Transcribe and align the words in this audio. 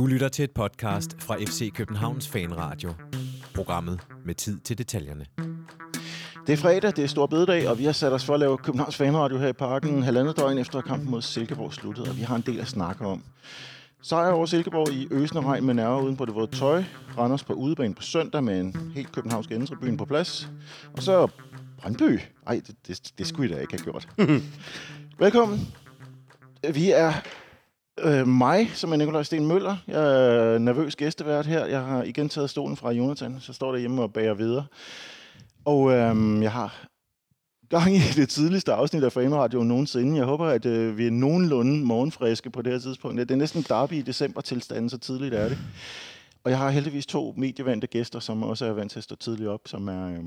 Du 0.00 0.06
lytter 0.06 0.28
til 0.28 0.44
et 0.44 0.50
podcast 0.50 1.22
fra 1.22 1.36
FC 1.36 1.72
Københavns 1.72 2.28
Fanradio. 2.28 2.94
Programmet 3.54 4.00
med 4.24 4.34
tid 4.34 4.60
til 4.60 4.78
detaljerne. 4.78 5.26
Det 6.46 6.52
er 6.52 6.56
fredag, 6.56 6.96
det 6.96 7.04
er 7.04 7.06
stor 7.06 7.26
bededag, 7.26 7.68
og 7.68 7.78
vi 7.78 7.84
har 7.84 7.92
sat 7.92 8.12
os 8.12 8.24
for 8.24 8.34
at 8.34 8.40
lave 8.40 8.58
Københavns 8.58 8.96
Fanradio 8.96 9.38
her 9.38 9.48
i 9.48 9.52
parken 9.52 10.02
halvandet 10.02 10.36
døgn 10.36 10.58
efter 10.58 10.80
kampen 10.80 11.10
mod 11.10 11.22
Silkeborg 11.22 11.72
sluttede, 11.72 12.08
og 12.10 12.16
vi 12.16 12.22
har 12.22 12.36
en 12.36 12.42
del 12.46 12.60
at 12.60 12.68
snakke 12.68 13.06
om. 13.06 13.24
Sejr 14.02 14.32
over 14.32 14.46
Silkeborg 14.46 14.92
i 14.92 15.08
øsende 15.10 15.42
regn 15.42 15.66
med 15.66 15.74
nerver 15.74 16.02
uden 16.02 16.16
på 16.16 16.24
det 16.24 16.34
våde 16.34 16.56
tøj. 16.56 16.84
Randers 17.18 17.44
på 17.44 17.52
udebane 17.52 17.94
på 17.94 18.02
søndag 18.02 18.44
med 18.44 18.60
en 18.60 18.92
helt 18.94 19.12
københavnsk 19.12 19.50
endetribune 19.50 19.96
på 19.96 20.04
plads. 20.04 20.50
Og 20.92 21.02
så 21.02 21.28
Brøndby. 21.78 22.20
Ej, 22.46 22.60
det, 22.66 22.74
det, 22.86 23.12
det 23.18 23.26
skulle 23.26 23.50
I 23.50 23.54
da 23.54 23.60
ikke 23.60 23.72
have 23.72 23.84
gjort. 23.84 24.08
Velkommen. 25.24 25.74
Vi 26.74 26.90
er 26.90 27.12
øh, 28.02 28.26
mig, 28.28 28.70
som 28.74 28.92
er 28.92 28.96
Nikolaj 28.96 29.22
Sten 29.22 29.46
Møller. 29.46 29.76
Jeg 29.86 30.26
er 30.54 30.58
nervøs 30.58 30.96
gæstevært 30.96 31.46
her. 31.46 31.66
Jeg 31.66 31.80
har 31.80 32.02
igen 32.02 32.28
taget 32.28 32.50
stolen 32.50 32.76
fra 32.76 32.90
Jonathan, 32.90 33.36
så 33.40 33.52
står 33.52 33.72
der 33.72 33.78
hjemme 33.78 34.02
og 34.02 34.12
bager 34.12 34.34
videre. 34.34 34.66
Og 35.64 35.92
øh, 35.92 36.42
jeg 36.42 36.52
har 36.52 36.86
gang 37.68 37.94
i 37.94 38.00
det 38.16 38.28
tidligste 38.28 38.72
afsnit 38.72 39.04
af 39.04 39.12
Fanradio 39.12 39.62
nogensinde. 39.62 40.16
Jeg 40.16 40.24
håber, 40.24 40.46
at 40.46 40.66
øh, 40.66 40.98
vi 40.98 41.06
er 41.06 41.10
nogenlunde 41.10 41.84
morgenfriske 41.84 42.50
på 42.50 42.62
det 42.62 42.72
her 42.72 42.78
tidspunkt. 42.78 43.18
Det 43.18 43.30
er 43.30 43.36
næsten 43.36 43.62
derby 43.68 43.92
i 43.92 44.02
december 44.02 44.40
tilstanden, 44.40 44.90
så 44.90 44.98
tidligt 44.98 45.34
er 45.34 45.48
det. 45.48 45.58
Og 46.44 46.50
jeg 46.50 46.58
har 46.58 46.70
heldigvis 46.70 47.06
to 47.06 47.34
medievante 47.36 47.86
gæster, 47.86 48.20
som 48.20 48.42
også 48.42 48.66
er 48.66 48.72
vant 48.72 48.92
til 48.92 48.98
at 48.98 49.04
stå 49.04 49.16
tidligt 49.16 49.48
op, 49.48 49.60
som 49.66 49.88
er, 49.88 50.08
øh, 50.08 50.24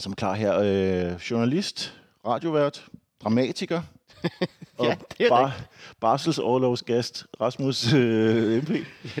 som 0.00 0.12
er 0.12 0.16
klar 0.16 0.34
her. 0.34 0.58
Øh, 0.58 1.20
journalist, 1.30 1.94
radiovært, 2.26 2.86
dramatiker, 3.22 3.82
og 4.78 4.86
Ja, 4.86 4.94
det 5.18 5.26
er 5.26 5.28
bar, 5.30 5.60
barselsoverlovsgast 6.00 7.26
Rasmus 7.40 7.92
øh, 7.92 8.62
MP. 8.62 8.70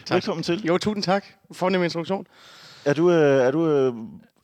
tak. 0.06 0.14
Velkommen 0.14 0.42
til. 0.42 0.66
Jo, 0.66 0.78
tusind 0.78 1.02
tak. 1.02 1.24
Fornem 1.52 1.82
introduktion. 1.84 2.26
Er 2.84 2.94
du, 2.94 3.10
øh, 3.10 3.46
er 3.46 3.50
du, 3.50 3.66
øh, 3.68 3.92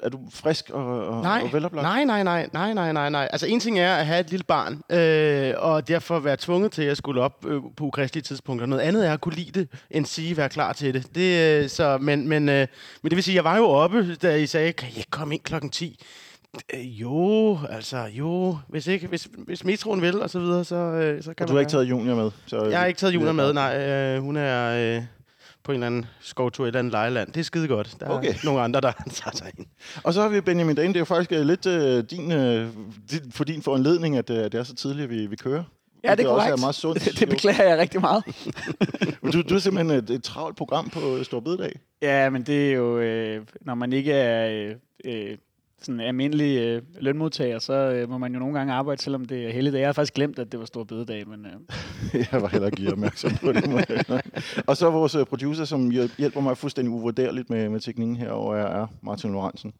er 0.00 0.08
du 0.08 0.18
frisk 0.30 0.70
og, 0.70 1.08
og, 1.08 1.22
Nej, 1.22 1.40
og 1.44 1.52
veloplagt? 1.52 1.82
nej, 1.82 2.04
nej, 2.04 2.22
nej, 2.22 2.48
nej, 2.52 2.72
nej, 2.74 2.92
nej, 2.92 3.08
nej. 3.10 3.28
Altså, 3.32 3.46
en 3.46 3.60
ting 3.60 3.78
er 3.78 3.94
at 3.94 4.06
have 4.06 4.20
et 4.20 4.30
lille 4.30 4.44
barn, 4.44 4.82
øh, 4.90 5.54
og 5.58 5.88
derfor 5.88 6.18
være 6.18 6.36
tvunget 6.36 6.72
til 6.72 6.82
at 6.82 6.96
skulle 6.96 7.20
op 7.22 7.44
øh, 7.46 7.60
på 7.76 7.84
ukristelige 7.84 8.22
tidspunkter. 8.22 8.66
Noget 8.66 8.82
andet 8.82 9.06
er 9.08 9.12
at 9.12 9.20
kunne 9.20 9.34
lide 9.34 9.60
det, 9.60 9.68
end 9.90 10.06
sige, 10.06 10.36
være 10.36 10.48
klar 10.48 10.72
til 10.72 10.94
det. 10.94 11.14
det 11.14 11.62
øh, 11.62 11.68
så, 11.68 11.98
men, 11.98 12.28
men, 12.28 12.48
øh, 12.48 12.66
men 13.02 13.10
det 13.10 13.16
vil 13.16 13.24
sige, 13.24 13.34
jeg 13.34 13.44
var 13.44 13.56
jo 13.56 13.68
oppe, 13.68 14.14
da 14.14 14.36
I 14.36 14.46
sagde, 14.46 14.72
kan 14.72 14.88
I 14.88 14.96
ikke 14.96 15.10
komme 15.10 15.34
ind 15.34 15.42
klokken 15.42 15.70
10? 15.70 15.98
Øh, 16.74 17.00
jo, 17.00 17.58
altså, 17.70 17.98
jo. 18.12 18.58
Hvis, 18.68 18.86
ikke, 18.86 19.06
hvis, 19.06 19.28
hvis 19.38 19.64
metroen 19.64 20.02
vil, 20.02 20.22
og 20.22 20.30
så 20.30 20.38
videre, 20.40 20.64
så, 20.64 20.76
øh, 20.76 21.22
så 21.22 21.34
kan 21.34 21.44
Og 21.44 21.48
du 21.48 21.52
man 21.52 21.56
har 21.56 21.60
ikke 21.60 21.70
taget 21.70 21.84
Junior 21.84 22.14
med? 22.14 22.30
Så, 22.46 22.64
Jeg 22.64 22.78
har 22.78 22.86
ikke 22.86 22.98
taget 22.98 23.14
det 23.14 23.28
er 23.28 23.32
med, 23.32 23.52
nej. 23.52 23.76
Øh, 23.88 24.22
hun 24.22 24.36
er 24.36 24.96
øh, 24.96 25.02
på 25.64 25.72
en 25.72 25.76
eller 25.76 25.86
anden 25.86 26.06
skovtur 26.20 26.64
i 26.64 26.68
et 26.68 26.68
eller 26.68 26.78
andet 26.78 26.92
lejeland. 26.92 27.32
Det 27.32 27.40
er 27.40 27.44
skide 27.44 27.68
godt. 27.68 27.96
Der 28.00 28.08
Okay. 28.08 28.28
er 28.28 28.34
nogle 28.44 28.60
andre, 28.60 28.80
der 28.80 28.92
tager 29.10 29.36
sig 29.36 29.50
ind. 29.58 29.66
Og 30.02 30.14
så 30.14 30.22
har 30.22 30.28
vi 30.28 30.40
Benjamin 30.40 30.76
Dane. 30.76 30.88
Det 30.88 30.96
er 30.96 31.00
jo 31.00 31.04
faktisk 31.04 31.32
øh, 31.32 31.40
lidt 31.46 31.66
øh, 31.66 32.04
din, 32.04 32.32
øh, 32.32 32.68
din, 33.10 33.32
for 33.32 33.44
din 33.44 33.62
foranledning, 33.62 34.16
at 34.16 34.30
øh, 34.30 34.36
det 34.36 34.54
er 34.54 34.62
så 34.62 34.74
tidligt, 34.74 35.04
at 35.04 35.10
vi, 35.10 35.26
vi 35.26 35.36
kører. 35.36 35.62
Ja, 36.04 36.14
det 36.14 36.24
er 36.24 36.28
også 36.28 36.44
korrekt. 36.44 36.58
er 36.58 36.60
meget 36.60 36.74
sundt. 36.74 37.04
Det, 37.04 37.18
det 37.20 37.28
beklager 37.28 37.68
jeg 37.68 37.78
rigtig 37.78 38.00
meget. 38.00 38.24
Men 39.22 39.32
du, 39.32 39.42
du 39.42 39.54
er 39.54 39.58
simpelthen 39.58 39.98
et, 39.98 40.10
et 40.10 40.22
travlt 40.22 40.56
program 40.56 40.90
på 40.90 41.24
Stor 41.24 41.40
Bededag. 41.40 41.80
Ja, 42.02 42.30
men 42.30 42.42
det 42.42 42.68
er 42.70 42.72
jo, 42.74 42.98
øh, 42.98 43.42
når 43.60 43.74
man 43.74 43.92
ikke 43.92 44.12
er 44.12 44.50
øh, 44.50 44.74
øh, 45.04 45.36
sådan 45.84 46.00
almindelig 46.00 46.58
øh, 46.58 46.82
lønmodtager, 47.00 47.58
så 47.58 47.72
øh, 47.72 48.10
må 48.10 48.18
man 48.18 48.32
jo 48.32 48.38
nogle 48.38 48.58
gange 48.58 48.72
arbejde, 48.72 49.02
selvom 49.02 49.24
det 49.24 49.46
er 49.46 49.52
heldigt. 49.52 49.76
Jeg 49.76 49.88
har 49.88 49.92
faktisk 49.92 50.14
glemt, 50.14 50.38
at 50.38 50.52
det 50.52 50.60
var 50.60 50.66
stor 50.66 50.84
bededag, 50.84 51.28
men 51.28 51.46
øh, 51.46 51.52
Jeg 52.32 52.42
var 52.42 52.48
heller 52.48 52.66
ikke 52.66 52.92
opmærksom 52.92 53.30
på 53.40 53.52
det. 53.52 54.22
og 54.66 54.76
så 54.76 54.90
vores 54.90 55.14
øh, 55.14 55.26
producer, 55.26 55.64
som 55.64 55.88
hjæl- 55.90 56.16
hjælper 56.18 56.40
mig 56.40 56.56
fuldstændig 56.58 56.92
uvurderligt 56.92 57.50
med, 57.50 57.68
med 57.68 57.80
teknikken 57.80 58.16
herover 58.16 58.56
er, 58.56 58.82
er 58.82 58.86
Martin 59.02 59.32
Lorentzen. 59.32 59.72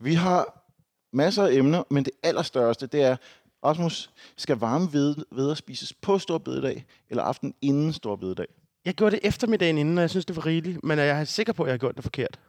Vi 0.00 0.14
har 0.14 0.68
masser 1.12 1.46
af 1.46 1.52
emner, 1.52 1.82
men 1.90 2.04
det 2.04 2.12
allerstørste, 2.22 2.86
det 2.86 3.02
er, 3.02 3.16
Rasmus, 3.64 4.10
skal 4.36 4.56
varme 4.56 4.88
ved, 4.92 5.16
ved 5.32 5.56
spises 5.56 5.92
på 5.92 6.18
Stor 6.18 6.38
Bededag, 6.38 6.84
eller 7.10 7.22
aften 7.22 7.54
inden 7.62 7.92
Stor 7.92 8.16
Bededag? 8.16 8.46
Jeg 8.84 8.94
gjorde 8.94 9.16
det 9.16 9.20
eftermiddagen 9.26 9.78
inden, 9.78 9.98
og 9.98 10.02
jeg 10.02 10.10
synes, 10.10 10.26
det 10.26 10.36
var 10.36 10.46
rigeligt. 10.46 10.84
Men 10.84 10.98
jeg 10.98 11.20
er 11.20 11.24
sikker 11.24 11.52
på, 11.52 11.62
at 11.62 11.66
jeg 11.66 11.72
har 11.72 11.78
gjort 11.78 11.96
det 11.96 12.04
forkert. 12.04 12.40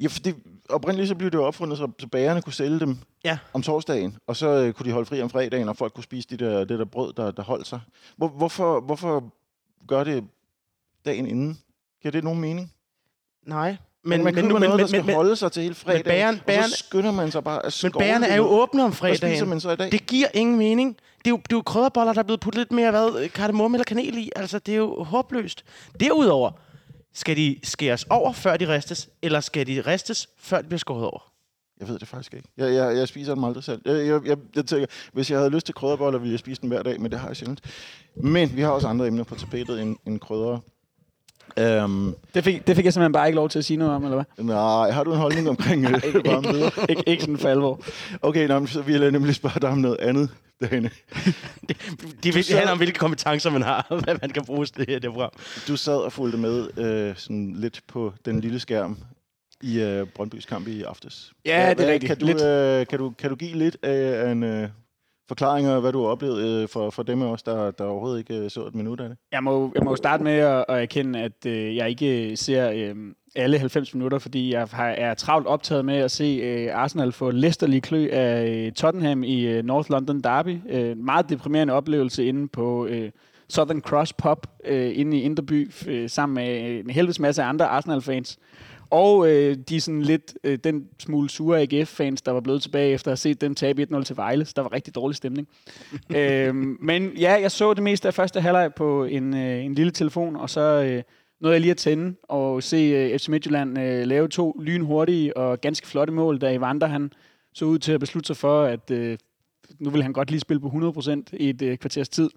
Ja, 0.00 0.06
for 0.08 0.20
det, 0.20 0.36
oprindeligt 0.68 1.08
så 1.08 1.14
blev 1.14 1.30
det 1.30 1.38
jo 1.38 1.44
opfundet, 1.44 1.78
så, 1.78 1.88
så 1.98 2.06
bagerne 2.06 2.42
kunne 2.42 2.52
sælge 2.52 2.80
dem 2.80 2.98
Ja. 3.24 3.38
om 3.52 3.62
torsdagen, 3.62 4.16
og 4.26 4.36
så 4.36 4.48
øh, 4.48 4.72
kunne 4.72 4.86
de 4.86 4.92
holde 4.92 5.06
fri 5.06 5.22
om 5.22 5.30
fredagen, 5.30 5.68
og 5.68 5.76
folk 5.76 5.94
kunne 5.94 6.04
spise 6.04 6.28
de 6.28 6.36
der, 6.36 6.64
det 6.64 6.78
der 6.78 6.84
brød, 6.84 7.12
der, 7.12 7.30
der 7.30 7.42
holdt 7.42 7.66
sig. 7.66 7.80
Hvor, 8.16 8.28
hvorfor, 8.28 8.80
hvorfor 8.80 9.24
gør 9.88 10.04
det 10.04 10.24
dagen 11.04 11.26
inden? 11.26 11.58
Giver 12.02 12.12
det 12.12 12.24
nogen 12.24 12.40
mening? 12.40 12.72
Nej. 13.46 13.76
Men, 14.04 14.24
man 14.24 14.34
køber 14.34 14.48
nu- 14.48 14.54
noget, 14.58 14.70
der 14.70 14.76
men, 14.76 14.88
skal 14.88 15.04
men, 15.04 15.14
holde 15.14 15.36
sig 15.36 15.52
til 15.52 15.62
hele 15.62 15.74
fredagen, 15.74 16.04
bageren- 16.06 16.38
og 16.40 16.46
bageren- 16.46 16.70
så 16.70 16.84
skynder 16.88 17.10
man 17.12 17.30
sig 17.30 17.44
bare 17.44 17.66
at 17.66 17.80
men 17.84 17.92
det 17.92 18.32
er 18.32 18.36
jo 18.36 18.42
åbne 18.46 18.84
om 18.84 18.92
fredagen. 18.92 19.48
man 19.48 19.60
så 19.60 19.70
i 19.70 19.76
dag? 19.76 19.92
Det 19.92 20.06
giver 20.06 20.28
ingen 20.34 20.58
mening. 20.58 20.96
Det 21.18 21.26
er, 21.26 21.30
jo, 21.30 21.36
det 21.36 21.52
er 21.52 21.56
jo 21.56 21.62
krydderboller, 21.62 22.12
der 22.12 22.20
er 22.20 22.24
blevet 22.24 22.40
puttet 22.40 22.58
lidt 22.60 22.72
mere 22.72 22.90
hvad, 22.90 23.28
kardemomme 23.28 23.76
eller 23.76 23.84
kanel 23.84 24.18
i. 24.18 24.30
Altså, 24.36 24.58
det 24.58 24.72
er 24.72 24.78
jo 24.78 25.02
håbløst. 25.02 25.64
Derudover, 26.00 26.50
skal 27.18 27.36
de 27.36 27.60
skæres 27.62 28.06
over, 28.10 28.32
før 28.32 28.56
de 28.56 28.74
ristes, 28.74 29.08
eller 29.22 29.40
skal 29.40 29.66
de 29.66 29.80
ristes, 29.80 30.28
før 30.38 30.60
de 30.60 30.66
bliver 30.68 30.78
skåret 30.78 31.04
over? 31.04 31.32
Jeg 31.80 31.88
ved 31.88 31.98
det 31.98 32.08
faktisk 32.08 32.34
ikke. 32.34 32.48
Jeg, 32.56 32.74
jeg, 32.74 32.96
jeg 32.96 33.08
spiser 33.08 33.34
dem 33.34 33.44
aldrig 33.44 33.64
selv. 33.64 33.82
Jeg, 33.84 34.06
jeg, 34.06 34.26
jeg, 34.26 34.38
jeg 34.56 34.66
tænker, 34.66 34.86
hvis 35.12 35.30
jeg 35.30 35.38
havde 35.38 35.50
lyst 35.50 35.66
til 35.66 35.74
krydderboller, 35.74 36.18
ville 36.18 36.32
jeg 36.32 36.38
spise 36.38 36.60
dem 36.62 36.68
hver 36.70 36.82
dag, 36.82 37.00
men 37.00 37.10
det 37.10 37.20
har 37.20 37.26
jeg 37.26 37.36
sjældent. 37.36 37.60
Men 38.14 38.56
vi 38.56 38.60
har 38.60 38.70
også 38.70 38.88
andre 38.88 39.06
emner 39.06 39.24
på 39.24 39.34
tapetet 39.34 39.82
end, 39.82 39.96
end 40.06 40.20
krydder. 40.20 40.58
Um, 41.84 42.14
det, 42.34 42.44
fik, 42.44 42.66
det 42.66 42.76
fik 42.76 42.84
jeg 42.84 42.92
simpelthen 42.92 43.12
bare 43.12 43.26
ikke 43.26 43.36
lov 43.36 43.48
til 43.48 43.58
at 43.58 43.64
sige 43.64 43.76
noget 43.76 43.92
om, 43.94 44.04
eller 44.04 44.24
hvad? 44.36 44.44
nej, 44.44 44.90
har 44.90 45.04
du 45.04 45.12
en 45.12 45.18
holdning 45.18 45.48
omkring 45.48 45.84
øh, 45.84 45.92
varme 46.26 46.70
ikke, 46.88 47.02
ikke 47.06 47.20
sådan 47.22 47.38
for 47.38 47.48
alvor. 47.48 47.80
Okay, 48.22 48.48
nå, 48.48 48.66
så 48.66 48.82
vil 48.82 49.00
jeg 49.00 49.10
nemlig 49.10 49.34
spørge 49.34 49.60
dig 49.60 49.70
om 49.70 49.78
noget 49.78 49.96
andet, 50.00 50.30
Dane. 50.70 50.90
De 52.22 52.34
vil, 52.34 52.44
sad- 52.44 52.56
handler 52.56 52.72
om, 52.72 52.78
hvilke 52.78 52.98
kompetencer 52.98 53.50
man 53.50 53.62
har, 53.62 53.86
og 53.88 54.00
hvad 54.04 54.14
man 54.22 54.30
kan 54.30 54.44
bruge 54.44 54.66
til 54.66 54.76
det 54.76 54.86
her 54.88 54.98
det 54.98 55.10
program. 55.10 55.30
Du 55.68 55.76
sad 55.76 55.96
og 55.96 56.12
fulgte 56.12 56.38
med 56.38 56.68
øh, 56.78 57.16
sådan 57.16 57.54
lidt 57.56 57.80
på 57.88 58.12
den 58.24 58.40
lille 58.40 58.60
skærm 58.60 58.98
i 59.62 59.80
øh, 59.80 60.06
Brøndbys 60.14 60.46
kamp 60.46 60.68
i 60.68 60.82
aftes. 60.82 61.32
Ja, 61.44 61.64
Hvad- 61.64 61.74
det 61.76 61.88
er 61.88 61.92
rigtigt. 61.92 62.08
Kan 62.10 62.18
du, 62.18 62.26
Lidt. 62.26 62.42
øh, 62.42 62.86
kan, 62.86 62.98
du, 62.98 63.10
kan 63.18 63.30
du 63.30 63.36
give 63.36 63.52
lidt 63.56 63.76
af 63.82 64.30
en 64.32 64.42
øh, 64.42 64.68
forklaringer, 65.28 65.80
hvad 65.80 65.92
du 65.92 66.02
har 66.02 66.08
oplevet 66.08 66.62
øh, 66.62 66.68
for, 66.68 66.90
for 66.90 67.02
dem 67.02 67.22
af 67.22 67.26
os, 67.26 67.42
der, 67.42 67.70
der 67.70 67.84
overhovedet 67.84 68.18
ikke 68.18 68.38
øh, 68.38 68.50
så 68.50 68.66
et 68.66 68.74
minut 68.74 69.00
af 69.00 69.08
det? 69.08 69.18
Jeg 69.32 69.44
må, 69.44 69.72
jeg 69.74 69.82
må 69.84 69.96
starte 69.96 70.24
med 70.24 70.32
at, 70.32 70.64
at 70.68 70.82
erkende, 70.82 71.20
at 71.20 71.46
øh, 71.46 71.76
jeg 71.76 71.88
ikke 71.88 72.30
øh, 72.30 72.36
ser 72.36 72.70
øh, 72.70 72.94
alle 73.36 73.58
90 73.58 73.94
minutter, 73.94 74.18
fordi 74.18 74.52
jeg 74.52 74.68
har, 74.72 74.88
er 74.88 75.14
travlt 75.14 75.46
optaget 75.46 75.84
med 75.84 75.96
at 75.96 76.10
se 76.10 76.24
øh, 76.24 76.74
Arsenal 76.74 77.12
få 77.12 77.30
læsterlig 77.30 77.82
klø 77.82 78.08
af 78.12 78.48
øh, 78.48 78.72
Tottenham 78.72 79.22
i 79.22 79.40
øh, 79.46 79.64
North 79.64 79.90
London 79.90 80.20
Derby. 80.20 80.58
Øh, 80.70 80.96
meget 80.96 81.30
deprimerende 81.30 81.72
oplevelse 81.72 82.26
inde 82.26 82.48
på 82.48 82.86
øh, 82.86 83.10
Southern 83.48 83.80
Cross 83.80 84.12
Pub 84.12 84.46
øh, 84.64 84.98
inde 84.98 85.16
i 85.16 85.22
Inderby, 85.22 85.70
øh, 85.86 86.10
sammen 86.10 86.34
med 86.34 86.80
en 86.80 86.90
helvedes 86.90 87.20
masse 87.20 87.42
andre 87.42 87.66
Arsenal-fans. 87.66 88.38
Og 88.90 89.30
øh, 89.30 89.56
de 89.68 89.80
sådan 89.80 90.02
lidt 90.02 90.34
øh, 90.44 90.58
den 90.64 90.88
smule 90.98 91.30
sure 91.30 91.60
AGF-fans, 91.60 92.22
der 92.22 92.32
var 92.32 92.40
blevet 92.40 92.62
tilbage 92.62 92.92
efter 92.92 93.08
at 93.08 93.12
have 93.12 93.16
set 93.16 93.40
dem 93.40 93.54
tabe 93.54 93.86
1-0 93.92 94.02
til 94.02 94.16
Vejle. 94.16 94.44
Så 94.44 94.52
der 94.56 94.62
var 94.62 94.72
rigtig 94.72 94.94
dårlig 94.94 95.16
stemning. 95.16 95.48
øhm, 96.16 96.76
men 96.80 97.12
ja, 97.16 97.40
jeg 97.40 97.50
så 97.50 97.74
det 97.74 97.82
meste 97.82 98.08
af 98.08 98.14
første 98.14 98.40
halvleg 98.40 98.74
på 98.74 99.04
en, 99.04 99.34
øh, 99.34 99.64
en 99.64 99.74
lille 99.74 99.92
telefon, 99.92 100.36
og 100.36 100.50
så 100.50 100.60
øh, 100.60 101.02
nåede 101.40 101.54
jeg 101.54 101.60
lige 101.60 101.70
at 101.70 101.76
tænde 101.76 102.14
og 102.22 102.62
se 102.62 102.76
øh, 102.76 103.18
FC 103.18 103.28
Midtjylland 103.28 103.78
øh, 103.78 104.06
lave 104.06 104.28
to 104.28 104.52
lynhurtige 104.60 105.36
og 105.36 105.60
ganske 105.60 105.86
flotte 105.86 106.12
mål, 106.12 106.38
da 106.38 106.54
Evander 106.54 106.86
han 106.86 107.12
så 107.54 107.64
ud 107.64 107.78
til 107.78 107.92
at 107.92 108.00
beslutte 108.00 108.26
sig 108.26 108.36
for, 108.36 108.62
at 108.62 108.90
øh, 108.90 109.18
nu 109.78 109.90
vil 109.90 110.02
han 110.02 110.12
godt 110.12 110.30
lige 110.30 110.40
spille 110.40 110.60
på 110.60 110.68
100% 110.68 111.22
i 111.32 111.48
et 111.48 111.62
øh, 111.62 111.78
kvarters 111.78 112.08
tid. 112.08 112.30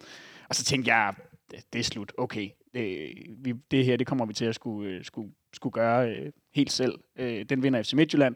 Og 0.49 0.55
så 0.55 0.63
tænkte 0.63 0.93
jeg, 0.93 1.13
det, 1.51 1.59
det 1.73 1.79
er 1.79 1.83
slut. 1.83 2.13
Okay, 2.17 2.49
det, 2.73 3.09
vi, 3.37 3.53
det 3.71 3.85
her 3.85 3.97
det 3.97 4.07
kommer 4.07 4.25
vi 4.25 4.33
til 4.33 4.45
at 4.45 4.55
skulle, 4.55 4.89
øh, 4.89 5.03
skulle, 5.03 5.31
skulle 5.53 5.73
gøre 5.73 6.09
øh, 6.09 6.31
helt 6.53 6.71
selv. 6.71 6.99
Øh, 7.19 7.45
den 7.49 7.63
vinder 7.63 7.83
FC 7.83 7.93
Midtjylland. 7.93 8.35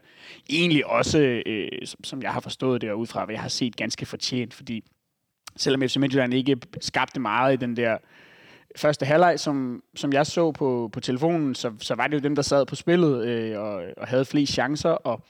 Egentlig 0.50 0.86
også, 0.86 1.42
øh, 1.46 1.68
som, 1.84 2.04
som 2.04 2.22
jeg 2.22 2.32
har 2.32 2.40
forstået 2.40 2.80
det, 2.80 2.90
og 2.90 2.98
ud 2.98 3.06
fra 3.06 3.24
hvad 3.24 3.34
jeg 3.34 3.42
har 3.42 3.48
set, 3.48 3.76
ganske 3.76 4.06
fortjent, 4.06 4.54
fordi 4.54 4.84
selvom 5.56 5.82
FC 5.82 5.96
Midtjylland 5.96 6.34
ikke 6.34 6.56
skabte 6.80 7.20
meget 7.20 7.52
i 7.52 7.56
den 7.56 7.76
der 7.76 7.98
første 8.76 9.06
halvleg, 9.06 9.40
som, 9.40 9.82
som 9.96 10.12
jeg 10.12 10.26
så 10.26 10.52
på, 10.52 10.90
på 10.92 11.00
telefonen, 11.00 11.54
så, 11.54 11.72
så 11.80 11.94
var 11.94 12.06
det 12.06 12.14
jo 12.14 12.22
dem, 12.22 12.34
der 12.34 12.42
sad 12.42 12.66
på 12.66 12.74
spillet 12.74 13.26
øh, 13.26 13.60
og, 13.60 13.82
og 13.96 14.06
havde 14.06 14.24
flest 14.24 14.52
chancer, 14.52 14.90
og 14.90 15.22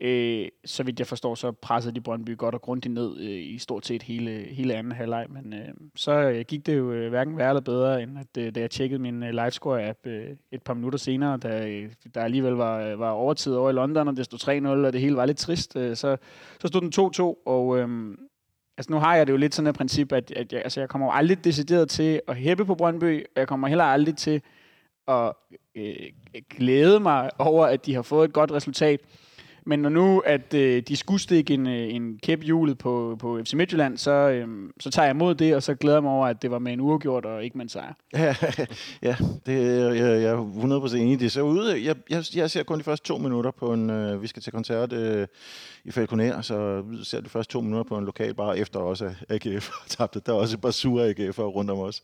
øh, 0.00 0.48
så 0.64 0.82
vidt 0.82 0.98
jeg 0.98 1.06
forstår, 1.06 1.34
så 1.34 1.52
pressede 1.52 1.94
de 1.94 2.00
Brøndby 2.00 2.36
godt 2.36 2.54
og 2.54 2.62
grundigt 2.62 2.94
ned 2.94 3.20
øh, 3.20 3.54
i 3.54 3.58
stort 3.58 3.86
set 3.86 4.02
hele, 4.02 4.30
hele 4.30 4.74
anden 4.74 4.92
halvleg, 4.92 5.26
men 5.28 5.52
øh, 5.52 5.68
så 5.96 6.12
øh, 6.12 6.44
gik 6.48 6.66
det 6.66 6.78
jo 6.78 6.92
øh, 6.92 7.08
hverken 7.08 7.38
værre 7.38 7.48
eller 7.48 7.60
bedre, 7.60 8.02
end 8.02 8.18
at 8.18 8.42
øh, 8.42 8.54
da 8.54 8.60
jeg 8.60 8.70
tjekkede 8.70 9.02
min 9.02 9.22
øh, 9.22 9.28
livescore-app 9.30 10.06
øh, 10.06 10.36
et 10.52 10.62
par 10.62 10.74
minutter 10.74 10.98
senere, 10.98 11.36
da 11.36 11.68
øh, 11.68 11.90
der 12.14 12.20
alligevel 12.20 12.52
var, 12.52 12.80
øh, 12.80 12.98
var 12.98 13.10
overtid 13.10 13.54
over 13.54 13.70
i 13.70 13.72
London, 13.72 14.08
og 14.08 14.16
det 14.16 14.24
stod 14.24 14.82
3-0, 14.82 14.86
og 14.86 14.92
det 14.92 15.00
hele 15.00 15.16
var 15.16 15.26
lidt 15.26 15.38
trist, 15.38 15.76
øh, 15.76 15.96
så, 15.96 16.16
så 16.60 16.68
stod 16.68 16.80
den 16.80 16.92
2-2, 17.36 17.42
og 17.46 17.78
øh, 17.78 18.16
altså 18.76 18.92
nu 18.92 18.98
har 18.98 19.16
jeg 19.16 19.26
det 19.26 19.32
jo 19.32 19.38
lidt 19.38 19.54
sådan 19.54 19.68
et 19.68 19.76
princip, 19.76 20.12
at, 20.12 20.30
at 20.30 20.52
jeg, 20.52 20.62
altså 20.64 20.80
jeg 20.80 20.88
kommer 20.88 21.06
jo 21.06 21.12
aldrig 21.12 21.44
decideret 21.44 21.88
til 21.88 22.20
at 22.28 22.36
hæppe 22.36 22.64
på 22.64 22.74
Brøndby, 22.74 23.20
og 23.20 23.40
jeg 23.40 23.48
kommer 23.48 23.68
heller 23.68 23.84
aldrig 23.84 24.16
til 24.16 24.42
at 25.08 25.32
øh, 25.74 25.94
glæde 26.50 27.00
mig 27.00 27.30
over, 27.38 27.66
at 27.66 27.86
de 27.86 27.94
har 27.94 28.02
fået 28.02 28.28
et 28.28 28.34
godt 28.34 28.52
resultat. 28.52 29.00
Men 29.64 29.78
når 29.78 29.88
nu, 29.88 30.18
at 30.18 30.54
øh, 30.54 30.82
de 30.88 30.96
skulle 30.96 31.20
stikke 31.20 31.54
en, 31.54 31.66
øh, 31.66 31.94
en 31.94 32.18
kæp 32.22 32.42
hjulet 32.42 32.78
på, 32.78 33.16
på 33.20 33.40
FC 33.44 33.52
Midtjylland, 33.52 33.98
så, 33.98 34.10
øh, 34.10 34.48
så 34.80 34.90
tager 34.90 35.06
jeg 35.06 35.14
imod 35.14 35.34
det, 35.34 35.54
og 35.54 35.62
så 35.62 35.74
glæder 35.74 35.96
jeg 35.96 36.02
mig 36.02 36.12
over, 36.12 36.26
at 36.26 36.42
det 36.42 36.50
var 36.50 36.58
med 36.58 36.72
en 36.72 36.80
uafgjort 36.80 37.26
og 37.26 37.44
ikke 37.44 37.58
med 37.58 37.64
en 37.64 37.68
sejr. 37.68 37.92
Ja, 38.12 38.34
ja 39.08 39.16
det, 39.46 39.76
jeg, 39.96 40.22
jeg 40.22 40.30
er 40.30 40.90
100% 40.92 40.96
enig. 40.96 41.20
Det 41.20 41.32
Så 41.32 41.42
ude, 41.42 41.84
jeg, 41.84 41.96
jeg, 42.10 42.24
jeg 42.34 42.50
ser 42.50 42.62
kun 42.62 42.78
de 42.78 42.84
første 42.84 43.06
to 43.06 43.18
minutter 43.18 43.50
på 43.50 43.72
en, 43.72 43.90
øh, 43.90 44.22
vi 44.22 44.26
skal 44.26 44.42
til 44.42 44.52
koncert 44.52 44.92
øh, 44.92 45.26
i 45.84 45.90
Falconer, 45.90 46.40
så 46.40 46.84
ser 47.02 47.20
de 47.20 47.28
første 47.28 47.52
to 47.52 47.60
minutter 47.60 47.88
på 47.88 47.98
en 47.98 48.04
lokal 48.04 48.34
bar, 48.34 48.52
efter 48.52 48.78
også 48.78 49.14
AGF 49.28 49.68
har 49.68 49.86
tabt 49.96 50.26
Der 50.26 50.32
er 50.32 50.36
også 50.36 50.56
et 50.56 50.60
par 50.60 50.70
sure 50.70 51.10
AGF'er 51.10 51.42
rundt 51.42 51.70
om 51.70 51.78
os. 51.78 52.02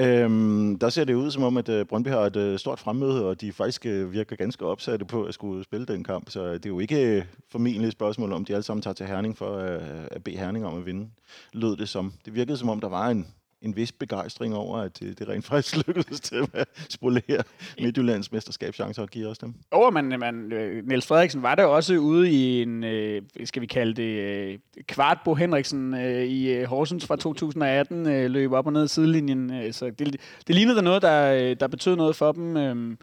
Øhm, 0.00 0.78
der 0.78 0.88
ser 0.88 1.04
det 1.04 1.14
ud 1.14 1.30
som 1.30 1.42
om, 1.42 1.56
at 1.56 1.68
øh, 1.68 1.86
Brøndby 1.86 2.08
har 2.08 2.20
et 2.20 2.36
øh, 2.36 2.58
stort 2.58 2.78
fremmøde, 2.78 3.26
og 3.26 3.40
de 3.40 3.52
faktisk 3.52 3.86
øh, 3.86 4.12
virker 4.12 4.36
ganske 4.36 4.66
opsatte 4.66 5.04
på 5.04 5.22
at 5.24 5.34
skulle 5.34 5.64
spille 5.64 5.86
den 5.86 6.04
kamp. 6.04 6.30
Så 6.30 6.52
det 6.52 6.66
er 6.66 6.70
jo 6.70 6.78
ikke 6.78 7.16
øh, 7.16 7.24
formentlig 7.52 7.86
et 7.86 7.92
spørgsmål 7.92 8.32
om, 8.32 8.44
de 8.44 8.52
alle 8.52 8.62
sammen 8.62 8.82
tager 8.82 8.94
til 8.94 9.06
Herning 9.06 9.36
for 9.36 9.56
øh, 9.56 9.80
at 10.10 10.24
bede 10.24 10.36
Herning 10.36 10.66
om 10.66 10.78
at 10.78 10.86
vinde, 10.86 11.08
lød 11.52 11.76
det 11.76 11.88
som. 11.88 12.12
Det 12.24 12.34
virkede 12.34 12.56
som 12.56 12.68
om, 12.68 12.80
der 12.80 12.88
var 12.88 13.08
en, 13.08 13.26
en 13.62 13.76
vis 13.76 13.92
begejstring 13.92 14.54
over, 14.54 14.78
at 14.78 15.00
det, 15.00 15.18
det 15.18 15.28
rent 15.28 15.44
faktisk 15.54 15.86
lykkedes 15.86 16.20
til 16.20 16.48
at 16.52 16.68
spolere 16.88 17.42
Midtjyllands 17.80 18.32
mesterskabschancer 18.32 19.02
og 19.02 19.08
give 19.08 19.28
os 19.28 19.38
dem. 19.38 19.54
Over, 19.70 19.90
man, 19.90 20.04
man, 20.20 20.52
øh, 20.52 20.86
Niels 20.86 21.06
Frederiksen 21.06 21.42
var 21.42 21.54
der 21.54 21.64
også 21.64 21.94
ude 21.94 22.30
i 22.30 22.62
en, 22.62 22.84
øh, 22.84 23.22
skal 23.44 23.62
vi 23.62 23.66
kalde 23.66 23.94
det, 23.94 24.60
kvart 24.86 25.18
Bo 25.24 25.34
Henriksen 25.34 25.94
i 26.26 26.64
Horsens 26.64 27.06
fra 27.06 27.16
2018, 27.16 28.30
løb 28.32 28.52
op 28.52 28.66
og 28.66 28.72
ned 28.72 28.88
sidelinjen. 28.88 29.72
Så 29.72 29.90
det, 29.90 30.20
det 30.46 30.54
lignede 30.54 30.76
der 30.76 30.82
noget, 30.82 31.02
der, 31.02 31.54
der 31.54 31.66
betød 31.66 31.96
noget 31.96 32.16
for 32.16 32.32
dem. 32.32 32.56
Øhm, 32.56 32.98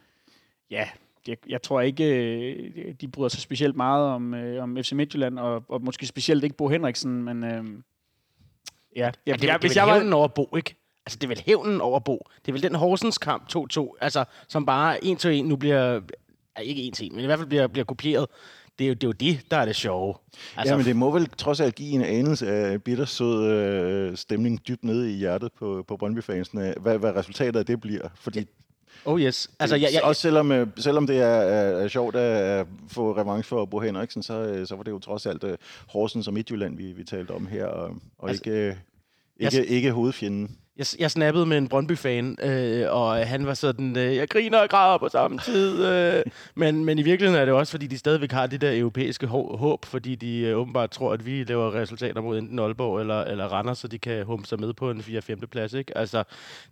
ja, 0.72 0.88
jeg, 1.28 1.38
jeg 1.50 1.62
tror 1.62 1.82
ikke, 1.82 2.94
de 3.02 3.08
bryder 3.08 3.30
sig 3.30 3.42
specielt 3.42 3.76
meget 3.76 4.06
om, 4.08 4.34
om 4.60 4.78
FC 4.84 4.92
Midtjylland, 4.92 5.40
og, 5.40 5.64
og 5.68 5.84
måske 5.84 6.06
specielt 6.06 6.44
ikke 6.44 6.56
Bo 6.56 6.68
Henriksen, 6.68 7.24
men... 7.24 7.44
Øhm, 7.44 7.84
Ja, 8.96 9.12
ja 9.28 9.34
det, 9.34 9.44
jeg, 9.44 9.54
det, 9.54 9.62
hvis 9.62 9.76
jeg 9.76 9.88
var 9.88 9.94
hævnen 9.94 10.14
over 10.14 10.28
Bo, 10.28 10.56
ikke? 10.58 10.76
Altså, 11.06 11.18
det 11.18 11.24
er 11.24 11.28
vel 11.28 11.44
hævnen 11.46 11.82
over 11.82 12.00
Bo. 12.00 12.28
Det 12.46 12.48
er 12.48 12.54
vel 12.54 12.64
den 12.64 12.76
Horsens 12.76 13.18
kamp 13.18 13.56
2-2, 13.56 13.98
altså, 14.02 14.26
som 14.48 14.66
bare 14.66 15.06
en 15.06 15.18
til 15.18 15.32
en 15.32 15.46
nu 15.46 15.56
bliver... 15.56 16.02
Ikke 16.62 16.82
en 16.82 16.94
til 16.94 17.06
en, 17.06 17.16
men 17.16 17.24
i 17.24 17.26
hvert 17.26 17.40
fald 17.40 17.50
bliver, 17.50 17.68
bliver 17.68 17.86
kopieret. 17.86 18.28
Det 18.80 18.86
er, 18.86 18.88
jo, 18.88 18.94
det 18.94 19.04
er 19.04 19.08
jo 19.08 19.12
det, 19.12 19.52
der 19.52 19.58
er 19.58 19.66
det 19.66 19.76
sjove. 19.76 20.14
Altså, 20.58 20.74
ja, 20.74 20.78
men 20.78 20.86
det 20.86 20.96
må 20.96 21.12
vel 21.12 21.30
trods 21.30 21.60
alt 21.60 21.76
give 21.76 21.90
en 21.90 22.02
anelse 22.02 22.48
af 22.48 22.84
bittersød 22.84 23.52
øh, 23.52 24.18
stemning 24.18 24.68
dybt 24.68 24.84
nede 24.84 25.14
i 25.14 25.16
hjertet 25.16 25.52
på, 25.60 25.86
på 25.88 25.98
Brøndby-fansene, 25.98 26.74
hvad, 26.82 26.98
hvad 26.98 27.16
resultatet 27.16 27.60
af 27.60 27.66
det 27.66 27.82
bliver. 27.82 28.08
Fordi 28.16 28.46
Oh 29.06 29.22
yes. 29.22 29.50
Altså, 29.60 29.76
jeg, 29.76 29.90
jeg, 29.94 30.02
også 30.04 30.22
selvom, 30.22 30.52
øh, 30.52 30.68
selvom 30.78 31.08
det 31.08 31.18
er, 31.18 31.26
er, 31.26 31.84
er 31.84 31.88
sjovt 31.88 32.16
at 32.16 32.68
få 32.88 33.18
revanche 33.18 33.50
for 33.50 33.66
Bo 33.66 33.80
Henriksen, 33.80 34.24
så, 34.24 34.34
øh, 34.34 34.68
så 34.68 34.76
var 34.76 34.84
det 34.84 34.92
jo 34.92 35.00
trods 35.00 35.26
alt 35.26 35.44
uh, 35.44 35.52
Horsens 35.90 36.28
og 36.28 36.34
Midtjylland, 36.34 36.78
vi, 36.78 36.92
vi 36.92 37.04
talte 37.04 37.32
om 37.32 37.48
her, 37.48 37.66
og, 37.66 37.96
og 38.18 38.30
altså, 38.30 38.44
ikke, 38.50 38.78
ikke, 39.40 39.58
jeg, 39.58 39.66
ikke 39.66 39.92
hovedfjenden. 39.92 40.58
Jeg, 40.78 40.86
jeg 41.00 41.12
snappede 41.12 41.46
med 41.46 41.58
en 41.58 41.68
Brøndby-fan, 41.68 42.38
øh, 42.44 42.86
og 42.90 43.28
han 43.28 43.46
var 43.46 43.54
sådan, 43.54 43.98
øh, 43.98 44.16
jeg 44.16 44.30
griner 44.30 44.58
og 44.58 44.70
græder 44.70 44.98
på 44.98 45.10
samme 45.10 45.40
tid. 45.40 45.86
Øh, 45.86 46.24
men, 46.56 46.86
men 46.86 47.00
i 47.00 47.02
virkeligheden 47.02 47.42
er 47.42 47.46
det 47.46 47.54
også, 47.54 47.72
fordi 47.72 47.88
de 47.88 47.98
stadigvæk 47.98 48.32
har 48.32 48.48
det 48.48 48.62
der 48.62 48.80
europæiske 48.80 49.28
håb, 49.28 49.86
fordi 49.86 50.16
de 50.16 50.40
øh, 50.40 50.58
åbenbart 50.58 50.92
tror, 50.92 51.14
at 51.14 51.26
vi 51.26 51.44
laver 51.44 51.74
resultater 51.74 52.22
mod 52.22 52.38
enten 52.38 52.60
Aalborg 52.60 53.00
eller, 53.00 53.22
eller 53.24 53.46
Randers, 53.46 53.78
så 53.78 53.88
de 53.88 54.00
kan 54.00 54.26
humpe 54.26 54.48
sig 54.48 54.60
med 54.60 54.74
på 54.74 54.92
en 54.92 55.00
4-5. 55.00 55.46
plads. 55.46 55.74
Ikke? 55.74 55.98
Altså, 55.98 56.24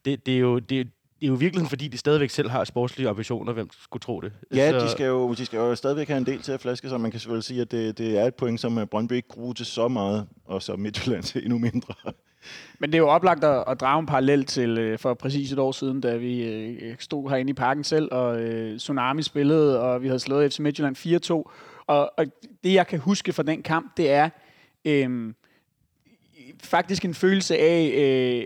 det, 0.05 0.25
det 0.25 0.35
er 0.35 0.39
jo... 0.39 0.59
Det, 0.59 0.87
det 1.21 1.27
er 1.27 1.31
jo 1.31 1.35
virkelig 1.35 1.67
fordi, 1.67 1.87
de 1.87 1.97
stadigvæk 1.97 2.29
selv 2.29 2.49
har 2.49 2.63
sportslige 2.63 3.09
ambitioner. 3.09 3.53
Hvem 3.53 3.69
skulle 3.81 4.01
tro 4.01 4.21
det? 4.21 4.31
Ja, 4.55 4.71
så... 4.71 4.85
de, 4.85 4.91
skal 4.91 5.05
jo, 5.05 5.33
de 5.33 5.45
skal 5.45 5.57
jo 5.57 5.75
stadigvæk 5.75 6.07
have 6.07 6.17
en 6.17 6.25
del 6.25 6.41
til 6.41 6.51
at 6.51 6.61
flaske, 6.61 6.89
så 6.89 6.97
man 6.97 7.11
kan 7.11 7.19
selvfølgelig 7.19 7.43
sige, 7.43 7.61
at 7.61 7.71
det, 7.71 7.97
det 7.97 8.19
er 8.19 8.25
et 8.25 8.35
point, 8.35 8.59
som 8.59 8.87
Brøndby 8.91 9.13
ikke 9.13 9.27
bruger 9.27 9.53
til 9.53 9.65
så 9.65 9.87
meget, 9.87 10.27
og 10.45 10.61
så 10.61 10.75
Midtjylland 10.75 11.23
til 11.33 11.43
endnu 11.43 11.57
mindre. 11.57 11.93
Men 12.79 12.89
det 12.89 12.95
er 12.95 12.99
jo 12.99 13.09
oplagt 13.09 13.43
at, 13.43 13.63
at 13.67 13.79
drage 13.79 13.99
en 13.99 14.05
parallel 14.05 14.45
til 14.45 14.77
øh, 14.77 14.99
for 14.99 15.13
præcis 15.13 15.51
et 15.51 15.59
år 15.59 15.71
siden, 15.71 16.01
da 16.01 16.15
vi 16.15 16.43
øh, 16.43 16.95
stod 16.99 17.29
herinde 17.29 17.49
i 17.49 17.53
parken 17.53 17.83
selv, 17.83 18.09
og 18.11 18.41
øh, 18.41 18.77
Tsunami 18.77 19.21
spillede, 19.21 19.79
og 19.81 20.01
vi 20.01 20.07
havde 20.07 20.19
slået 20.19 20.53
FC 20.53 20.59
Midtjylland 20.59 20.95
4-2. 21.47 21.51
Og, 21.87 22.11
og 22.17 22.25
det, 22.63 22.73
jeg 22.73 22.87
kan 22.87 22.99
huske 22.99 23.33
fra 23.33 23.43
den 23.43 23.63
kamp, 23.63 23.97
det 23.97 24.11
er 24.11 24.29
øh, 24.85 25.33
faktisk 26.63 27.05
en 27.05 27.13
følelse 27.13 27.57
af 27.57 27.93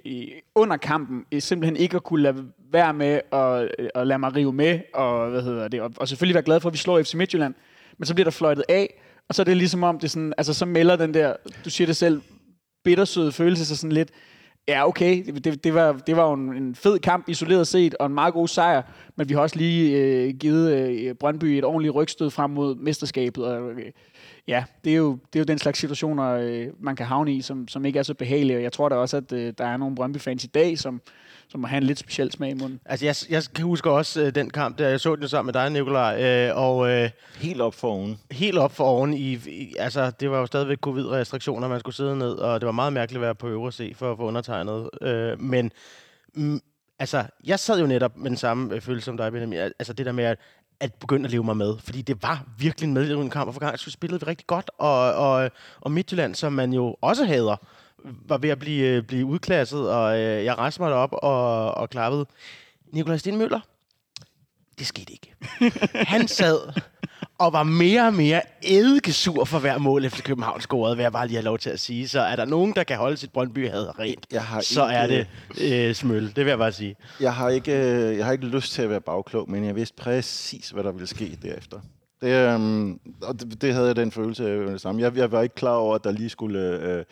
øh, 0.06 0.27
under 0.56 0.77
kampen, 0.77 1.25
simpelthen 1.39 1.75
ikke 1.77 1.95
at 1.95 2.03
kunne 2.03 2.21
lade 2.21 2.44
være 2.71 2.94
med 2.94 3.21
at, 3.33 3.63
øh, 3.79 3.89
at 3.95 4.07
lade 4.07 4.19
mig 4.19 4.35
rive 4.35 4.53
med, 4.53 4.79
og, 4.94 5.29
hvad 5.29 5.41
hedder 5.41 5.67
det, 5.67 5.81
og, 5.81 5.91
og 5.97 6.07
selvfølgelig 6.07 6.35
være 6.35 6.44
glad 6.44 6.59
for, 6.59 6.69
at 6.69 6.73
vi 6.73 6.77
slår 6.77 7.03
FC 7.03 7.13
Midtjylland. 7.13 7.53
Men 7.97 8.06
så 8.06 8.13
bliver 8.13 8.23
der 8.23 8.31
fløjtet 8.31 8.63
af, 8.69 9.01
og 9.29 9.35
så 9.35 9.41
er 9.41 9.44
det 9.44 9.57
ligesom 9.57 9.83
om, 9.83 10.00
det 10.00 10.12
sådan, 10.12 10.33
altså 10.38 10.53
så 10.53 10.65
melder 10.65 10.95
den 10.95 11.13
der, 11.13 11.33
du 11.65 11.69
siger 11.69 11.85
det 11.85 11.95
selv, 11.95 12.21
bittersøde 12.83 13.31
følelse 13.31 13.65
sig 13.65 13.77
sådan 13.77 13.91
lidt, 13.91 14.09
ja 14.67 14.88
okay, 14.88 15.25
det, 15.25 15.63
det, 15.63 15.73
var, 15.73 15.94
det 15.94 16.15
var 16.15 16.27
jo 16.27 16.33
en, 16.33 16.75
fed 16.75 17.00
kamp 17.00 17.29
isoleret 17.29 17.67
set, 17.67 17.95
og 17.95 18.06
en 18.06 18.13
meget 18.13 18.33
god 18.33 18.47
sejr, 18.47 18.81
men 19.15 19.29
vi 19.29 19.33
har 19.33 19.41
også 19.41 19.56
lige 19.56 19.97
øh, 19.97 20.33
givet 20.33 20.73
øh, 20.73 21.15
Brøndby 21.15 21.45
et 21.45 21.63
ordentligt 21.63 21.95
rygstød 21.95 22.29
frem 22.29 22.50
mod 22.50 22.75
mesterskabet, 22.75 23.45
og 23.45 23.71
øh, 23.71 23.91
ja, 24.47 24.63
det 24.83 24.91
er, 24.91 24.97
jo, 24.97 25.12
det 25.12 25.39
er 25.39 25.39
jo 25.39 25.45
den 25.45 25.57
slags 25.57 25.79
situationer, 25.79 26.31
øh, 26.31 26.67
man 26.79 26.95
kan 26.95 27.06
havne 27.06 27.33
i, 27.33 27.41
som, 27.41 27.67
som 27.67 27.85
ikke 27.85 28.00
er 28.00 28.03
så 28.03 28.13
behagelige, 28.13 28.57
og 28.57 28.63
jeg 28.63 28.71
tror 28.71 28.89
da 28.89 28.95
også, 28.95 29.17
at 29.17 29.31
øh, 29.31 29.53
der 29.57 29.65
er 29.65 29.77
nogle 29.77 29.95
Brøndby-fans 29.95 30.44
i 30.44 30.47
dag, 30.47 30.79
som, 30.79 31.01
som 31.50 31.59
må 31.59 31.68
have 31.68 31.77
en 31.77 31.83
lidt 31.83 32.00
speciel 32.00 32.31
smag 32.31 32.50
i 32.50 32.53
munden. 32.53 32.80
Altså, 32.86 33.06
jeg, 33.06 33.15
jeg 33.30 33.44
kan 33.56 33.65
huske 33.65 33.92
også 33.92 34.21
øh, 34.21 34.36
den 34.36 34.50
kamp, 34.50 34.77
der 34.77 34.89
jeg 34.89 35.00
så 35.00 35.15
den 35.15 35.27
sammen 35.27 35.45
med 35.45 35.62
dig, 35.62 35.69
Nikolaj, 35.69 36.24
øh, 36.24 36.57
og... 36.57 36.89
Øh, 36.89 37.09
helt 37.38 37.62
op 37.62 37.74
for 37.74 37.88
oven. 37.88 38.19
Helt 38.31 38.57
op 38.57 38.71
for 38.71 38.83
oven. 38.83 39.13
I, 39.13 39.33
i, 39.33 39.75
altså, 39.80 40.12
det 40.19 40.31
var 40.31 40.39
jo 40.39 40.45
stadigvæk 40.45 40.77
covid-restriktioner, 40.77 41.68
man 41.68 41.80
skulle 41.80 41.95
sidde 41.95 42.18
ned, 42.18 42.31
og 42.31 42.62
det 42.62 42.65
var 42.65 42.71
meget 42.71 42.94
mærkeligt 42.94 43.18
at 43.18 43.25
være 43.25 43.36
på 43.36 43.47
øvre 43.47 43.71
se 43.71 43.94
for 43.95 44.12
at 44.12 44.18
få 44.18 44.24
undertegnet. 44.24 44.89
Øh, 45.01 45.42
men... 45.42 45.71
Mm, 46.33 46.62
altså, 47.00 47.24
jeg 47.45 47.59
sad 47.59 47.80
jo 47.80 47.88
netop 47.88 48.18
med 48.18 48.30
den 48.30 48.38
samme 48.38 48.75
øh, 48.75 48.81
følelse 48.81 49.06
som 49.06 49.18
dig, 49.18 49.31
Benjamin. 49.31 49.59
Altså 49.59 49.94
det 49.94 50.06
der 50.06 50.12
med, 50.12 50.24
at, 50.24 50.38
at 50.80 50.94
begynde 50.94 51.25
at 51.25 51.31
leve 51.31 51.44
mig 51.44 51.57
med. 51.57 51.77
Fordi 51.80 52.01
det 52.01 52.24
var 52.24 52.45
virkelig 52.57 52.88
en 52.88 52.94
medlevende 52.94 53.31
kamp, 53.31 53.48
og 53.48 53.53
for 53.53 53.59
gang 53.59 53.80
så 53.80 53.91
spillede 53.91 54.19
vi 54.19 54.25
rigtig 54.25 54.48
godt. 54.48 54.71
Og, 54.77 55.13
og, 55.13 55.51
og 55.81 55.91
Midtjylland, 55.91 56.36
som 56.36 56.53
man 56.53 56.74
jo 56.74 56.95
også 57.01 57.25
hader, 57.25 57.56
var 58.27 58.37
ved 58.37 58.49
at 58.49 58.59
blive, 58.59 58.87
øh, 58.87 59.03
blive 59.03 59.25
udklasset, 59.25 59.91
og 59.91 60.19
øh, 60.19 60.45
jeg 60.45 60.57
rejste 60.57 60.81
mig 60.81 60.93
op 60.93 61.13
og, 61.13 61.71
og 61.71 61.89
klappede. 61.89 62.25
Nikolaj 62.93 63.17
Stenmøller, 63.17 63.59
det 64.79 64.88
skete 64.88 65.13
ikke. 65.13 65.33
Han 66.13 66.27
sad 66.27 66.81
og 67.38 67.53
var 67.53 67.63
mere 67.63 68.07
og 68.07 68.13
mere 68.13 68.41
eddikesur 68.63 69.45
for 69.45 69.59
hver 69.59 69.77
mål, 69.77 70.05
efter 70.05 70.21
København 70.21 70.62
scorede, 70.62 70.95
vil 70.95 71.03
jeg 71.03 71.12
bare 71.12 71.27
lige 71.27 71.38
have 71.38 71.45
lov 71.45 71.57
til 71.57 71.69
at 71.69 71.79
sige. 71.79 72.07
Så 72.07 72.19
er 72.19 72.35
der 72.35 72.45
nogen, 72.45 72.74
der 72.75 72.83
kan 72.83 72.97
holde 72.97 73.17
sit 73.17 73.31
Brøndby 73.31 73.69
had 73.69 74.00
rent, 74.00 74.25
jeg 74.31 74.43
har 74.43 74.62
så 74.62 74.83
ikke, 74.83 74.95
er 74.95 75.07
det 75.07 75.27
øh, 75.89 75.95
smøl. 75.95 76.27
Det 76.27 76.38
vil 76.38 76.47
jeg 76.47 76.57
bare 76.57 76.71
sige. 76.71 76.95
Jeg 77.19 77.33
har, 77.33 77.50
ikke, 77.50 77.71
øh, 77.71 78.17
jeg 78.17 78.25
har 78.25 78.31
ikke 78.31 78.45
lyst 78.45 78.74
til 78.74 78.81
at 78.81 78.89
være 78.89 79.01
bagklog, 79.01 79.51
men 79.51 79.65
jeg 79.65 79.75
vidste 79.75 79.95
præcis, 79.95 80.69
hvad 80.69 80.83
der 80.83 80.91
ville 80.91 81.07
ske 81.07 81.38
derefter. 81.43 81.79
Det, 82.21 82.53
øhm, 82.53 83.00
og 83.21 83.39
det, 83.39 83.62
det 83.62 83.74
havde 83.74 83.88
jeg 83.88 83.95
den 83.95 84.12
følelse 84.12 84.50
af 84.50 84.67
det 84.67 84.81
samme. 84.81 85.01
Jeg, 85.01 85.17
jeg 85.17 85.31
var 85.31 85.41
ikke 85.41 85.55
klar 85.55 85.75
over, 85.75 85.95
at 85.95 86.03
der 86.03 86.12
lige 86.12 86.29
skulle 86.29 86.59
øh, 86.59 87.03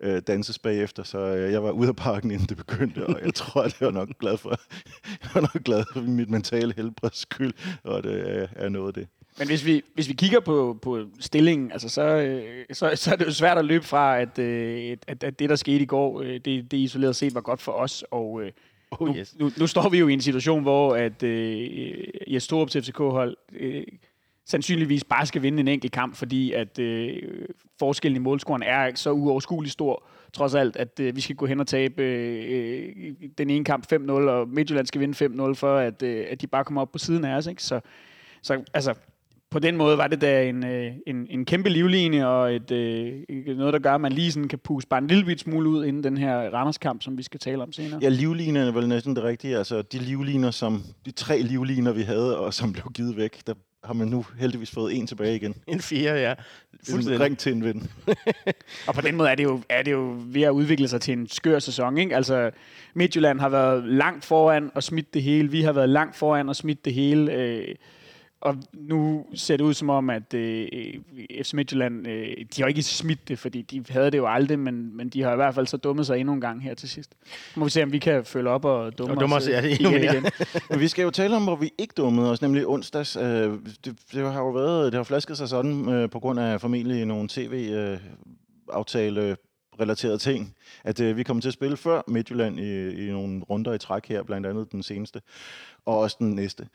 øh, 0.00 0.22
danses 0.26 0.58
bagefter, 0.58 1.02
så 1.02 1.18
øh, 1.18 1.52
jeg 1.52 1.62
var 1.62 1.70
ude 1.70 1.88
af 1.88 1.96
parken, 1.96 2.30
inden 2.30 2.46
det 2.46 2.56
begyndte, 2.56 3.06
og 3.06 3.20
jeg 3.24 3.34
tror, 3.34 3.62
at 3.62 3.80
jeg 3.80 3.86
var 3.86 3.92
nok 3.92 4.08
glad 4.18 4.36
for, 4.36 4.50
jeg 5.22 5.30
var 5.34 5.40
nok 5.40 5.64
glad 5.64 5.84
for 5.92 6.00
mit 6.00 6.30
mentale 6.30 6.74
helbreds 6.76 7.18
skyld, 7.18 7.52
og 7.84 8.02
det 8.02 8.40
er, 8.40 8.46
er 8.56 8.68
noget 8.68 8.86
af 8.86 8.94
det. 8.94 9.08
Men 9.38 9.48
hvis 9.48 9.64
vi, 9.64 9.82
hvis 9.94 10.08
vi 10.08 10.12
kigger 10.12 10.40
på, 10.40 10.78
på 10.82 11.06
stillingen, 11.20 11.72
altså 11.72 11.88
så, 11.88 12.02
øh, 12.02 12.64
så, 12.72 12.92
så 12.94 13.12
er 13.12 13.16
det 13.16 13.26
jo 13.26 13.32
svært 13.32 13.58
at 13.58 13.64
løbe 13.64 13.84
fra, 13.84 14.20
at, 14.20 14.38
øh, 14.38 14.96
at, 15.06 15.24
at 15.24 15.38
det, 15.38 15.50
der 15.50 15.56
skete 15.56 15.82
i 15.82 15.86
går, 15.86 16.20
øh, 16.20 16.40
det, 16.44 16.70
det 16.70 16.76
isoleret 16.76 17.16
set 17.16 17.34
var 17.34 17.40
godt 17.40 17.60
for 17.60 17.72
os, 17.72 18.04
og 18.10 18.42
øh, 18.42 18.52
oh, 18.90 19.16
yes. 19.16 19.36
nu, 19.38 19.46
nu, 19.46 19.52
nu 19.58 19.66
står 19.66 19.88
vi 19.88 19.98
jo 19.98 20.08
i 20.08 20.12
en 20.12 20.20
situation, 20.20 20.62
hvor 20.62 20.94
at 20.94 21.22
øh, 21.22 22.08
Jes 22.28 22.46
Torup 22.46 22.70
til 22.70 22.82
FCK-hold 22.82 23.36
øh, 23.52 23.84
sandsynligvis 24.50 25.04
bare 25.04 25.26
skal 25.26 25.42
vinde 25.42 25.60
en 25.60 25.68
enkelt 25.68 25.92
kamp, 25.92 26.16
fordi 26.16 26.52
at 26.52 26.78
øh, 26.78 27.22
forskellen 27.78 28.16
i 28.16 28.24
målscoren 28.24 28.62
er 28.62 28.90
så 28.94 29.12
uoverskueligt 29.12 29.72
stor, 29.72 30.04
trods 30.32 30.54
alt, 30.54 30.76
at 30.76 31.00
øh, 31.00 31.16
vi 31.16 31.20
skal 31.20 31.36
gå 31.36 31.46
hen 31.46 31.60
og 31.60 31.66
tabe 31.66 32.02
øh, 32.02 33.12
den 33.38 33.50
ene 33.50 33.64
kamp 33.64 33.92
5-0, 33.92 34.10
og 34.12 34.48
Midtjylland 34.48 34.86
skal 34.86 35.00
vinde 35.00 35.24
5-0, 35.24 35.54
for 35.54 35.76
at, 35.76 36.02
øh, 36.02 36.26
at 36.30 36.40
de 36.40 36.46
bare 36.46 36.64
kommer 36.64 36.80
op 36.80 36.92
på 36.92 36.98
siden 36.98 37.24
af 37.24 37.36
os. 37.36 37.46
Ikke? 37.46 37.62
Så, 37.62 37.80
så 38.42 38.62
altså, 38.74 38.94
på 39.50 39.58
den 39.58 39.76
måde 39.76 39.98
var 39.98 40.06
det 40.06 40.20
da 40.20 40.48
en, 40.48 40.64
øh, 40.66 40.92
en, 41.06 41.26
en 41.30 41.44
kæmpe 41.44 41.68
livline, 41.68 42.28
og 42.28 42.54
et, 42.54 42.70
øh, 42.70 43.22
noget, 43.56 43.72
der 43.72 43.78
gør, 43.78 43.94
at 43.94 44.00
man 44.00 44.12
lige 44.12 44.32
sådan 44.32 44.48
kan 44.48 44.58
puste 44.58 44.88
bare 44.88 45.00
en 45.00 45.06
lille 45.06 45.38
smule 45.38 45.68
ud 45.68 45.84
inden 45.84 46.04
den 46.04 46.16
her 46.16 46.36
Randers-kamp, 46.36 47.02
som 47.02 47.18
vi 47.18 47.22
skal 47.22 47.40
tale 47.40 47.62
om 47.62 47.72
senere. 47.72 47.98
Ja, 48.02 48.08
livlinerne 48.08 48.68
er 48.68 48.72
vel 48.72 48.88
næsten 48.88 49.16
det 49.16 49.24
rigtige. 49.24 49.56
Altså, 49.56 49.82
de 49.82 49.98
livliner, 49.98 50.50
som, 50.50 50.82
de 51.06 51.10
tre 51.10 51.42
livliner, 51.42 51.92
vi 51.92 52.02
havde, 52.02 52.38
og 52.38 52.54
som 52.54 52.72
blev 52.72 52.84
givet 52.94 53.16
væk, 53.16 53.46
der 53.46 53.54
har 53.84 53.94
man 53.94 54.08
nu 54.08 54.26
heldigvis 54.38 54.70
fået 54.70 54.96
en 54.96 55.06
tilbage 55.06 55.36
igen. 55.36 55.54
En 55.66 55.80
fire, 55.80 56.12
ja. 56.12 56.34
Fuldstændig. 56.90 57.20
Ring 57.20 57.38
til 57.38 57.52
en 57.52 57.64
ven. 57.64 57.90
Og 58.88 58.94
på 58.94 59.00
den 59.00 59.16
måde 59.16 59.30
er 59.30 59.34
det, 59.34 59.44
jo, 59.44 59.60
er 59.68 59.82
det 59.82 59.92
jo 59.92 60.16
ved 60.24 60.42
at 60.42 60.50
udvikle 60.50 60.88
sig 60.88 61.00
til 61.00 61.12
en 61.12 61.28
skør 61.28 61.58
sæson. 61.58 61.98
Ikke? 61.98 62.16
Altså, 62.16 62.50
Midtjylland 62.94 63.40
har 63.40 63.48
været 63.48 63.84
langt 63.84 64.24
foran 64.24 64.70
og 64.74 64.82
smidt 64.82 65.14
det 65.14 65.22
hele. 65.22 65.50
Vi 65.50 65.62
har 65.62 65.72
været 65.72 65.88
langt 65.88 66.16
foran 66.16 66.48
og 66.48 66.56
smidt 66.56 66.84
det 66.84 66.94
hele. 66.94 67.32
Øh, 67.32 67.74
og 68.40 68.56
nu 68.72 69.26
ser 69.34 69.56
det 69.56 69.64
ud 69.64 69.74
som 69.74 69.90
om, 69.90 70.10
at 70.10 70.34
øh, 70.34 70.68
FC 71.42 71.52
Midtjylland, 71.52 72.08
øh, 72.08 72.36
de 72.56 72.62
har 72.62 72.68
ikke 72.68 72.82
smidt 72.82 73.28
det, 73.28 73.38
fordi 73.38 73.62
de 73.62 73.84
havde 73.88 74.10
det 74.10 74.18
jo 74.18 74.26
aldrig, 74.26 74.58
men, 74.58 74.96
men 74.96 75.08
de 75.08 75.22
har 75.22 75.32
i 75.32 75.36
hvert 75.36 75.54
fald 75.54 75.66
så 75.66 75.76
dummet 75.76 76.06
sig 76.06 76.18
endnu 76.18 76.34
en 76.34 76.40
gang 76.40 76.62
her 76.62 76.74
til 76.74 76.88
sidst. 76.88 77.14
Må 77.56 77.64
vi 77.64 77.70
se, 77.70 77.82
om 77.82 77.92
vi 77.92 77.98
kan 77.98 78.24
følge 78.24 78.50
op 78.50 78.64
og 78.64 78.98
dumme 78.98 79.14
og 79.14 79.20
dummer 79.20 79.36
os, 79.36 79.42
os 79.42 79.48
ja, 79.48 79.66
øh, 79.66 79.72
endnu 79.72 79.88
igen, 79.88 80.00
mere. 80.00 80.12
igen. 80.12 80.26
Men 80.70 80.80
vi 80.80 80.88
skal 80.88 81.02
jo 81.02 81.10
tale 81.10 81.36
om, 81.36 81.44
hvor 81.44 81.56
vi 81.56 81.70
ikke 81.78 81.94
dummede 81.96 82.30
os, 82.30 82.42
nemlig 82.42 82.66
onsdags. 82.66 83.16
Øh, 83.16 83.22
det, 83.84 83.98
det 84.12 84.32
har 84.32 84.40
jo 84.40 84.50
været, 84.50 84.92
det 84.92 84.98
har 84.98 85.04
flasket 85.04 85.36
sig 85.36 85.48
sådan 85.48 85.88
øh, 85.88 86.10
på 86.10 86.20
grund 86.20 86.40
af 86.40 86.60
formentlig 86.60 87.06
nogle 87.06 87.28
tv-aftale 87.28 89.36
relaterede 89.80 90.18
ting, 90.18 90.56
at 90.84 91.00
øh, 91.00 91.16
vi 91.16 91.22
kommer 91.22 91.40
til 91.40 91.48
at 91.48 91.54
spille 91.54 91.76
før 91.76 92.02
Midtjylland 92.08 92.60
i, 92.60 93.06
i 93.06 93.10
nogle 93.10 93.40
runder 93.40 93.72
i 93.72 93.78
træk 93.78 94.08
her, 94.08 94.22
blandt 94.22 94.46
andet 94.46 94.72
den 94.72 94.82
seneste, 94.82 95.20
og 95.86 95.98
også 95.98 96.16
den 96.18 96.30
næste. 96.30 96.68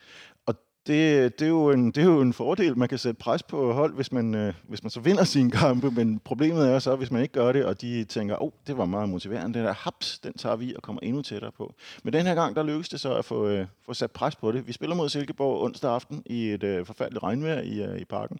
Det, 0.86 1.38
det, 1.38 1.44
er 1.44 1.48
jo 1.48 1.70
en, 1.70 1.86
det 1.86 1.98
er 1.98 2.04
jo 2.04 2.20
en 2.20 2.32
fordel. 2.32 2.78
Man 2.78 2.88
kan 2.88 2.98
sætte 2.98 3.18
pres 3.18 3.42
på 3.42 3.72
hold, 3.72 3.94
hvis 3.94 4.12
man, 4.12 4.34
øh, 4.34 4.54
hvis 4.68 4.82
man 4.82 4.90
så 4.90 5.00
vinder 5.00 5.24
sine 5.24 5.50
kampe, 5.50 5.90
men 5.90 6.18
problemet 6.18 6.68
er 6.68 6.78
så, 6.78 6.96
hvis 6.96 7.10
man 7.10 7.22
ikke 7.22 7.34
gør 7.34 7.52
det, 7.52 7.64
og 7.64 7.80
de 7.80 8.04
tænker, 8.04 8.42
åh, 8.42 8.46
oh, 8.46 8.52
det 8.66 8.76
var 8.76 8.84
meget 8.84 9.08
motiverende, 9.08 9.58
den 9.58 9.66
der 9.66 9.72
haps, 9.72 10.18
den 10.18 10.32
tager 10.32 10.56
vi 10.56 10.74
og 10.74 10.82
kommer 10.82 11.00
endnu 11.02 11.22
tættere 11.22 11.52
på. 11.52 11.74
Men 12.02 12.12
den 12.12 12.26
her 12.26 12.34
gang, 12.34 12.56
der 12.56 12.62
lykkedes 12.62 12.88
det 12.88 13.00
så 13.00 13.14
at 13.14 13.24
få, 13.24 13.48
øh, 13.48 13.66
få 13.86 13.94
sat 13.94 14.10
pres 14.10 14.36
på 14.36 14.52
det. 14.52 14.66
Vi 14.66 14.72
spiller 14.72 14.96
mod 14.96 15.08
Silkeborg 15.08 15.64
onsdag 15.64 15.90
aften 15.90 16.22
i 16.26 16.50
et 16.50 16.62
øh, 16.62 16.86
forfærdeligt 16.86 17.22
regnvejr 17.22 17.60
i, 17.60 17.82
øh, 17.82 18.00
i 18.00 18.04
parken. 18.04 18.38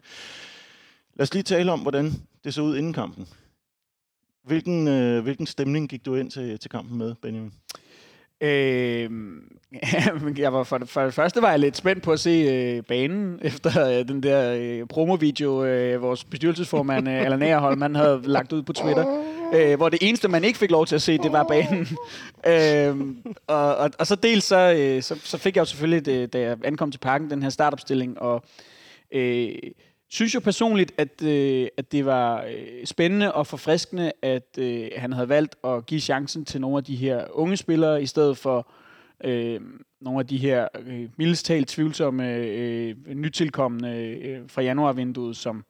Lad 1.14 1.22
os 1.22 1.34
lige 1.34 1.42
tale 1.42 1.72
om, 1.72 1.80
hvordan 1.80 2.12
det 2.44 2.54
så 2.54 2.62
ud 2.62 2.76
inden 2.76 2.92
kampen. 2.92 3.28
Hvilken, 4.44 4.88
øh, 4.88 5.22
hvilken 5.22 5.46
stemning 5.46 5.88
gik 5.88 6.06
du 6.06 6.14
ind 6.14 6.30
til, 6.30 6.58
til 6.58 6.70
kampen 6.70 6.98
med, 6.98 7.14
Benjamin? 7.14 7.52
Øh, 8.40 9.10
jeg 10.38 10.52
var 10.52 10.62
for, 10.62 10.78
det, 10.78 10.88
for 10.88 11.00
det 11.00 11.14
første 11.14 11.42
var 11.42 11.50
jeg 11.50 11.58
lidt 11.58 11.76
spændt 11.76 12.02
på 12.02 12.12
at 12.12 12.20
se 12.20 12.30
øh, 12.30 12.82
banen 12.82 13.38
efter 13.42 13.98
øh, 13.98 14.08
den 14.08 14.22
der 14.22 14.54
øh, 14.58 14.86
promovideo, 14.86 15.64
øh, 15.64 16.02
vores 16.02 16.24
bestyrelsesformand 16.24 17.08
øh, 17.08 17.24
Allan 17.24 17.42
Agerholm, 17.42 17.82
han 17.82 17.94
havde 17.94 18.20
lagt 18.24 18.52
ud 18.52 18.62
på 18.62 18.72
Twitter, 18.72 19.24
øh, 19.54 19.76
hvor 19.76 19.88
det 19.88 19.98
eneste, 20.02 20.28
man 20.28 20.44
ikke 20.44 20.58
fik 20.58 20.70
lov 20.70 20.86
til 20.86 20.94
at 20.94 21.02
se, 21.02 21.18
det 21.18 21.32
var 21.32 21.44
banen. 21.44 21.86
øh, 22.46 23.14
og, 23.46 23.76
og, 23.76 23.90
og 23.98 24.06
så 24.06 24.14
dels 24.14 24.44
så, 24.44 24.74
øh, 24.78 25.02
så, 25.02 25.20
så 25.24 25.38
fik 25.38 25.56
jeg 25.56 25.60
jo 25.60 25.64
selvfølgelig, 25.64 26.06
det, 26.06 26.32
da 26.32 26.40
jeg 26.40 26.56
ankom 26.64 26.90
til 26.90 26.98
parken, 26.98 27.30
den 27.30 27.42
her 27.42 27.50
startopstilling, 27.50 28.20
og 28.20 28.44
øh, 29.12 29.48
synes 30.10 30.34
jo 30.34 30.40
personligt, 30.40 30.92
at, 30.98 31.22
øh, 31.22 31.68
at 31.76 31.92
det 31.92 32.06
var 32.06 32.42
øh, 32.42 32.86
spændende 32.86 33.34
og 33.34 33.46
forfriskende, 33.46 34.12
at 34.22 34.58
øh, 34.58 34.88
han 34.96 35.12
havde 35.12 35.28
valgt 35.28 35.56
at 35.64 35.86
give 35.86 36.00
chancen 36.00 36.44
til 36.44 36.60
nogle 36.60 36.76
af 36.76 36.84
de 36.84 36.96
her 36.96 37.24
unge 37.32 37.56
spillere, 37.56 38.02
i 38.02 38.06
stedet 38.06 38.38
for 38.38 38.72
øh, 39.24 39.60
nogle 40.00 40.20
af 40.20 40.26
de 40.26 40.36
her 40.36 40.68
øh, 40.86 41.08
mildestalt 41.16 41.68
tvivlsomme 41.68 42.34
øh, 42.34 42.94
nytilkommende 43.06 43.96
øh, 43.98 44.40
fra 44.48 44.62
januarvinduet, 44.62 45.36
som 45.36 45.64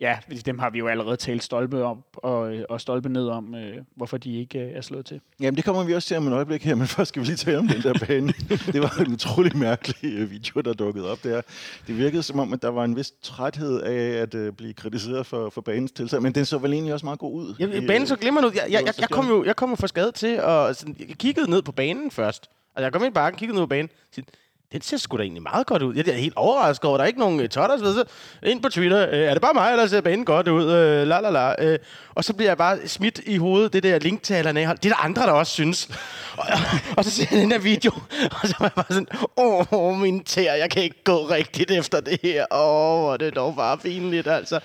ja, 0.00 0.18
dem 0.46 0.58
har 0.58 0.70
vi 0.70 0.78
jo 0.78 0.88
allerede 0.88 1.16
talt 1.16 1.42
stolpe 1.42 1.84
op 1.84 1.98
og, 2.14 2.54
og 2.68 2.80
stolpe 2.80 3.08
ned 3.08 3.28
om, 3.28 3.54
øh, 3.54 3.76
hvorfor 3.96 4.16
de 4.16 4.38
ikke 4.38 4.58
øh, 4.58 4.76
er 4.76 4.80
slået 4.80 5.06
til. 5.06 5.20
Jamen, 5.40 5.56
det 5.56 5.64
kommer 5.64 5.84
vi 5.84 5.94
også 5.94 6.08
til 6.08 6.16
om 6.16 6.26
et 6.26 6.32
øjeblik 6.32 6.64
her, 6.64 6.74
men 6.74 6.86
først 6.96 7.08
skal 7.08 7.22
vi 7.22 7.26
lige 7.26 7.36
tale 7.36 7.58
om 7.58 7.68
den 7.68 7.82
der 7.82 8.06
bane. 8.06 8.32
det 8.72 8.80
var 8.82 9.04
en 9.06 9.12
utrolig 9.12 9.56
mærkelig 9.56 10.14
øh, 10.18 10.30
video, 10.30 10.60
der 10.60 10.72
dukkede 10.72 11.12
op 11.12 11.24
der. 11.24 11.40
Det 11.86 11.98
virkede 11.98 12.22
som 12.22 12.38
om, 12.38 12.52
at 12.52 12.62
der 12.62 12.68
var 12.68 12.84
en 12.84 12.96
vis 12.96 13.12
træthed 13.22 13.80
af 13.80 14.22
at 14.22 14.34
uh, 14.34 14.54
blive 14.54 14.72
kritiseret 14.72 15.26
for, 15.26 15.50
for 15.50 15.60
banens 15.60 15.92
tilstand, 15.92 16.22
men 16.22 16.34
den 16.34 16.44
så 16.44 16.58
vel 16.58 16.72
egentlig 16.72 16.94
også 16.94 17.06
meget 17.06 17.18
god 17.18 17.34
ud. 17.34 17.54
Ja, 17.58 17.86
banen 17.86 18.06
så 18.06 18.16
glimrende 18.16 18.48
ud. 18.48 18.54
Jeg, 18.54 18.62
jeg, 18.70 18.82
jeg, 18.86 18.94
jeg, 19.00 19.08
kom 19.08 19.28
jo 19.28 19.44
jeg 19.44 19.56
kom 19.56 19.70
jo 19.70 19.76
for 19.76 19.86
skade 19.86 20.12
til, 20.12 20.40
og 20.40 20.76
sådan, 20.76 20.96
jeg 20.98 21.08
kiggede 21.08 21.50
ned 21.50 21.62
på 21.62 21.72
banen 21.72 22.10
først. 22.10 22.50
Altså, 22.76 22.84
jeg 22.84 22.92
kom 22.92 23.02
ind 23.02 23.12
i 23.12 23.14
bakken, 23.14 23.38
kiggede 23.38 23.56
ned 23.56 23.62
på 23.62 23.68
banen, 23.68 23.90
og 24.16 24.24
den 24.72 24.82
ser 24.82 24.96
sgu 24.96 25.16
da 25.16 25.22
egentlig 25.22 25.42
meget 25.42 25.66
godt 25.66 25.82
ud. 25.82 25.94
Jeg 25.94 26.08
er 26.08 26.12
helt 26.12 26.36
overrasket 26.36 26.84
over, 26.84 26.96
der 26.96 27.04
er 27.04 27.08
ikke 27.08 27.18
nogen 27.18 27.40
uh, 27.40 27.46
totter. 27.46 27.78
Så, 27.78 27.94
så 27.94 28.04
ind 28.42 28.62
på 28.62 28.68
Twitter, 28.68 29.08
uh, 29.08 29.14
er 29.14 29.32
det 29.32 29.42
bare 29.42 29.54
mig, 29.54 29.70
eller 29.72 29.86
ser 29.86 30.00
banen 30.00 30.24
godt 30.24 30.48
ud? 30.48 30.64
Uh, 30.64 31.08
la, 31.08 31.20
la, 31.20 31.30
la. 31.30 31.72
Uh, 31.72 31.78
og 32.14 32.24
så 32.24 32.32
bliver 32.34 32.50
jeg 32.50 32.58
bare 32.58 32.88
smidt 32.88 33.20
i 33.26 33.36
hovedet, 33.36 33.72
det 33.72 33.82
der 33.82 33.98
link 33.98 34.22
til 34.22 34.34
Allan. 34.34 34.56
Det 34.56 34.64
er 34.66 34.74
der 34.74 35.04
andre, 35.04 35.22
der 35.22 35.32
også 35.32 35.52
synes. 35.52 35.88
og, 36.36 36.44
og, 36.96 37.04
så 37.04 37.10
ser 37.10 37.26
jeg 37.30 37.40
den 37.40 37.50
der 37.50 37.58
video, 37.58 37.90
og 38.42 38.48
så 38.48 38.54
var 38.58 38.66
jeg 38.66 38.72
bare 38.74 38.86
sådan, 38.88 39.08
åh, 39.36 39.72
oh, 39.72 39.98
min 39.98 40.24
tæer, 40.24 40.54
jeg 40.54 40.70
kan 40.70 40.82
ikke 40.82 41.04
gå 41.04 41.28
rigtigt 41.30 41.70
efter 41.70 42.00
det 42.00 42.18
her. 42.22 42.46
Åh, 42.50 43.04
oh, 43.04 43.18
det 43.18 43.26
er 43.26 43.30
dog 43.30 43.56
bare 43.56 43.78
pinligt, 43.78 44.26
altså. 44.26 44.60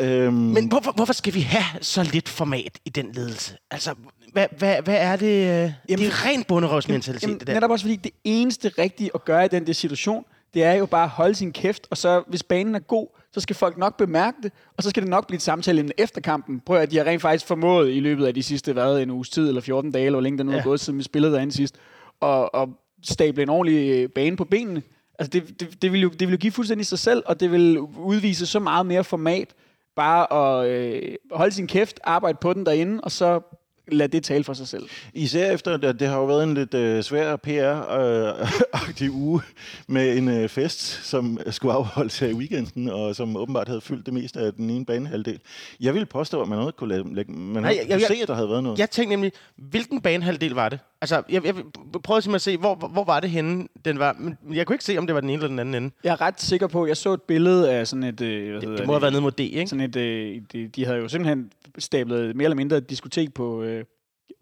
Øhm, 0.00 0.34
Men 0.34 0.68
hvorfor, 0.68 0.92
hvorfor 0.92 1.12
skal 1.12 1.34
vi 1.34 1.40
have 1.40 1.82
så 1.82 2.02
lidt 2.02 2.28
format 2.28 2.78
i 2.84 2.90
den 2.90 3.12
ledelse? 3.12 3.56
Altså, 3.70 3.94
hvad, 4.32 4.46
hvad, 4.58 4.82
hvad 4.82 4.96
er 4.98 5.16
det? 5.16 5.26
øh, 5.26 5.72
Jamen, 5.88 6.04
det 6.04 6.06
er 6.06 6.26
ren 6.26 6.44
bunderøvsmentalitet, 6.44 7.22
Jamen, 7.22 7.38
det 7.38 7.46
der. 7.46 7.54
netop 7.54 7.70
også 7.70 7.84
fordi 7.84 7.96
det 7.96 8.12
eneste 8.24 8.68
rigtige 8.78 9.10
at 9.14 9.24
gøre 9.24 9.44
i 9.44 9.48
den 9.48 9.66
der 9.66 9.72
situation, 9.72 10.24
det 10.54 10.64
er 10.64 10.72
jo 10.72 10.86
bare 10.86 11.04
at 11.04 11.10
holde 11.10 11.34
sin 11.34 11.52
kæft, 11.52 11.86
og 11.90 11.96
så 11.96 12.22
hvis 12.26 12.42
banen 12.42 12.74
er 12.74 12.78
god, 12.78 13.06
så 13.32 13.40
skal 13.40 13.56
folk 13.56 13.78
nok 13.78 13.96
bemærke 13.96 14.36
det, 14.42 14.52
og 14.76 14.82
så 14.82 14.90
skal 14.90 15.02
det 15.02 15.10
nok 15.10 15.26
blive 15.26 15.36
et 15.36 15.42
samtale 15.42 15.90
efter 15.98 16.20
kampen. 16.20 16.60
Prøv 16.60 16.76
at 16.76 16.90
de 16.90 16.96
har 16.96 17.04
rent 17.04 17.22
faktisk 17.22 17.46
formået 17.46 17.90
i 17.90 18.00
løbet 18.00 18.26
af 18.26 18.34
de 18.34 18.42
sidste, 18.42 18.72
hvad, 18.72 19.00
en 19.00 19.10
uges 19.10 19.30
tid 19.30 19.48
eller 19.48 19.60
14 19.60 19.92
dage, 19.92 20.06
eller 20.06 20.16
hvor 20.16 20.22
længe 20.22 20.38
det 20.38 20.46
nu 20.46 20.52
ja. 20.52 20.58
er 20.58 20.62
gået, 20.62 20.80
siden 20.80 20.98
vi 20.98 21.02
spillede 21.02 21.32
derinde 21.32 21.52
sidst, 21.52 21.74
og, 22.20 22.54
og 22.54 22.68
stable 23.02 23.42
en 23.42 23.48
ordentlig 23.48 23.90
øh, 23.90 24.08
bane 24.08 24.36
på 24.36 24.44
benene. 24.44 24.82
Altså 25.18 25.30
det, 25.30 25.60
det, 25.60 25.82
det, 25.82 25.92
vil 25.92 26.00
jo, 26.00 26.08
det 26.08 26.28
vil 26.28 26.30
jo 26.32 26.38
give 26.38 26.52
fuldstændig 26.52 26.86
sig 26.86 26.98
selv, 26.98 27.22
og 27.26 27.40
det 27.40 27.52
vil 27.52 27.78
udvise 27.80 28.46
så 28.46 28.60
meget 28.60 28.86
mere 28.86 29.04
format, 29.04 29.48
bare 29.96 30.32
at 30.32 30.68
øh, 30.68 31.14
holde 31.32 31.54
sin 31.54 31.66
kæft, 31.66 32.00
arbejde 32.04 32.38
på 32.40 32.52
den 32.52 32.66
derinde, 32.66 33.00
og 33.00 33.10
så 33.10 33.57
lad 33.92 34.08
det 34.08 34.22
tale 34.24 34.44
for 34.44 34.52
sig 34.52 34.68
selv. 34.68 34.88
Især 35.14 35.52
efter, 35.52 35.74
at 35.88 36.00
det 36.00 36.08
har 36.08 36.16
jo 36.18 36.24
været 36.24 36.44
en 36.44 36.54
lidt 36.54 36.74
øh, 36.74 37.02
svær 37.02 37.36
PR-agtig 37.36 39.02
øh, 39.08 39.14
uge 39.22 39.40
med 39.86 40.16
en 40.18 40.28
øh, 40.28 40.48
fest, 40.48 40.80
som 41.06 41.38
skulle 41.50 41.74
afholdes 41.74 42.18
her 42.18 42.28
i 42.28 42.32
weekenden, 42.34 42.88
og 42.88 43.16
som 43.16 43.36
åbenbart 43.36 43.68
havde 43.68 43.80
fyldt 43.80 44.06
det 44.06 44.14
meste 44.14 44.40
af 44.40 44.52
den 44.52 44.70
ene 44.70 44.84
banehalvdel. 44.84 45.40
Jeg 45.80 45.94
ville 45.94 46.06
påstå, 46.06 46.42
at 46.42 46.48
man 46.48 46.58
havde 46.58 46.72
kunne, 46.72 46.88
lade, 46.88 47.14
lægge, 47.14 47.32
man 47.32 47.62
Nej, 47.62 47.62
havde 47.62 47.78
jeg- 47.78 47.86
kunne 47.86 48.00
jeg- 48.00 48.16
se, 48.16 48.22
at 48.22 48.28
der 48.28 48.34
havde 48.34 48.48
været 48.48 48.62
noget. 48.62 48.78
Jeg 48.78 48.90
tænkte 48.90 49.10
nemlig, 49.16 49.32
hvilken 49.56 50.00
banehalvdel 50.00 50.52
var 50.54 50.68
det? 50.68 50.78
Altså, 51.00 51.22
jeg, 51.28 51.44
jeg 51.44 51.54
prøvede 52.02 52.22
simpelthen 52.22 52.34
at 52.34 52.40
se, 52.40 52.56
hvor, 52.56 52.74
hvor 52.74 53.04
var 53.04 53.20
det 53.20 53.30
henne, 53.30 53.68
den 53.84 53.98
var. 53.98 54.16
Men 54.18 54.36
jeg 54.54 54.66
kunne 54.66 54.74
ikke 54.74 54.84
se, 54.84 54.98
om 54.98 55.06
det 55.06 55.14
var 55.14 55.20
den 55.20 55.30
ene 55.30 55.36
eller 55.36 55.48
den 55.48 55.58
anden 55.58 55.74
ende. 55.74 55.94
Jeg 56.04 56.12
er 56.12 56.20
ret 56.20 56.40
sikker 56.40 56.66
på, 56.66 56.86
jeg 56.86 56.96
så 56.96 57.12
et 57.12 57.22
billede 57.22 57.72
af 57.72 57.86
sådan 57.86 58.02
et... 58.02 58.20
Øh, 58.20 58.50
hvad 58.50 58.60
Det, 58.60 58.78
det 58.78 58.86
må 58.86 58.92
have 58.92 59.02
været 59.02 59.12
nede 59.12 59.22
mod 59.22 59.32
D, 59.32 59.40
ikke? 59.40 59.66
Sådan 59.66 59.84
et, 59.84 59.96
øh, 59.96 60.42
de, 60.52 60.68
de 60.68 60.84
havde 60.84 60.98
jo 60.98 61.08
simpelthen 61.08 61.50
stablet 61.78 62.36
mere 62.36 62.44
eller 62.44 62.56
mindre 62.56 62.76
et 62.76 62.90
diskotek 62.90 63.34
på, 63.34 63.62
øh, 63.62 63.84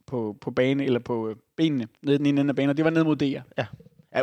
på, 0.06 0.36
på 0.40 0.50
bane, 0.50 0.84
eller 0.84 0.98
på 0.98 1.28
øh, 1.28 1.36
benene, 1.56 1.88
nede 2.02 2.14
i 2.14 2.18
den 2.18 2.26
ene 2.26 2.40
ende 2.40 2.50
af 2.50 2.56
banen, 2.56 2.70
og 2.70 2.76
det 2.76 2.84
var 2.84 2.90
ned 2.90 3.04
mod 3.04 3.16
DR. 3.16 3.40
Ja, 3.58 3.66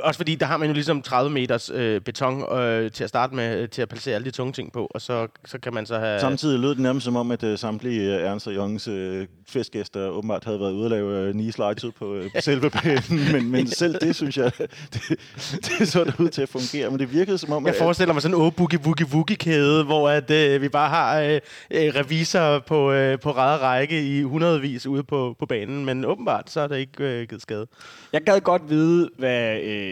også 0.04 0.18
fordi, 0.18 0.36
der 0.36 0.46
har 0.46 0.58
man 0.58 0.68
jo 0.68 0.74
ligesom 0.74 1.02
30 1.02 1.32
meters 1.32 1.72
øh, 1.74 2.02
beton 2.02 2.58
øh, 2.60 2.92
til 2.92 3.04
at 3.04 3.10
starte 3.10 3.36
med, 3.36 3.60
øh, 3.60 3.70
til 3.70 3.82
at 3.82 3.90
placere 3.90 4.16
alle 4.16 4.26
de 4.26 4.32
tunge 4.32 4.54
ting 4.54 4.72
på, 4.72 4.92
og 4.94 5.02
så, 5.02 5.28
så 5.46 5.60
kan 5.60 5.74
man 5.74 5.86
så 5.86 6.00
have... 6.00 6.20
Samtidig 6.20 6.60
lød 6.60 6.70
det 6.70 6.80
nærmest 6.80 7.04
som 7.04 7.16
om, 7.16 7.32
at 7.32 7.44
uh, 7.44 7.56
samtlige 7.56 8.16
uh, 8.16 8.22
Ernst 8.22 8.48
og 8.48 8.56
Jongens 8.56 8.88
uh, 8.88 9.26
festgæster 9.50 10.10
åbenbart 10.10 10.44
havde 10.44 10.60
været 10.60 10.72
ude 10.72 10.86
at 10.86 10.92
lave 10.92 11.30
uh, 11.30 11.36
nye 11.36 11.52
slides 11.52 11.84
ud 11.84 11.92
på, 11.92 12.14
uh, 12.14 12.24
på 12.24 12.42
selve 12.42 12.70
banen, 12.70 13.32
men, 13.34 13.52
men 13.52 13.68
selv 13.68 14.00
det, 14.02 14.16
synes 14.16 14.38
jeg, 14.38 14.52
det, 14.94 15.20
det 15.50 15.88
så 15.88 16.04
der 16.04 16.12
ud 16.20 16.30
til 16.30 16.42
at 16.42 16.50
fungere. 16.50 16.90
Men 16.90 17.00
det 17.00 17.14
virkede 17.14 17.38
som 17.38 17.52
om, 17.52 17.66
Jeg 17.66 17.76
forestiller 17.76 18.14
mig 18.14 18.22
sådan 18.22 18.36
en 18.36 18.42
åh 18.42 18.54
boogie 18.54 18.80
woogie 18.86 19.08
woogie 19.14 19.36
kæde, 19.36 19.84
hvor 19.84 20.10
at, 20.10 20.32
øh, 20.32 20.62
vi 20.62 20.70
bare 20.70 20.90
har 20.90 21.20
øh, 21.20 21.40
øh, 21.72 21.96
revisorer 21.96 22.60
på, 22.60 22.92
øh, 22.92 23.20
på 23.20 23.32
ræd 23.32 23.62
række 23.62 24.18
i 24.18 24.24
hundredvis 24.24 24.88
ude 24.88 25.04
på, 25.04 25.36
på 25.40 25.46
banen, 25.46 25.86
men 25.86 26.06
åbenbart 26.06 26.50
så 26.50 26.62
er 26.62 26.68
der 26.68 26.76
ikke 26.76 27.04
øh, 27.04 27.28
givet 27.28 27.42
skade. 27.42 27.68
Jeg 28.14 28.22
gad 28.22 28.42
godt 28.42 28.70
vide, 28.70 29.10
hvad 29.18 29.60
øh, 29.62 29.83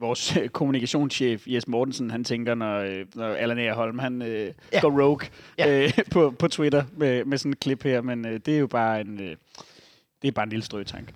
vores 0.00 0.36
øh, 0.36 0.48
kommunikationschef, 0.58 1.42
Jes 1.46 1.68
Mortensen, 1.68 2.10
han 2.10 2.24
tænker, 2.24 2.54
når, 2.54 2.78
øh, 2.78 3.06
når 3.14 3.26
Allan 3.26 3.58
Agerholm, 3.58 3.98
han 3.98 4.22
øh, 4.22 4.52
Ja. 4.72 4.80
går 4.80 5.02
rogue 5.02 5.26
Ja. 5.58 5.84
øh, 5.84 5.92
på, 6.12 6.34
på 6.38 6.48
Twitter 6.48 6.84
med, 6.96 7.24
med 7.24 7.38
sådan 7.38 7.52
et 7.52 7.60
klip 7.60 7.82
her, 7.84 8.00
men 8.00 8.26
øh, 8.26 8.40
det 8.46 8.54
er 8.54 8.58
jo 8.58 8.66
bare 8.66 9.00
en... 9.00 9.20
Øh, 9.20 9.36
det 10.22 10.28
er 10.28 10.32
bare 10.32 10.42
en 10.44 10.50
lille 10.50 10.64
strøtank. 10.64 11.06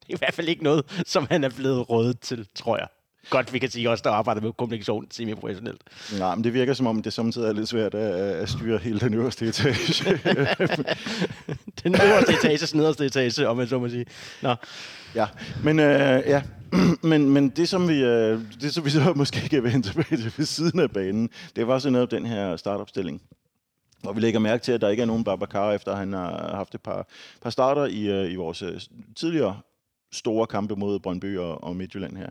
Det 0.00 0.08
er 0.08 0.14
i 0.14 0.18
hvert 0.18 0.34
fald 0.34 0.48
ikke 0.48 0.62
noget, 0.64 1.02
som 1.06 1.26
han 1.30 1.44
er 1.44 1.48
blevet 1.56 1.90
rådet 1.90 2.20
til, 2.20 2.46
tror 2.54 2.76
jeg. 2.78 2.86
Godt, 3.30 3.52
vi 3.52 3.58
kan 3.58 3.70
sige 3.70 3.90
også, 3.90 4.02
der 4.02 4.10
arbejder 4.10 4.40
med 4.40 4.52
kommunikation 4.52 5.06
semi-professionelt. 5.10 5.80
Nej, 6.18 6.34
men 6.34 6.44
det 6.44 6.54
virker 6.54 6.74
som 6.74 6.86
om, 6.86 7.02
det 7.02 7.12
samtidig 7.12 7.48
er 7.48 7.52
lidt 7.52 7.68
svært 7.68 7.94
at, 7.94 8.14
at 8.14 8.48
styre 8.48 8.78
hele 8.78 9.00
den 9.00 9.14
øverste 9.14 9.46
etage. 9.46 10.04
Den 11.84 11.94
øverste 11.94 12.32
etages 12.32 12.74
nederste 12.74 13.06
etage, 13.06 13.48
om 13.48 13.56
man 13.56 13.68
så 13.68 13.78
må 13.78 13.88
sige. 13.88 14.06
Nå, 14.42 14.54
ja, 15.14 15.26
men, 15.64 15.78
øh, 15.78 16.22
ja. 16.26 16.42
men, 17.10 17.30
men 17.30 17.48
det, 17.48 17.68
som 17.68 17.88
vi, 17.88 18.04
øh, 18.04 18.40
det, 18.60 18.74
som 18.74 18.84
vi 18.84 18.90
så 18.90 19.12
måske 19.16 19.48
kan 19.48 19.62
vende 19.62 19.82
tilbage 19.82 20.16
til 20.16 20.32
ved 20.36 20.44
siden 20.44 20.80
af 20.80 20.90
banen, 20.90 21.30
det 21.56 21.66
var 21.66 21.78
så 21.78 21.90
netop 21.90 22.10
den 22.10 22.26
her 22.26 22.56
startopstilling. 22.56 23.22
Og 24.06 24.16
vi 24.16 24.20
lægger 24.20 24.40
mærke 24.40 24.62
til, 24.62 24.72
at 24.72 24.80
der 24.80 24.88
ikke 24.88 25.02
er 25.02 25.06
nogen 25.06 25.24
Babacar, 25.24 25.72
efter 25.72 25.96
han 25.96 26.12
har 26.12 26.56
haft 26.56 26.74
et 26.74 26.80
par, 26.80 27.08
par 27.42 27.50
starter 27.50 27.86
i, 27.86 28.06
øh, 28.08 28.32
i 28.32 28.34
vores 28.34 28.62
øh, 28.62 28.80
tidligere 29.16 29.60
store 30.12 30.46
kampe 30.46 30.76
mod 30.76 31.00
Brøndby 31.00 31.38
og, 31.38 31.64
og 31.64 31.76
Midtjylland 31.76 32.16
her. 32.16 32.28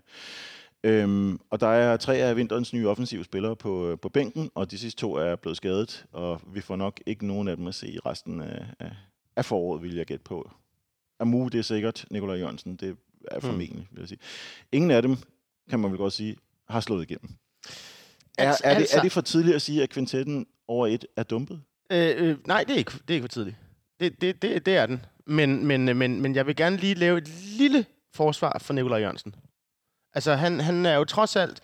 Øhm, 0.83 1.39
og 1.49 1.59
der 1.59 1.67
er 1.67 1.97
tre 1.97 2.15
af 2.15 2.35
vinterens 2.35 2.73
nye 2.73 2.87
offensive 2.87 3.23
spillere 3.23 3.55
på, 3.55 3.87
øh, 3.87 3.97
på 3.99 4.09
bænken, 4.09 4.51
og 4.55 4.71
de 4.71 4.77
sidste 4.77 5.01
to 5.01 5.15
er 5.15 5.35
blevet 5.35 5.57
skadet, 5.57 6.05
og 6.11 6.41
vi 6.53 6.61
får 6.61 6.75
nok 6.75 7.01
ikke 7.05 7.27
nogen 7.27 7.47
af 7.47 7.57
dem 7.57 7.67
at 7.67 7.75
se 7.75 7.87
i 7.87 7.99
resten 7.99 8.41
af, 8.41 8.65
af, 8.79 8.91
af 9.35 9.45
foråret, 9.45 9.83
vil 9.83 9.95
jeg 9.95 10.05
gætte 10.05 10.23
på. 10.23 10.51
Amu, 11.21 11.47
det 11.47 11.59
er 11.59 11.63
sikkert. 11.63 12.05
Nikolaj 12.11 12.35
Jørgensen, 12.37 12.75
det 12.75 12.89
er 13.27 13.39
Hmm. 13.39 13.41
formentlig, 13.41 13.87
vil 13.91 13.99
jeg 13.99 14.07
sige. 14.09 14.19
Ingen 14.71 14.91
af 14.91 15.01
dem, 15.01 15.17
kan 15.69 15.79
man 15.79 15.91
vel 15.91 15.97
godt 15.97 16.13
sige, 16.13 16.35
har 16.69 16.79
slået 16.79 17.03
igennem. 17.09 17.31
Er, 18.37 18.47
Altså- 18.47 18.61
er, 18.65 18.73
det, 18.73 18.79
altså- 18.81 18.97
er 18.97 19.01
det 19.01 19.11
for 19.11 19.21
tidligt 19.21 19.55
at 19.55 19.61
sige, 19.61 19.83
at 19.83 19.89
kvintetten 19.89 20.45
over 20.67 20.87
et 20.87 21.05
er 21.17 21.23
dumpet? 21.23 21.61
Øh, 21.91 22.13
øh, 22.29 22.37
nej, 22.47 22.63
det 22.63 22.73
er 22.73 22.77
ikke, 22.77 22.91
det 22.91 23.09
er 23.09 23.13
ikke 23.13 23.23
for 23.23 23.27
tidligt. 23.27 23.55
Det, 23.99 24.21
det, 24.21 24.41
det, 24.41 24.65
det 24.65 24.75
er 24.77 24.85
den. 24.85 25.05
Men, 25.25 25.65
men, 25.65 25.89
øh, 25.89 25.95
men, 25.95 26.21
men 26.21 26.35
jeg 26.35 26.47
vil 26.47 26.55
gerne 26.55 26.77
lige 26.77 26.93
lave 26.95 27.17
et 27.17 27.27
lille 27.57 27.85
forsvar 28.13 28.57
for 28.61 28.73
Nikolaj 28.73 28.99
Jørgensen. 28.99 29.35
Altså, 30.13 30.35
han, 30.35 30.59
han 30.59 30.85
er 30.85 30.95
jo 30.95 31.03
trods 31.03 31.35
alt 31.35 31.61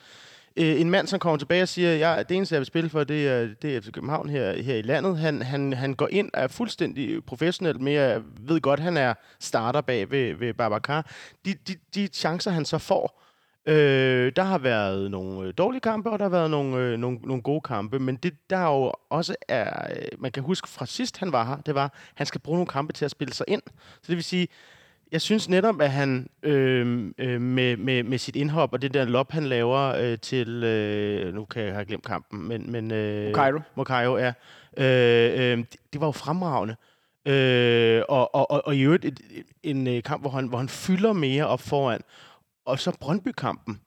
øh, 0.58 0.82
en 0.82 0.90
mand, 0.90 1.08
som 1.08 1.20
kommer 1.20 1.38
tilbage 1.38 1.62
og 1.62 1.68
siger, 1.68 1.96
ja, 1.96 2.24
det 2.24 2.38
eneste, 2.38 2.54
jeg 2.54 2.60
vil 2.60 2.66
spille 2.66 2.90
for, 2.90 3.04
det 3.04 3.28
er, 3.28 3.48
det 3.62 3.76
er 3.76 3.82
FC 3.82 3.92
København 3.92 4.30
her, 4.30 4.62
her 4.62 4.76
i 4.76 4.82
landet. 4.82 5.18
Han, 5.18 5.42
han, 5.42 5.74
han 5.74 5.94
går 5.94 6.08
ind 6.12 6.30
og 6.34 6.44
er 6.44 6.48
fuldstændig 6.48 7.26
professionel 7.26 7.82
med, 7.82 7.94
jeg 7.94 8.22
ved 8.42 8.62
godt, 8.62 8.80
han 8.80 8.98
er 8.98 9.14
starter 9.40 9.82
bag 9.82 10.12
ved, 10.12 10.34
ved 10.34 10.54
Babacar. 10.54 11.12
De, 11.46 11.54
de, 11.68 11.76
de 11.96 12.08
chancer, 12.08 12.52
han 12.52 12.66
så 12.66 12.78
får, 12.78 13.24
Øh, 13.68 14.32
der 14.36 14.44
har 14.44 14.58
været 14.58 15.12
nogle 15.12 15.48
øh, 15.48 15.54
dårlige 15.58 15.82
kampe, 15.82 16.10
og 16.10 16.20
der 16.20 16.26
har 16.26 16.30
været 16.30 16.52
nogle, 16.52 16.78
øh, 16.78 16.98
nogle, 16.98 17.18
nogle 17.18 17.44
gode 17.44 17.62
kampe, 17.62 18.00
men 18.00 18.16
det 18.16 18.34
der 18.50 18.62
jo 18.62 18.94
også 19.10 19.36
er, 19.48 19.88
øh, 19.90 20.22
man 20.22 20.32
kan 20.32 20.44
huske 20.44 20.70
fra 20.70 20.86
sidst 20.86 21.18
han 21.18 21.32
var 21.32 21.46
her, 21.46 21.56
det 21.56 21.76
var, 21.76 21.84
at 21.84 21.92
han 22.16 22.26
skal 22.26 22.42
bruge 22.42 22.56
nogle 22.56 22.68
kampe 22.68 22.94
til 22.94 23.06
at 23.06 23.12
spille 23.12 23.34
sig 23.34 23.46
ind. 23.48 23.62
Så 24.02 24.08
det 24.08 24.16
vil 24.16 24.24
sige, 24.24 24.48
jeg 25.12 25.22
synes 25.22 25.50
netop, 25.50 25.82
at 25.82 25.92
han 25.92 26.30
øh, 26.44 27.12
øh, 27.18 27.42
med, 27.42 27.78
med, 27.78 28.04
med 28.04 28.18
sit 28.18 28.36
indhop 28.36 28.74
og 28.74 28.82
det 28.82 28.94
der 28.94 29.06
lop, 29.06 29.32
han 29.32 29.44
laver 29.46 29.96
øh, 29.96 30.18
til, 30.20 30.64
øh, 30.64 31.34
nu 31.34 31.46
kan 31.46 31.64
jeg 31.64 31.74
have 31.74 31.86
glemt 31.86 32.06
kampen, 32.06 32.48
men... 32.48 32.72
men 32.72 32.92
øh, 32.92 33.34
Cairo. 33.34 33.60
Mokairo, 33.76 34.18
ja. 34.18 34.34
Øh, 34.78 35.58
øh, 35.58 35.66
det, 35.94 36.02
var 36.02 36.08
jo 36.08 36.12
fremragende. 36.12 36.76
Øh, 37.26 38.04
og, 38.10 38.36
og, 38.36 38.52
og, 38.52 38.62
og 38.66 38.76
i 38.76 38.82
øvrigt 38.82 39.06
et, 39.06 39.20
et, 39.32 39.46
en 39.64 39.88
øh, 39.88 40.04
kamp, 40.04 40.24
hvor 40.24 40.30
han, 40.30 40.48
hvor 40.48 40.58
han 40.58 40.70
fylder 40.70 41.14
mere 41.14 41.48
op 41.48 41.62
foran. 41.62 42.02
Og 42.66 42.80
så 42.80 42.92
Brøndby-kampen. 43.00 43.82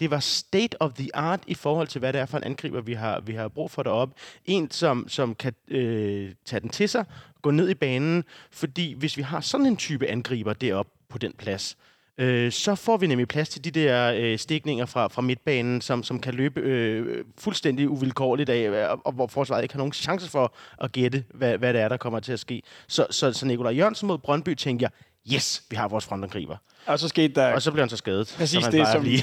Det 0.00 0.10
var 0.10 0.20
state 0.20 0.82
of 0.82 0.92
the 0.92 1.16
art 1.16 1.40
i 1.46 1.54
forhold 1.54 1.88
til, 1.88 1.98
hvad 1.98 2.12
det 2.12 2.20
er 2.20 2.26
for 2.26 2.38
en 2.38 2.44
angriber, 2.44 2.80
vi 2.80 2.92
har, 2.92 3.20
vi 3.20 3.32
har 3.32 3.48
brug 3.48 3.70
for 3.70 3.82
deroppe. 3.82 4.14
En, 4.44 4.70
som, 4.70 5.08
som 5.08 5.34
kan 5.34 5.54
øh, 5.68 6.32
tage 6.44 6.60
den 6.60 6.68
til 6.68 6.88
sig, 6.88 7.04
gå 7.42 7.50
ned 7.50 7.68
i 7.68 7.74
banen, 7.74 8.24
fordi 8.50 8.92
hvis 8.92 9.16
vi 9.16 9.22
har 9.22 9.40
sådan 9.40 9.66
en 9.66 9.76
type 9.76 10.06
angriber 10.06 10.52
deroppe 10.52 10.92
på 11.08 11.18
den 11.18 11.32
plads, 11.38 11.76
øh, 12.18 12.52
så 12.52 12.74
får 12.74 12.96
vi 12.96 13.06
nemlig 13.06 13.28
plads 13.28 13.48
til 13.48 13.64
de 13.64 13.70
der 13.70 14.12
øh, 14.16 14.38
stikninger 14.38 14.86
fra, 14.86 15.08
fra 15.08 15.22
midtbanen, 15.22 15.80
som, 15.80 16.02
som 16.02 16.20
kan 16.20 16.34
løbe 16.34 16.60
øh, 16.60 17.24
fuldstændig 17.38 17.88
uvilkårligt 17.88 18.50
af, 18.50 18.68
øh, 18.68 18.90
og, 18.90 19.00
og 19.04 19.12
hvor 19.12 19.26
forsvaret 19.26 19.62
ikke 19.62 19.74
har 19.74 19.78
nogen 19.78 19.92
chance 19.92 20.30
for 20.30 20.54
at 20.82 20.92
gætte, 20.92 21.24
hvad, 21.34 21.58
hvad 21.58 21.72
det 21.72 21.80
er, 21.80 21.88
der 21.88 21.96
kommer 21.96 22.20
til 22.20 22.32
at 22.32 22.40
ske. 22.40 22.62
Så, 22.88 23.06
så, 23.10 23.32
så 23.32 23.46
Nikolaj 23.46 23.72
Jørgensen 23.72 24.08
mod 24.08 24.18
Brøndby 24.18 24.54
tænker 24.54 24.84
jeg, 24.84 24.90
yes, 25.34 25.62
vi 25.70 25.76
har 25.76 25.88
vores 25.88 26.04
frontangriber. 26.04 26.56
Og 26.86 26.98
så 26.98 27.08
skete 27.08 27.34
der 27.34 27.52
Og 27.54 27.62
så 27.62 27.70
bliver 27.70 27.82
han 27.84 27.88
så 27.90 27.96
skadet. 27.96 28.34
Præcis 28.38 28.64
som 28.64 28.72
det, 28.72 28.86
som- 28.92 29.00
blive. 29.02 29.18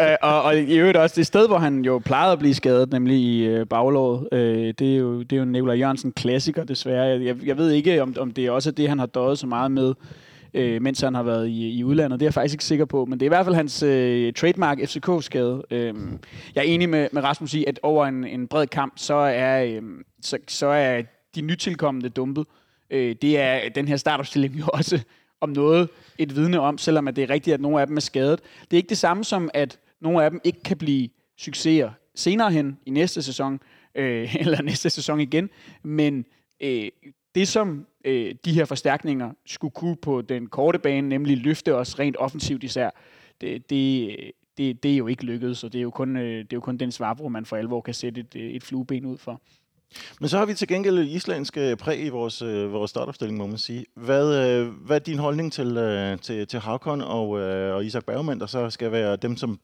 Øh, 0.00 0.16
og, 0.22 0.42
og 0.42 0.56
i 0.58 0.74
øvrigt 0.78 0.96
også 0.96 1.14
det 1.16 1.26
sted, 1.26 1.46
hvor 1.48 1.58
han 1.58 1.84
jo 1.84 1.98
plejede 2.04 2.32
at 2.32 2.38
blive 2.38 2.54
skadet, 2.54 2.92
nemlig 2.92 3.16
i 3.16 3.44
øh, 3.44 3.66
baglåret. 3.66 4.28
Øh, 4.32 4.74
det, 4.78 4.92
er 4.92 4.96
jo, 4.96 5.22
det 5.22 5.32
er 5.32 5.36
jo 5.36 5.44
Nikolaj 5.44 5.76
Jørgensen 5.76 6.12
klassiker, 6.12 6.64
desværre. 6.64 7.04
Jeg, 7.06 7.20
jeg, 7.24 7.36
jeg 7.46 7.56
ved 7.58 7.70
ikke, 7.70 8.02
om, 8.02 8.14
om 8.18 8.30
det 8.30 8.46
er 8.46 8.50
også 8.50 8.70
det, 8.70 8.88
han 8.88 8.98
har 8.98 9.06
døjet 9.06 9.38
så 9.38 9.46
meget 9.46 9.70
med, 9.70 9.94
øh, 10.54 10.82
mens 10.82 11.00
han 11.00 11.14
har 11.14 11.22
været 11.22 11.48
i, 11.48 11.70
i 11.78 11.84
udlandet. 11.84 12.20
Det 12.20 12.24
er 12.24 12.28
jeg 12.28 12.34
faktisk 12.34 12.54
ikke 12.54 12.64
sikker 12.64 12.84
på, 12.84 13.04
men 13.04 13.20
det 13.20 13.26
er 13.26 13.28
i 13.28 13.34
hvert 13.34 13.44
fald 13.46 13.54
hans 13.56 13.82
øh, 13.82 14.32
trademark 14.32 14.78
FCK-skade. 14.84 15.62
Øh, 15.70 15.94
jeg 16.54 16.60
er 16.60 16.68
enig 16.68 16.88
med, 16.88 17.08
med 17.12 17.22
Rasmus 17.24 17.54
i, 17.54 17.64
at 17.68 17.80
over 17.82 18.06
en, 18.06 18.24
en 18.24 18.48
bred 18.48 18.66
kamp, 18.66 18.92
så 18.96 19.14
er, 19.14 19.64
øh, 19.64 19.82
så, 20.22 20.38
så 20.48 20.66
er 20.66 21.02
de 21.34 21.40
nytilkommende 21.40 22.08
dumpet. 22.08 22.44
Øh, 22.48 22.61
Øh, 22.92 23.16
det 23.22 23.38
er 23.38 23.68
den 23.68 23.88
her 23.88 23.96
startopstilling 23.96 24.58
jo 24.60 24.66
også 24.72 25.00
om 25.40 25.48
noget 25.48 25.88
et 26.18 26.36
vidne 26.36 26.60
om, 26.60 26.78
selvom 26.78 27.08
at 27.08 27.16
det 27.16 27.24
er 27.24 27.30
rigtigt, 27.30 27.54
at 27.54 27.60
nogle 27.60 27.80
af 27.80 27.86
dem 27.86 27.96
er 27.96 28.00
skadet. 28.00 28.40
Det 28.60 28.72
er 28.72 28.76
ikke 28.76 28.88
det 28.88 28.98
samme 28.98 29.24
som, 29.24 29.50
at 29.54 29.78
nogle 30.00 30.24
af 30.24 30.30
dem 30.30 30.40
ikke 30.44 30.62
kan 30.62 30.76
blive 30.76 31.08
succeser 31.36 31.90
senere 32.14 32.52
hen 32.52 32.78
i 32.86 32.90
næste 32.90 33.22
sæson, 33.22 33.60
øh, 33.94 34.36
eller 34.40 34.62
næste 34.62 34.90
sæson 34.90 35.20
igen, 35.20 35.50
men 35.82 36.24
øh, 36.60 36.88
det 37.34 37.48
som 37.48 37.86
øh, 38.04 38.34
de 38.44 38.52
her 38.52 38.64
forstærkninger 38.64 39.32
skulle 39.46 39.72
kunne 39.72 39.96
på 39.96 40.22
den 40.22 40.46
korte 40.46 40.78
bane, 40.78 41.08
nemlig 41.08 41.38
løfte 41.38 41.74
os 41.74 41.98
rent 41.98 42.16
offensivt 42.16 42.64
især, 42.64 42.90
det, 43.40 43.70
det, 43.70 44.16
det, 44.58 44.82
det 44.82 44.92
er 44.92 44.96
jo 44.96 45.06
ikke 45.06 45.24
lykkedes, 45.24 45.58
så 45.58 45.68
det 45.68 45.78
er 45.78 45.82
jo 45.82 45.90
kun, 45.90 46.16
øh, 46.16 46.38
det 46.38 46.52
er 46.52 46.56
jo 46.56 46.60
kun 46.60 46.76
den 46.76 46.92
Svabro, 46.92 47.28
man 47.28 47.44
for 47.44 47.56
alvor 47.56 47.80
kan 47.80 47.94
sætte 47.94 48.20
et, 48.20 48.36
øh, 48.36 48.50
et 48.50 48.62
flueben 48.62 49.06
ud 49.06 49.18
for. 49.18 49.42
Men 50.20 50.28
så 50.28 50.38
har 50.38 50.46
vi 50.46 50.54
til 50.54 50.68
gengæld 50.68 50.98
et 50.98 51.08
islandsk 51.08 51.56
øh, 51.56 51.76
præg 51.76 52.04
i 52.04 52.08
vores, 52.08 52.42
øh, 52.42 52.72
vores 52.72 52.90
startopstilling, 52.90 53.38
må 53.38 53.46
man 53.46 53.58
sige. 53.58 53.84
Hvad, 53.96 54.48
øh, 54.48 54.68
hvad 54.68 54.96
er 54.96 55.04
din 55.04 55.18
holdning 55.18 55.52
til, 55.52 55.76
øh, 55.76 56.18
til, 56.18 56.46
til 56.46 56.60
Havkon 56.60 57.00
og, 57.00 57.40
øh, 57.40 57.74
og 57.74 57.84
Isak 57.84 58.04
Bergman, 58.04 58.40
der 58.40 58.46
så 58.46 58.70
skal 58.70 58.92
være 58.92 59.16
dem, 59.16 59.36
som 59.36 59.60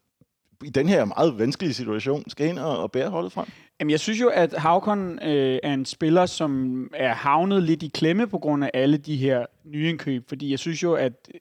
i 0.65 0.71
den 0.71 0.89
her 0.89 1.05
meget 1.05 1.39
vanskelige 1.39 1.75
situation 1.75 2.25
skal 2.31 2.47
ind 2.47 2.59
og, 2.59 2.79
og 2.79 2.93
bære 2.93 3.11
holdet 3.11 3.33
frem? 3.33 3.47
Jamen, 3.81 3.91
jeg 3.91 4.01
synes 4.01 4.21
jo, 4.21 4.29
at 4.29 4.53
Havkon 4.53 5.19
øh, 5.23 5.59
er 5.63 5.75
en 5.75 5.85
spiller, 5.85 6.27
som 6.27 6.83
er 6.95 7.15
havnet 7.15 7.63
lidt 7.63 7.83
i 7.83 7.89
klemme 7.89 8.27
på 8.27 8.39
grund 8.39 8.65
af 8.65 8.71
alle 8.75 8.97
de 8.97 9.17
her 9.17 9.47
nye 9.65 9.89
indkøb. 9.89 10.29
Fordi 10.29 10.51
jeg 10.51 10.59
synes 10.59 10.83
jo, 10.83 10.95
at 10.95 11.13
øh, 11.35 11.41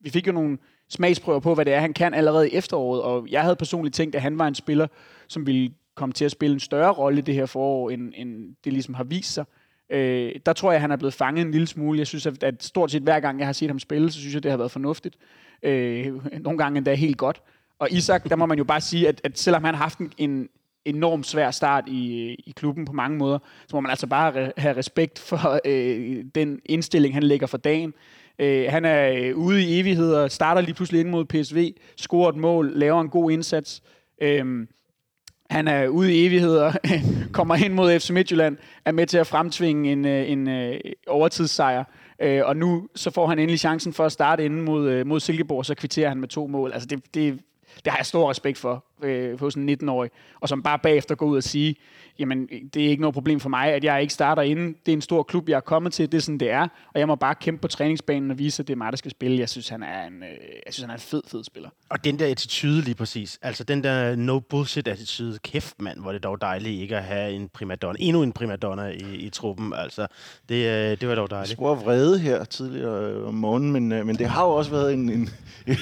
vi 0.00 0.10
fik 0.10 0.26
jo 0.26 0.32
nogle 0.32 0.58
smagsprøver 0.88 1.40
på, 1.40 1.54
hvad 1.54 1.64
det 1.64 1.74
er, 1.74 1.80
han 1.80 1.92
kan 1.92 2.14
allerede 2.14 2.50
i 2.50 2.54
efteråret. 2.54 3.02
Og 3.02 3.28
jeg 3.30 3.42
havde 3.42 3.56
personligt 3.56 3.94
tænkt, 3.94 4.14
at 4.14 4.22
han 4.22 4.38
var 4.38 4.48
en 4.48 4.54
spiller, 4.54 4.86
som 5.28 5.46
ville 5.46 5.70
komme 5.98 6.12
til 6.12 6.24
at 6.24 6.30
spille 6.30 6.54
en 6.54 6.60
større 6.60 6.92
rolle 6.92 7.22
det 7.22 7.34
her 7.34 7.46
forår, 7.46 7.90
end, 7.90 8.12
end 8.16 8.54
det 8.64 8.72
ligesom 8.72 8.94
har 8.94 9.04
vist 9.04 9.32
sig. 9.34 9.44
Øh, 9.90 10.32
der 10.46 10.52
tror 10.52 10.70
jeg, 10.70 10.76
at 10.76 10.80
han 10.80 10.90
er 10.90 10.96
blevet 10.96 11.14
fanget 11.14 11.44
en 11.46 11.50
lille 11.50 11.66
smule. 11.66 11.98
Jeg 11.98 12.06
synes, 12.06 12.26
at, 12.26 12.42
at 12.42 12.64
stort 12.64 12.90
set 12.90 13.02
hver 13.02 13.20
gang, 13.20 13.38
jeg 13.38 13.46
har 13.46 13.52
set 13.52 13.70
ham 13.70 13.78
spille, 13.78 14.10
så 14.10 14.18
synes 14.18 14.34
jeg, 14.34 14.42
det 14.42 14.50
har 14.50 14.58
været 14.58 14.70
fornuftigt. 14.70 15.16
Øh, 15.62 16.14
nogle 16.42 16.58
gange 16.58 16.76
endda 16.76 16.94
helt 16.94 17.18
godt. 17.18 17.42
Og 17.78 17.92
Isak, 17.92 18.28
der 18.28 18.36
må 18.36 18.46
man 18.46 18.58
jo 18.58 18.64
bare 18.64 18.80
sige, 18.80 19.08
at, 19.08 19.20
at 19.24 19.38
selvom 19.38 19.64
han 19.64 19.74
har 19.74 19.82
haft 19.82 19.98
en, 19.98 20.12
en 20.18 20.48
enormt 20.84 21.26
svær 21.26 21.50
start 21.50 21.84
i, 21.88 22.34
i 22.34 22.52
klubben 22.56 22.84
på 22.84 22.92
mange 22.92 23.18
måder, 23.18 23.38
så 23.68 23.76
må 23.76 23.80
man 23.80 23.90
altså 23.90 24.06
bare 24.06 24.46
re- 24.46 24.52
have 24.56 24.76
respekt 24.76 25.18
for 25.18 25.60
øh, 25.64 26.24
den 26.34 26.60
indstilling, 26.64 27.14
han 27.14 27.22
lægger 27.22 27.46
for 27.46 27.58
dagen. 27.58 27.94
Øh, 28.38 28.66
han 28.68 28.84
er 28.84 29.12
øh, 29.12 29.36
ude 29.36 29.62
i 29.62 29.80
evigheder, 29.80 30.28
starter 30.28 30.60
lige 30.60 30.74
pludselig 30.74 31.00
ind 31.00 31.08
mod 31.08 31.24
PSV, 31.24 31.74
scorer 31.96 32.28
et 32.28 32.36
mål, 32.36 32.72
laver 32.74 33.00
en 33.00 33.08
god 33.08 33.30
indsats. 33.30 33.82
Øh, 34.22 34.66
han 35.50 35.68
er 35.68 35.88
ude 35.88 36.14
i 36.14 36.26
evigheder, 36.26 36.72
kommer 37.32 37.54
hen 37.54 37.74
mod 37.74 37.98
FC 38.00 38.10
Midtjylland, 38.10 38.56
er 38.84 38.92
med 38.92 39.06
til 39.06 39.18
at 39.18 39.26
fremtvinge 39.26 39.92
en, 39.92 40.04
øh, 40.04 40.30
en, 40.30 40.48
en 40.48 40.80
overtidssejr. 41.06 41.84
Øh, 42.22 42.42
og 42.44 42.56
nu 42.56 42.88
så 42.94 43.10
får 43.10 43.26
han 43.26 43.38
endelig 43.38 43.60
chancen 43.60 43.92
for 43.92 44.04
at 44.04 44.12
starte 44.12 44.44
inden 44.44 44.62
mod, 44.62 44.88
øh, 44.88 45.06
mod 45.06 45.20
Silkeborg, 45.20 45.66
så 45.66 45.74
kvitterer 45.74 46.08
han 46.08 46.18
med 46.18 46.28
to 46.28 46.46
mål. 46.46 46.72
Altså 46.72 46.88
det, 46.88 47.14
det, 47.14 47.40
det 47.84 47.92
har 47.92 47.98
jeg 47.98 48.06
stor 48.06 48.30
respekt 48.30 48.58
for 48.58 48.84
øh, 49.02 49.40
hos 49.40 49.54
en 49.54 49.68
19-årig. 49.68 50.10
Og 50.40 50.48
som 50.48 50.62
bare 50.62 50.78
bagefter 50.78 51.14
går 51.14 51.26
ud 51.26 51.36
og 51.36 51.42
sige, 51.42 51.76
jamen 52.18 52.48
det 52.74 52.84
er 52.84 52.88
ikke 52.88 53.00
noget 53.00 53.14
problem 53.14 53.40
for 53.40 53.48
mig, 53.48 53.72
at 53.72 53.84
jeg 53.84 54.02
ikke 54.02 54.14
starter 54.14 54.42
inden. 54.42 54.76
Det 54.86 54.92
er 54.92 54.96
en 54.96 55.00
stor 55.00 55.22
klub, 55.22 55.48
jeg 55.48 55.56
er 55.56 55.60
kommet 55.60 55.92
til, 55.92 56.12
det 56.12 56.18
er 56.18 56.22
sådan, 56.22 56.40
det 56.40 56.50
er. 56.50 56.62
Og 56.94 57.00
jeg 57.00 57.06
må 57.06 57.14
bare 57.14 57.34
kæmpe 57.34 57.60
på 57.60 57.68
træningsbanen 57.68 58.30
og 58.30 58.38
vise, 58.38 58.62
at 58.62 58.66
det 58.68 58.72
er 58.72 58.76
mig, 58.76 58.92
der 58.92 58.96
skal 58.96 59.10
spille. 59.10 59.38
Jeg 59.38 59.48
synes, 59.48 59.68
han 59.68 59.82
er 59.82 60.06
en, 60.06 60.22
øh, 60.22 60.28
jeg 60.66 60.74
synes, 60.74 60.82
han 60.82 60.90
er 60.90 60.94
en 60.94 61.00
fed, 61.00 61.22
fed 61.26 61.44
spiller. 61.44 61.70
Og 61.88 62.04
den 62.04 62.18
der 62.18 62.26
attitude 62.26 62.80
lige 62.80 62.94
præcis. 62.94 63.38
Altså 63.42 63.64
den 63.64 63.84
der 63.84 64.16
no 64.16 64.40
bullshit 64.40 64.88
attitude. 64.88 65.38
Kæft 65.38 65.80
mand, 65.80 66.00
hvor 66.00 66.10
er 66.10 66.12
det 66.12 66.22
dog 66.22 66.40
dejligt 66.40 66.80
ikke 66.80 66.96
at 66.96 67.04
have 67.04 67.32
en 67.32 67.48
primadonna. 67.48 67.96
Endnu 68.00 68.22
en 68.22 68.32
primadonna 68.32 68.86
i, 68.86 69.16
i 69.16 69.30
truppen. 69.30 69.72
Altså, 69.72 70.06
det, 70.48 70.54
øh, 70.54 71.00
det 71.00 71.08
var 71.08 71.14
dog 71.14 71.30
dejligt. 71.30 71.52
spurgte 71.52 71.84
vrede 71.84 72.18
her 72.18 72.44
tidligere 72.44 73.10
øh, 73.10 73.26
om 73.28 73.34
morgenen, 73.34 73.72
men, 73.72 73.92
øh, 73.92 74.06
men 74.06 74.18
det 74.18 74.28
har 74.28 74.44
jo 74.44 74.50
også 74.50 74.70
været 74.70 74.92
en, 74.92 75.08
en, 75.08 75.20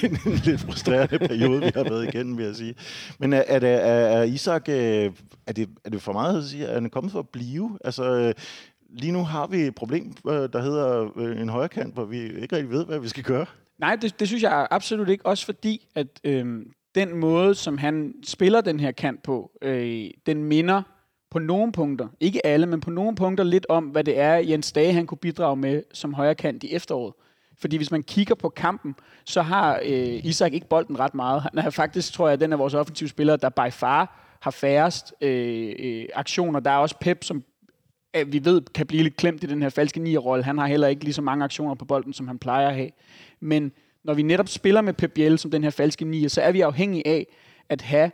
en, 0.04 0.18
en 0.26 0.40
lidt 0.44 0.60
frustrerende 0.60 1.18
periode, 1.18 1.60
vi 1.60 1.70
har 1.74 1.84
været 1.84 2.14
igennem, 2.14 2.38
vil 2.38 2.46
jeg 2.46 2.56
sige. 2.56 2.74
Men 3.18 3.32
er, 3.32 3.42
er, 3.46 3.58
det, 3.58 3.68
er, 3.68 3.76
er 3.76 4.22
Isak, 4.22 4.68
øh, 4.68 5.12
er 5.46 5.52
det, 5.52 5.68
er 5.84 5.90
det 5.90 6.02
for 6.02 6.12
meget 6.12 6.38
at 6.38 6.44
sige, 6.44 6.66
at 6.66 6.74
han 6.74 6.84
er 6.84 6.88
kommet 6.88 7.12
for 7.12 7.18
at 7.18 7.28
blive? 7.28 7.78
Altså, 7.84 8.04
øh, 8.04 8.34
lige 8.90 9.12
nu 9.12 9.24
har 9.24 9.46
vi 9.46 9.60
et 9.60 9.74
problem, 9.74 10.14
øh, 10.28 10.48
der 10.52 10.62
hedder 10.62 11.10
en 11.42 11.48
højre 11.48 11.68
kant, 11.68 11.94
hvor 11.94 12.04
vi 12.04 12.22
ikke 12.22 12.56
rigtig 12.56 12.70
ved, 12.70 12.86
hvad 12.86 12.98
vi 12.98 13.08
skal 13.08 13.22
gøre. 13.22 13.46
Nej, 13.78 13.96
det, 13.96 14.20
det 14.20 14.28
synes 14.28 14.42
jeg 14.42 14.68
absolut 14.70 15.08
ikke. 15.08 15.26
Også 15.26 15.44
fordi, 15.44 15.86
at 15.94 16.06
øh, 16.24 16.66
den 16.94 17.16
måde, 17.16 17.54
som 17.54 17.78
han 17.78 18.14
spiller 18.24 18.60
den 18.60 18.80
her 18.80 18.92
kant 18.92 19.22
på, 19.22 19.50
øh, 19.62 20.10
den 20.26 20.44
minder 20.44 20.82
på 21.30 21.38
nogle 21.38 21.72
punkter, 21.72 22.08
ikke 22.20 22.46
alle, 22.46 22.66
men 22.66 22.80
på 22.80 22.90
nogle 22.90 23.16
punkter 23.16 23.44
lidt 23.44 23.66
om, 23.68 23.84
hvad 23.84 24.04
det 24.04 24.18
er, 24.18 24.34
Jens 24.34 24.72
Dage 24.72 24.92
han 24.92 25.06
kunne 25.06 25.18
bidrage 25.18 25.56
med 25.56 25.82
som 25.92 26.14
højre 26.14 26.34
kant 26.34 26.64
i 26.64 26.72
efteråret. 26.72 27.14
Fordi 27.58 27.76
hvis 27.76 27.90
man 27.90 28.02
kigger 28.02 28.34
på 28.34 28.48
kampen, 28.48 28.94
så 29.24 29.42
har 29.42 29.80
øh, 29.84 30.24
Isak 30.24 30.52
ikke 30.52 30.68
bolden 30.68 31.00
ret 31.00 31.14
meget. 31.14 31.42
Han 31.42 31.58
er 31.58 31.70
faktisk, 31.70 32.12
tror 32.12 32.28
jeg, 32.28 32.40
den 32.40 32.52
af 32.52 32.58
vores 32.58 32.74
offensive 32.74 33.08
spillere, 33.08 33.36
der 33.36 33.48
by 33.48 33.72
far 33.72 34.22
har 34.40 34.50
færrest 34.50 35.14
øh, 35.20 35.74
øh, 35.78 36.06
aktioner. 36.14 36.60
Der 36.60 36.70
er 36.70 36.76
også 36.76 36.98
Pep, 37.00 37.24
som 37.24 37.44
øh, 38.16 38.32
vi 38.32 38.44
ved 38.44 38.62
kan 38.74 38.86
blive 38.86 39.02
lidt 39.02 39.16
klemt 39.16 39.44
i 39.44 39.46
den 39.46 39.62
her 39.62 39.68
falske 39.68 40.00
nier-rolle. 40.00 40.44
Han 40.44 40.58
har 40.58 40.66
heller 40.66 40.88
ikke 40.88 41.04
lige 41.04 41.14
så 41.14 41.22
mange 41.22 41.44
aktioner 41.44 41.74
på 41.74 41.84
bolden, 41.84 42.12
som 42.12 42.28
han 42.28 42.38
plejer 42.38 42.68
at 42.68 42.74
have. 42.74 42.90
Men 43.40 43.72
når 44.04 44.14
vi 44.14 44.22
netop 44.22 44.48
spiller 44.48 44.80
med 44.80 44.92
Pep 44.92 45.12
Biel 45.12 45.38
som 45.38 45.50
den 45.50 45.62
her 45.62 45.70
falske 45.70 46.04
nier, 46.04 46.28
så 46.28 46.40
er 46.40 46.52
vi 46.52 46.60
afhængige 46.60 47.06
af 47.06 47.26
at 47.68 47.82
have 47.82 48.10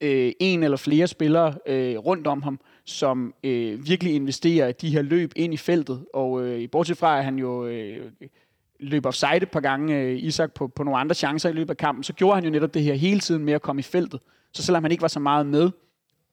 øh, 0.00 0.32
en 0.40 0.62
eller 0.62 0.76
flere 0.76 1.06
spillere 1.06 1.54
øh, 1.66 1.98
rundt 1.98 2.26
om 2.26 2.42
ham, 2.42 2.60
som 2.84 3.34
øh, 3.44 3.86
virkelig 3.86 4.14
investerer 4.14 4.72
de 4.72 4.90
her 4.90 5.02
løb 5.02 5.32
ind 5.36 5.54
i 5.54 5.56
feltet. 5.56 6.04
Og 6.14 6.42
øh, 6.42 6.70
bortset 6.70 6.98
fra, 6.98 7.18
at 7.18 7.24
han 7.24 7.38
jo 7.38 7.66
øh, 7.66 8.10
løb 8.80 9.06
offside 9.06 9.36
et 9.36 9.50
par 9.50 9.60
gange, 9.60 10.00
øh, 10.00 10.18
Isak, 10.22 10.52
på, 10.52 10.68
på 10.68 10.82
nogle 10.82 10.98
andre 10.98 11.14
chancer 11.14 11.48
i 11.48 11.52
løbet 11.52 11.70
af 11.70 11.76
kampen, 11.76 12.04
så 12.04 12.12
gjorde 12.12 12.34
han 12.34 12.44
jo 12.44 12.50
netop 12.50 12.74
det 12.74 12.82
her 12.82 12.94
hele 12.94 13.20
tiden 13.20 13.44
med 13.44 13.52
at 13.52 13.62
komme 13.62 13.80
i 13.80 13.82
feltet. 13.82 14.20
Så 14.52 14.62
selvom 14.62 14.84
han 14.84 14.90
ikke 14.92 15.02
var 15.02 15.08
så 15.08 15.20
meget 15.20 15.46
med 15.46 15.70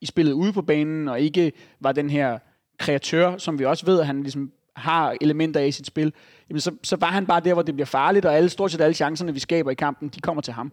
i 0.02 0.06
spillet 0.06 0.34
ude 0.34 0.54
på 0.54 0.62
banen, 0.62 1.08
og 1.08 1.22
ikke 1.22 1.52
var 1.80 1.92
den 1.92 2.10
her 2.10 2.40
kreatør, 2.78 3.38
som 3.38 3.60
vi 3.60 3.66
også 3.66 3.86
ved, 3.86 4.00
at 4.00 4.08
han 4.08 4.22
ligesom 4.22 4.52
har 4.76 5.16
elementer 5.22 5.60
af 5.60 5.68
i 5.68 5.72
sit 5.72 5.88
spil, 5.88 6.14
jamen 6.50 6.62
så, 6.62 6.72
så 6.84 6.96
var 6.96 7.08
han 7.08 7.26
bare 7.26 7.40
der, 7.40 7.54
hvor 7.54 7.62
det 7.62 7.76
bliver 7.76 7.86
farligt, 7.86 8.26
og 8.26 8.36
alle, 8.36 8.50
stort 8.50 8.72
set 8.72 8.82
alle 8.82 8.94
chancerne, 8.94 9.34
vi 9.34 9.40
skaber 9.40 9.72
i 9.72 9.74
kampen, 9.74 10.10
de 10.10 10.22
kommer 10.22 10.42
til 10.42 10.54
ham. 10.54 10.72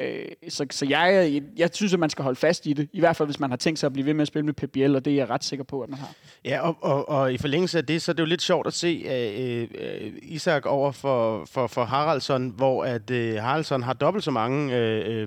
Øh, 0.00 0.24
så 0.48 0.66
så 0.70 0.86
jeg, 0.88 1.30
jeg, 1.32 1.42
jeg 1.56 1.70
synes, 1.72 1.92
at 1.92 1.98
man 1.98 2.10
skal 2.10 2.22
holde 2.22 2.38
fast 2.38 2.66
i 2.66 2.72
det. 2.72 2.88
I 2.92 3.00
hvert 3.00 3.16
fald, 3.16 3.28
hvis 3.28 3.40
man 3.40 3.50
har 3.50 3.56
tænkt 3.56 3.78
sig 3.78 3.86
at 3.86 3.92
blive 3.92 4.06
ved 4.06 4.14
med 4.14 4.22
at 4.22 4.28
spille 4.28 4.46
med 4.46 4.54
PBL, 4.54 4.96
og 4.96 5.04
det 5.04 5.10
er 5.10 5.16
jeg 5.16 5.30
ret 5.30 5.44
sikker 5.44 5.64
på, 5.64 5.80
at 5.80 5.88
man 5.88 5.98
har. 5.98 6.12
Ja, 6.44 6.60
og, 6.60 6.76
og, 6.80 7.08
og 7.08 7.32
i 7.32 7.38
forlængelse 7.38 7.78
af 7.78 7.86
det, 7.86 8.02
så 8.02 8.10
er 8.10 8.14
det 8.14 8.20
jo 8.20 8.26
lidt 8.26 8.42
sjovt 8.42 8.66
at 8.66 8.72
se 8.72 9.04
uh, 9.04 9.80
uh, 9.80 10.12
Isak 10.22 10.66
over 10.66 10.92
for, 10.92 11.44
for, 11.44 11.66
for 11.66 11.84
Haraldsson, 11.84 12.48
hvor 12.56 12.84
at 12.84 13.10
uh, 13.10 13.16
Haraldsson 13.16 13.82
har 13.82 13.92
dobbelt 13.92 14.24
så 14.24 14.30
mange 14.30 14.66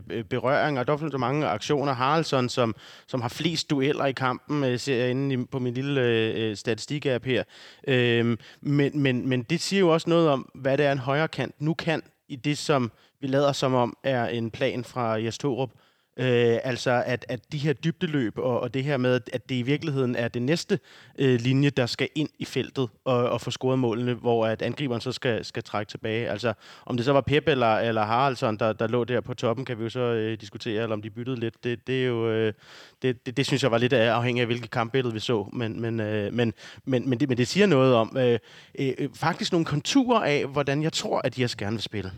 uh, 0.09 0.23
berøringer, 0.23 0.83
dobbelt 0.83 1.11
så 1.11 1.17
mange 1.17 1.47
aktioner. 1.47 1.93
Haraldsson, 1.93 2.49
som, 2.49 2.75
som 3.07 3.21
har 3.21 3.29
flest 3.29 3.69
dueller 3.69 4.05
i 4.05 4.11
kampen, 4.11 4.63
uh, 4.63 4.79
ser 4.79 4.95
jeg 4.95 5.09
inde 5.09 5.45
på 5.45 5.59
min 5.59 5.73
lille 5.73 6.49
uh, 6.49 6.57
statistik-app 6.57 7.25
her. 7.25 7.43
Uh, 7.87 8.37
men, 8.61 9.01
men, 9.01 9.29
men 9.29 9.43
det 9.43 9.61
siger 9.61 9.79
jo 9.79 9.89
også 9.89 10.09
noget 10.09 10.29
om, 10.29 10.49
hvad 10.55 10.77
det 10.77 10.85
er 10.85 10.91
en 10.91 10.97
højre 10.97 11.27
kant 11.27 11.55
nu 11.59 11.73
kan 11.73 12.01
i 12.27 12.35
det, 12.35 12.57
som 12.57 12.91
vi 13.21 13.27
lader 13.27 13.51
som 13.51 13.73
om 13.73 13.97
er 14.03 14.25
en 14.25 14.51
plan 14.51 14.83
fra 14.83 15.13
Jes 15.13 15.37
Torup. 15.37 15.69
Øh, 16.17 16.57
altså 16.63 17.03
at, 17.05 17.25
at 17.29 17.51
de 17.51 17.57
her 17.57 17.73
dybdeløb 17.73 18.37
og, 18.37 18.59
og 18.59 18.73
det 18.73 18.83
her 18.83 18.97
med, 18.97 19.19
at 19.33 19.49
det 19.49 19.55
i 19.55 19.61
virkeligheden 19.61 20.15
er 20.15 20.27
det 20.27 20.41
næste 20.41 20.79
øh, 21.19 21.39
linje, 21.39 21.69
der 21.69 21.85
skal 21.85 22.09
ind 22.15 22.29
i 22.39 22.45
feltet 22.45 22.89
og, 23.05 23.29
og 23.29 23.41
få 23.41 23.51
scoret 23.51 23.79
målene, 23.79 24.13
hvor 24.13 24.45
at 24.45 24.61
angriberen 24.61 25.01
så 25.01 25.11
skal, 25.11 25.45
skal 25.45 25.63
trække 25.63 25.89
tilbage. 25.89 26.29
Altså 26.29 26.53
om 26.85 26.97
det 26.97 27.05
så 27.05 27.13
var 27.13 27.21
Pep 27.21 27.47
eller, 27.47 27.75
eller 27.75 28.03
Haraldsson, 28.03 28.57
der, 28.57 28.73
der 28.73 28.87
lå 28.87 29.03
der 29.03 29.21
på 29.21 29.33
toppen, 29.33 29.65
kan 29.65 29.77
vi 29.77 29.83
jo 29.83 29.89
så 29.89 29.99
øh, 29.99 30.37
diskutere, 30.41 30.83
eller 30.83 30.93
om 30.93 31.01
de 31.01 31.09
byttede 31.09 31.39
lidt. 31.39 31.63
Det, 31.63 31.87
det 31.87 32.01
er 32.03 32.07
jo, 32.07 32.29
øh, 32.29 32.53
det, 33.01 33.25
det, 33.25 33.37
det 33.37 33.45
synes 33.45 33.63
jeg 33.63 33.71
var 33.71 33.77
lidt 33.77 33.93
afhængig 33.93 34.41
af, 34.41 34.47
hvilket 34.47 34.71
kampbillede 34.71 35.13
vi 35.13 35.19
så. 35.19 35.49
Men, 35.53 35.81
men, 35.81 35.99
øh, 35.99 36.33
men, 36.33 36.53
men, 36.85 37.09
men, 37.09 37.19
det, 37.19 37.29
men 37.29 37.37
det 37.37 37.47
siger 37.47 37.65
noget 37.65 37.95
om 37.95 38.17
øh, 38.17 38.39
øh, 38.79 38.93
øh 38.97 39.09
faktisk 39.15 39.51
nogle 39.51 39.65
konturer 39.65 40.21
af, 40.21 40.45
hvordan 40.45 40.83
jeg 40.83 40.93
tror, 40.93 41.21
at 41.23 41.35
de 41.35 41.41
her 41.41 41.55
gerne 41.57 41.75
vil 41.75 41.81
spille. 41.81 42.11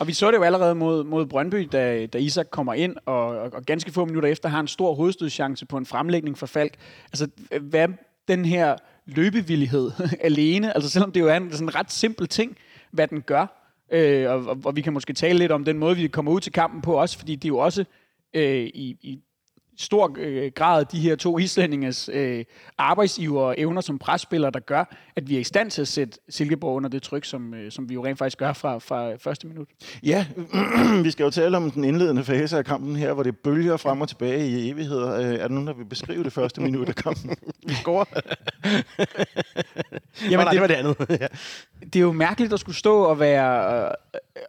Og 0.00 0.06
vi 0.06 0.12
så 0.12 0.30
det 0.30 0.38
jo 0.38 0.42
allerede 0.42 0.74
mod, 0.74 1.04
mod 1.04 1.26
Brøndby, 1.26 1.68
da, 1.72 2.06
da 2.06 2.18
Isak 2.18 2.46
kommer 2.50 2.74
ind, 2.74 2.96
og, 3.06 3.26
og, 3.26 3.52
og 3.52 3.62
ganske 3.62 3.92
få 3.92 4.04
minutter 4.04 4.28
efter 4.28 4.48
har 4.48 4.60
en 4.60 4.68
stor 4.68 4.94
hovedstødschance 4.94 5.66
på 5.66 5.76
en 5.76 5.86
fremlægning 5.86 6.38
for 6.38 6.46
Falk. 6.46 6.74
Altså, 7.12 7.28
hvad 7.60 7.88
den 8.28 8.44
her 8.44 8.76
løbevillighed 9.06 9.90
alene, 10.20 10.74
altså 10.74 10.90
selvom 10.90 11.12
det 11.12 11.20
jo 11.20 11.28
er 11.28 11.36
en 11.36 11.52
sådan 11.52 11.68
en 11.68 11.74
ret 11.74 11.92
simpel 11.92 12.28
ting, 12.28 12.56
hvad 12.90 13.08
den 13.08 13.20
gør, 13.20 13.74
øh, 13.92 14.30
og, 14.30 14.46
og, 14.46 14.58
og 14.64 14.76
vi 14.76 14.80
kan 14.80 14.92
måske 14.92 15.12
tale 15.12 15.38
lidt 15.38 15.52
om 15.52 15.64
den 15.64 15.78
måde, 15.78 15.96
vi 15.96 16.08
kommer 16.08 16.32
ud 16.32 16.40
til 16.40 16.52
kampen 16.52 16.82
på 16.82 16.92
også, 16.92 17.18
fordi 17.18 17.34
det 17.34 17.44
er 17.44 17.48
jo 17.48 17.58
også 17.58 17.84
øh, 18.34 18.64
i, 18.66 18.96
i 19.02 19.20
stor 19.80 20.16
øh, 20.18 20.52
grad 20.54 20.84
de 20.84 21.00
her 21.00 21.16
to 21.16 21.38
islændinges 21.38 22.10
øh, 22.12 22.44
arbejdsiver 22.78 23.42
og 23.42 23.54
evner 23.58 23.80
som 23.80 23.98
presspillere, 23.98 24.50
der 24.50 24.60
gør, 24.60 24.84
at 25.16 25.28
vi 25.28 25.36
er 25.36 25.40
i 25.40 25.44
stand 25.44 25.70
til 25.70 25.82
at 25.82 25.88
sætte 25.88 26.18
Silkeborg 26.28 26.76
under 26.76 26.90
det 26.90 27.02
tryk, 27.02 27.24
som, 27.24 27.54
øh, 27.54 27.72
som 27.72 27.88
vi 27.88 27.94
jo 27.94 28.04
rent 28.04 28.18
faktisk 28.18 28.38
gør 28.38 28.52
fra, 28.52 28.78
fra 28.78 29.14
første 29.14 29.46
minut. 29.46 29.68
Ja, 30.02 30.26
vi 31.04 31.10
skal 31.10 31.24
jo 31.24 31.30
tale 31.30 31.56
om 31.56 31.70
den 31.70 31.84
indledende 31.84 32.24
fase 32.24 32.58
af 32.58 32.64
kampen 32.64 32.96
her, 32.96 33.12
hvor 33.12 33.22
det 33.22 33.38
bølger 33.38 33.76
frem 33.76 34.00
og 34.00 34.08
tilbage 34.08 34.48
i 34.48 34.70
evigheder. 34.70 35.18
Øh, 35.18 35.34
er 35.34 35.38
der 35.38 35.48
nogen, 35.48 35.66
der 35.66 35.74
vil 35.74 35.84
beskrive 35.84 36.24
det 36.24 36.32
første 36.32 36.60
minut 36.60 36.88
af 36.88 36.94
kampen? 36.94 37.36
vi 37.68 37.74
scorer. 37.74 38.04
Jamen, 40.30 40.46
det, 40.46 40.60
var 40.60 40.66
det 40.66 40.74
andet. 40.74 40.96
ja. 41.20 41.26
Det 41.80 41.96
er 41.96 42.00
jo 42.00 42.12
mærkeligt 42.12 42.52
at 42.52 42.60
skulle 42.60 42.76
stå 42.76 43.02
og 43.02 43.20
være, 43.20 43.84
øh, 43.86 43.90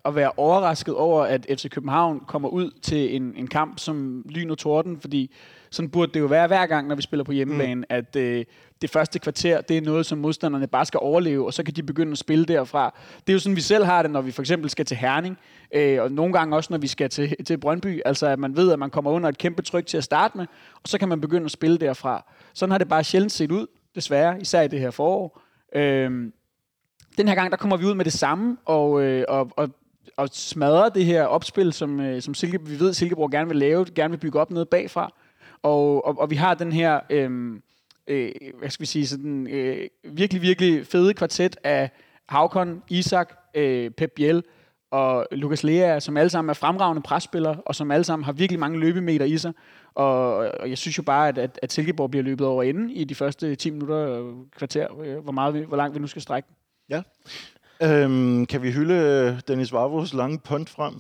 at 0.06 0.16
være 0.16 0.32
overrasket 0.38 0.96
over, 0.96 1.24
at 1.24 1.46
FC 1.50 1.70
København 1.70 2.20
kommer 2.28 2.50
ud 2.50 2.72
til 2.82 3.16
en, 3.16 3.34
en 3.36 3.48
kamp 3.48 3.80
som 3.80 4.26
lyn 4.30 4.50
og 4.50 4.58
torden, 4.58 5.02
fordi 5.02 5.21
sådan 5.72 5.90
burde 5.90 6.12
det 6.14 6.20
jo 6.20 6.26
være 6.26 6.48
hver 6.48 6.66
gang, 6.66 6.88
når 6.88 6.96
vi 6.96 7.02
spiller 7.02 7.24
på 7.24 7.32
hjemmebane, 7.32 7.76
mm. 7.76 7.84
at 7.90 8.16
øh, 8.16 8.46
det 8.82 8.90
første 8.90 9.20
kvarter, 9.20 9.62
det 9.62 9.78
er 9.78 9.82
noget, 9.82 10.06
som 10.06 10.18
modstanderne 10.18 10.68
bare 10.68 10.86
skal 10.86 11.00
overleve, 11.04 11.46
og 11.46 11.54
så 11.54 11.64
kan 11.64 11.74
de 11.74 11.84
begynde 11.84 12.12
at 12.12 12.18
spille 12.18 12.46
derfra. 12.46 13.00
Det 13.28 13.30
er 13.30 13.34
jo 13.34 13.40
sådan, 13.40 13.56
vi 13.56 13.62
selv 13.62 13.86
har 13.86 14.02
det, 14.02 14.12
når 14.12 14.22
vi 14.22 14.32
for 14.32 14.42
eksempel 14.42 14.70
skal 14.70 14.86
til 14.86 14.98
Herning, 14.98 15.38
øh, 15.76 16.02
og 16.02 16.12
nogle 16.12 16.34
gange 16.34 16.56
også, 16.56 16.74
når 16.74 16.78
vi 16.78 16.88
skal 16.88 17.10
til, 17.10 17.46
til 17.46 17.58
Brøndby. 17.58 18.02
Altså, 18.06 18.28
at 18.28 18.40
man 18.40 18.56
ved, 18.56 18.72
at 18.72 18.80
man 18.80 18.90
kommer 18.90 19.12
under 19.12 19.30
et 19.30 19.38
kæmpe 19.38 19.62
tryk 19.62 19.86
til 19.86 19.98
at 19.98 20.04
starte 20.04 20.38
med, 20.38 20.46
og 20.84 20.88
så 20.90 20.98
kan 20.98 21.10
man 21.10 21.22
begynde 21.22 21.46
at 21.46 21.52
spille 21.52 21.78
derfra. 21.78 22.32
Sådan 22.54 22.72
har 22.72 22.78
det 22.78 22.90
bare 22.90 23.04
sjældent 23.04 23.32
set 23.32 23.52
ud, 23.52 23.68
desværre, 23.96 24.42
især 24.42 24.62
i 24.62 24.68
det 24.68 24.80
her 24.80 24.92
forår. 24.92 25.42
Øh, 25.76 26.32
den 27.18 27.28
her 27.28 27.36
gang, 27.36 27.52
der 27.52 27.58
kommer 27.58 27.78
vi 27.78 27.86
ud 27.86 27.94
med 27.94 28.06
det 28.06 28.14
samme, 28.14 28.58
og, 28.66 29.02
øh, 29.02 29.26
og, 29.28 29.52
og 29.58 29.70
og 30.18 30.30
smadre 30.32 30.92
det 30.96 31.06
her 31.06 31.24
opspil, 31.24 31.74
som, 31.74 32.00
øh, 32.00 32.22
som 32.22 32.34
Silke, 32.34 32.62
vi 32.66 32.80
ved, 32.80 32.94
Silkeborg 32.94 33.32
gerne 33.32 33.48
vil 33.48 33.58
lave, 33.58 33.86
gerne 33.96 34.12
vil 34.12 34.18
bygge 34.18 34.40
op 34.40 34.52
noget 34.52 34.70
bagfra. 34.70 35.14
Og, 35.64 36.06
og, 36.06 36.20
og 36.20 36.30
vi 36.30 36.36
har 36.36 36.54
den 36.54 36.72
her, 36.72 37.00
øh, 37.10 37.60
øh, 38.08 38.32
hvad 38.60 38.70
skal 38.70 38.82
vi 38.82 38.86
sige, 38.86 39.08
sådan, 39.08 39.48
øh, 39.48 39.88
virkelig, 40.04 40.42
virkelig 40.42 40.88
fede 40.88 41.14
kvartet 41.14 41.58
af 41.64 41.90
Havkon, 42.30 42.84
Isak, 42.90 43.34
øh, 43.56 43.92
Pep 43.92 44.12
Biel 44.16 44.44
og 44.92 45.28
Lukas 45.32 45.64
Lea, 45.64 46.00
som 46.00 46.18
alle 46.18 46.30
sammen 46.30 46.50
er 46.50 46.54
fremragende 46.54 47.02
presspillere, 47.02 47.62
og 47.66 47.76
som 47.76 47.92
alle 47.92 48.04
sammen 48.04 48.24
har 48.26 48.32
virkelig 48.32 48.60
mange 48.60 48.80
løbemeter 48.80 49.26
i 49.26 49.38
sig. 49.38 49.54
Og, 49.94 50.36
og 50.36 50.70
jeg 50.70 50.78
synes 50.78 50.98
jo 50.98 51.04
bare, 51.04 51.28
at, 51.28 51.38
at, 51.38 51.60
at 51.62 51.72
Silkeborg 51.72 52.12
bliver 52.12 52.24
løbet 52.24 52.48
over 52.48 52.64
inden 52.64 52.90
i 52.90 53.04
de 53.04 53.16
første 53.16 53.56
10 53.56 53.70
minutter 53.70 53.98
øh, 53.98 54.34
kvarter, 54.58 55.00
øh, 55.02 55.18
hvor, 55.18 55.32
meget 55.32 55.54
vi, 55.54 55.60
hvor 55.60 55.78
langt 55.78 55.96
vi 55.96 56.00
nu 56.00 56.08
skal 56.08 56.22
strække. 56.22 56.50
Ja. 56.90 57.02
Øhm, 57.84 58.46
kan 58.46 58.62
vi 58.62 58.72
hylde 58.72 58.94
øh, 58.94 59.42
Dennis 59.48 59.74
Vavros 59.74 60.14
lange 60.14 60.40
punt 60.40 60.70
frem? 60.70 60.94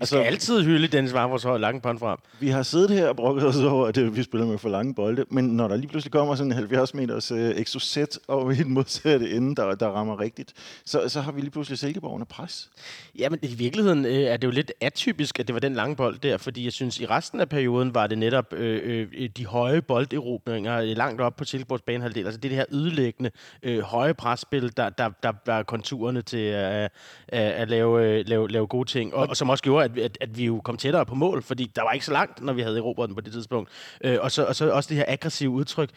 Vi 0.00 0.06
skal 0.06 0.18
altså, 0.18 0.30
altid 0.30 0.64
hylde 0.64 0.86
Dennis 0.88 1.12
Vavros 1.12 1.42
høje 1.42 1.58
lange 1.58 1.80
punt 1.80 2.00
frem. 2.00 2.18
Vi 2.38 2.48
har 2.48 2.62
siddet 2.62 2.90
her 2.90 3.08
og 3.08 3.16
brokket 3.16 3.46
os 3.46 3.56
over, 3.56 3.86
at 3.86 3.96
øh, 3.96 4.16
vi 4.16 4.22
spiller 4.22 4.46
med 4.46 4.58
for 4.58 4.68
lange 4.68 4.94
bolde, 4.94 5.24
men 5.30 5.44
når 5.44 5.68
der 5.68 5.76
lige 5.76 5.88
pludselig 5.88 6.12
kommer 6.12 6.34
sådan 6.34 6.52
en 6.52 6.56
70 6.56 6.94
meters 6.94 7.32
uh, 7.32 7.38
exocet 7.38 8.18
i 8.28 8.62
den 8.62 8.72
modsatte 8.74 9.30
ende, 9.30 9.56
der, 9.56 9.74
der 9.74 9.88
rammer 9.88 10.20
rigtigt, 10.20 10.52
så, 10.84 11.08
så 11.08 11.20
har 11.20 11.32
vi 11.32 11.40
lige 11.40 11.50
pludselig 11.50 11.78
Silkeborg 11.78 12.12
under 12.12 12.24
pres. 12.24 12.70
Ja, 13.18 13.28
men 13.28 13.38
i 13.42 13.54
virkeligheden 13.54 14.06
øh, 14.06 14.12
er 14.12 14.36
det 14.36 14.46
jo 14.46 14.52
lidt 14.52 14.72
atypisk, 14.80 15.40
at 15.40 15.46
det 15.46 15.54
var 15.54 15.60
den 15.60 15.74
lange 15.74 15.96
bold 15.96 16.18
der, 16.18 16.36
fordi 16.36 16.64
jeg 16.64 16.72
synes, 16.72 17.00
i 17.00 17.06
resten 17.06 17.40
af 17.40 17.48
perioden 17.48 17.94
var 17.94 18.06
det 18.06 18.18
netop 18.18 18.52
øh, 18.52 19.06
øh, 19.12 19.28
de 19.36 19.46
høje 19.46 19.82
bolderobringer 19.82 20.80
langt 20.80 21.20
op 21.20 21.36
på 21.36 21.44
Silkeborgs 21.44 21.82
banehalvdel. 21.82 22.24
Altså 22.24 22.40
det, 22.40 22.50
det 22.50 22.58
her 22.58 22.64
ødelæggende 22.72 23.30
øh, 23.62 23.80
høje 23.80 24.14
presspil, 24.14 24.76
der, 24.76 24.88
der, 24.88 25.10
der 25.22 25.32
var 25.46 25.62
konturerne 25.62 26.22
til 26.22 26.36
at, 26.36 26.90
at, 27.28 27.52
at 27.52 27.68
lave, 27.68 28.22
lave, 28.22 28.48
lave 28.48 28.66
gode 28.66 28.88
ting, 28.88 29.14
og, 29.14 29.28
og 29.28 29.36
som 29.36 29.50
også 29.50 29.64
gjorde, 29.64 29.84
at, 29.84 29.89
at, 29.98 30.18
at 30.20 30.38
vi 30.38 30.44
jo 30.44 30.60
kom 30.64 30.76
tættere 30.76 31.06
på 31.06 31.14
mål, 31.14 31.42
fordi 31.42 31.72
der 31.76 31.82
var 31.82 31.92
ikke 31.92 32.06
så 32.06 32.12
langt, 32.12 32.42
når 32.42 32.52
vi 32.52 32.62
havde 32.62 32.78
erobret 32.78 33.08
den 33.08 33.14
på 33.14 33.20
det 33.20 33.32
tidspunkt. 33.32 33.70
Øh, 34.04 34.18
og, 34.20 34.32
så, 34.32 34.44
og 34.44 34.56
så 34.56 34.70
også 34.70 34.88
det 34.88 34.96
her 34.96 35.04
aggressive 35.08 35.50
udtryk. 35.50 35.90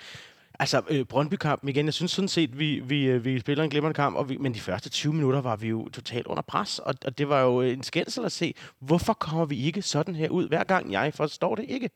Altså, 0.60 0.82
øh, 0.90 1.06
Brøndby-kampen 1.06 1.70
igen, 1.70 1.86
jeg 1.86 1.94
synes 1.94 2.12
sådan 2.12 2.28
set, 2.28 2.60
vi, 2.60 2.80
vi, 2.80 3.06
øh, 3.06 3.26
vi 3.26 3.40
spiller 3.40 3.64
en 3.64 3.70
glimrende 3.70 3.96
kamp, 3.96 4.16
og 4.16 4.30
vi, 4.30 4.38
men 4.38 4.54
de 4.54 4.60
første 4.60 4.90
20 4.90 5.14
minutter 5.14 5.42
var 5.42 5.56
vi 5.56 5.68
jo 5.68 5.90
totalt 5.90 6.28
under 6.28 6.44
pres, 6.44 6.80
og, 6.80 6.96
og 7.06 7.18
det 7.18 7.30
var 7.30 7.42
jo 7.42 7.62
en 7.62 7.84
skændsel 7.84 8.26
at 8.26 8.32
se, 8.32 8.54
hvorfor 8.80 9.14
kommer 9.14 9.46
vi 9.46 9.66
ikke 9.66 9.82
sådan 9.82 10.16
her 10.16 10.30
ud 10.30 10.48
hver 10.48 10.64
gang? 10.64 10.92
Jeg 10.92 11.14
forstår 11.14 11.56
det 11.56 11.66
ikke. 11.70 11.90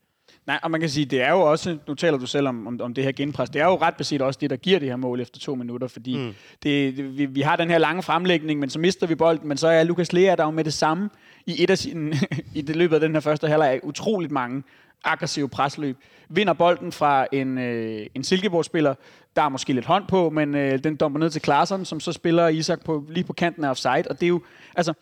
Nej, 0.48 0.60
og 0.64 0.72
man 0.72 0.80
kan 0.80 0.90
sige, 0.90 1.06
det 1.06 1.22
er 1.22 1.32
jo 1.32 1.42
også, 1.42 1.78
nu 1.88 1.96
taler 1.96 2.18
du 2.18 2.26
selv 2.26 2.48
om, 2.48 2.68
om, 2.68 2.82
om 2.82 2.94
det 2.94 3.04
her 3.04 3.12
genpres, 3.12 3.50
det 3.50 3.62
er 3.62 3.66
jo 3.66 3.76
ret 3.76 3.96
beset 3.96 4.22
også 4.22 4.38
det, 4.42 4.50
der 4.50 4.56
giver 4.56 4.80
det 4.80 4.88
her 4.88 4.96
mål 4.96 5.22
efter 5.22 5.40
to 5.40 5.56
minutter, 5.56 5.88
fordi 5.88 6.18
mm. 6.18 6.34
det, 6.64 6.98
det, 6.98 7.18
vi, 7.18 7.26
vi 7.26 7.42
har 7.42 7.56
den 7.56 7.70
her 7.70 7.78
lange 7.78 8.04
fremlægning, 8.04 8.60
men 8.60 8.70
så 8.70 8.80
mister 8.80 9.08
vi 9.08 9.16
bolden, 9.16 9.48
men 9.48 9.58
så 9.58 9.68
er 9.68 9.84
Lukas 9.84 10.14
Lea 10.14 10.36
der 10.36 10.44
jo 10.44 10.52
med 10.52 10.64
det 10.64 10.74
samme 10.74 11.10
i 11.46 11.64
et 11.64 11.70
af 11.70 11.78
sine, 11.78 12.16
i 12.56 12.62
det 12.62 12.76
løbet 12.76 12.96
af 12.96 13.02
den 13.02 13.14
her 13.14 13.20
første 13.20 13.48
halvleg. 13.48 13.80
Utroligt 13.84 14.32
mange 14.32 14.64
aggressive 15.04 15.50
presløb. 15.50 15.98
Vinder 16.30 16.54
bolden 16.54 16.92
fra 16.92 17.28
en, 17.32 17.58
øh, 17.58 18.08
en 18.16 18.24
Silkeborg-spiller, 18.24 18.96
der 19.36 19.42
er 19.42 19.50
måske 19.50 19.74
lidt 19.74 19.86
hånd 19.86 20.08
på, 20.08 20.30
men 20.30 20.56
øh, 20.56 20.84
den 20.84 20.96
dommer 20.96 21.20
ned 21.20 21.30
til 21.30 21.42
Klaarsson, 21.42 21.86
som 21.86 22.00
så 22.00 22.12
spiller 22.12 22.48
Isak 22.48 22.86
på, 22.86 23.06
lige 23.10 23.24
på 23.24 23.34
kanten 23.34 23.64
af 23.64 23.70
offside, 23.70 24.04
og 24.10 24.20
det 24.20 24.24
er 24.24 24.28
jo, 24.28 24.42
altså, 24.76 24.94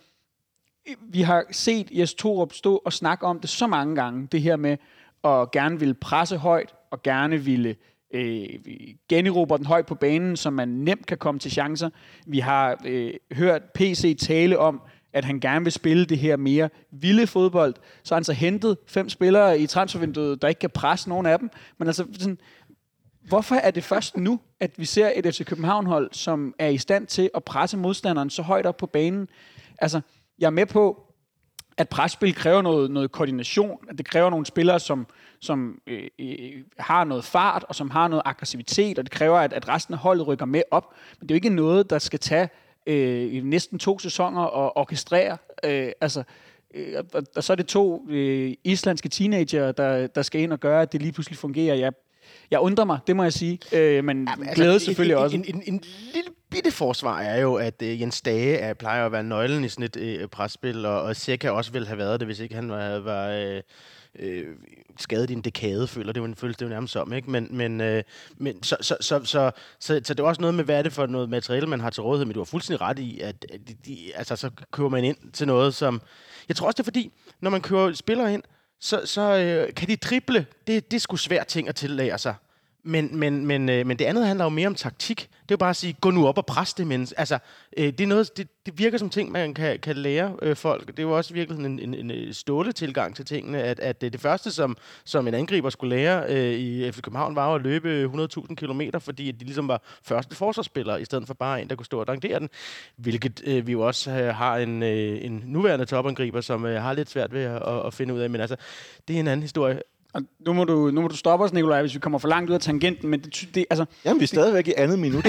vi 1.01 1.21
har 1.21 1.43
set 1.51 1.87
Jes 1.91 2.13
Torup 2.13 2.53
stå 2.53 2.81
og 2.85 2.93
snakke 2.93 3.25
om 3.25 3.39
det 3.39 3.49
så 3.49 3.67
mange 3.67 3.95
gange, 3.95 4.27
det 4.31 4.41
her 4.41 4.55
med, 4.55 4.77
og 5.25 5.51
gerne 5.51 5.79
ville 5.79 5.93
presse 5.93 6.37
højt, 6.37 6.75
og 6.91 7.03
gerne 7.03 7.37
ville 7.37 7.75
øh, 8.13 8.49
generobre 9.09 9.57
den 9.57 9.65
højt 9.65 9.85
på 9.85 9.95
banen, 9.95 10.37
så 10.37 10.49
man 10.49 10.67
nemt 10.67 11.05
kan 11.05 11.17
komme 11.17 11.39
til 11.39 11.51
chancer. 11.51 11.89
Vi 12.27 12.39
har 12.39 12.81
øh, 12.85 13.13
hørt 13.33 13.61
PC 13.75 14.17
tale 14.19 14.59
om, 14.59 14.81
at 15.13 15.25
han 15.25 15.39
gerne 15.39 15.65
vil 15.65 15.71
spille 15.71 16.05
det 16.05 16.17
her 16.17 16.37
mere 16.37 16.69
vilde 16.91 17.27
fodbold. 17.27 17.73
Så 18.03 18.15
har 18.15 18.19
han 18.19 18.23
så 18.23 18.33
hentet 18.33 18.77
fem 18.87 19.09
spillere 19.09 19.59
i 19.59 19.67
transfervinduet, 19.67 20.41
der 20.41 20.47
ikke 20.47 20.59
kan 20.59 20.69
presse 20.69 21.09
nogen 21.09 21.25
af 21.25 21.39
dem. 21.39 21.49
Men 21.77 21.87
altså, 21.87 22.07
sådan, 22.19 22.37
hvorfor 23.27 23.55
er 23.55 23.71
det 23.71 23.83
først 23.83 24.17
nu, 24.17 24.39
at 24.59 24.71
vi 24.77 24.85
ser 24.85 25.11
et 25.15 25.35
FC 25.35 25.45
København-hold, 25.45 26.09
som 26.11 26.53
er 26.59 26.67
i 26.67 26.77
stand 26.77 27.07
til 27.07 27.29
at 27.35 27.43
presse 27.43 27.77
modstanderen 27.77 28.29
så 28.29 28.41
højt 28.41 28.65
op 28.65 28.77
på 28.77 28.85
banen? 28.85 29.27
Altså, 29.77 30.01
jeg 30.39 30.45
er 30.45 30.51
med 30.51 30.65
på, 30.65 31.04
at 31.77 31.89
presspil 31.89 32.35
kræver 32.35 32.61
noget, 32.61 32.91
noget 32.91 33.11
koordination, 33.11 33.79
at 33.89 33.97
det 33.97 34.05
kræver 34.05 34.29
nogle 34.29 34.45
spillere, 34.45 34.79
som, 34.79 35.07
som 35.39 35.81
øh, 35.87 36.07
øh, 36.19 36.63
har 36.77 37.03
noget 37.03 37.23
fart, 37.23 37.65
og 37.69 37.75
som 37.75 37.89
har 37.89 38.07
noget 38.07 38.21
aggressivitet, 38.25 38.99
og 38.99 39.05
det 39.05 39.11
kræver, 39.11 39.37
at, 39.37 39.53
at 39.53 39.67
resten 39.67 39.93
af 39.93 39.99
holdet 39.99 40.27
rykker 40.27 40.45
med 40.45 40.61
op. 40.71 40.93
Men 41.19 41.29
det 41.29 41.33
er 41.33 41.35
jo 41.35 41.37
ikke 41.37 41.49
noget, 41.49 41.89
der 41.89 41.99
skal 41.99 42.19
tage 42.19 42.49
øh, 42.85 43.43
næsten 43.43 43.79
to 43.79 43.99
sæsoner 43.99 44.41
og 44.41 44.77
orkestrere. 44.77 45.37
Øh, 45.63 45.91
altså, 46.01 46.23
øh, 46.73 47.03
og, 47.13 47.23
og 47.35 47.43
så 47.43 47.53
er 47.53 47.55
det 47.57 47.67
to 47.67 48.05
øh, 48.09 48.53
islandske 48.63 49.09
teenager, 49.09 49.71
der, 49.71 50.07
der 50.07 50.21
skal 50.21 50.41
ind 50.41 50.53
og 50.53 50.59
gøre, 50.59 50.81
at 50.81 50.93
det 50.93 51.01
lige 51.01 51.11
pludselig 51.11 51.37
fungerer. 51.37 51.75
Jeg, 51.75 51.93
jeg 52.51 52.59
undrer 52.59 52.85
mig, 52.85 52.99
det 53.07 53.15
må 53.15 53.23
jeg 53.23 53.33
sige. 53.33 53.59
Øh, 53.71 54.03
men 54.03 54.27
Jamen, 54.29 54.47
altså, 54.47 54.63
glæder 54.63 54.77
selvfølgelig 54.77 55.15
en, 55.15 55.23
også. 55.23 55.35
En, 55.35 55.45
en, 55.47 55.63
en 55.65 55.83
lille 56.13 56.29
bitte 56.49 56.71
forsvar 56.71 57.19
er 57.21 57.41
jo, 57.41 57.55
at 57.55 57.81
uh, 57.81 58.01
Jens 58.01 58.21
Dage 58.21 58.57
er, 58.57 58.73
plejer 58.73 59.05
at 59.05 59.11
være 59.11 59.23
nøglen 59.23 59.63
i 59.63 59.69
sådan 59.69 59.89
et 59.95 60.21
uh, 60.21 60.29
presspil, 60.29 60.85
og, 60.85 61.01
og 61.01 61.15
Seca 61.15 61.49
også 61.49 61.71
ville 61.71 61.87
have 61.87 61.97
været 61.97 62.19
det, 62.19 62.27
hvis 62.27 62.39
ikke 62.39 62.55
han 62.55 62.69
var, 62.69 62.99
var 62.99 63.53
uh, 63.55 63.59
øh, 64.19 64.45
skadet 64.97 65.29
i 65.29 65.33
en 65.33 65.41
dekade, 65.41 65.87
føler 65.87 66.13
det 66.13 66.19
jo 66.19 66.25
en 66.25 66.35
følelse, 66.35 66.59
det 66.59 66.65
jo 66.65 66.69
nærmest 66.69 66.93
som, 66.93 67.13
ikke? 67.13 67.31
Men, 67.31 67.47
men, 67.51 67.81
øh, 67.81 68.03
men 68.37 68.63
så, 68.63 68.77
så, 68.81 68.97
så, 69.01 69.21
så, 69.23 69.51
så, 69.79 70.01
så, 70.03 70.13
det 70.13 70.19
er 70.19 70.23
også 70.23 70.41
noget 70.41 70.55
med, 70.55 70.63
hvad 70.63 70.77
er 70.77 70.81
det 70.81 70.93
for 70.93 71.05
noget 71.05 71.29
materiale, 71.29 71.67
man 71.67 71.79
har 71.79 71.89
til 71.89 72.03
rådighed, 72.03 72.25
men 72.25 72.33
du 72.33 72.39
har 72.39 72.45
fuldstændig 72.45 72.81
ret 72.81 72.99
i, 72.99 73.19
at 73.19 73.45
de, 73.67 73.75
de, 73.85 73.97
altså, 74.15 74.35
så 74.35 74.49
køber 74.71 74.89
man 74.89 75.03
ind 75.03 75.17
til 75.33 75.47
noget, 75.47 75.75
som... 75.75 76.01
Jeg 76.47 76.55
tror 76.55 76.67
også, 76.67 76.75
det 76.75 76.79
er 76.79 76.91
fordi, 76.91 77.11
når 77.41 77.49
man 77.49 77.61
køber 77.61 77.93
spillere 77.93 78.33
ind, 78.33 78.43
så, 78.85 79.01
så 79.05 79.21
øh, 79.21 79.73
kan 79.73 79.87
de 79.87 79.95
drible. 79.95 80.45
Det, 80.67 80.91
det 80.91 80.97
er 80.97 80.99
sgu 80.99 81.15
svært 81.15 81.47
ting 81.47 81.69
at 81.69 81.75
tillære 81.75 82.17
sig. 82.17 82.35
Men, 82.87 83.19
men, 83.19 83.45
men, 83.45 83.69
øh, 83.69 83.87
men 83.87 83.99
det 83.99 84.05
andet 84.05 84.27
handler 84.27 84.45
jo 84.45 84.49
mere 84.49 84.67
om 84.67 84.75
taktik. 84.75 85.17
Det 85.19 85.51
er 85.51 85.51
jo 85.51 85.57
bare 85.57 85.69
at 85.69 85.75
sige, 85.75 85.95
gå 86.01 86.11
nu 86.11 86.27
op 86.27 86.37
og 86.37 86.45
pres 86.45 86.73
det 86.73 86.87
menneske. 86.87 87.19
Altså, 87.19 87.39
øh, 87.77 87.85
det, 87.85 88.01
er 88.01 88.07
noget, 88.07 88.37
det, 88.37 88.47
det 88.65 88.79
virker 88.79 88.97
som 88.97 89.09
ting, 89.09 89.31
man 89.31 89.53
kan, 89.53 89.79
kan 89.79 89.95
lære 89.95 90.35
øh, 90.41 90.55
folk. 90.55 90.87
Det 90.87 90.99
er 90.99 91.03
jo 91.03 91.17
også 91.17 91.33
virkelig 91.33 91.65
en, 91.65 91.79
en, 91.79 92.11
en, 92.11 92.33
ståle 92.33 92.71
tilgang 92.71 93.15
til 93.15 93.25
tingene, 93.25 93.63
at, 93.63 93.79
at 93.79 94.01
det, 94.01 94.13
det 94.13 94.21
første, 94.21 94.51
som, 94.51 94.77
som 95.05 95.27
en 95.27 95.33
angriber 95.33 95.69
skulle 95.69 95.95
lære 95.95 96.25
øh, 96.29 96.53
i 96.53 96.91
FC 96.91 97.01
København, 97.01 97.35
var 97.35 97.55
at 97.55 97.61
løbe 97.61 98.11
100.000 98.13 98.55
km, 98.55 98.81
fordi 98.99 99.31
de 99.31 99.45
ligesom 99.45 99.67
var 99.67 99.81
første 100.03 100.35
forsvarsspillere, 100.35 101.01
i 101.01 101.05
stedet 101.05 101.27
for 101.27 101.33
bare 101.33 101.61
en, 101.61 101.69
der 101.69 101.75
kunne 101.75 101.85
stå 101.85 101.99
og 101.99 102.07
dankere 102.07 102.39
den. 102.39 102.49
Hvilket 102.95 103.41
øh, 103.45 103.67
vi 103.67 103.71
jo 103.71 103.81
også 103.81 104.11
øh, 104.11 104.35
har 104.35 104.57
en, 104.57 104.83
øh, 104.83 105.25
en 105.25 105.43
nuværende 105.45 105.85
topangriber, 105.85 106.41
som 106.41 106.65
øh, 106.65 106.81
har 106.81 106.93
lidt 106.93 107.09
svært 107.09 107.33
ved 107.33 107.43
at, 107.43 107.61
at, 107.67 107.85
at 107.85 107.93
finde 107.93 108.13
ud 108.13 108.19
af. 108.19 108.29
Men 108.29 108.41
altså, 108.41 108.55
det 109.07 109.15
er 109.15 109.19
en 109.19 109.27
anden 109.27 109.41
historie. 109.41 109.81
Og 110.15 110.21
nu 110.39 110.53
må, 110.53 110.63
du, 110.63 110.91
nu 110.91 111.01
må 111.01 111.07
du 111.07 111.15
stoppe 111.15 111.45
os, 111.45 111.53
Nikolaj, 111.53 111.81
hvis 111.81 111.93
vi 111.93 111.99
kommer 111.99 112.19
for 112.19 112.27
langt 112.27 112.49
ud 112.49 112.55
af 112.55 112.61
tangenten, 112.61 113.09
men 113.09 113.19
det, 113.19 113.49
det 113.55 113.65
altså... 113.69 113.85
Jamen, 114.05 114.19
vi 114.19 114.23
er 114.23 114.27
stadigvæk 114.27 114.67
i 114.67 114.73
andet 114.77 114.99
minut. 114.99 115.23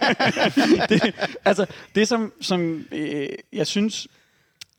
det, 0.90 1.14
altså, 1.44 1.66
det 1.94 2.08
som, 2.08 2.32
som 2.40 2.84
øh, 2.92 3.28
jeg 3.52 3.66
synes 3.66 4.08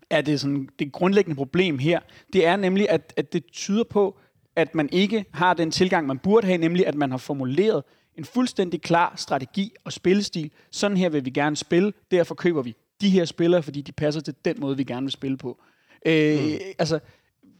er 0.10 0.22
det, 0.22 0.40
sådan, 0.40 0.70
det 0.80 0.92
grundlæggende 0.92 1.36
problem 1.36 1.80
her, 1.80 2.00
det 2.34 2.46
er 2.46 2.56
nemlig, 2.56 2.90
at, 2.90 3.14
at 3.18 3.34
det 3.34 3.46
tyder 3.52 3.84
på, 3.84 4.18
at 4.56 4.76
man 4.76 4.90
ikke 4.92 5.26
har 5.34 5.54
den 5.54 5.72
tilgang, 5.72 6.08
man 6.08 6.20
burde 6.20 6.48
have, 6.48 6.58
nemlig 6.58 6.88
at 6.88 6.96
man 6.96 7.12
har 7.12 7.18
formuleret 7.18 7.84
en 8.18 8.26
fuldstændig 8.26 8.82
klar 8.82 9.14
strategi 9.16 9.74
og 9.84 9.94
spillestil. 9.94 10.52
Sådan 10.72 10.98
her 10.98 11.10
vil 11.10 11.26
vi 11.26 11.30
gerne 11.30 11.56
spille, 11.56 11.94
derfor 12.12 12.36
køber 12.36 12.62
vi 12.62 12.76
de 13.02 13.10
her 13.10 13.26
spillere, 13.26 13.64
fordi 13.64 13.82
de 13.82 13.92
passer 13.92 14.22
til 14.22 14.36
den 14.46 14.56
måde, 14.60 14.78
vi 14.78 14.84
gerne 14.84 15.06
vil 15.06 15.12
spille 15.12 15.38
på. 15.38 15.62
Øh, 16.06 16.40
mm. 16.44 16.60
Altså, 16.80 17.00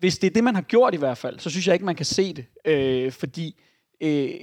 hvis 0.04 0.18
det 0.18 0.28
er 0.28 0.34
det, 0.34 0.44
man 0.44 0.56
har 0.56 0.62
gjort 0.62 0.94
i 0.94 0.98
hvert 0.98 1.18
fald, 1.18 1.40
så 1.40 1.50
synes 1.50 1.68
jeg 1.68 1.74
ikke, 1.74 1.86
man 1.86 1.96
kan 1.96 2.06
se 2.06 2.34
det. 2.34 2.46
Øh, 2.66 3.12
fordi 3.12 3.62
øh, 4.02 4.34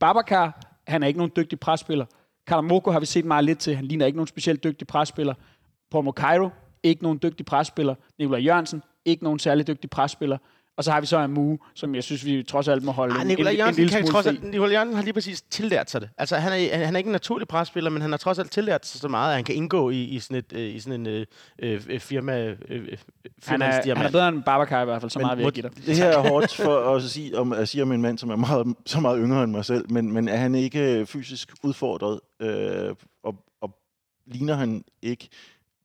Babacar, 0.00 0.60
han 0.86 1.02
er 1.02 1.06
ikke 1.06 1.18
nogen 1.18 1.32
dygtig 1.36 1.60
presspiller. 1.60 2.06
Kalamoko 2.46 2.90
har 2.90 3.00
vi 3.00 3.06
set 3.06 3.24
meget 3.24 3.44
lidt 3.44 3.58
til. 3.58 3.76
Han 3.76 3.84
ligner 3.84 4.06
ikke 4.06 4.16
nogen 4.16 4.26
specielt 4.26 4.64
dygtig 4.64 4.86
presspiller. 4.86 5.34
Paul 5.90 6.04
Mokairo, 6.04 6.50
ikke 6.82 7.02
nogen 7.02 7.18
dygtig 7.22 7.46
presspiller. 7.46 7.94
Nikolaj 8.18 8.40
Jørgensen, 8.40 8.82
ikke 9.04 9.24
nogen 9.24 9.38
særlig 9.38 9.66
dygtig 9.66 9.90
presspiller. 9.90 10.38
Og 10.76 10.84
så 10.84 10.92
har 10.92 11.00
vi 11.00 11.06
så 11.06 11.18
en 11.18 11.30
Mu, 11.30 11.58
som 11.74 11.94
jeg 11.94 12.04
synes, 12.04 12.24
vi 12.24 12.42
trods 12.42 12.68
alt 12.68 12.82
må 12.82 12.92
holde 12.92 13.14
Ej, 13.14 13.20
en, 13.20 13.26
Nikolaj 13.26 13.50
en, 13.50 13.54
en 13.54 13.58
Jørgensen, 13.58 13.82
lille 13.82 13.96
kan 13.96 14.06
smule 14.06 14.12
trods 14.12 14.26
alt, 14.26 14.42
Nikolaj 14.42 14.72
Jørgensen 14.72 14.96
har 14.96 15.02
lige 15.02 15.12
præcis 15.14 15.42
tillært 15.42 15.90
sig 15.90 16.00
det. 16.00 16.10
Altså, 16.18 16.36
han 16.36 16.52
er, 16.52 16.84
han 16.84 16.94
er 16.94 16.98
ikke 16.98 17.08
en 17.08 17.12
naturlig 17.12 17.48
presspiller, 17.48 17.90
men 17.90 18.02
han 18.02 18.10
har 18.10 18.18
trods 18.18 18.38
alt 18.38 18.50
tillært 18.50 18.86
sig 18.86 19.00
så 19.00 19.08
meget, 19.08 19.30
at 19.30 19.34
han 19.36 19.44
kan 19.44 19.54
indgå 19.54 19.90
i, 19.90 20.02
i 20.02 20.18
sådan, 20.18 20.36
et, 20.36 20.52
øh, 20.52 20.74
i 20.74 20.80
sådan 20.80 21.00
en 21.00 21.06
øh, 21.06 21.26
øh, 21.58 22.00
firma, 22.00 22.44
øh, 22.44 22.56
Han 22.68 22.88
er, 22.88 22.96
firmandsdiamant. 23.42 23.98
han 23.98 24.06
er 24.06 24.10
bedre 24.10 24.28
end 24.28 24.42
Babacar 24.42 24.82
i 24.82 24.84
hvert 24.84 25.00
fald, 25.02 25.10
så 25.10 25.18
meget 25.18 25.38
vil 25.38 25.44
jeg 25.44 25.52
give 25.52 25.62
dig. 25.62 25.86
Det 25.86 25.96
her 25.96 26.06
er 26.06 26.28
hårdt 26.28 26.54
for 26.54 26.94
at 26.94 27.02
sige, 27.02 27.38
om, 27.38 27.52
at 27.52 27.68
sige 27.68 27.82
om 27.82 27.92
en 27.92 28.02
mand, 28.02 28.18
som 28.18 28.30
er 28.30 28.36
meget, 28.36 28.74
så 28.86 29.00
meget 29.00 29.18
yngre 29.22 29.44
end 29.44 29.50
mig 29.52 29.64
selv, 29.64 29.92
men, 29.92 30.12
men 30.12 30.28
er 30.28 30.36
han 30.36 30.54
ikke 30.54 31.06
fysisk 31.06 31.52
udfordret, 31.62 32.20
øh, 32.40 32.94
og, 33.24 33.34
og 33.60 33.70
ligner 34.26 34.54
han 34.54 34.84
ikke, 35.02 35.28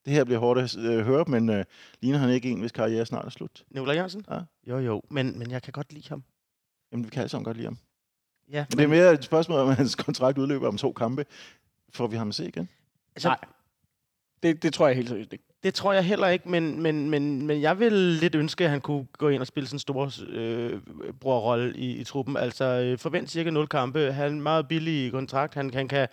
det 0.06 0.14
her 0.14 0.24
bliver 0.24 0.40
hårdt 0.40 0.60
at 0.60 0.78
øh, 0.78 1.06
høre, 1.06 1.26
men 1.28 1.50
øh, 1.50 1.66
ligner 2.02 2.20
han 2.20 2.30
ikke 2.30 2.50
en, 2.50 2.60
hvis 2.60 2.72
karriere 2.72 3.06
snart 3.06 3.26
er 3.26 3.30
slut? 3.30 3.64
Nikolaj 3.70 3.96
Jørgensen? 3.96 4.26
Ja. 4.30 4.40
Jo, 4.68 4.78
jo, 4.80 5.02
men, 5.10 5.40
men 5.40 5.52
jeg 5.52 5.62
kan 5.62 5.72
godt 5.72 5.94
lide 5.94 6.10
ham. 6.10 6.24
Jamen, 6.92 7.06
vi 7.06 7.10
kan 7.10 7.20
alle 7.20 7.30
sammen 7.30 7.46
godt 7.46 7.58
lide 7.58 7.68
ham. 7.68 7.78
Ja, 8.52 8.66
Men 8.70 8.78
det 8.78 8.84
er 8.84 8.88
mere 8.88 9.14
et 9.14 9.24
spørgsmål 9.24 9.60
om, 9.60 9.70
at 9.70 9.76
hans 9.76 9.96
kontrakt 9.96 10.38
udløber 10.38 10.68
om 10.68 10.78
to 10.78 10.94
kampe. 10.94 11.26
Får 11.90 12.08
vi 12.08 12.16
ham 12.18 12.30
at 12.30 12.36
se 12.36 12.48
igen? 12.48 12.70
altså, 13.16 13.28
Nej. 13.28 13.38
Det, 14.44 14.64
det 14.64 14.74
tror 14.74 14.88
jeg 14.88 14.96
helt 14.96 15.10
seriøst 15.10 15.34
ikke. 15.34 15.46
Det 15.64 15.74
tror 15.74 15.94
jeg 15.94 16.04
heller 16.04 16.28
ikke, 16.28 16.50
men, 16.50 16.82
men, 16.82 17.10
men, 17.10 17.48
men 17.48 17.62
jeg 17.62 17.80
vil 17.80 17.94
lidt 17.94 18.36
ønske, 18.36 18.64
at 18.64 18.70
han 18.70 18.82
kunne 18.82 19.06
gå 19.18 19.30
ind 19.30 19.42
og 19.42 19.48
spille 19.48 19.70
sin 19.70 19.80
store 19.80 20.12
øh, 20.30 20.80
brorrolle 21.20 21.78
i, 21.78 21.92
i 21.92 22.04
truppen. 22.04 22.38
Altså 22.38 22.66
øh, 22.66 22.98
forvent 22.98 23.30
cirka 23.30 23.50
0 23.50 23.68
kampe. 23.68 24.12
Han 24.12 24.26
er 24.26 24.30
en 24.30 24.42
meget 24.42 24.68
billig 24.68 25.12
kontrakt. 25.12 25.54
Han, 25.54 25.74
han 25.74 25.88
kan 25.88 26.08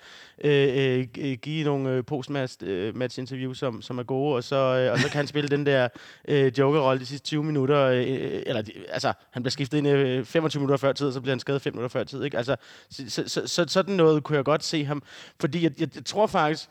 øh, 0.44 1.06
øh, 1.18 1.32
give 1.42 1.64
nogle 1.64 1.90
øh, 1.90 2.04
post-match-interview, 2.04 3.50
øh, 3.50 3.56
som, 3.56 3.82
som 3.82 3.98
er 3.98 4.02
gode, 4.02 4.36
og 4.36 4.44
så, 4.44 4.56
øh, 4.56 4.92
og 4.92 4.98
så 4.98 5.08
kan 5.08 5.16
han 5.16 5.26
spille 5.26 5.48
den 5.48 5.66
der 5.66 5.88
øh, 6.28 6.58
jokerrolle 6.58 7.00
de 7.00 7.06
sidste 7.06 7.26
20 7.26 7.44
minutter. 7.44 7.84
Øh, 7.84 7.96
øh, 7.98 8.42
eller, 8.46 8.62
altså, 8.88 9.12
han 9.30 9.42
bliver 9.42 9.50
skiftet 9.50 9.78
ind 9.78 9.88
øh, 9.88 10.24
25 10.24 10.60
minutter 10.60 10.76
før 10.76 10.92
tid, 10.92 11.06
og 11.06 11.12
så 11.12 11.20
bliver 11.20 11.32
han 11.32 11.40
skadet 11.40 11.62
5 11.62 11.74
minutter 11.74 11.98
før 11.98 12.04
tid. 12.04 12.24
Ikke? 12.24 12.36
Altså, 12.36 12.56
så, 12.90 13.04
så, 13.08 13.22
så, 13.26 13.46
så, 13.46 13.64
sådan 13.68 13.94
noget 13.94 14.22
kunne 14.22 14.36
jeg 14.36 14.44
godt 14.44 14.64
se 14.64 14.84
ham. 14.84 15.02
Fordi 15.40 15.62
jeg, 15.62 15.80
jeg, 15.80 15.88
jeg 15.94 16.04
tror 16.04 16.26
faktisk, 16.26 16.68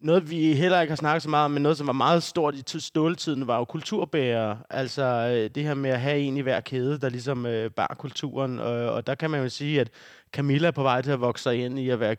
noget, 0.00 0.30
vi 0.30 0.54
heller 0.54 0.80
ikke 0.80 0.90
har 0.90 0.96
snakket 0.96 1.22
så 1.22 1.30
meget 1.30 1.44
om, 1.44 1.50
men 1.50 1.62
noget, 1.62 1.78
som 1.78 1.86
var 1.86 1.92
meget 1.92 2.22
stort 2.22 2.54
i 2.54 2.80
ståletiden, 2.80 3.46
var 3.46 3.58
jo 3.58 3.64
kulturbærere. 3.64 4.58
Altså 4.70 5.02
øh, 5.02 5.50
det 5.54 5.62
her 5.62 5.74
med 5.74 5.90
at 5.90 6.00
have 6.00 6.18
en 6.18 6.36
i 6.36 6.40
hver 6.40 6.60
kæde, 6.60 6.98
der 6.98 7.08
ligesom 7.08 7.46
øh, 7.46 7.70
bar 7.70 7.96
kulturen. 7.98 8.58
Og, 8.58 8.92
og 8.92 9.06
der 9.06 9.14
kan 9.14 9.30
man 9.30 9.42
jo 9.42 9.48
sige, 9.48 9.80
at 9.80 9.90
Camilla 10.32 10.66
er 10.66 10.70
på 10.70 10.82
vej 10.82 11.02
til 11.02 11.10
at 11.10 11.20
vokse 11.20 11.42
sig 11.42 11.64
ind 11.64 11.78
i 11.78 11.88
at 11.88 12.00
være, 12.00 12.16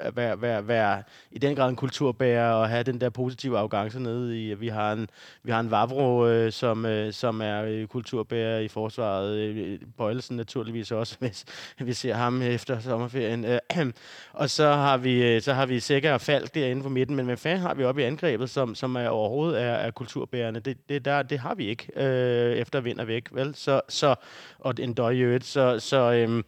at 0.00 0.16
være, 0.16 0.42
være, 0.42 0.68
være 0.68 1.02
i 1.30 1.38
den 1.38 1.56
grad 1.56 1.68
en 1.68 1.76
kulturbærer 1.76 2.52
og 2.52 2.68
have 2.68 2.82
den 2.82 3.00
der 3.00 3.10
positive 3.10 3.58
arrogance 3.58 4.00
nede 4.00 4.44
i. 4.44 4.54
Vi 4.54 4.68
har 4.68 4.92
en, 4.92 5.08
vi 5.42 5.50
har 5.50 5.60
en 5.60 5.70
Vavro, 5.70 6.26
øh, 6.26 6.52
som, 6.52 6.86
øh, 6.86 7.12
som 7.12 7.40
er 7.40 7.62
øh, 7.64 7.86
kulturbærer 7.86 8.58
i 8.58 8.68
forsvaret. 8.68 9.36
Øh, 9.36 9.72
øh 9.72 9.78
Bøjelsen 9.96 10.36
naturligvis 10.36 10.92
også, 10.92 11.16
hvis 11.20 11.44
vi 11.78 11.92
ser 11.92 12.14
ham 12.14 12.42
efter 12.42 12.80
sommerferien. 12.80 13.44
Øh, 13.44 13.58
og 14.32 14.50
så 14.50 14.72
har 14.72 14.96
vi, 14.96 15.24
øh, 15.24 15.42
så 15.42 15.52
har 15.52 15.66
vi 15.66 15.80
Sækker 15.80 16.12
og 16.12 16.20
Falk 16.20 16.54
derinde 16.54 16.82
på 16.82 16.88
midten, 16.88 17.16
men 17.16 17.26
hvad 17.26 17.36
fanden 17.36 17.60
har 17.60 17.74
vi 17.74 17.84
oppe 17.84 18.02
i 18.02 18.04
angrebet, 18.04 18.50
som, 18.50 18.74
som 18.74 18.96
er 18.96 19.08
overhovedet 19.08 19.62
er, 19.62 19.72
er 19.72 19.90
kulturbærende? 19.90 20.60
Det, 20.60 20.88
det, 20.88 21.04
der, 21.04 21.22
det 21.22 21.38
har 21.38 21.54
vi 21.54 21.66
ikke, 21.66 21.86
øh, 21.96 22.56
efter 22.56 22.80
vind 22.80 23.00
og 23.00 23.06
væk, 23.06 23.28
vel? 23.32 23.54
Så, 23.54 23.80
så, 23.88 24.14
og 24.58 24.74
en 24.78 24.94
døj 24.94 25.10
i 25.10 25.18
øvrigt, 25.18 25.44
så, 25.44 25.78
så 25.78 26.12
øh, 26.12 26.42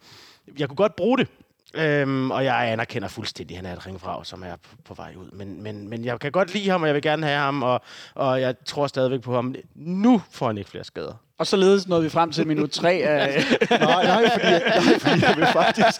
jeg 0.59 0.67
kunne 0.67 0.75
godt 0.75 0.95
bruge 0.95 1.17
det. 1.17 1.27
Øhm, 1.73 2.31
og 2.31 2.45
jeg 2.45 2.71
anerkender 2.71 3.07
fuldstændig, 3.07 3.57
at 3.57 3.63
han 3.63 3.71
er 3.71 3.77
et 3.77 3.87
ringfrag, 3.87 4.25
som 4.25 4.43
er 4.43 4.55
på, 4.55 4.75
på 4.85 4.93
vej 4.93 5.13
ud. 5.17 5.31
Men, 5.31 5.63
men, 5.63 5.87
men 5.87 6.05
jeg 6.05 6.19
kan 6.19 6.31
godt 6.31 6.53
lide 6.53 6.69
ham, 6.69 6.81
og 6.81 6.87
jeg 6.87 6.95
vil 6.95 7.01
gerne 7.01 7.25
have 7.25 7.39
ham, 7.39 7.63
og, 7.63 7.81
og 8.15 8.41
jeg 8.41 8.55
tror 8.65 8.87
stadigvæk 8.87 9.21
på 9.21 9.35
ham. 9.35 9.55
Nu 9.75 10.21
får 10.31 10.47
han 10.47 10.57
ikke 10.57 10.69
flere 10.69 10.83
skader. 10.83 11.13
Og 11.37 11.47
således 11.47 11.87
nåede 11.87 12.03
vi 12.03 12.09
frem 12.09 12.31
til 12.31 12.47
minut 12.47 12.69
3 12.71 12.91
af... 12.91 13.43
nej, 13.69 14.03
nej, 14.03 14.29
fordi, 14.33 14.45
jeg, 14.45 14.61
nej, 14.85 14.99
fordi 14.99 15.25
jeg 15.25 15.35
vil 15.37 15.45
faktisk, 15.45 15.99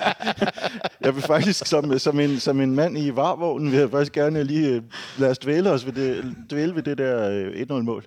jeg 1.01 1.15
vil 1.15 1.23
faktisk 1.23 1.65
som, 1.65 1.99
som, 1.99 2.19
en, 2.19 2.39
som 2.39 2.61
en 2.61 2.75
mand 2.75 2.97
i 2.97 3.15
varvognen, 3.15 3.71
vil 3.71 3.79
jeg 3.79 3.89
faktisk 3.89 4.13
gerne 4.13 4.43
lige 4.43 4.69
øh, 4.69 4.81
lade 5.17 5.31
os 5.31 5.37
dvæle, 5.37 5.71
os 5.71 5.85
ved 5.85 5.93
det, 5.93 6.35
dvæle 6.49 6.75
ved 6.75 6.83
det 6.83 6.97
der 6.97 7.29
øh, 7.29 7.65
1-0-mål. 7.69 8.05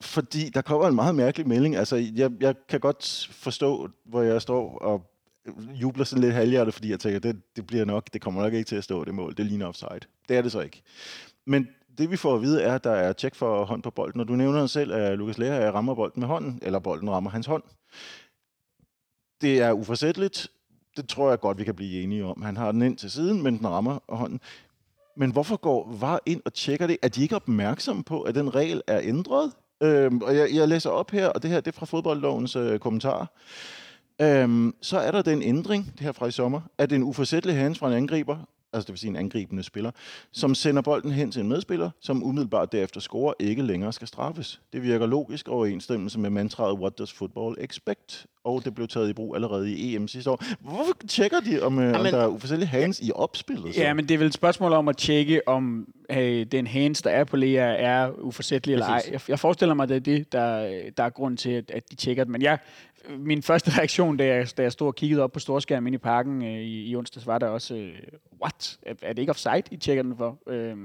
Fordi 0.00 0.48
der 0.48 0.62
kommer 0.62 0.88
en 0.88 0.94
meget 0.94 1.14
mærkelig 1.14 1.48
melding. 1.48 1.76
Altså, 1.76 1.96
jeg, 2.14 2.30
jeg 2.40 2.54
kan 2.68 2.80
godt 2.80 3.28
forstå, 3.32 3.88
hvor 4.04 4.22
jeg 4.22 4.42
står 4.42 4.78
og 4.78 5.13
jubler 5.74 6.04
sådan 6.04 6.22
lidt 6.22 6.34
halvhjertet, 6.34 6.74
fordi 6.74 6.90
jeg 6.90 7.00
tænker, 7.00 7.18
det, 7.18 7.56
det 7.56 7.66
bliver 7.66 7.84
nok, 7.84 8.12
det 8.12 8.20
kommer 8.20 8.42
nok 8.42 8.52
ikke 8.52 8.68
til 8.68 8.76
at 8.76 8.84
stå 8.84 9.04
det 9.04 9.14
mål. 9.14 9.36
Det 9.36 9.46
ligner 9.46 9.66
offside. 9.66 10.00
Det 10.28 10.36
er 10.36 10.42
det 10.42 10.52
så 10.52 10.60
ikke. 10.60 10.82
Men 11.46 11.68
det 11.98 12.10
vi 12.10 12.16
får 12.16 12.34
at 12.34 12.42
vide 12.42 12.62
er, 12.62 12.74
at 12.74 12.84
der 12.84 12.90
er 12.90 13.12
tjek 13.12 13.34
for 13.34 13.64
hånd 13.64 13.82
på 13.82 13.90
bolden, 13.90 14.20
og 14.20 14.28
du 14.28 14.36
nævner 14.36 14.66
selv, 14.66 14.92
at 14.92 15.18
Lukas 15.18 15.38
Lea 15.38 15.70
rammer 15.70 15.94
bolden 15.94 16.20
med 16.20 16.28
hånden, 16.28 16.58
eller 16.62 16.78
bolden 16.78 17.10
rammer 17.10 17.30
hans 17.30 17.46
hånd. 17.46 17.62
Det 19.40 19.62
er 19.62 19.72
uforsætteligt. 19.72 20.48
Det 20.96 21.08
tror 21.08 21.28
jeg 21.28 21.40
godt, 21.40 21.58
vi 21.58 21.64
kan 21.64 21.74
blive 21.74 22.02
enige 22.02 22.24
om. 22.24 22.42
Han 22.42 22.56
har 22.56 22.72
den 22.72 22.82
ind 22.82 22.96
til 22.96 23.10
siden, 23.10 23.42
men 23.42 23.58
den 23.58 23.66
rammer 23.66 23.98
hånden. 24.08 24.40
Men 25.16 25.32
hvorfor 25.32 25.56
går 25.56 25.96
VAR 26.00 26.20
ind 26.26 26.42
og 26.44 26.54
tjekker 26.54 26.86
det? 26.86 26.96
Er 27.02 27.08
de 27.08 27.22
ikke 27.22 27.36
opmærksomme 27.36 28.04
på, 28.04 28.22
at 28.22 28.34
den 28.34 28.54
regel 28.54 28.82
er 28.86 29.00
ændret? 29.02 29.52
Øhm, 29.82 30.22
og 30.22 30.36
jeg, 30.36 30.48
jeg 30.54 30.68
læser 30.68 30.90
op 30.90 31.10
her, 31.10 31.28
og 31.28 31.42
det 31.42 31.50
her 31.50 31.60
det 31.60 31.74
er 31.74 31.78
fra 31.78 31.86
fodboldlovens 31.86 32.56
øh, 32.56 32.78
kommentarer. 32.78 33.26
Øhm, 34.20 34.74
så 34.82 34.98
er 34.98 35.10
der 35.10 35.22
den 35.22 35.42
ændring, 35.42 35.92
det 35.92 36.00
her 36.00 36.12
fra 36.12 36.26
i 36.26 36.30
sommer, 36.30 36.60
at 36.78 36.92
en 36.92 37.02
uforsættelig 37.02 37.56
hands 37.56 37.78
fra 37.78 37.88
en 37.88 37.94
angriber 37.94 38.36
altså 38.74 38.86
det 38.86 38.92
vil 38.92 38.98
sige 38.98 39.10
en 39.10 39.16
angribende 39.16 39.62
spiller, 39.62 39.90
som 40.32 40.54
sender 40.54 40.82
bolden 40.82 41.10
hen 41.10 41.30
til 41.30 41.40
en 41.40 41.48
medspiller, 41.48 41.90
som 42.00 42.24
umiddelbart 42.24 42.72
derefter 42.72 43.00
scorer, 43.00 43.34
ikke 43.40 43.62
længere 43.62 43.92
skal 43.92 44.08
straffes. 44.08 44.60
Det 44.72 44.82
virker 44.82 45.06
logisk 45.06 45.48
overensstemmelse 45.48 46.18
med 46.18 46.30
mantraet 46.30 46.78
What 46.78 46.98
does 46.98 47.12
football 47.12 47.56
expect? 47.60 48.26
Og 48.44 48.64
det 48.64 48.74
blev 48.74 48.88
taget 48.88 49.10
i 49.10 49.12
brug 49.12 49.34
allerede 49.34 49.72
i 49.72 49.96
EM 49.96 50.08
sidste 50.08 50.30
år. 50.30 50.44
Hvorfor 50.60 50.92
tjekker 51.08 51.40
de, 51.40 51.62
om, 51.62 51.78
Jamen, 51.78 51.94
om 51.94 52.04
der 52.04 52.18
er 52.18 52.26
uforsættelige 52.26 52.68
hands 52.68 53.00
i 53.00 53.10
opspillet? 53.14 53.74
Så? 53.74 53.80
Ja, 53.80 53.94
men 53.94 54.08
det 54.08 54.14
er 54.14 54.18
vel 54.18 54.26
et 54.26 54.34
spørgsmål 54.34 54.72
om 54.72 54.88
at 54.88 54.96
tjekke, 54.96 55.48
om 55.48 55.88
øh, 56.10 56.46
den 56.46 56.66
hands, 56.66 57.02
der 57.02 57.10
er 57.10 57.24
på 57.24 57.36
Lea, 57.36 57.82
er 57.82 58.10
uforsættelig 58.10 58.72
eller 58.72 58.86
ej. 58.86 59.02
Jeg, 59.12 59.20
jeg 59.28 59.38
forestiller 59.38 59.74
mig, 59.74 59.82
at 59.82 59.88
det 59.88 59.96
er 59.96 60.00
det, 60.00 60.32
der, 60.32 60.80
der 60.96 61.04
er 61.04 61.10
grund 61.10 61.36
til, 61.36 61.50
at, 61.50 61.70
at 61.70 61.90
de 61.90 61.96
tjekker 61.96 62.24
det. 62.24 62.30
Men 62.30 62.42
jeg, 62.42 62.58
min 63.08 63.42
første 63.42 63.70
reaktion, 63.78 64.16
da 64.16 64.26
jeg, 64.26 64.48
da 64.56 64.62
jeg 64.62 64.72
stod 64.72 64.86
og 64.86 64.94
kiggede 64.94 65.22
op 65.22 65.32
på 65.32 65.38
storskærmen 65.38 65.86
inde 65.86 65.96
i 65.96 65.98
parken 65.98 66.42
øh, 66.42 66.60
i, 66.60 66.90
i 66.90 66.96
onsdags, 66.96 67.26
var 67.26 67.38
der 67.38 67.46
også, 67.46 67.74
øh, 67.74 67.98
what? 68.42 68.78
Er, 68.82 68.94
er 69.02 69.12
det 69.12 69.18
ikke 69.18 69.30
offside, 69.30 69.62
I 69.70 69.76
tjekker 69.76 70.02
den 70.02 70.16
for? 70.16 70.38
Øh, 70.46 70.76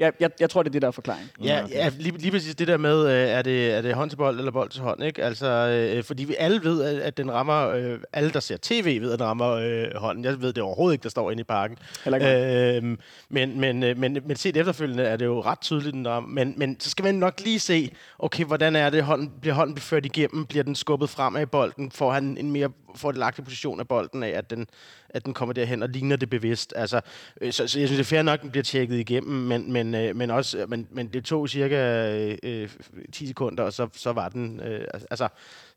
jeg, 0.00 0.12
jeg, 0.20 0.30
jeg 0.40 0.50
tror, 0.50 0.62
det 0.62 0.70
er 0.70 0.72
det, 0.72 0.82
der 0.82 0.88
er 0.88 0.92
forklaring. 0.92 1.30
Ja, 1.44 1.64
ja 1.70 1.90
lige, 1.98 2.18
lige 2.18 2.30
præcis 2.30 2.54
det 2.54 2.68
der 2.68 2.76
med, 2.76 3.06
øh, 3.06 3.12
er, 3.12 3.42
det, 3.42 3.74
er 3.74 3.82
det 3.82 3.94
hånd 3.94 4.10
til 4.10 4.16
bold 4.16 4.38
eller 4.38 4.52
bold 4.52 4.70
til 4.70 4.82
hånd, 4.82 5.02
ikke? 5.02 5.24
Altså, 5.24 5.46
øh, 5.46 6.04
fordi 6.04 6.24
vi 6.24 6.34
alle 6.38 6.64
ved, 6.64 6.82
at, 6.82 6.96
at 6.96 7.16
den 7.16 7.32
rammer, 7.32 7.68
øh, 7.68 7.98
alle 8.12 8.30
der 8.30 8.40
ser 8.40 8.56
tv 8.62 9.00
ved, 9.00 9.12
at 9.12 9.18
den 9.18 9.26
rammer 9.26 9.50
øh, 9.50 9.86
hånden. 9.94 10.24
Jeg 10.24 10.42
ved 10.42 10.52
det 10.52 10.62
overhovedet 10.62 10.94
ikke, 10.94 11.02
der 11.02 11.08
står 11.08 11.30
inde 11.30 11.40
i 11.40 11.44
parken. 11.44 11.78
Øh, 12.06 12.96
men, 13.28 13.60
men, 13.60 13.82
øh, 13.82 13.98
men, 13.98 14.18
men 14.26 14.36
set 14.36 14.56
efterfølgende 14.56 15.02
er 15.02 15.16
det 15.16 15.24
jo 15.24 15.40
ret 15.42 15.60
tydeligt, 15.60 15.94
den 15.94 16.08
rammer. 16.08 16.28
Men, 16.28 16.54
men 16.56 16.80
så 16.80 16.90
skal 16.90 17.02
man 17.02 17.14
nok 17.14 17.40
lige 17.44 17.60
se, 17.60 17.92
okay, 18.18 18.44
hvordan 18.44 18.76
er 18.76 18.90
det, 18.90 19.02
hånden, 19.02 19.32
bliver 19.40 19.54
hånden 19.54 19.76
ført 19.76 20.06
igennem? 20.06 20.46
Bliver 20.46 20.64
den 20.64 20.74
skubbet 20.74 21.10
frem 21.10 21.36
af 21.36 21.50
bolden? 21.50 21.90
Får 21.90 22.12
han 22.12 22.36
en 22.38 22.50
mere 22.52 22.70
fordelagtig 22.94 23.44
position 23.44 23.80
af 23.80 23.88
bolden 23.88 24.22
af, 24.22 24.28
at 24.28 24.50
den, 24.50 24.66
at 25.14 25.24
den 25.24 25.34
kommer 25.34 25.52
derhen 25.52 25.82
og 25.82 25.88
ligner 25.88 26.16
det 26.16 26.30
bevidst. 26.30 26.72
Altså, 26.76 27.00
øh, 27.40 27.52
så, 27.52 27.68
så 27.68 27.78
jeg 27.78 27.88
synes, 27.88 27.90
det 27.90 28.00
er 28.00 28.16
fair 28.16 28.22
nok, 28.22 28.38
at 28.38 28.42
den 28.42 28.50
bliver 28.50 28.64
tjekket 28.64 28.98
igennem, 28.98 29.36
men, 29.36 29.72
men, 29.72 29.94
øh, 29.94 30.16
men, 30.16 30.30
også, 30.30 30.64
men, 30.68 30.88
men 30.90 31.08
det 31.08 31.24
tog 31.24 31.48
cirka 31.48 32.36
øh, 32.42 32.68
10 33.12 33.26
sekunder, 33.26 33.64
og 33.64 33.72
så, 33.72 33.88
så 33.92 34.12
var 34.12 34.28
den... 34.28 34.60
Øh, 34.60 34.84
altså, 35.10 35.28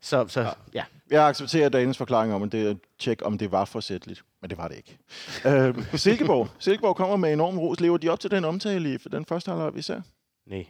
så, 0.02 0.26
så, 0.28 0.42
ja. 0.42 0.50
ja. 0.74 0.84
Jeg 1.12 1.28
accepterer 1.28 1.70
dagens 1.70 1.98
forklaring 1.98 2.34
om, 2.34 2.44
at 2.44 2.52
det 2.52 2.68
er 2.68 2.76
tjek, 3.00 3.22
om 3.26 3.38
det 3.38 3.52
var 3.52 3.66
forsætteligt, 3.66 4.24
men 4.42 4.50
det 4.50 4.58
var 4.58 4.68
det 4.68 4.78
ikke. 4.78 4.98
øh, 5.46 5.86
Silkeborg. 5.96 6.48
Silkeborg 6.60 6.96
kommer 6.96 7.16
med 7.16 7.34
enorm 7.34 7.60
ros. 7.60 7.80
Lever 7.80 7.98
de 7.98 8.10
op 8.10 8.20
til 8.20 8.32
den 8.32 8.46
omtale 8.46 8.94
i 8.94 8.98
den 8.98 9.26
første 9.26 9.52
halvleg, 9.52 9.76
vi 9.76 9.82
ser? 9.82 10.02
Nej. 10.48 10.66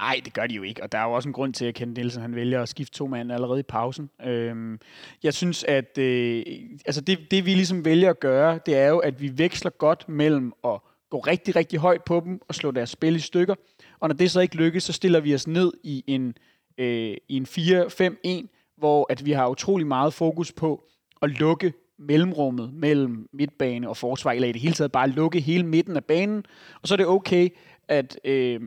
Nej, 0.00 0.20
det 0.24 0.32
gør 0.32 0.46
de 0.46 0.54
jo 0.54 0.62
ikke, 0.62 0.82
og 0.82 0.92
der 0.92 0.98
er 0.98 1.04
jo 1.04 1.12
også 1.12 1.28
en 1.28 1.32
grund 1.32 1.54
til, 1.54 1.64
at 1.64 1.74
Kent 1.74 1.96
Nielsen 1.96 2.22
han 2.22 2.34
vælger 2.34 2.62
at 2.62 2.68
skifte 2.68 2.98
to 2.98 3.06
mand 3.06 3.32
allerede 3.32 3.60
i 3.60 3.62
pausen. 3.62 4.10
Øhm, 4.24 4.80
jeg 5.22 5.34
synes, 5.34 5.64
at 5.64 5.98
øh, 5.98 6.42
altså 6.86 7.00
det, 7.00 7.30
det, 7.30 7.46
vi 7.46 7.54
ligesom 7.54 7.84
vælger 7.84 8.10
at 8.10 8.20
gøre, 8.20 8.60
det 8.66 8.76
er 8.76 8.88
jo, 8.88 8.98
at 8.98 9.20
vi 9.20 9.38
veksler 9.38 9.70
godt 9.70 10.08
mellem 10.08 10.52
at 10.64 10.78
gå 11.10 11.18
rigtig, 11.18 11.56
rigtig 11.56 11.78
højt 11.78 12.02
på 12.04 12.22
dem 12.24 12.40
og 12.48 12.54
slå 12.54 12.70
deres 12.70 12.90
spil 12.90 13.16
i 13.16 13.18
stykker, 13.18 13.54
og 14.00 14.08
når 14.08 14.14
det 14.14 14.30
så 14.30 14.40
ikke 14.40 14.56
lykkes, 14.56 14.82
så 14.82 14.92
stiller 14.92 15.20
vi 15.20 15.34
os 15.34 15.46
ned 15.46 15.72
i 15.82 16.04
en, 16.06 16.34
øh, 16.78 17.16
i 17.28 17.36
en 17.36 17.46
4-5-1, 17.46 18.76
hvor 18.76 19.06
at 19.12 19.24
vi 19.24 19.32
har 19.32 19.48
utrolig 19.48 19.86
meget 19.86 20.14
fokus 20.14 20.52
på 20.52 20.84
at 21.22 21.30
lukke 21.30 21.72
mellemrummet 21.98 22.72
mellem 22.74 23.28
midtbane 23.32 23.88
og 23.88 23.96
forsvar, 23.96 24.32
eller 24.32 24.48
i 24.48 24.52
det 24.52 24.60
hele 24.60 24.74
taget 24.74 24.92
bare 24.92 25.08
lukke 25.08 25.40
hele 25.40 25.66
midten 25.66 25.96
af 25.96 26.04
banen, 26.04 26.44
og 26.82 26.88
så 26.88 26.94
er 26.94 26.96
det 26.96 27.06
okay, 27.06 27.48
at... 27.88 28.20
Øh, 28.24 28.60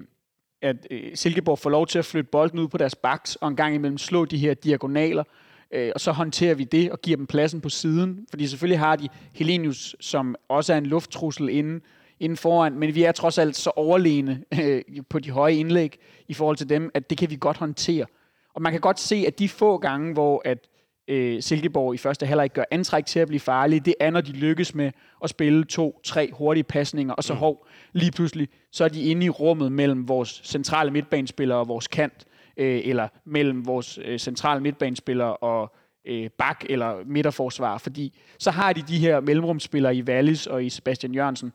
at 0.64 0.88
øh, 0.92 1.12
Silkeborg 1.16 1.60
får 1.60 1.70
lov 1.70 1.88
til 1.88 2.00
at 2.00 2.06
flytte 2.06 2.30
bolden 2.32 2.60
ud 2.60 2.68
på 2.68 2.78
deres 2.78 2.96
baks, 2.96 3.36
og 3.36 3.48
en 3.48 3.56
gang 3.56 3.76
imellem 3.76 3.98
slå 3.98 4.26
de 4.26 4.38
her 4.38 4.54
diagonaler, 4.54 5.24
øh, 5.72 5.92
og 5.96 6.02
så 6.02 6.12
håndterer 6.12 6.56
vi 6.56 6.64
det 6.64 6.92
og 6.92 7.02
giver 7.02 7.18
dem 7.18 7.28
pladsen 7.28 7.62
på 7.62 7.70
siden, 7.70 8.26
fordi 8.30 8.48
selvfølgelig 8.48 8.80
har 8.80 8.96
de 8.96 9.10
Helenius, 9.34 9.96
som 10.00 10.36
også 10.50 10.74
er 10.74 10.78
en 10.78 10.86
lufttrussel 10.86 11.50
inden, 11.50 11.82
inden 12.20 12.38
foran, 12.38 12.74
men 12.74 12.96
vi 12.96 13.04
er 13.04 13.12
trods 13.12 13.38
alt 13.38 13.56
så 13.56 13.70
overlegne 13.70 14.44
øh, 14.62 14.82
på 15.10 15.20
de 15.20 15.32
høje 15.32 15.56
indlæg 15.56 16.00
i 16.28 16.34
forhold 16.34 16.58
til 16.58 16.70
dem, 16.70 16.92
at 16.94 17.10
det 17.10 17.18
kan 17.18 17.30
vi 17.30 17.38
godt 17.40 17.58
håndtere. 17.58 18.06
Og 18.54 18.62
man 18.62 18.72
kan 18.72 18.82
godt 18.82 19.00
se, 19.00 19.24
at 19.28 19.40
de 19.40 19.50
få 19.50 19.78
gange, 19.78 20.14
hvor 20.14 20.42
at 20.46 20.58
øh, 21.08 21.42
Silkeborg 21.42 21.94
i 21.94 21.98
første 21.98 22.26
halvleg 22.26 22.50
gør 22.50 22.64
antræk 22.72 23.06
til 23.06 23.20
at 23.20 23.28
blive 23.28 23.40
farlige, 23.40 23.80
det 23.80 23.96
er, 24.00 24.10
når 24.10 24.22
de 24.22 24.32
lykkes 24.32 24.76
med 24.76 24.92
at 25.24 25.30
spille 25.30 25.64
to-tre 25.64 26.30
hurtige 26.34 26.64
pasninger, 26.64 27.14
og 27.14 27.24
så 27.24 27.34
mm. 27.34 27.40
hov, 27.40 27.68
lige 27.94 28.12
pludselig, 28.12 28.50
så 28.72 28.84
er 28.84 28.88
de 28.88 29.04
inde 29.04 29.26
i 29.26 29.30
rummet 29.30 29.72
mellem 29.72 30.08
vores 30.08 30.42
centrale 30.44 30.92
midtbanespillere 30.92 31.58
og 31.58 31.68
vores 31.68 31.88
kant, 31.88 32.26
øh, 32.58 32.82
eller 32.84 33.08
mellem 33.26 33.66
vores 33.66 34.00
øh, 34.06 34.20
centrale 34.20 34.62
midtbanespillere 34.62 35.38
og 35.38 35.76
øh, 36.06 36.30
bak 36.30 36.66
eller 36.70 36.96
midterforsvar, 37.06 37.78
fordi 37.78 38.20
så 38.40 38.52
har 38.52 38.74
de 38.74 38.82
de 38.82 38.98
her 38.98 39.20
mellemrumspillere 39.20 39.96
i 39.96 40.04
Wallis 40.04 40.48
og 40.48 40.66
i 40.66 40.70
Sebastian 40.70 41.14
Jørgensen, 41.14 41.54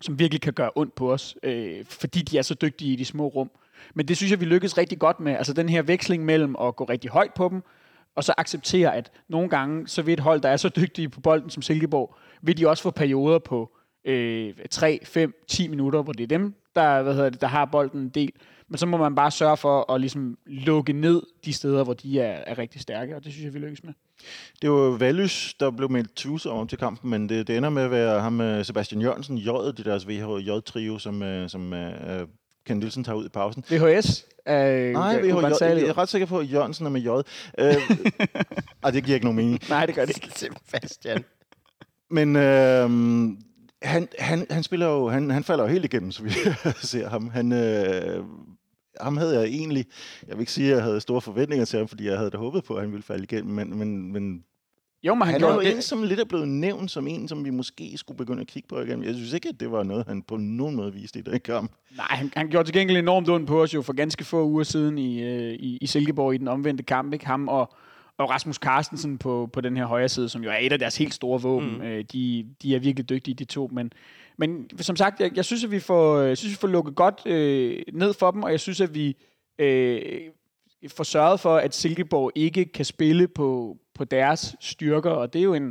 som 0.00 0.18
virkelig 0.18 0.40
kan 0.40 0.52
gøre 0.52 0.70
ondt 0.74 0.94
på 0.94 1.12
os, 1.12 1.36
øh, 1.42 1.84
fordi 1.84 2.22
de 2.22 2.38
er 2.38 2.42
så 2.42 2.54
dygtige 2.54 2.92
i 2.92 2.96
de 2.96 3.04
små 3.04 3.26
rum. 3.28 3.50
Men 3.94 4.08
det 4.08 4.16
synes 4.16 4.30
jeg, 4.30 4.40
vi 4.40 4.44
lykkes 4.44 4.78
rigtig 4.78 4.98
godt 4.98 5.20
med. 5.20 5.32
Altså 5.32 5.52
den 5.52 5.68
her 5.68 5.82
veksling 5.82 6.24
mellem 6.24 6.56
at 6.60 6.76
gå 6.76 6.84
rigtig 6.84 7.10
højt 7.10 7.34
på 7.34 7.48
dem, 7.48 7.62
og 8.14 8.24
så 8.24 8.34
acceptere, 8.38 8.94
at 8.94 9.12
nogle 9.28 9.48
gange, 9.48 9.88
så 9.88 10.02
vil 10.02 10.12
et 10.12 10.20
hold, 10.20 10.40
der 10.40 10.48
er 10.48 10.56
så 10.56 10.68
dygtige 10.68 11.08
på 11.08 11.20
bolden 11.20 11.50
som 11.50 11.62
Silkeborg, 11.62 12.16
vil 12.42 12.58
de 12.58 12.68
også 12.68 12.82
få 12.82 12.90
perioder 12.90 13.38
på 13.38 13.76
øh, 14.04 14.54
3, 14.70 15.00
5, 15.04 15.34
10 15.48 15.68
minutter, 15.68 16.02
hvor 16.02 16.12
det 16.12 16.22
er 16.22 16.26
dem, 16.26 16.54
der, 16.74 17.02
hvad 17.02 17.14
hedder 17.14 17.30
det, 17.30 17.40
der 17.40 17.46
har 17.46 17.64
bolden 17.64 18.00
en 18.00 18.08
del. 18.08 18.32
Men 18.68 18.78
så 18.78 18.86
må 18.86 18.96
man 18.96 19.14
bare 19.14 19.30
sørge 19.30 19.56
for 19.56 19.92
at 19.92 20.00
ligesom 20.00 20.38
lukke 20.46 20.92
ned 20.92 21.22
de 21.44 21.52
steder, 21.52 21.84
hvor 21.84 21.94
de 21.94 22.20
er, 22.20 22.42
er 22.46 22.58
rigtig 22.58 22.80
stærke, 22.80 23.16
og 23.16 23.24
det 23.24 23.32
synes 23.32 23.44
jeg, 23.44 23.54
vi 23.54 23.58
lykkes 23.58 23.84
med. 23.84 23.92
Det 24.62 24.70
var 24.70 24.98
Valys, 24.98 25.54
der 25.60 25.70
blev 25.70 25.90
meldt 25.90 26.16
tvivlsom 26.16 26.56
om 26.56 26.68
til 26.68 26.78
kampen, 26.78 27.10
men 27.10 27.28
det, 27.28 27.46
det 27.46 27.56
ender 27.56 27.70
med 27.70 27.82
at 27.82 27.90
være 27.90 28.20
ham, 28.20 28.40
øh, 28.40 28.64
Sebastian 28.64 29.02
Jørgensen, 29.02 29.38
J'et, 29.38 29.72
det 29.72 29.84
deres 29.84 30.08
VHJ-trio, 30.08 30.98
som, 30.98 31.22
øh, 31.22 31.48
som 31.48 31.72
øh, 31.72 32.26
Ken 32.66 32.76
Nielsen 32.76 33.04
tager 33.04 33.16
ud 33.16 33.26
i 33.26 33.28
pausen. 33.28 33.64
VHS? 33.70 34.26
Øh, 34.48 34.92
Nej, 34.92 35.20
VHJ, 35.20 35.64
jeg 35.64 35.82
er 35.82 35.98
ret 35.98 36.08
sikker 36.08 36.26
på, 36.26 36.38
at 36.38 36.52
Jørgensen 36.52 36.86
er 36.86 36.90
med 36.90 37.00
J. 37.00 37.08
Uh, 37.08 37.16
ej, 38.84 38.90
det 38.90 39.04
giver 39.04 39.14
ikke 39.14 39.26
nogen 39.26 39.36
mening. 39.36 39.60
Nej, 39.68 39.86
det 39.86 39.94
gør 39.94 40.04
det 40.04 40.16
ikke. 40.16 40.30
Sebastian. 40.38 41.24
Men 42.10 42.36
øh, 42.36 42.90
han, 43.82 44.08
han, 44.18 44.46
han 44.50 44.62
spiller 44.62 44.86
jo, 44.86 45.08
han, 45.08 45.30
han 45.30 45.44
falder 45.44 45.64
jo 45.64 45.70
helt 45.70 45.84
igennem, 45.84 46.12
så 46.12 46.22
vi 46.22 46.30
ser 46.82 47.08
ham. 47.08 47.28
Han, 47.30 47.52
øh, 47.52 48.24
ham 49.00 49.16
havde 49.16 49.40
jeg 49.40 49.44
egentlig, 49.44 49.86
jeg 50.28 50.36
vil 50.36 50.40
ikke 50.40 50.52
sige, 50.52 50.70
at 50.70 50.76
jeg 50.76 50.84
havde 50.84 51.00
store 51.00 51.20
forventninger 51.20 51.64
til 51.64 51.78
ham, 51.78 51.88
fordi 51.88 52.06
jeg 52.08 52.16
havde 52.16 52.30
da 52.30 52.36
håbet 52.36 52.64
på, 52.64 52.74
at 52.74 52.82
han 52.82 52.92
ville 52.92 53.02
falde 53.02 53.24
igennem, 53.24 53.54
men, 53.54 53.78
men, 53.78 54.12
men 54.12 54.44
jo, 55.06 55.14
men 55.14 55.26
han, 55.26 55.40
han 55.40 55.50
er 55.50 55.54
jo 55.54 55.60
det. 55.60 55.74
en, 55.74 55.82
som 55.82 56.02
lidt 56.02 56.20
er 56.20 56.24
blevet 56.24 56.48
nævnt 56.48 56.90
som 56.90 57.06
en, 57.08 57.28
som 57.28 57.44
vi 57.44 57.50
måske 57.50 57.92
skulle 57.96 58.18
begynde 58.18 58.40
at 58.40 58.46
kigge 58.46 58.68
på 58.68 58.80
igen. 58.80 59.04
Jeg 59.04 59.14
synes 59.14 59.32
ikke, 59.32 59.48
at 59.48 59.60
det 59.60 59.70
var 59.70 59.82
noget, 59.82 60.04
han 60.08 60.22
på 60.22 60.36
nogen 60.36 60.76
måde 60.76 60.92
viste 60.92 61.18
i 61.18 61.22
den 61.22 61.40
kamp. 61.40 61.70
Nej, 61.96 62.06
han, 62.10 62.32
han 62.36 62.48
gjorde 62.48 62.68
til 62.68 62.74
gengæld 62.74 62.98
enormt 62.98 63.28
ondt 63.28 63.48
på 63.48 63.62
os 63.62 63.74
jo 63.74 63.82
for 63.82 63.92
ganske 63.92 64.24
få 64.24 64.44
uger 64.44 64.64
siden 64.64 64.98
i, 64.98 65.22
øh, 65.22 65.52
i, 65.52 65.78
i 65.80 65.86
Silkeborg 65.86 66.34
i 66.34 66.38
den 66.38 66.48
omvendte 66.48 66.84
kamp. 66.84 67.12
Ikke? 67.12 67.26
Ham 67.26 67.48
og, 67.48 67.74
og 68.18 68.30
Rasmus 68.30 68.56
Carstensen 68.56 69.18
på, 69.18 69.50
på 69.52 69.60
den 69.60 69.76
her 69.76 69.86
højre 69.86 70.08
side, 70.08 70.28
som 70.28 70.44
jo 70.44 70.50
er 70.50 70.58
et 70.60 70.72
af 70.72 70.78
deres 70.78 70.96
helt 70.96 71.14
store 71.14 71.42
våben. 71.42 71.74
Mm. 71.74 71.82
Øh, 71.82 72.04
de, 72.12 72.46
de 72.62 72.74
er 72.74 72.78
virkelig 72.78 73.08
dygtige, 73.08 73.34
de 73.34 73.44
to. 73.44 73.70
Men, 73.72 73.92
men 74.38 74.70
som 74.80 74.96
sagt, 74.96 75.20
jeg, 75.20 75.36
jeg 75.36 75.44
synes, 75.44 75.64
at 75.64 75.70
vi 75.70 75.80
får, 75.80 76.20
jeg 76.20 76.38
synes, 76.38 76.52
vi 76.52 76.58
får 76.58 76.68
lukket 76.68 76.94
godt 76.94 77.22
øh, 77.26 77.82
ned 77.92 78.14
for 78.14 78.30
dem, 78.30 78.42
og 78.42 78.50
jeg 78.50 78.60
synes, 78.60 78.80
at 78.80 78.94
vi 78.94 79.16
øh, 79.58 80.00
får 80.88 81.04
sørget 81.04 81.40
for, 81.40 81.56
at 81.56 81.74
Silkeborg 81.74 82.32
ikke 82.34 82.64
kan 82.64 82.84
spille 82.84 83.28
på, 83.28 83.78
på 83.94 84.04
deres 84.04 84.56
styrker, 84.60 85.10
og 85.10 85.32
det 85.32 85.38
er 85.38 85.42
jo 85.42 85.54
en, 85.54 85.66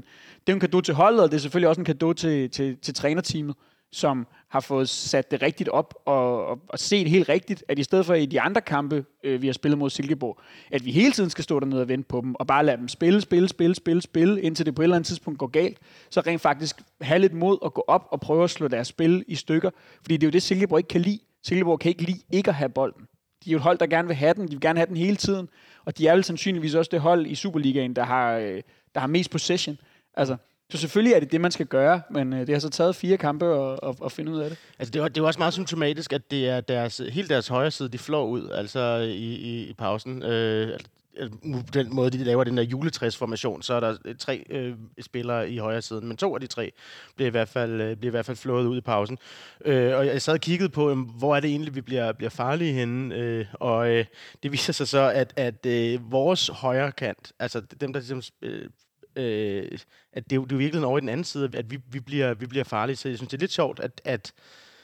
det 0.47 0.49
er 0.49 0.53
en 0.53 0.59
kado 0.59 0.81
til 0.81 0.93
holdet, 0.93 1.23
og 1.23 1.31
det 1.31 1.37
er 1.37 1.41
selvfølgelig 1.41 1.69
også 1.69 1.81
en 1.81 1.85
kado 1.85 2.13
til, 2.13 2.49
til, 2.49 2.77
til 2.77 2.93
trænerteamet, 2.93 3.55
som 3.91 4.27
har 4.49 4.59
fået 4.59 4.89
sat 4.89 5.31
det 5.31 5.41
rigtigt 5.41 5.69
op 5.69 5.93
og, 6.05 6.45
og, 6.45 6.59
og 6.67 6.79
set 6.79 7.09
helt 7.09 7.29
rigtigt, 7.29 7.63
at 7.67 7.79
i 7.79 7.83
stedet 7.83 8.05
for 8.05 8.13
i 8.13 8.25
de 8.25 8.41
andre 8.41 8.61
kampe, 8.61 9.05
øh, 9.23 9.41
vi 9.41 9.47
har 9.47 9.53
spillet 9.53 9.77
mod 9.77 9.89
Silkeborg, 9.89 10.39
at 10.71 10.85
vi 10.85 10.91
hele 10.91 11.11
tiden 11.11 11.29
skal 11.29 11.43
stå 11.43 11.59
dernede 11.59 11.81
og 11.81 11.87
vente 11.87 12.07
på 12.07 12.21
dem, 12.21 12.35
og 12.35 12.47
bare 12.47 12.65
lade 12.65 12.77
dem 12.77 12.87
spille, 12.87 13.21
spille, 13.21 13.47
spille, 13.47 13.75
spille, 13.75 14.01
spille, 14.01 14.41
indtil 14.41 14.65
det 14.65 14.75
på 14.75 14.81
et 14.81 14.83
eller 14.83 14.95
andet 14.95 15.07
tidspunkt 15.07 15.39
går 15.39 15.47
galt, 15.47 15.77
så 16.09 16.21
rent 16.21 16.41
faktisk 16.41 16.81
have 17.01 17.19
lidt 17.19 17.33
mod 17.33 17.57
at 17.65 17.73
gå 17.73 17.83
op 17.87 18.07
og 18.11 18.21
prøve 18.21 18.43
at 18.43 18.49
slå 18.49 18.67
deres 18.67 18.87
spil 18.87 19.25
i 19.27 19.35
stykker, 19.35 19.69
fordi 20.01 20.17
det 20.17 20.23
er 20.23 20.27
jo 20.27 20.31
det, 20.31 20.43
Silkeborg 20.43 20.79
ikke 20.79 20.87
kan 20.87 21.01
lide. 21.01 21.19
Silkeborg 21.43 21.79
kan 21.79 21.89
ikke 21.89 22.03
lide 22.03 22.19
ikke 22.31 22.49
at 22.49 22.55
have 22.55 22.69
bolden. 22.69 23.07
De 23.45 23.49
er 23.49 23.51
jo 23.51 23.57
et 23.57 23.63
hold, 23.63 23.77
der 23.77 23.85
gerne 23.85 24.07
vil 24.07 24.17
have 24.17 24.33
den, 24.33 24.47
de 24.47 24.51
vil 24.51 24.61
gerne 24.61 24.79
have 24.79 24.87
den 24.87 24.97
hele 24.97 25.15
tiden, 25.15 25.49
og 25.85 25.97
de 25.97 26.07
er 26.07 26.13
vel 26.13 26.23
sandsynligvis 26.23 26.73
også 26.73 26.89
det 26.91 26.99
hold 26.99 27.25
i 27.25 27.35
Superligaen, 27.35 27.95
der 27.95 28.03
har, 28.03 28.37
øh, 28.37 28.61
der 28.93 28.99
har 28.99 29.07
mest 29.07 29.31
possession. 29.31 29.77
Altså, 30.13 30.35
så 30.69 30.77
selvfølgelig 30.77 31.13
er 31.13 31.19
det 31.19 31.31
det, 31.31 31.41
man 31.41 31.51
skal 31.51 31.65
gøre, 31.65 32.01
men 32.09 32.33
øh, 32.33 32.39
det 32.39 32.49
har 32.49 32.59
så 32.59 32.69
taget 32.69 32.95
fire 32.95 33.17
kampe 33.17 33.45
at, 33.45 33.79
at, 33.83 33.95
at 34.05 34.11
finde 34.11 34.31
ud 34.31 34.39
af 34.39 34.49
det. 34.49 34.59
Altså, 34.79 34.91
det 34.91 35.01
er, 35.01 35.07
det 35.07 35.21
er 35.21 35.25
også 35.25 35.39
meget 35.39 35.53
symptomatisk, 35.53 36.13
at 36.13 36.31
det 36.31 36.49
er 36.49 36.61
deres, 36.61 37.01
hele 37.11 37.27
deres 37.27 37.47
højre 37.47 37.71
side, 37.71 37.89
de 37.89 37.97
flår 37.97 38.25
ud 38.25 38.49
altså 38.49 38.97
i, 38.97 39.35
i, 39.35 39.69
i 39.69 39.73
pausen. 39.73 40.23
Øh, 40.23 40.67
altså, 40.67 40.87
Altså, 41.17 41.63
den 41.73 41.95
måde, 41.95 42.09
de 42.09 42.23
laver 42.23 42.43
den 42.43 42.57
der 42.57 42.63
juletræsformation, 42.63 43.61
så 43.61 43.73
er 43.73 43.79
der 43.79 43.97
øh, 44.05 44.15
tre 44.15 44.45
øh, 44.49 44.75
spillere 45.01 45.49
i 45.49 45.57
højre 45.57 45.81
siden, 45.81 46.07
men 46.07 46.17
to 46.17 46.35
af 46.35 46.41
de 46.41 46.47
tre 46.47 46.71
bliver 47.15 47.27
i 47.27 47.31
hvert 47.31 47.49
fald, 47.49 47.81
øh, 47.81 47.97
bliver 47.97 48.09
i 48.09 48.11
hvert 48.11 48.25
fald 48.25 48.37
flået 48.37 48.65
ud 48.65 48.77
i 48.77 48.81
pausen. 48.81 49.17
Øh, 49.65 49.95
og 49.97 50.05
jeg 50.05 50.21
sad 50.21 50.33
og 50.33 50.39
kiggede 50.39 50.69
på, 50.69 50.89
øh, 50.89 50.97
hvor 50.97 51.35
er 51.35 51.39
det 51.39 51.49
egentlig, 51.49 51.75
vi 51.75 51.81
bliver, 51.81 52.11
bliver 52.11 52.29
farlige 52.29 52.73
henne, 52.73 53.15
øh, 53.15 53.45
og 53.53 53.89
øh, 53.89 54.05
det 54.43 54.51
viser 54.51 54.73
sig 54.73 54.87
så, 54.87 55.11
at, 55.15 55.33
at 55.35 55.65
øh, 55.65 56.11
vores 56.11 56.47
højre 56.47 56.91
kant, 56.91 57.31
altså 57.39 57.61
dem, 57.61 57.93
der 57.93 57.99
ligesom, 57.99 58.21
øh, 58.41 58.69
øh, 59.15 59.77
at 60.13 60.29
det, 60.29 60.37
er 60.37 60.41
det 60.41 60.51
er 60.51 60.55
jo 60.55 60.57
virkelig 60.57 60.85
over 60.85 60.97
i 60.97 61.01
den 61.01 61.09
anden 61.09 61.23
side, 61.23 61.49
at 61.53 61.71
vi, 61.71 61.79
vi, 61.91 61.99
bliver, 61.99 62.33
vi 62.33 62.45
bliver 62.45 62.63
farlige. 62.63 62.95
Så 62.95 63.09
jeg 63.09 63.17
synes, 63.17 63.29
det 63.29 63.37
er 63.37 63.41
lidt 63.41 63.51
sjovt, 63.51 63.79
at, 63.79 64.01
at 64.05 64.33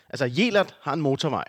altså, 0.10 0.26
Jelert 0.26 0.76
har 0.82 0.94
en 0.94 1.02
motorvej, 1.02 1.46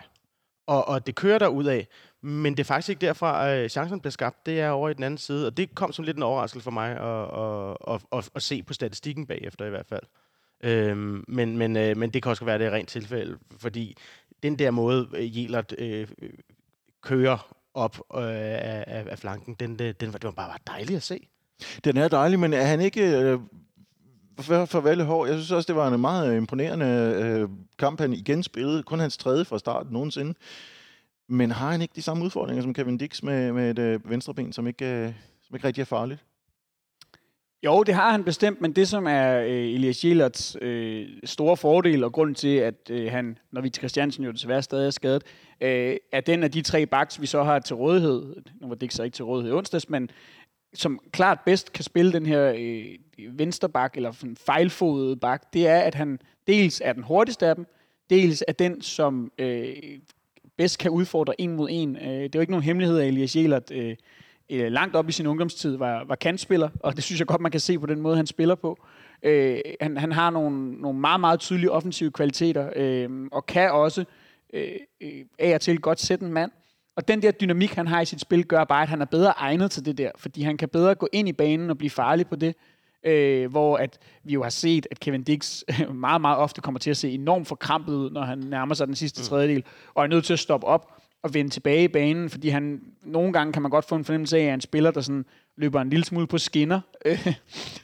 og, 0.67 0.87
og 0.87 1.07
det 1.07 1.15
kører 1.15 1.39
der 1.39 1.47
ud 1.47 1.65
af. 1.65 1.87
Men 2.23 2.53
det 2.53 2.59
er 2.59 2.63
faktisk 2.67 2.89
ikke 2.89 3.05
derfra, 3.05 3.49
at 3.49 3.71
chancen 3.71 3.99
bliver 3.99 4.11
skabt. 4.11 4.45
Det 4.45 4.59
er 4.59 4.69
over 4.69 4.89
i 4.89 4.93
den 4.93 5.03
anden 5.03 5.17
side, 5.17 5.47
og 5.47 5.57
det 5.57 5.75
kom 5.75 5.91
som 5.93 6.05
lidt 6.05 6.17
en 6.17 6.23
overraskelse 6.23 6.63
for 6.63 6.71
mig 6.71 6.91
at, 6.91 7.39
at, 7.39 7.95
at, 7.95 8.17
at, 8.19 8.29
at 8.35 8.43
se 8.43 8.63
på 8.63 8.73
statistikken 8.73 9.25
bagefter 9.27 9.65
i 9.65 9.69
hvert 9.69 9.85
fald. 9.85 10.03
Øhm, 10.63 11.23
men, 11.27 11.57
men, 11.57 11.77
øh, 11.77 11.97
men 11.97 12.09
det 12.09 12.23
kan 12.23 12.29
også 12.29 12.45
være, 12.45 12.55
at 12.55 12.59
det 12.59 12.67
er 12.67 12.71
rent 12.71 12.89
tilfælde, 12.89 13.37
fordi 13.57 13.97
den 14.43 14.59
der 14.59 14.71
måde, 14.71 15.07
øh, 15.13 15.37
Jelert 15.37 15.75
øh, 15.77 16.07
kører 17.01 17.55
op 17.73 17.97
øh, 18.15 18.21
af, 18.23 18.83
af, 18.87 19.05
af 19.09 19.19
flanken, 19.19 19.53
den, 19.59 19.79
den, 19.79 19.95
den, 19.99 20.13
var- 20.13 20.19
det 20.19 20.23
var 20.27 20.31
bare 20.31 20.49
bare 20.49 20.75
dejligt 20.75 20.97
at 20.97 21.03
se. 21.03 21.27
Den 21.83 21.97
er 21.97 22.07
dejlig, 22.07 22.39
men 22.39 22.53
er 22.53 22.63
han 22.65 22.81
ikke... 22.81 23.19
Øh, 23.19 23.39
for, 24.39 24.65
for 24.65 24.79
Valle 24.79 25.03
Hår, 25.03 25.25
jeg 25.25 25.35
synes 25.35 25.51
også, 25.51 25.67
det 25.67 25.75
var 25.75 25.87
en 25.93 26.01
meget 26.01 26.37
imponerende 26.37 26.85
øh, 27.23 27.49
kamp, 27.79 27.99
han 27.99 28.13
igen 28.13 28.43
spillede. 28.43 28.83
Kun 28.83 28.99
hans 28.99 29.17
tredje 29.17 29.45
fra 29.45 29.59
start 29.59 29.91
nogensinde. 29.91 30.33
Men 31.31 31.51
har 31.51 31.71
han 31.71 31.81
ikke 31.81 31.95
de 31.95 32.01
samme 32.01 32.25
udfordringer 32.25 32.63
som 32.63 32.73
Kevin 32.73 32.97
Dix 32.97 33.23
med, 33.23 33.51
med 33.51 33.71
et 33.71 33.79
øh, 33.79 34.09
venstreben, 34.09 34.53
som 34.53 34.67
ikke, 34.67 34.85
øh, 34.85 35.13
som 35.41 35.55
ikke 35.55 35.67
rigtig 35.67 35.81
er 35.81 35.85
farligt? 35.85 36.25
Jo, 37.65 37.83
det 37.83 37.95
har 37.95 38.11
han 38.11 38.23
bestemt, 38.23 38.61
men 38.61 38.73
det 38.73 38.87
som 38.87 39.07
er 39.07 39.39
øh, 39.39 39.49
Elias 39.49 40.05
Jelerts 40.05 40.57
øh, 40.61 41.09
store 41.23 41.57
fordel, 41.57 42.03
og 42.03 42.13
grund 42.13 42.35
til, 42.35 42.55
at 42.57 42.89
øh, 42.89 43.11
han, 43.11 43.37
når 43.51 43.61
vi 43.61 43.69
til 43.69 43.81
Christiansen 43.81 44.23
jo 44.23 44.31
desværre 44.31 44.61
stadig 44.61 44.87
er 44.87 44.91
skadet, 44.91 45.23
øh, 45.61 45.97
er 46.11 46.21
den 46.21 46.43
af 46.43 46.51
de 46.51 46.61
tre 46.61 46.85
backs, 46.85 47.21
vi 47.21 47.25
så 47.25 47.43
har 47.43 47.59
til 47.59 47.75
rådighed, 47.75 48.35
nu 48.61 48.67
var 48.67 48.75
det 48.75 48.93
så 48.93 49.03
ikke 49.03 49.15
til 49.15 49.25
rådighed 49.25 49.53
i 49.53 49.55
onsdags, 49.55 49.89
men 49.89 50.09
som 50.73 50.99
klart 51.11 51.39
bedst 51.45 51.73
kan 51.73 51.83
spille 51.83 52.13
den 52.13 52.25
her 52.25 52.53
øh, 52.57 53.37
vensterbak, 53.37 53.95
eller 53.95 54.11
sådan 54.11 54.37
fejlfodede 54.37 55.15
bak, 55.15 55.53
det 55.53 55.67
er, 55.67 55.79
at 55.79 55.95
han 55.95 56.19
dels 56.47 56.81
er 56.85 56.93
den 56.93 57.03
hurtigste 57.03 57.47
af 57.47 57.55
dem, 57.55 57.65
dels 58.09 58.43
er 58.47 58.53
den, 58.53 58.81
som 58.81 59.31
øh, 59.37 59.75
bedst 60.61 60.77
kan 60.77 60.91
udfordre 60.91 61.41
en 61.41 61.55
mod 61.55 61.67
en. 61.71 61.95
Øh, 61.95 62.03
det 62.03 62.23
er 62.23 62.29
jo 62.35 62.39
ikke 62.39 62.51
nogen 62.51 62.63
hemmelighed, 62.63 62.99
at 62.99 63.07
Elias 63.07 63.35
Jelert 63.35 63.71
øh, 63.71 63.95
øh, 64.49 64.71
langt 64.71 64.95
op 64.95 65.09
i 65.09 65.11
sin 65.11 65.27
ungdomstid 65.27 65.77
var, 65.77 66.03
var 66.07 66.15
kantspiller, 66.15 66.69
og 66.79 66.95
det 66.95 67.03
synes 67.03 67.19
jeg 67.19 67.27
godt, 67.27 67.41
man 67.41 67.51
kan 67.51 67.59
se 67.59 67.79
på 67.79 67.85
den 67.85 68.01
måde, 68.01 68.15
han 68.15 68.27
spiller 68.27 68.55
på. 68.55 68.77
Øh, 69.23 69.59
han, 69.81 69.97
han 69.97 70.11
har 70.11 70.29
nogle, 70.29 70.71
nogle 70.71 70.99
meget, 70.99 71.19
meget 71.19 71.39
tydelige 71.39 71.71
offensive 71.71 72.11
kvaliteter, 72.11 72.69
øh, 72.75 73.09
og 73.31 73.45
kan 73.45 73.71
også 73.71 74.05
øh, 74.53 74.71
øh, 75.01 75.25
af 75.39 75.55
og 75.55 75.61
til 75.61 75.79
godt 75.79 75.99
sætte 75.99 76.25
en 76.25 76.33
mand. 76.33 76.51
Og 76.95 77.07
den 77.07 77.21
der 77.21 77.31
dynamik, 77.31 77.73
han 77.73 77.87
har 77.87 78.01
i 78.01 78.05
sit 78.05 78.21
spil, 78.21 78.45
gør 78.45 78.63
bare, 78.63 78.81
at 78.81 78.89
han 78.89 79.01
er 79.01 79.05
bedre 79.05 79.33
egnet 79.37 79.71
til 79.71 79.85
det 79.85 79.97
der, 79.97 80.11
fordi 80.17 80.41
han 80.41 80.57
kan 80.57 80.69
bedre 80.69 80.95
gå 80.95 81.07
ind 81.11 81.29
i 81.29 81.33
banen 81.33 81.69
og 81.69 81.77
blive 81.77 81.89
farlig 81.89 82.27
på 82.27 82.35
det. 82.35 82.55
Øh, 83.03 83.51
hvor 83.51 83.77
at 83.77 83.99
vi 84.23 84.33
jo 84.33 84.43
har 84.43 84.49
set, 84.49 84.87
at 84.91 84.99
Kevin 84.99 85.23
Dix 85.23 85.63
meget, 85.93 86.21
meget 86.21 86.37
ofte 86.37 86.61
kommer 86.61 86.79
til 86.79 86.89
at 86.89 86.97
se 86.97 87.11
enormt 87.11 87.47
forkrampet 87.47 87.93
ud, 87.93 88.11
når 88.11 88.21
han 88.21 88.37
nærmer 88.37 88.75
sig 88.75 88.87
den 88.87 88.95
sidste 88.95 89.23
tredjedel, 89.23 89.63
og 89.93 90.03
er 90.03 90.07
nødt 90.07 90.25
til 90.25 90.33
at 90.33 90.39
stoppe 90.39 90.67
op 90.67 91.01
og 91.23 91.33
vende 91.33 91.51
tilbage 91.51 91.83
i 91.83 91.87
banen, 91.87 92.29
fordi 92.29 92.49
han 92.49 92.81
nogle 93.03 93.33
gange 93.33 93.53
kan 93.53 93.61
man 93.61 93.71
godt 93.71 93.85
få 93.85 93.95
en 93.95 94.05
fornemmelse 94.05 94.37
af, 94.37 94.43
at 94.43 94.53
en 94.53 94.61
spiller, 94.61 94.91
der 94.91 95.01
sådan 95.01 95.25
løber 95.57 95.81
en 95.81 95.89
lille 95.89 96.05
smule 96.05 96.27
på 96.27 96.37
skinner, 96.37 96.81
øh, 97.05 97.27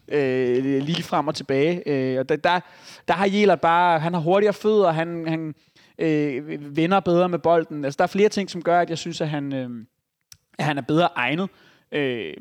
øh, 0.17 0.83
lige 0.83 1.03
frem 1.03 1.27
og 1.27 1.35
tilbage. 1.35 1.89
Øh, 1.89 2.19
og 2.19 2.29
der, 2.29 2.35
der, 2.35 2.59
der 3.07 3.13
har 3.13 3.27
Jelert 3.27 3.61
bare, 3.61 3.99
han 3.99 4.13
har 4.13 4.21
hurtigere 4.21 4.53
fødder, 4.53 4.91
han, 4.91 5.27
han 5.27 5.55
øh, 5.99 6.75
vender 6.75 6.99
bedre 6.99 7.29
med 7.29 7.39
bolden. 7.39 7.85
Altså, 7.85 7.97
der 7.97 8.03
er 8.03 8.07
flere 8.07 8.29
ting, 8.29 8.49
som 8.49 8.61
gør, 8.61 8.79
at 8.79 8.89
jeg 8.89 8.97
synes, 8.97 9.21
at 9.21 9.29
han, 9.29 9.53
øh, 9.53 9.69
at 10.59 10.65
han 10.65 10.77
er 10.77 10.81
bedre 10.81 11.09
egnet. 11.15 11.49
Øh, 11.91 12.33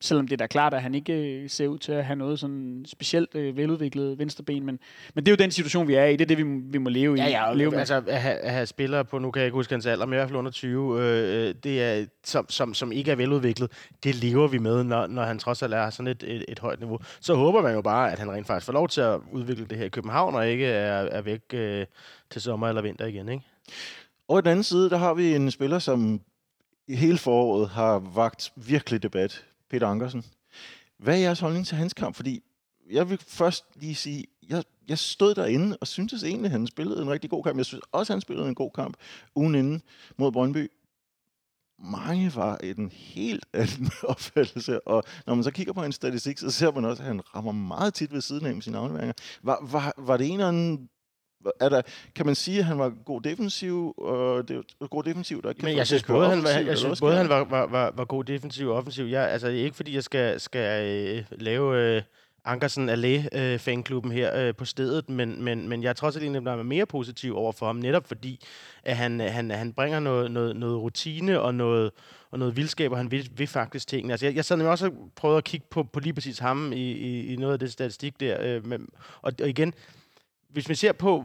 selvom 0.00 0.28
det 0.28 0.32
er 0.32 0.36
da 0.36 0.46
klart, 0.46 0.74
at 0.74 0.82
han 0.82 0.94
ikke 0.94 1.12
øh, 1.42 1.50
ser 1.50 1.66
ud 1.68 1.78
til 1.78 1.92
at 1.92 2.04
have 2.04 2.16
noget 2.16 2.38
sådan 2.40 2.84
specielt 2.88 3.34
øh, 3.34 3.56
veludviklet 3.56 4.18
venstreben. 4.18 4.66
Men, 4.66 4.78
men 5.14 5.26
det 5.26 5.30
er 5.30 5.32
jo 5.32 5.42
den 5.44 5.50
situation, 5.50 5.88
vi 5.88 5.94
er 5.94 6.04
i. 6.04 6.12
Det 6.12 6.20
er 6.20 6.26
det, 6.26 6.38
vi, 6.38 6.42
må- 6.42 6.60
vi 6.70 6.78
må 6.78 6.90
leve 6.90 7.16
i. 7.16 7.20
Ja, 7.20 7.28
ja, 7.28 7.52
leve 7.54 7.70
med. 7.70 7.78
altså 7.78 8.02
at 8.06 8.20
have, 8.20 8.34
at 8.34 8.52
have 8.52 8.66
spillere 8.66 9.04
på, 9.04 9.18
nu 9.18 9.30
kan 9.30 9.40
jeg 9.40 9.46
ikke 9.46 9.54
huske 9.54 9.72
hans 9.72 9.86
alder, 9.86 10.06
men 10.06 10.12
i 10.12 10.16
hvert 10.16 10.28
fald 10.28 10.38
under 10.38 10.50
20, 10.50 11.00
øh, 11.02 11.54
det 11.62 11.82
er, 11.82 12.06
som, 12.24 12.46
som, 12.50 12.74
som 12.74 12.92
ikke 12.92 13.10
er 13.10 13.16
veludviklet, 13.16 13.72
det 14.04 14.14
lever 14.14 14.48
vi 14.48 14.58
med, 14.58 14.84
når, 14.84 15.06
når 15.06 15.22
han 15.22 15.38
trods 15.38 15.62
alt 15.62 15.74
er 15.74 15.90
sådan 15.90 16.06
et, 16.10 16.22
et, 16.22 16.44
et 16.48 16.58
højt 16.58 16.80
niveau. 16.80 16.98
Så 17.20 17.34
håber 17.34 17.62
man 17.62 17.74
jo 17.74 17.82
bare, 17.82 18.12
at 18.12 18.18
han 18.18 18.30
rent 18.32 18.46
faktisk 18.46 18.66
får 18.66 18.72
lov 18.72 18.88
til 18.88 19.00
at 19.00 19.20
udvikle 19.32 19.64
det 19.66 19.78
her 19.78 19.84
i 19.84 19.88
København, 19.88 20.34
og 20.34 20.48
ikke 20.48 20.66
er, 20.66 20.92
er 21.02 21.22
væk 21.22 21.40
øh, 21.54 21.86
til 22.30 22.42
sommer 22.42 22.68
eller 22.68 22.82
vinter 22.82 23.06
igen, 23.06 23.28
ikke? 23.28 23.44
Og 24.28 24.38
i 24.38 24.42
den 24.42 24.50
anden 24.50 24.64
side, 24.64 24.90
der 24.90 24.96
har 24.96 25.14
vi 25.14 25.34
en 25.34 25.50
spiller, 25.50 25.78
som 25.78 26.20
i 26.88 26.94
hele 26.96 27.18
foråret 27.18 27.68
har 27.68 27.98
vagt 28.14 28.52
virkelig 28.56 29.02
debat. 29.02 29.44
Peter 29.70 29.86
Ankersen. 29.86 30.24
Hvad 30.98 31.14
er 31.14 31.18
jeres 31.18 31.40
holdning 31.40 31.66
til 31.66 31.76
hans 31.76 31.94
kamp? 31.94 32.16
Fordi 32.16 32.42
jeg 32.90 33.10
vil 33.10 33.18
først 33.26 33.64
lige 33.74 33.94
sige, 33.94 34.24
jeg, 34.48 34.64
jeg 34.88 34.98
stod 34.98 35.34
derinde 35.34 35.76
og 35.80 35.86
syntes 35.86 36.24
egentlig, 36.24 36.44
at 36.44 36.50
han 36.52 36.66
spillede 36.66 37.02
en 37.02 37.10
rigtig 37.10 37.30
god 37.30 37.44
kamp. 37.44 37.56
Jeg 37.56 37.66
synes 37.66 37.84
også, 37.92 38.12
at 38.12 38.14
han 38.14 38.20
spillede 38.20 38.48
en 38.48 38.54
god 38.54 38.70
kamp 38.74 38.96
ugen 39.34 39.54
inden 39.54 39.82
mod 40.16 40.32
Brøndby. 40.32 40.70
Mange 41.78 42.34
var 42.34 42.58
i 42.64 42.70
en 42.70 42.90
helt 42.90 43.46
anden 43.52 43.90
opfattelse, 44.02 44.88
og 44.88 45.04
når 45.26 45.34
man 45.34 45.44
så 45.44 45.50
kigger 45.50 45.72
på 45.72 45.84
en 45.84 45.92
statistik, 45.92 46.38
så 46.38 46.50
ser 46.50 46.72
man 46.72 46.84
også, 46.84 47.02
at 47.02 47.06
han 47.06 47.20
rammer 47.34 47.52
meget 47.52 47.94
tit 47.94 48.12
ved 48.12 48.20
siden 48.20 48.46
af 48.46 48.54
med 48.54 48.62
sine 48.62 48.78
afleveringer. 48.78 49.14
Var, 49.42 49.58
var, 49.62 49.92
var 49.98 50.16
det 50.16 50.26
en 50.26 50.32
eller 50.32 50.48
anden 50.48 50.88
er 51.60 51.68
der, 51.68 51.82
kan 52.14 52.26
man 52.26 52.34
sige, 52.34 52.58
at 52.58 52.64
han 52.64 52.78
var 52.78 52.92
god 53.04 53.20
defensiv, 53.20 53.94
og 53.98 54.48
det 54.48 54.56
var 54.80 54.86
god 54.86 55.02
defensiv, 55.02 55.42
der 55.42 55.52
kan 55.52 55.64
Men 55.64 55.76
jeg 55.76 55.86
synes 55.86 56.02
både, 56.02 56.28
han, 56.28 56.42
var, 56.42 56.50
jeg 56.50 56.78
synes, 56.78 57.00
både 57.00 57.16
han 57.16 57.28
var, 57.28 57.44
var, 57.44 57.66
var, 57.66 57.92
var 57.94 58.04
god 58.04 58.24
defensiv 58.24 58.68
og 58.68 58.76
offensiv. 58.76 59.04
Jeg, 59.04 59.30
altså, 59.30 59.48
ikke 59.48 59.76
fordi 59.76 59.94
jeg 59.94 60.04
skal, 60.04 60.40
skal 60.40 60.86
øh, 60.86 61.24
lave 61.30 61.96
øh, 61.96 62.02
Ankersen 62.44 62.88
Allé 62.88 63.38
øh, 63.38 63.58
fanklubben 63.58 64.12
her 64.12 64.36
øh, 64.36 64.54
på 64.54 64.64
stedet, 64.64 65.08
men, 65.08 65.44
men, 65.44 65.68
men 65.68 65.82
jeg 65.82 65.88
er 65.88 65.92
trods 65.92 66.16
alt 66.16 66.24
en 66.24 66.34
af 66.34 66.40
dem, 66.40 66.44
der 66.44 66.52
er 66.52 66.62
mere 66.62 66.86
positiv 66.86 67.36
over 67.36 67.52
for 67.52 67.66
ham, 67.66 67.76
netop 67.76 68.08
fordi, 68.08 68.40
at 68.82 68.96
han, 68.96 69.20
han, 69.20 69.50
han 69.50 69.72
bringer 69.72 70.00
noget, 70.00 70.30
noget, 70.30 70.56
noget 70.56 70.80
rutine 70.80 71.40
og 71.40 71.54
noget, 71.54 71.90
og 72.30 72.38
noget 72.38 72.56
vildskab, 72.56 72.90
og 72.92 72.96
han 72.96 73.10
vil, 73.10 73.30
vil 73.36 73.46
faktisk 73.46 73.88
tingene. 73.88 74.12
Altså, 74.12 74.26
jeg, 74.26 74.36
jeg 74.36 74.44
sad 74.44 74.56
nemlig 74.56 74.70
også 74.70 74.86
og 74.86 74.92
prøvede 75.16 75.38
at 75.38 75.44
kigge 75.44 75.66
på, 75.70 75.82
på 75.82 76.00
lige 76.00 76.12
præcis 76.12 76.38
ham 76.38 76.72
i, 76.72 76.92
i, 76.92 77.32
i 77.32 77.36
noget 77.36 77.52
af 77.52 77.58
det 77.58 77.72
statistik 77.72 78.20
der. 78.20 78.36
Øh, 78.40 78.66
men, 78.66 78.88
og, 79.22 79.32
og 79.42 79.48
igen, 79.48 79.74
hvis 80.48 80.68
man 80.68 80.76
ser 80.76 80.92
på, 80.92 81.24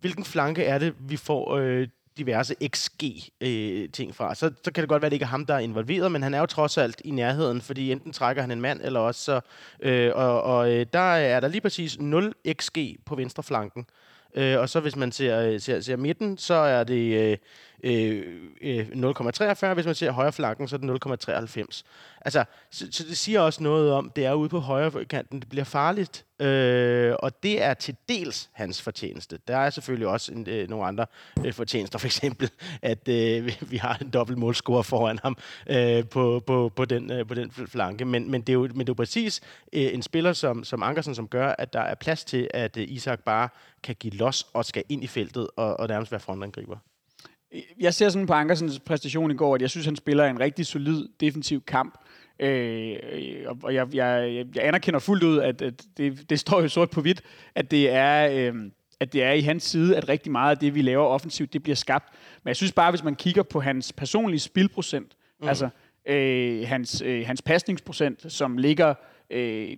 hvilken 0.00 0.24
flanke 0.24 0.64
er 0.64 0.78
det, 0.78 0.94
vi 0.98 1.16
får 1.16 1.56
øh, 1.56 1.88
diverse 2.16 2.54
XG-ting 2.74 4.08
øh, 4.08 4.14
fra, 4.14 4.34
så, 4.34 4.52
så 4.64 4.72
kan 4.72 4.82
det 4.82 4.88
godt 4.88 5.02
være, 5.02 5.06
at 5.06 5.10
det 5.10 5.16
ikke 5.16 5.24
er 5.24 5.28
ham, 5.28 5.46
der 5.46 5.54
er 5.54 5.58
involveret, 5.58 6.12
men 6.12 6.22
han 6.22 6.34
er 6.34 6.38
jo 6.38 6.46
trods 6.46 6.78
alt 6.78 7.02
i 7.04 7.10
nærheden, 7.10 7.60
fordi 7.60 7.92
enten 7.92 8.12
trækker 8.12 8.42
han 8.42 8.50
en 8.50 8.60
mand, 8.60 8.80
eller 8.82 9.00
også 9.00 9.24
så... 9.24 9.40
Øh, 9.80 10.12
og 10.14 10.42
og 10.42 10.72
øh, 10.72 10.86
der 10.92 10.98
er 11.14 11.40
der 11.40 11.48
lige 11.48 11.60
præcis 11.60 11.98
0 11.98 12.34
XG 12.52 12.78
på 13.06 13.14
venstre 13.14 13.42
flanken. 13.42 13.86
Øh, 14.34 14.58
og 14.58 14.68
så 14.68 14.80
hvis 14.80 14.96
man 14.96 15.12
ser, 15.12 15.40
øh, 15.40 15.60
ser, 15.60 15.80
ser 15.80 15.96
midten, 15.96 16.38
så 16.38 16.54
er 16.54 16.84
det 16.84 17.30
øh, 17.30 17.36
øh, 17.82 18.42
øh, 18.62 18.86
0,43. 18.88 19.74
Hvis 19.74 19.86
man 19.86 19.94
ser 19.94 20.10
højre 20.10 20.32
flanken, 20.32 20.68
så 20.68 20.76
er 20.76 20.80
det 20.80 21.66
0,93. 21.70 21.82
Altså, 22.20 22.44
så, 22.70 22.86
så 22.90 23.04
det 23.08 23.16
siger 23.18 23.40
også 23.40 23.62
noget 23.62 23.92
om, 23.92 24.10
det 24.16 24.24
er 24.26 24.32
ude 24.34 24.48
på 24.48 24.58
højre 24.58 25.04
kanten, 25.04 25.40
det 25.40 25.48
bliver 25.48 25.64
farligt. 25.64 26.24
Øh, 26.40 27.14
og 27.18 27.42
det 27.42 27.62
er 27.62 27.74
til 27.74 27.96
dels 28.08 28.50
hans 28.52 28.82
fortjeneste. 28.82 29.38
Der 29.48 29.56
er 29.56 29.70
selvfølgelig 29.70 30.08
også 30.08 30.32
en, 30.32 30.48
øh, 30.48 30.68
nogle 30.68 30.84
andre 30.86 31.06
øh, 31.44 31.52
fortjenester. 31.52 31.98
For 31.98 32.06
eksempel, 32.06 32.50
at 32.82 33.08
øh, 33.08 33.52
vi- 33.70 33.76
har 33.76 33.98
en 34.00 34.10
dobbelt 34.10 34.38
målscorer 34.38 34.82
foran 34.82 35.18
ham 35.22 35.36
øh, 35.66 36.08
på, 36.08 36.42
på, 36.46 36.72
på, 36.76 36.84
den, 36.84 37.12
øh, 37.12 37.26
på 37.26 37.34
den 37.34 37.50
flanke. 37.50 38.04
Men, 38.04 38.30
men, 38.30 38.40
det 38.40 38.48
er 38.48 38.54
jo, 38.54 38.60
men 38.62 38.78
det 38.78 38.80
er 38.80 38.84
jo 38.88 38.94
præcis 38.94 39.40
øh, 39.72 39.94
en 39.94 40.02
spiller 40.02 40.32
som, 40.32 40.64
som 40.64 40.82
Ankersen, 40.82 41.14
som 41.14 41.28
gør, 41.28 41.54
at 41.58 41.72
der 41.72 41.80
er 41.80 41.94
plads 41.94 42.24
til, 42.24 42.48
at 42.54 42.76
øh, 42.76 42.84
Isak 42.88 43.20
bare 43.24 43.48
kan 43.82 43.94
give 43.94 44.12
los 44.14 44.46
og 44.52 44.64
skal 44.64 44.84
ind 44.88 45.04
i 45.04 45.06
feltet 45.06 45.48
og, 45.56 45.80
og 45.80 45.88
nærmest 45.88 46.12
være 46.12 46.20
frontangriber. 46.20 46.76
Jeg 47.80 47.94
ser 47.94 48.08
sådan 48.08 48.26
på 48.26 48.32
Ankersens 48.32 48.78
præstation 48.80 49.30
i 49.30 49.34
går, 49.34 49.54
at 49.54 49.62
jeg 49.62 49.70
synes, 49.70 49.86
han 49.86 49.96
spiller 49.96 50.24
en 50.24 50.40
rigtig 50.40 50.66
solid 50.66 51.08
defensiv 51.20 51.62
kamp. 51.62 51.98
Øh, 52.38 52.96
og- 53.46 53.74
jeg, 53.74 53.94
jeg, 53.94 54.44
jeg 54.54 54.66
anerkender 54.66 55.00
fuldt 55.00 55.22
ud, 55.22 55.38
at, 55.38 55.62
at 55.62 55.82
det, 55.96 56.30
det 56.30 56.40
står 56.40 56.60
jo 56.62 56.68
sort 56.68 56.90
på 56.90 57.00
hvidt, 57.00 57.22
at 57.54 57.70
det 57.70 57.90
er... 57.90 58.48
Øh, 58.52 58.54
at 59.00 59.12
det 59.12 59.22
er 59.22 59.32
i 59.32 59.40
hans 59.40 59.62
side, 59.62 59.96
at 59.96 60.08
rigtig 60.08 60.32
meget 60.32 60.50
af 60.50 60.58
det, 60.58 60.74
vi 60.74 60.82
laver 60.82 61.04
offensivt, 61.04 61.52
det 61.52 61.62
bliver 61.62 61.76
skabt. 61.76 62.08
Men 62.44 62.48
jeg 62.48 62.56
synes 62.56 62.72
bare, 62.72 62.90
hvis 62.90 63.04
man 63.04 63.14
kigger 63.14 63.42
på 63.42 63.60
hans 63.60 63.92
personlige 63.92 64.40
spilprocent, 64.40 65.16
mm. 65.40 65.48
altså 65.48 65.68
øh, 66.06 66.68
hans, 66.68 67.02
øh, 67.06 67.26
hans 67.26 67.42
pasningsprocent, 67.42 68.32
som 68.32 68.56
ligger 68.56 68.94
øh, 69.30 69.68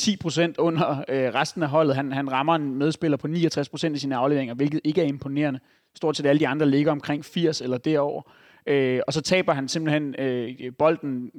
10% 0.00 0.52
under 0.58 1.04
øh, 1.08 1.34
resten 1.34 1.62
af 1.62 1.68
holdet. 1.68 1.96
Han, 1.96 2.12
han 2.12 2.32
rammer 2.32 2.54
en 2.54 2.74
medspiller 2.74 3.16
på 3.16 3.28
69% 3.28 3.94
i 3.94 3.98
sine 3.98 4.16
afleveringer, 4.16 4.54
hvilket 4.54 4.80
ikke 4.84 5.00
er 5.00 5.06
imponerende. 5.06 5.60
Stort 5.96 6.16
set 6.16 6.26
alle 6.26 6.40
de 6.40 6.48
andre 6.48 6.70
ligger 6.70 6.92
omkring 6.92 7.24
80 7.24 7.60
eller 7.60 7.78
derover. 7.78 8.22
Øh, 8.66 9.00
og 9.06 9.12
så 9.12 9.20
taber 9.20 9.52
han 9.52 9.68
simpelthen 9.68 10.14
øh, 10.18 10.72
bolden 10.78 11.30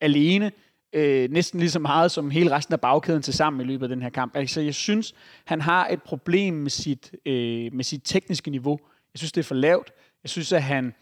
alene, 0.00 0.52
øh, 0.92 1.30
næsten 1.30 1.60
lige 1.60 1.70
så 1.70 1.78
meget 1.78 2.10
som 2.10 2.30
hele 2.30 2.50
resten 2.50 2.72
af 2.72 2.80
bagkæden 2.80 3.22
til 3.22 3.34
sammen 3.34 3.60
i 3.60 3.64
løbet 3.64 3.82
af 3.82 3.88
den 3.88 4.02
her 4.02 4.10
kamp. 4.10 4.36
Altså, 4.36 4.60
jeg 4.60 4.74
synes, 4.74 5.14
han 5.44 5.60
har 5.60 5.88
et 5.88 6.02
problem 6.02 6.54
med 6.54 6.70
sit, 6.70 7.12
øh, 7.26 7.74
med 7.74 7.84
sit 7.84 8.00
tekniske 8.04 8.50
niveau. 8.50 8.78
Jeg 9.14 9.18
synes, 9.18 9.32
det 9.32 9.40
er 9.40 9.44
for 9.44 9.54
lavt. 9.54 9.92
Jeg 10.22 10.30
synes, 10.30 10.52
at 10.52 10.62
han 10.62 10.94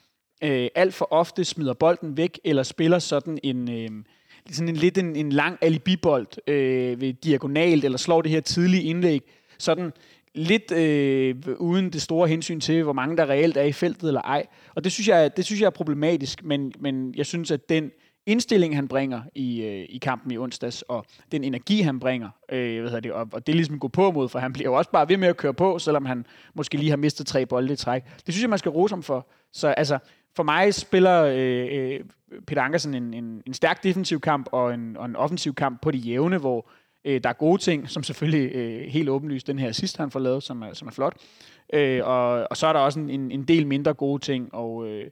øh, 0.44 0.68
alt 0.74 0.94
for 0.94 1.08
ofte 1.10 1.44
smider 1.44 1.72
bolden 1.74 2.16
væk, 2.16 2.40
eller 2.44 2.62
spiller 2.62 2.98
sådan 2.98 3.38
en, 3.42 3.70
øh, 3.70 4.04
sådan 4.50 4.68
en, 4.68 4.76
lidt 4.76 4.98
en, 4.98 5.16
en 5.16 5.32
lang 5.32 5.58
alibibold 5.60 6.50
øh, 6.50 7.00
ved 7.00 7.12
diagonalt, 7.12 7.84
eller 7.84 7.98
slår 7.98 8.22
det 8.22 8.30
her 8.30 8.40
tidlige 8.40 8.82
indlæg, 8.82 9.22
sådan 9.58 9.92
lidt 10.36 10.72
øh, 10.72 11.34
uden 11.58 11.90
det 11.90 12.02
store 12.02 12.28
hensyn 12.28 12.60
til, 12.60 12.82
hvor 12.82 12.92
mange 12.92 13.16
der 13.16 13.26
reelt 13.26 13.56
er 13.56 13.62
i 13.62 13.72
feltet 13.72 14.08
eller 14.08 14.20
ej. 14.20 14.46
Og 14.74 14.84
det 14.84 14.92
synes 14.92 15.08
jeg, 15.08 15.36
det 15.36 15.44
synes 15.44 15.60
jeg 15.60 15.66
er 15.66 15.70
problematisk, 15.70 16.44
men, 16.44 16.72
men 16.78 17.14
jeg 17.16 17.26
synes, 17.26 17.50
at 17.50 17.68
den 17.68 17.90
indstilling, 18.26 18.76
han 18.76 18.88
bringer 18.88 19.22
i, 19.34 19.62
øh, 19.62 19.86
i 19.88 19.98
kampen 19.98 20.30
i 20.30 20.38
onsdags, 20.38 20.82
og 20.82 21.06
den 21.32 21.44
energi, 21.44 21.80
han 21.80 22.00
bringer, 22.00 22.30
øh, 22.52 22.82
hvad 22.82 23.02
det, 23.02 23.12
og, 23.12 23.28
og 23.32 23.46
det 23.46 23.52
er 23.52 23.56
ligesom 23.56 23.78
gå 23.78 23.88
på 23.88 24.10
mod, 24.10 24.28
for 24.28 24.38
han 24.38 24.52
bliver 24.52 24.70
jo 24.70 24.74
også 24.74 24.90
bare 24.90 25.08
ved 25.08 25.16
med 25.16 25.28
at 25.28 25.36
køre 25.36 25.54
på, 25.54 25.78
selvom 25.78 26.04
han 26.04 26.26
måske 26.54 26.76
lige 26.76 26.90
har 26.90 26.96
mistet 26.96 27.26
tre 27.26 27.46
bolde 27.46 27.72
i 27.72 27.76
træk. 27.76 28.04
Det 28.04 28.34
synes 28.34 28.42
jeg, 28.42 28.50
man 28.50 28.58
skal 28.58 28.70
rose 28.70 28.92
ham 28.92 29.02
for. 29.02 29.28
Så 29.52 29.68
altså, 29.68 29.98
for 30.36 30.42
mig 30.42 30.74
spiller 30.74 31.22
øh, 31.22 31.66
øh, 31.72 32.00
Peter 32.46 32.62
Ankersen 32.62 32.94
en, 32.94 33.14
en, 33.14 33.42
en 33.46 33.54
stærk 33.54 33.82
defensiv 33.82 34.20
kamp 34.20 34.48
og 34.52 34.74
en, 34.74 34.96
og 34.96 35.06
en 35.06 35.16
offensiv 35.16 35.54
kamp 35.54 35.82
på 35.82 35.90
de 35.90 35.98
jævne, 35.98 36.38
hvor 36.38 36.70
øh, 37.06 37.20
der 37.22 37.28
er 37.28 37.32
gode 37.32 37.62
ting, 37.62 37.90
som 37.90 38.02
selvfølgelig 38.02 38.54
øh, 38.54 38.88
helt 38.88 39.08
åbenlyst 39.08 39.46
den 39.46 39.58
her 39.58 39.72
sidste, 39.72 39.98
han 39.98 40.10
får 40.10 40.20
lavet, 40.20 40.42
som 40.42 40.62
er, 40.62 40.72
som 40.72 40.88
er 40.88 40.92
flot. 40.92 41.16
Øh, 41.72 42.00
og, 42.04 42.46
og 42.50 42.56
så 42.56 42.66
er 42.66 42.72
der 42.72 42.80
også 42.80 43.00
en, 43.00 43.30
en 43.30 43.44
del 43.44 43.66
mindre 43.66 43.94
gode 43.94 44.22
ting, 44.22 44.54
og 44.54 44.88
øh, 44.88 45.10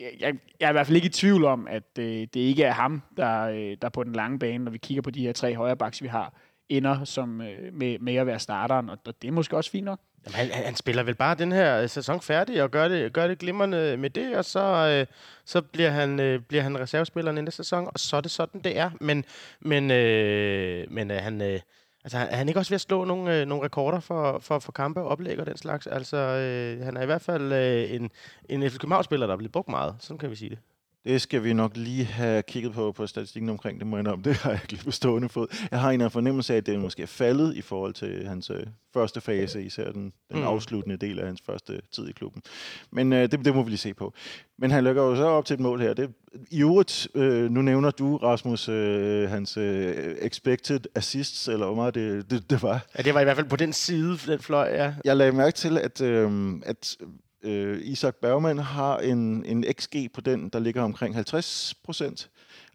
jeg, 0.00 0.34
jeg 0.60 0.66
er 0.66 0.68
i 0.68 0.72
hvert 0.72 0.86
fald 0.86 0.96
ikke 0.96 1.06
i 1.06 1.10
tvivl 1.10 1.44
om, 1.44 1.66
at 1.70 1.98
øh, 1.98 2.04
det 2.04 2.36
ikke 2.36 2.62
er 2.62 2.72
ham, 2.72 3.02
der, 3.16 3.42
øh, 3.42 3.76
der 3.82 3.88
på 3.88 4.04
den 4.04 4.12
lange 4.12 4.38
bane, 4.38 4.64
når 4.64 4.72
vi 4.72 4.78
kigger 4.78 5.02
på 5.02 5.10
de 5.10 5.20
her 5.20 5.32
tre 5.32 5.54
højrebacks, 5.54 6.02
vi 6.02 6.08
har, 6.08 6.34
ender 6.68 7.04
som, 7.04 7.40
øh, 7.40 7.74
med, 7.74 7.98
med 7.98 8.14
at 8.14 8.26
være 8.26 8.38
starteren, 8.38 8.90
og 8.90 8.98
det 9.22 9.28
er 9.28 9.32
måske 9.32 9.56
også 9.56 9.70
fint 9.70 9.84
nok. 9.84 10.00
Jamen, 10.26 10.50
han, 10.50 10.64
han 10.64 10.74
spiller 10.74 11.02
vel 11.02 11.14
bare 11.14 11.34
den 11.34 11.52
her 11.52 11.82
øh, 11.82 11.88
sæson 11.88 12.20
færdig 12.20 12.62
og 12.62 12.70
gør 12.70 12.88
det, 12.88 13.12
gør 13.12 13.26
det 13.26 13.38
glimrende 13.38 13.96
med 13.96 14.10
det, 14.10 14.36
og 14.36 14.44
så, 14.44 14.60
øh, 14.60 15.06
så 15.44 15.62
bliver, 15.62 15.90
han, 15.90 16.20
øh, 16.20 16.40
bliver 16.40 16.62
han 16.62 16.80
reservespiller 16.80 17.32
næste 17.32 17.56
sæson, 17.56 17.86
og 17.86 18.00
så 18.00 18.16
er 18.16 18.20
det 18.20 18.30
sådan, 18.30 18.60
det 18.60 18.78
er. 18.78 18.90
Men, 19.00 19.24
men, 19.60 19.90
øh, 19.90 20.90
men 20.90 21.10
øh, 21.10 21.22
han, 21.22 21.42
øh, 21.42 21.60
altså, 22.04 22.18
er 22.18 22.36
han 22.36 22.48
ikke 22.48 22.60
også 22.60 22.70
ved 22.70 22.74
at 22.74 22.80
slå 22.80 23.04
nogle, 23.04 23.40
øh, 23.40 23.46
nogle 23.46 23.64
rekorder 23.64 24.00
for, 24.00 24.38
for, 24.38 24.58
for 24.58 24.72
kampe 24.72 25.00
og 25.00 25.08
oplæg 25.08 25.40
og 25.40 25.46
den 25.46 25.56
slags? 25.56 25.86
Altså, 25.86 26.16
øh, 26.16 26.84
han 26.84 26.96
er 26.96 27.02
i 27.02 27.06
hvert 27.06 27.22
fald 27.22 27.52
øh, 27.52 27.94
en, 27.94 28.10
en 28.48 28.70
FC 28.70 28.78
København-spiller, 28.78 29.26
der 29.26 29.34
er 29.34 29.38
blevet 29.38 29.52
brugt 29.52 29.68
meget. 29.68 29.94
Sådan 29.98 30.18
kan 30.18 30.30
vi 30.30 30.36
sige 30.36 30.50
det. 30.50 30.58
Det 31.06 31.22
skal 31.22 31.44
vi 31.44 31.52
nok 31.52 31.76
lige 31.76 32.04
have 32.04 32.42
kigget 32.42 32.72
på 32.72 32.92
på 32.92 33.06
statistikken 33.06 33.50
omkring 33.50 33.78
det, 33.78 33.86
må 33.86 33.96
jeg 33.96 34.06
om. 34.06 34.22
Det 34.22 34.36
har 34.36 34.50
jeg 34.50 34.60
ikke 34.62 34.72
lige 34.72 34.84
på 34.84 34.90
stående 34.90 35.28
fod. 35.28 35.46
Jeg 35.70 35.80
har 35.80 35.90
en 35.90 36.10
fornemmelse 36.10 36.52
af, 36.52 36.56
at 36.56 36.66
det 36.66 36.80
måske 36.80 37.02
er 37.02 37.06
faldet 37.06 37.56
i 37.56 37.62
forhold 37.62 37.94
til 37.94 38.28
hans 38.28 38.50
øh, 38.50 38.66
første 38.94 39.20
fase, 39.20 39.64
især 39.64 39.92
den, 39.92 40.12
den 40.32 40.38
mm. 40.38 40.42
afsluttende 40.42 40.96
del 40.96 41.18
af 41.18 41.26
hans 41.26 41.42
første 41.46 41.80
tid 41.92 42.08
i 42.08 42.12
klubben. 42.12 42.42
Men 42.90 43.12
øh, 43.12 43.30
det, 43.30 43.44
det 43.44 43.54
må 43.54 43.62
vi 43.62 43.70
lige 43.70 43.78
se 43.78 43.94
på. 43.94 44.12
Men 44.58 44.70
han 44.70 44.84
lægger 44.84 45.02
jo 45.02 45.16
så 45.16 45.24
op 45.24 45.44
til 45.44 45.54
et 45.54 45.60
mål 45.60 45.80
her. 45.80 45.94
Det, 45.94 46.10
I 46.50 46.62
øvrigt, 46.62 47.08
øh, 47.14 47.50
nu 47.50 47.62
nævner 47.62 47.90
du, 47.90 48.16
Rasmus, 48.16 48.68
øh, 48.68 49.30
hans 49.30 49.56
øh, 49.56 50.16
expected 50.22 50.80
assists, 50.94 51.48
eller 51.48 51.66
hvor 51.66 51.74
meget 51.74 51.94
det, 51.94 52.30
det, 52.30 52.50
det 52.50 52.62
var. 52.62 52.86
Ja, 52.98 53.02
det 53.02 53.14
var 53.14 53.20
i 53.20 53.24
hvert 53.24 53.36
fald 53.36 53.48
på 53.48 53.56
den 53.56 53.72
side, 53.72 54.18
den 54.26 54.38
fløj, 54.38 54.68
ja. 54.74 54.94
Jeg 55.04 55.16
lagde 55.16 55.32
mærke 55.32 55.54
til, 55.54 55.78
at, 55.78 56.00
øh, 56.00 56.52
at 56.62 56.96
øh, 57.42 57.78
Isak 57.82 58.14
Bergman 58.14 58.58
har 58.58 58.98
en, 58.98 59.44
en 59.44 59.64
XG 59.80 59.96
på 60.14 60.20
den, 60.20 60.48
der 60.48 60.58
ligger 60.58 60.82
omkring 60.82 61.14
50 61.14 61.74
procent. 61.84 62.30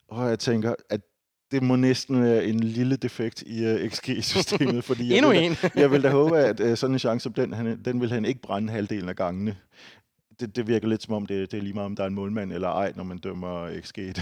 Og 0.07 0.29
jeg 0.29 0.39
tænker, 0.39 0.75
at 0.89 1.01
det 1.51 1.63
må 1.63 1.75
næsten 1.75 2.23
være 2.23 2.45
en 2.45 2.59
lille 2.59 2.95
defekt 2.95 3.43
i 3.45 3.73
uh, 3.73 3.89
XG-systemet. 3.89 4.83
fordi 4.89 5.09
jeg 5.09 5.17
Endnu 5.17 5.31
en. 5.31 5.55
jeg 5.75 5.91
vil 5.91 6.03
da 6.03 6.09
håbe, 6.09 6.37
at 6.37 6.59
uh, 6.59 6.75
sådan 6.75 6.93
en 6.95 6.99
chance 6.99 7.23
som 7.23 7.33
den, 7.33 7.53
han, 7.53 7.81
den 7.85 8.01
vil 8.01 8.11
han 8.11 8.25
ikke 8.25 8.41
brænde 8.41 8.73
halvdelen 8.73 9.09
af 9.09 9.15
gangene. 9.15 9.57
Det, 10.39 10.55
det 10.55 10.67
virker 10.67 10.87
lidt 10.87 11.03
som 11.03 11.13
om, 11.13 11.25
det, 11.25 11.51
det 11.51 11.57
er 11.57 11.61
lige 11.61 11.73
meget, 11.73 11.85
om 11.85 11.95
der 11.95 12.03
er 12.03 12.07
en 12.07 12.13
målmand 12.13 12.53
eller 12.53 12.69
ej, 12.69 12.93
når 12.95 13.03
man 13.03 13.17
dømmer 13.17 13.81
XG. 13.81 13.97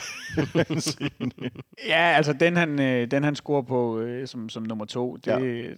ja, 1.94 2.14
altså 2.16 2.34
den 2.34 2.56
han, 2.56 2.80
øh, 2.80 3.12
den 3.12 3.24
han 3.24 3.36
scorer 3.36 3.62
på 3.62 4.00
øh, 4.00 4.28
som, 4.28 4.50
som 4.50 4.64
nummer 4.64 4.86
to, 4.86 5.16
det, 5.16 5.28
ja. 5.28 5.40
det, 5.40 5.78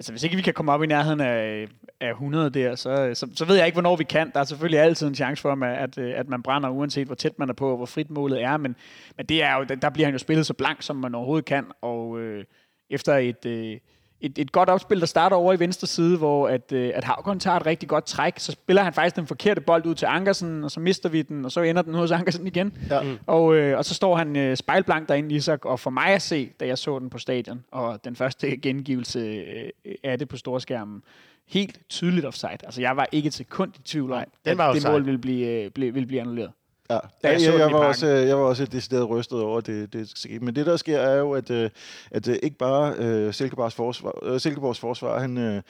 Altså, 0.00 0.12
hvis 0.12 0.22
ikke 0.22 0.36
vi 0.36 0.42
kan 0.42 0.54
komme 0.54 0.72
op 0.72 0.82
i 0.82 0.86
nærheden 0.86 1.20
af, 1.20 1.68
af 2.00 2.10
100 2.10 2.50
der, 2.50 2.74
så, 2.74 3.10
så, 3.14 3.26
så 3.34 3.44
ved 3.44 3.56
jeg 3.56 3.66
ikke, 3.66 3.74
hvornår 3.74 3.96
vi 3.96 4.04
kan. 4.04 4.30
Der 4.34 4.40
er 4.40 4.44
selvfølgelig 4.44 4.80
altid 4.80 5.06
en 5.06 5.14
chance 5.14 5.42
for, 5.42 5.64
at, 5.64 5.98
øh, 5.98 6.12
at 6.16 6.28
man 6.28 6.42
brænder, 6.42 6.68
uanset 6.68 7.06
hvor 7.06 7.14
tæt 7.14 7.38
man 7.38 7.48
er 7.48 7.52
på, 7.52 7.70
og 7.70 7.76
hvor 7.76 7.86
frit 7.86 8.10
målet 8.10 8.42
er. 8.42 8.56
Men, 8.56 8.76
men 9.16 9.26
det 9.26 9.42
er 9.42 9.56
jo, 9.56 9.64
der 9.64 9.90
bliver 9.90 10.06
han 10.06 10.14
jo 10.14 10.18
spillet 10.18 10.46
så 10.46 10.54
blank, 10.54 10.82
som 10.82 10.96
man 10.96 11.14
overhovedet 11.14 11.44
kan. 11.44 11.64
Og 11.82 12.20
øh, 12.20 12.44
efter 12.90 13.16
et... 13.16 13.46
Øh, 13.46 13.78
et, 14.20 14.38
et 14.38 14.52
godt 14.52 14.68
opspil, 14.68 15.00
der 15.00 15.06
starter 15.06 15.36
over 15.36 15.52
i 15.52 15.58
venstre 15.58 15.86
side, 15.86 16.18
hvor 16.18 16.48
at, 16.48 16.72
øh, 16.72 16.92
at 16.94 17.04
Havgård 17.04 17.38
tager 17.38 17.56
et 17.56 17.66
rigtig 17.66 17.88
godt 17.88 18.04
træk. 18.04 18.38
Så 18.38 18.52
spiller 18.52 18.82
han 18.82 18.92
faktisk 18.92 19.16
den 19.16 19.26
forkerte 19.26 19.60
bold 19.60 19.86
ud 19.86 19.94
til 19.94 20.06
Ankersen, 20.06 20.64
og 20.64 20.70
så 20.70 20.80
mister 20.80 21.08
vi 21.08 21.22
den, 21.22 21.44
og 21.44 21.52
så 21.52 21.60
ender 21.60 21.82
den 21.82 21.94
hos 21.94 22.10
Ankersen 22.10 22.46
igen. 22.46 22.78
Ja. 22.90 23.02
Mm. 23.02 23.18
Og, 23.26 23.56
øh, 23.56 23.78
og 23.78 23.84
så 23.84 23.94
står 23.94 24.16
han 24.16 24.36
øh, 24.36 24.56
spejlblank 24.56 25.08
derinde, 25.08 25.34
Isak, 25.34 25.64
og 25.64 25.80
for 25.80 25.90
mig 25.90 26.06
at 26.06 26.22
se, 26.22 26.50
da 26.60 26.66
jeg 26.66 26.78
så 26.78 26.98
den 26.98 27.10
på 27.10 27.18
stadion, 27.18 27.64
og 27.70 28.04
den 28.04 28.16
første 28.16 28.56
gengivelse 28.66 29.18
øh, 29.20 29.94
af 30.04 30.18
det 30.18 30.28
på 30.28 30.36
storskærmen, 30.36 31.02
helt 31.48 31.78
tydeligt 31.88 32.26
offside. 32.26 32.58
Altså, 32.64 32.80
jeg 32.80 32.96
var 32.96 33.06
ikke 33.12 33.26
et 33.26 33.34
sekund 33.34 33.72
i 33.78 33.82
tvivl 33.82 34.12
om, 34.12 34.24
den 34.44 34.60
at 34.60 34.74
det 34.74 34.84
mål 34.90 35.04
ville 35.04 35.18
blive, 35.18 35.46
øh, 35.46 35.70
blive, 35.70 35.94
ville 35.94 36.06
blive 36.06 36.20
annulleret. 36.20 36.50
Ja, 36.90 36.98
jeg, 37.22 37.40
jeg, 37.42 37.58
jeg, 37.58 37.72
var 37.72 37.78
også, 37.78 38.06
jeg 38.06 38.38
var 38.38 38.44
også 38.44 38.64
decideret 38.64 39.08
rystet 39.08 39.40
over 39.40 39.60
det, 39.60 39.92
det 39.92 40.12
skete. 40.14 40.44
Men 40.44 40.54
det, 40.56 40.66
der 40.66 40.76
sker, 40.76 40.98
er 40.98 41.18
jo, 41.18 41.32
at, 41.32 41.50
øh, 41.50 41.70
at 42.10 42.28
øh, 42.28 42.36
ikke 42.42 42.56
bare 42.56 43.26
uh, 43.26 43.34
Silkeborgs 43.34 43.74
forsvar, 43.74 44.24
uh, 44.32 44.38
Silkeborgs 44.38 44.78
forsvar 44.78 45.20
han, 45.20 45.36
uh, 45.36 45.62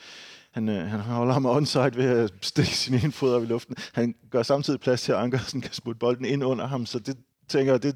han, 0.51 0.69
uh, 0.69 0.75
han 0.75 0.99
holder 0.99 1.33
ham 1.33 1.45
onside 1.45 1.91
ved 1.95 2.05
at 2.05 2.33
stikke 2.41 2.77
sin 2.77 2.93
ene 2.93 3.11
fod 3.11 3.33
op 3.33 3.43
i 3.43 3.45
luften. 3.45 3.75
Han 3.93 4.15
gør 4.31 4.43
samtidig 4.43 4.79
plads 4.79 5.01
til, 5.01 5.11
at 5.11 5.17
Ankersen 5.17 5.61
kan 5.61 5.73
smutte 5.73 5.99
bolden 5.99 6.25
ind 6.25 6.43
under 6.43 6.67
ham, 6.67 6.85
så 6.85 6.99
det 6.99 7.17
tænker 7.47 7.73
jeg, 7.73 7.83
det, 7.83 7.95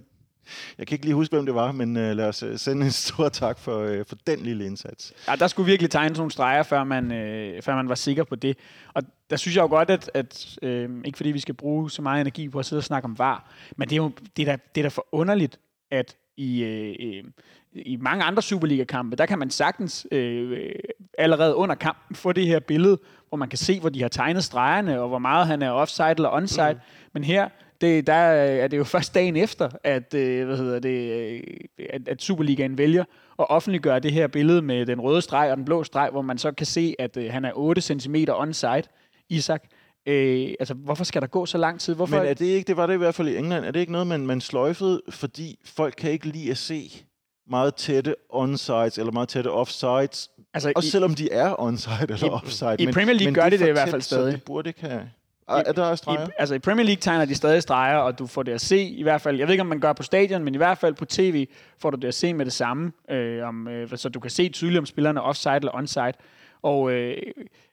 jeg 0.78 0.88
kan 0.88 0.96
ikke 0.96 1.06
lige 1.06 1.16
huske, 1.16 1.36
hvem 1.36 1.46
det 1.46 1.56
var, 1.56 1.72
men 1.72 1.98
uh, 1.98 2.04
lad 2.04 2.28
os 2.28 2.44
uh, 2.44 2.56
sende 2.58 2.86
en 2.86 2.92
stor 2.92 3.30
tak 3.44 3.60
for, 3.60 3.84
uh, 3.84 4.06
for 4.08 4.16
den 4.28 4.40
lille 4.40 4.66
indsats. 4.66 5.14
Ja, 5.28 5.36
der 5.36 5.48
skulle 5.48 5.66
virkelig 5.66 5.92
tegne 5.92 6.16
nogle 6.16 6.32
streger, 6.32 6.64
før 6.64 6.84
man, 6.84 7.06
uh, 7.06 7.64
før 7.64 7.76
man 7.76 7.90
var 7.90 7.96
sikker 7.96 8.24
på 8.24 8.36
det. 8.36 8.58
Og 8.94 9.04
der 9.30 9.36
synes 9.36 9.56
jeg 9.56 9.62
jo 9.62 9.68
godt, 9.68 9.90
at, 9.90 10.12
at 10.14 10.58
uh, 10.64 10.70
ikke 11.06 11.18
fordi 11.18 11.32
vi 11.32 11.40
skal 11.40 11.54
bruge 11.54 11.92
så 11.92 12.02
meget 12.02 12.22
energi 12.22 12.50
på 12.50 12.60
at 12.60 12.66
sidde 12.66 12.80
og 12.80 12.84
snakke 12.84 13.06
om 13.06 13.20
var, 13.20 13.52
men 13.78 13.90
det 13.90 13.94
er 13.94 13.98
jo 13.98 14.12
det 14.38 14.48
er 14.48 14.56
da, 14.56 14.58
det 14.76 14.82
er 14.82 14.84
da 14.84 14.90
for 14.90 15.08
underligt, 15.12 15.60
at 15.92 16.16
i, 16.38 16.64
uh, 16.64 17.32
i 17.74 17.96
mange 17.96 18.24
andre 18.24 18.42
Superliga-kampe, 18.42 19.16
der 19.16 19.26
kan 19.26 19.40
man 19.40 19.50
sagtens 19.50 20.08
uh, 20.12 20.58
allerede 21.18 21.56
under 21.56 21.76
kampen 21.76 22.16
få 22.16 22.32
det 22.32 22.48
her 22.48 22.60
billede, 22.60 23.00
hvor 23.30 23.38
man 23.38 23.50
kan 23.50 23.58
se, 23.58 23.80
hvor 23.80 23.90
de 23.90 24.02
har 24.02 24.10
tegnet 24.10 24.44
stregerne, 24.44 25.02
og 25.02 25.08
hvor 25.08 25.20
meget 25.20 25.48
han 25.48 25.62
er 25.62 25.72
offside 25.72 26.10
eller 26.10 26.30
onside. 26.30 26.74
Mm. 26.74 26.80
Men 27.14 27.24
her, 27.24 27.50
det, 27.82 28.08
der 28.08 28.14
er 28.14 28.68
det 28.68 28.78
jo 28.78 28.84
først 28.96 29.14
dagen 29.14 29.36
efter, 29.36 29.70
at, 29.84 30.14
øh, 30.14 30.46
hvad 30.46 30.58
hedder 30.58 30.80
det, 30.80 31.12
øh, 31.12 31.42
at, 31.90 32.08
at 32.08 32.22
Superligaen 32.22 32.78
vælger 32.78 33.04
at 33.40 33.50
offentliggøre 33.50 34.00
det 34.00 34.12
her 34.12 34.28
billede 34.28 34.62
med 34.62 34.86
den 34.86 35.02
røde 35.02 35.22
streg 35.22 35.52
og 35.52 35.58
den 35.58 35.66
blå 35.66 35.84
streg, 35.84 36.10
hvor 36.12 36.22
man 36.22 36.38
så 36.38 36.52
kan 36.52 36.66
se, 36.66 36.96
at 37.00 37.18
øh, 37.18 37.32
han 37.32 37.46
er 37.46 37.52
8 37.56 37.82
cm 37.82 38.16
onside, 38.30 38.84
Isak. 39.30 39.64
Øh, 40.08 40.50
altså, 40.60 40.74
hvorfor 40.74 41.04
skal 41.04 41.22
der 41.22 41.28
gå 41.28 41.46
så 41.46 41.58
lang 41.58 41.80
tid? 41.80 41.96
Hvorfor? 41.96 42.18
Men 42.18 42.28
er 42.28 42.34
det 42.34 42.46
ikke, 42.46 42.68
det 42.68 42.78
var 42.78 42.88
det 42.88 42.94
i 42.94 42.98
hvert 42.98 43.16
fald 43.16 43.28
i 43.28 43.38
England, 43.38 43.66
er 43.66 43.72
det 43.72 43.80
ikke 43.80 43.92
noget, 43.92 44.08
man, 44.08 44.28
man 44.28 44.42
sløjfede, 44.42 45.02
fordi 45.10 45.60
folk 45.66 45.94
kan 45.98 46.12
ikke 46.12 46.28
lide 46.28 46.52
at 46.52 46.58
se 46.58 47.06
meget 47.50 47.76
tætte 47.76 48.16
onsides 48.30 48.98
eller 48.98 49.12
meget 49.12 49.30
tætte 49.30 49.52
offsides, 49.52 50.30
altså, 50.54 50.72
også 50.76 50.88
i, 50.88 50.90
selvom 50.90 51.14
de 51.14 51.32
er 51.32 51.62
onside 51.62 51.96
eller 52.02 52.26
i, 52.26 52.30
offside. 52.30 52.76
I 52.80 52.86
men, 52.86 52.94
Premier 52.94 53.14
League 53.14 53.26
men 53.26 53.34
gør 53.34 53.50
de 53.50 53.58
det 53.58 53.68
i 53.68 53.72
hvert 53.72 53.90
fald 53.90 54.02
stadig. 54.02 54.34
Det 54.34 54.44
burde 54.44 54.70
ikke 54.70 54.82
have... 54.82 55.10
Ah, 55.48 55.64
er 55.66 55.72
der 55.72 55.96
streger? 55.96 56.28
I, 56.28 56.32
altså 56.38 56.56
i 56.56 56.60
Premier 56.60 56.86
League 56.86 57.02
tegner 57.02 57.26
de 57.26 57.36
stadig 57.36 57.62
streger, 57.62 57.98
og 57.98 58.20
du 58.20 58.28
får 58.28 58.44
det 58.44 58.52
at 58.52 58.62
se 58.62 58.84
i 58.84 59.04
hvert 59.04 59.22
fald. 59.22 59.38
Jeg 59.38 59.48
ved 59.48 59.54
ikke, 59.54 59.62
om 59.62 59.68
man 59.68 59.80
gør 59.80 59.94
på 59.94 60.04
stadion, 60.04 60.44
men 60.44 60.54
i 60.56 60.58
hvert 60.58 60.78
fald 60.78 60.94
på 60.94 61.06
tv 61.06 61.48
får 61.80 61.90
du 61.90 61.98
det 61.98 62.08
at 62.08 62.14
se 62.14 62.34
med 62.34 62.46
det 62.46 62.54
samme. 62.54 62.92
Øh, 63.10 63.48
om, 63.48 63.68
øh, 63.68 63.98
så 63.98 64.10
du 64.10 64.20
kan 64.20 64.32
se 64.32 64.50
tydeligt, 64.50 64.80
om 64.80 64.86
spillerne 64.86 65.20
er 65.20 65.24
offside 65.24 65.56
eller 65.56 65.76
onside. 65.76 66.14
Og 66.62 66.92
øh, 66.92 67.18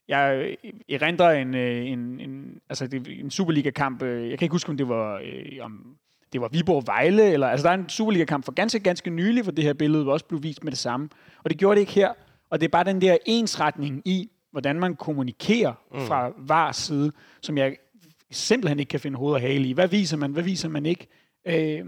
jeg 0.08 0.56
erindrer 0.88 1.30
en, 1.30 1.54
øh, 1.54 1.86
en, 1.86 2.20
en, 2.20 2.60
altså 2.68 2.88
en 3.20 3.30
Superliga-kamp. 3.30 4.02
Øh, 4.02 4.30
jeg 4.30 4.38
kan 4.38 4.46
ikke 4.46 4.54
huske, 4.54 4.70
om 4.70 4.76
det 4.76 4.88
var... 4.88 5.20
Øh, 5.24 5.58
om, 5.60 5.96
det 6.32 6.40
var 6.40 6.48
Viborg 6.48 6.86
Vejle, 6.86 7.32
eller, 7.32 7.48
altså 7.48 7.64
der 7.64 7.70
er 7.70 7.74
en 7.74 7.88
Superliga-kamp 7.88 8.44
for 8.44 8.52
ganske, 8.52 8.80
ganske 8.80 9.10
nylig, 9.10 9.42
hvor 9.42 9.52
det 9.52 9.64
her 9.64 9.72
billede 9.72 10.12
også 10.12 10.24
blev 10.26 10.42
vist 10.42 10.64
med 10.64 10.72
det 10.72 10.78
samme. 10.78 11.08
Og 11.44 11.50
det 11.50 11.58
gjorde 11.58 11.74
det 11.74 11.80
ikke 11.80 11.92
her. 11.92 12.12
Og 12.50 12.60
det 12.60 12.66
er 12.66 12.70
bare 12.70 12.84
den 12.84 13.00
der 13.00 13.16
ensretning 13.26 14.02
i, 14.04 14.30
hvordan 14.52 14.80
man 14.80 14.96
kommunikerer 14.96 15.72
mm. 15.92 16.00
fra 16.00 16.32
var 16.38 16.72
side, 16.72 17.12
som 17.40 17.58
jeg 17.58 17.76
simpelthen 18.30 18.78
ikke 18.78 18.90
kan 18.90 19.00
finde 19.00 19.18
hoved 19.18 19.34
og 19.34 19.40
hale 19.40 19.68
i. 19.68 19.72
Hvad 19.72 19.88
viser 19.88 20.16
man, 20.16 20.32
hvad 20.32 20.42
viser 20.42 20.68
man 20.68 20.86
ikke? 20.86 21.08
Øh, 21.46 21.80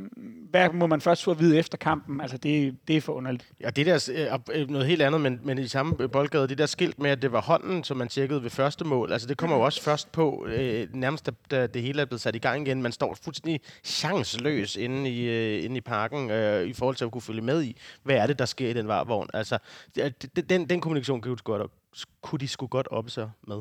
hvad 0.51 0.69
må 0.73 0.87
man 0.87 1.01
først 1.01 1.25
få 1.25 1.31
at 1.31 1.39
vide 1.39 1.59
efter 1.59 1.79
kampen? 1.79 2.21
Altså, 2.21 2.37
det, 2.37 2.77
det 2.89 2.97
er 2.97 3.01
for 3.01 3.13
underligt. 3.13 3.49
Ja, 3.61 3.71
det 3.71 3.87
der 3.87 4.11
øh, 4.15 4.61
øh, 4.61 4.71
noget 4.71 4.87
helt 4.87 5.03
andet, 5.03 5.21
men, 5.21 5.41
men 5.43 5.59
i 5.59 5.69
samme 5.69 6.09
boldgade, 6.09 6.49
det 6.49 6.59
der 6.59 6.67
skilt 6.67 6.99
med, 6.99 7.11
at 7.11 7.23
det 7.23 7.33
var 7.33 7.41
hånden, 7.41 7.85
som 7.85 7.97
man 7.97 8.09
tjekkede 8.09 8.43
ved 8.43 8.51
første 8.51 8.85
mål, 8.85 9.13
altså 9.13 9.29
det 9.29 9.37
kommer 9.37 9.57
jo 9.57 9.63
også 9.63 9.83
først 9.83 10.13
på, 10.13 10.47
øh, 10.47 10.89
nærmest 10.95 11.27
da, 11.27 11.33
da 11.51 11.67
det 11.67 11.83
hele 11.83 12.01
er 12.03 12.07
blevet 12.07 12.21
sat 12.21 12.37
i 12.37 12.39
gang 12.39 12.67
igen. 12.67 12.83
Man 12.83 12.93
står 12.93 13.17
fuldstændig 13.23 13.61
chanceløs 13.85 14.77
inde 14.77 15.11
i, 15.11 15.29
øh, 15.29 15.65
inde 15.65 15.77
i 15.77 15.81
parken, 15.81 16.31
øh, 16.31 16.67
i 16.67 16.73
forhold 16.73 16.97
til 16.97 17.05
at 17.05 17.11
kunne 17.11 17.23
følge 17.23 17.43
med 17.43 17.63
i, 17.63 17.77
hvad 18.03 18.17
er 18.17 18.27
det, 18.27 18.39
der 18.39 18.45
sker 18.45 18.69
i 18.69 18.73
den 18.73 18.89
varvogn. 18.89 19.29
Altså, 19.35 19.59
det, 19.95 20.51
den, 20.51 20.69
den 20.69 20.81
kommunikation 20.81 21.21
kunne 21.21 21.37
de, 21.37 21.43
godt, 21.45 21.71
kunne 22.23 22.39
de 22.39 22.49
sgu 22.49 22.67
godt 22.67 22.89
op 22.91 23.11
sig 23.11 23.31
med. 23.47 23.61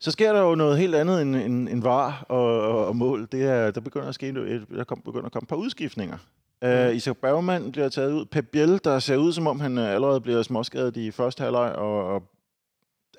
Så 0.00 0.10
sker 0.10 0.32
der 0.32 0.40
jo 0.40 0.54
noget 0.54 0.78
helt 0.78 0.94
andet 0.94 1.22
end, 1.22 1.36
end, 1.36 1.68
end 1.68 1.82
var 1.82 2.26
og, 2.28 2.60
og, 2.60 2.86
og 2.86 2.96
mål. 2.96 3.28
Det 3.32 3.42
er, 3.42 3.70
der 3.70 3.80
begynder 3.80 4.08
at 4.08 4.14
ske 4.14 4.34
der 4.34 4.84
kom, 4.84 5.00
begynder 5.04 5.26
at 5.26 5.32
komme 5.32 5.44
et 5.44 5.48
par 5.48 5.56
udskiftninger. 5.56 6.18
Uh, 6.64 6.96
Isak 6.96 7.16
Bergman 7.16 7.72
bliver 7.72 7.88
taget 7.88 8.12
ud. 8.12 8.24
Pep 8.24 8.46
Biel, 8.52 8.80
der 8.84 8.98
ser 8.98 9.16
ud 9.16 9.32
som 9.32 9.46
om 9.46 9.60
han 9.60 9.78
uh, 9.78 9.88
allerede 9.88 10.20
bliver 10.20 10.42
småskadet 10.42 10.96
i 10.96 11.10
første 11.10 11.42
halvleg 11.42 11.72
og, 11.72 12.14
og 12.14 12.22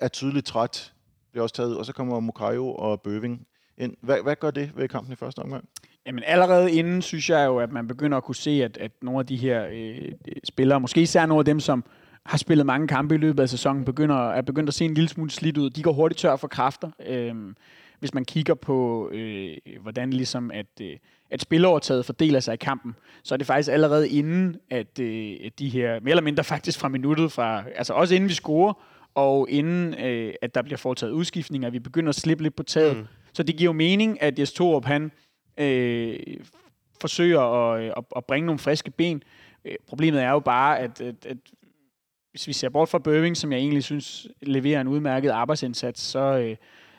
er 0.00 0.08
tydeligt 0.08 0.46
træt, 0.46 0.92
bliver 1.32 1.42
også 1.42 1.54
taget 1.54 1.70
ud. 1.70 1.74
Og 1.74 1.86
så 1.86 1.92
kommer 1.92 2.20
Mukayo 2.20 2.74
og 2.74 3.00
Bøving 3.00 3.46
ind. 3.78 3.96
Hvad, 4.00 4.22
hvad 4.22 4.36
gør 4.36 4.50
det 4.50 4.70
ved 4.76 4.88
kampen 4.88 5.12
i 5.12 5.16
første 5.16 5.38
omgang? 5.38 5.68
Jamen 6.06 6.24
allerede 6.26 6.72
inden 6.72 7.02
synes 7.02 7.30
jeg 7.30 7.46
jo, 7.46 7.58
at 7.58 7.72
man 7.72 7.88
begynder 7.88 8.16
at 8.18 8.24
kunne 8.24 8.36
se, 8.36 8.50
at, 8.50 8.76
at 8.76 8.92
nogle 9.02 9.20
af 9.20 9.26
de 9.26 9.36
her 9.36 9.66
øh, 9.72 10.12
spillere, 10.44 10.80
måske 10.80 11.02
især 11.02 11.26
nogle 11.26 11.40
af 11.40 11.44
dem, 11.44 11.60
som 11.60 11.84
har 12.26 12.38
spillet 12.38 12.66
mange 12.66 12.88
kampe 12.88 13.14
i 13.14 13.18
løbet 13.18 13.42
af 13.42 13.48
sæsonen, 13.48 13.84
begynder, 13.84 14.30
er 14.30 14.42
begyndt 14.42 14.68
at 14.68 14.74
se 14.74 14.84
en 14.84 14.94
lille 14.94 15.08
smule 15.08 15.30
slidt 15.30 15.58
ud. 15.58 15.70
De 15.70 15.82
går 15.82 15.92
hurtigt 15.92 16.18
tør 16.18 16.36
for 16.36 16.48
kræfter. 16.48 16.90
Øh, 17.06 17.34
hvis 17.98 18.14
man 18.14 18.24
kigger 18.24 18.54
på, 18.54 19.08
øh, 19.12 19.56
hvordan 19.80 20.10
ligesom 20.10 20.50
at, 20.50 20.66
øh, 20.80 20.96
at 21.30 21.42
spilovertaget 21.42 22.04
fordeler 22.06 22.40
sig 22.40 22.54
i 22.54 22.56
kampen, 22.56 22.94
så 23.22 23.34
er 23.34 23.36
det 23.36 23.46
faktisk 23.46 23.70
allerede 23.72 24.08
inden, 24.08 24.56
at 24.70 24.98
øh, 24.98 25.50
de 25.58 25.68
her, 25.68 26.00
mere 26.00 26.10
eller 26.10 26.22
mindre 26.22 26.44
faktisk 26.44 26.78
fra 26.78 26.88
minuttet, 26.88 27.32
fra, 27.32 27.64
altså 27.76 27.92
også 27.92 28.14
inden 28.14 28.28
vi 28.28 28.34
scorer, 28.34 28.72
og 29.14 29.46
inden 29.50 29.94
øh, 29.94 30.34
at 30.42 30.54
der 30.54 30.62
bliver 30.62 30.76
foretaget 30.76 31.12
udskiftninger, 31.12 31.70
vi 31.70 31.78
begynder 31.78 32.08
at 32.08 32.14
slippe 32.14 32.42
lidt 32.42 32.56
på 32.56 32.62
taget. 32.62 32.96
Mm. 32.96 33.06
Så 33.32 33.42
det 33.42 33.56
giver 33.56 33.68
jo 33.68 33.72
mening, 33.72 34.22
at 34.22 34.38
Jes 34.38 34.52
Torup, 34.52 34.84
han 34.84 35.12
øh, 35.58 36.18
forsøger 37.00 37.40
at, 37.40 37.84
at, 37.96 38.04
at 38.16 38.24
bringe 38.24 38.46
nogle 38.46 38.58
friske 38.58 38.90
ben. 38.90 39.22
Øh, 39.64 39.74
problemet 39.86 40.22
er 40.22 40.30
jo 40.30 40.40
bare, 40.40 40.78
at, 40.78 41.00
at, 41.00 41.26
at 41.26 41.36
hvis 42.32 42.46
vi 42.46 42.52
ser 42.52 42.68
bort 42.68 42.88
fra 42.88 42.98
Bøving, 42.98 43.36
som 43.36 43.52
jeg 43.52 43.58
egentlig 43.58 43.84
synes 43.84 44.26
leverer 44.42 44.80
en 44.80 44.88
udmærket 44.88 45.30
arbejdsindsats, 45.30 46.00
så, 46.00 46.18
øh, 46.18 46.56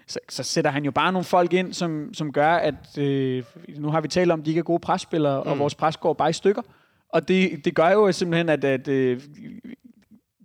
så, 0.08 0.20
så 0.30 0.44
sætter 0.44 0.72
han 0.72 0.86
jo 0.86 0.92
bare 0.92 1.12
nogle 1.12 1.24
folk 1.24 1.54
ind, 1.54 1.74
som, 1.74 2.14
som 2.14 2.32
gør, 2.32 2.54
at 2.54 2.98
øh, 2.98 3.44
nu 3.78 3.90
har 3.90 4.02
vi 4.02 4.08
talt 4.08 4.32
om, 4.32 4.40
at 4.40 4.46
de 4.46 4.52
ikke 4.52 4.60
er 4.60 4.64
gode 4.64 4.80
presspillere, 4.80 5.44
mm. 5.44 5.52
og 5.52 5.60
vores 5.60 5.76
pres 5.76 5.98
går 5.98 6.14
bare 6.14 6.30
i 6.30 6.34
stykker. 6.34 6.62
Og 7.10 7.28
det, 7.28 7.66
det 7.66 7.76
gør 7.76 7.90
jo 7.90 8.12
simpelthen, 8.12 8.50
at, 8.50 8.64
at 8.64 8.88
øh, 8.88 9.22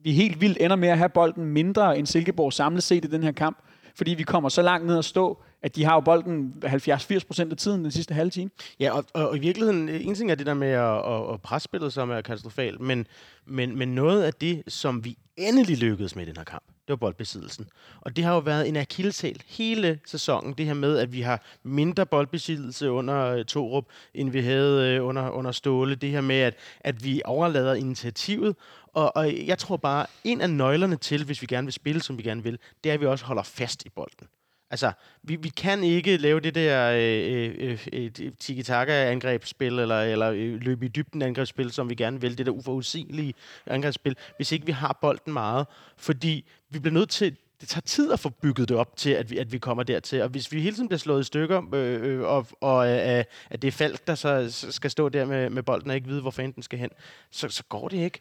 vi 0.02 0.12
helt 0.12 0.40
vildt 0.40 0.58
ender 0.60 0.76
med 0.76 0.88
at 0.88 0.98
have 0.98 1.08
bolden 1.08 1.44
mindre 1.44 1.98
end 1.98 2.06
Silkeborg 2.06 2.52
samlet 2.52 2.82
set 2.82 3.04
i 3.04 3.08
den 3.08 3.22
her 3.22 3.32
kamp, 3.32 3.58
fordi 3.96 4.14
vi 4.14 4.22
kommer 4.22 4.48
så 4.48 4.62
langt 4.62 4.86
ned 4.86 4.98
at 4.98 5.04
stå, 5.04 5.42
at 5.62 5.76
de 5.76 5.84
har 5.84 5.94
jo 5.94 6.00
bolden 6.00 6.54
70-80% 6.64 7.50
af 7.50 7.56
tiden 7.56 7.82
den 7.84 7.90
sidste 7.90 8.14
halve 8.14 8.30
time. 8.30 8.50
Ja, 8.80 8.90
og, 8.90 9.04
og, 9.14 9.28
og 9.28 9.36
i 9.36 9.40
virkeligheden, 9.40 9.88
en 9.88 10.14
ting 10.14 10.30
er 10.30 10.34
det 10.34 10.46
der 10.46 10.54
med 10.54 10.68
at, 10.68 11.12
at, 11.12 11.34
at 11.34 11.42
presspillet, 11.42 11.92
som 11.92 12.10
er 12.10 12.20
katastrofalt, 12.20 12.80
men, 12.80 13.06
men, 13.46 13.78
men 13.78 13.94
noget 13.94 14.22
af 14.22 14.34
det, 14.34 14.62
som 14.68 15.04
vi 15.04 15.18
endelig 15.36 15.78
lykkedes 15.78 16.16
med 16.16 16.24
i 16.24 16.28
den 16.28 16.36
her 16.36 16.44
kamp, 16.44 16.64
det 16.66 16.88
var 16.88 16.96
boldbesiddelsen. 16.96 17.68
Og 18.00 18.16
det 18.16 18.24
har 18.24 18.34
jo 18.34 18.38
været 18.38 18.68
en 18.68 18.76
akilleshæl 18.76 19.42
hele 19.46 20.00
sæsonen, 20.06 20.52
det 20.52 20.66
her 20.66 20.74
med, 20.74 20.98
at 20.98 21.12
vi 21.12 21.20
har 21.20 21.42
mindre 21.62 22.06
boldbesiddelse 22.06 22.90
under 22.90 23.26
øh, 23.26 23.38
uh, 23.38 23.44
Torup, 23.44 23.84
end 24.14 24.30
vi 24.30 24.40
havde 24.40 25.00
uh, 25.00 25.08
under, 25.08 25.30
under 25.30 25.52
Ståle. 25.52 25.94
Det 25.94 26.10
her 26.10 26.20
med, 26.20 26.36
at, 26.36 26.54
at 26.80 27.04
vi 27.04 27.22
overlader 27.24 27.74
initiativet. 27.74 28.56
Og, 28.86 29.16
og 29.16 29.46
jeg 29.46 29.58
tror 29.58 29.76
bare, 29.76 30.06
en 30.24 30.40
af 30.40 30.50
nøglerne 30.50 30.96
til, 30.96 31.24
hvis 31.24 31.42
vi 31.42 31.46
gerne 31.46 31.66
vil 31.66 31.72
spille, 31.72 32.02
som 32.02 32.18
vi 32.18 32.22
gerne 32.22 32.42
vil, 32.42 32.58
det 32.84 32.90
er, 32.90 32.94
at 32.94 33.00
vi 33.00 33.06
også 33.06 33.24
holder 33.24 33.42
fast 33.42 33.84
i 33.86 33.88
bolden. 33.88 34.28
Altså, 34.70 34.92
vi, 35.22 35.36
vi 35.36 35.48
kan 35.48 35.84
ikke 35.84 36.16
lave 36.16 36.40
det 36.40 36.54
der 36.54 36.92
øh, 36.92 37.54
øh, 37.58 37.86
øh, 37.92 38.32
tiki-taka-angrebsspil, 38.38 39.78
eller, 39.78 40.00
eller 40.00 40.30
øh, 40.30 40.60
løbe 40.60 40.86
i 40.86 40.88
dybden 40.88 41.22
angrebsspil, 41.22 41.70
som 41.70 41.90
vi 41.90 41.94
gerne 41.94 42.20
vil, 42.20 42.38
det 42.38 42.46
der 42.46 42.52
uforudsigelige 42.52 43.34
angrebsspil, 43.66 44.16
hvis 44.36 44.52
ikke 44.52 44.66
vi 44.66 44.72
har 44.72 44.98
bolden 45.00 45.32
meget. 45.32 45.66
Fordi 45.96 46.44
vi 46.70 46.78
bliver 46.78 46.94
nødt 46.94 47.10
til, 47.10 47.36
det 47.60 47.68
tager 47.68 47.80
tid 47.80 48.12
at 48.12 48.20
få 48.20 48.28
bygget 48.28 48.68
det 48.68 48.76
op 48.76 48.96
til, 48.96 49.10
at 49.10 49.30
vi, 49.30 49.38
at 49.38 49.52
vi 49.52 49.58
kommer 49.58 49.82
dertil. 49.82 50.22
Og 50.22 50.28
hvis 50.28 50.52
vi 50.52 50.60
hele 50.60 50.76
tiden 50.76 50.88
bliver 50.88 50.98
slået 50.98 51.20
i 51.20 51.24
stykker, 51.24 51.74
øh, 51.74 52.02
øh, 52.02 52.20
og, 52.20 52.46
og 52.60 52.88
øh, 52.88 53.24
at 53.50 53.62
det 53.62 53.68
er 53.68 53.72
Falk, 53.72 54.06
der 54.06 54.14
så 54.14 54.46
skal 54.70 54.90
stå 54.90 55.08
der 55.08 55.24
med, 55.24 55.50
med 55.50 55.62
bolden 55.62 55.90
og 55.90 55.96
ikke 55.96 56.08
vide, 56.08 56.20
hvor 56.20 56.30
fanden 56.30 56.52
den 56.52 56.62
skal 56.62 56.78
hen, 56.78 56.90
så, 57.30 57.48
så 57.48 57.62
går 57.64 57.88
det 57.88 57.96
ikke. 57.96 58.20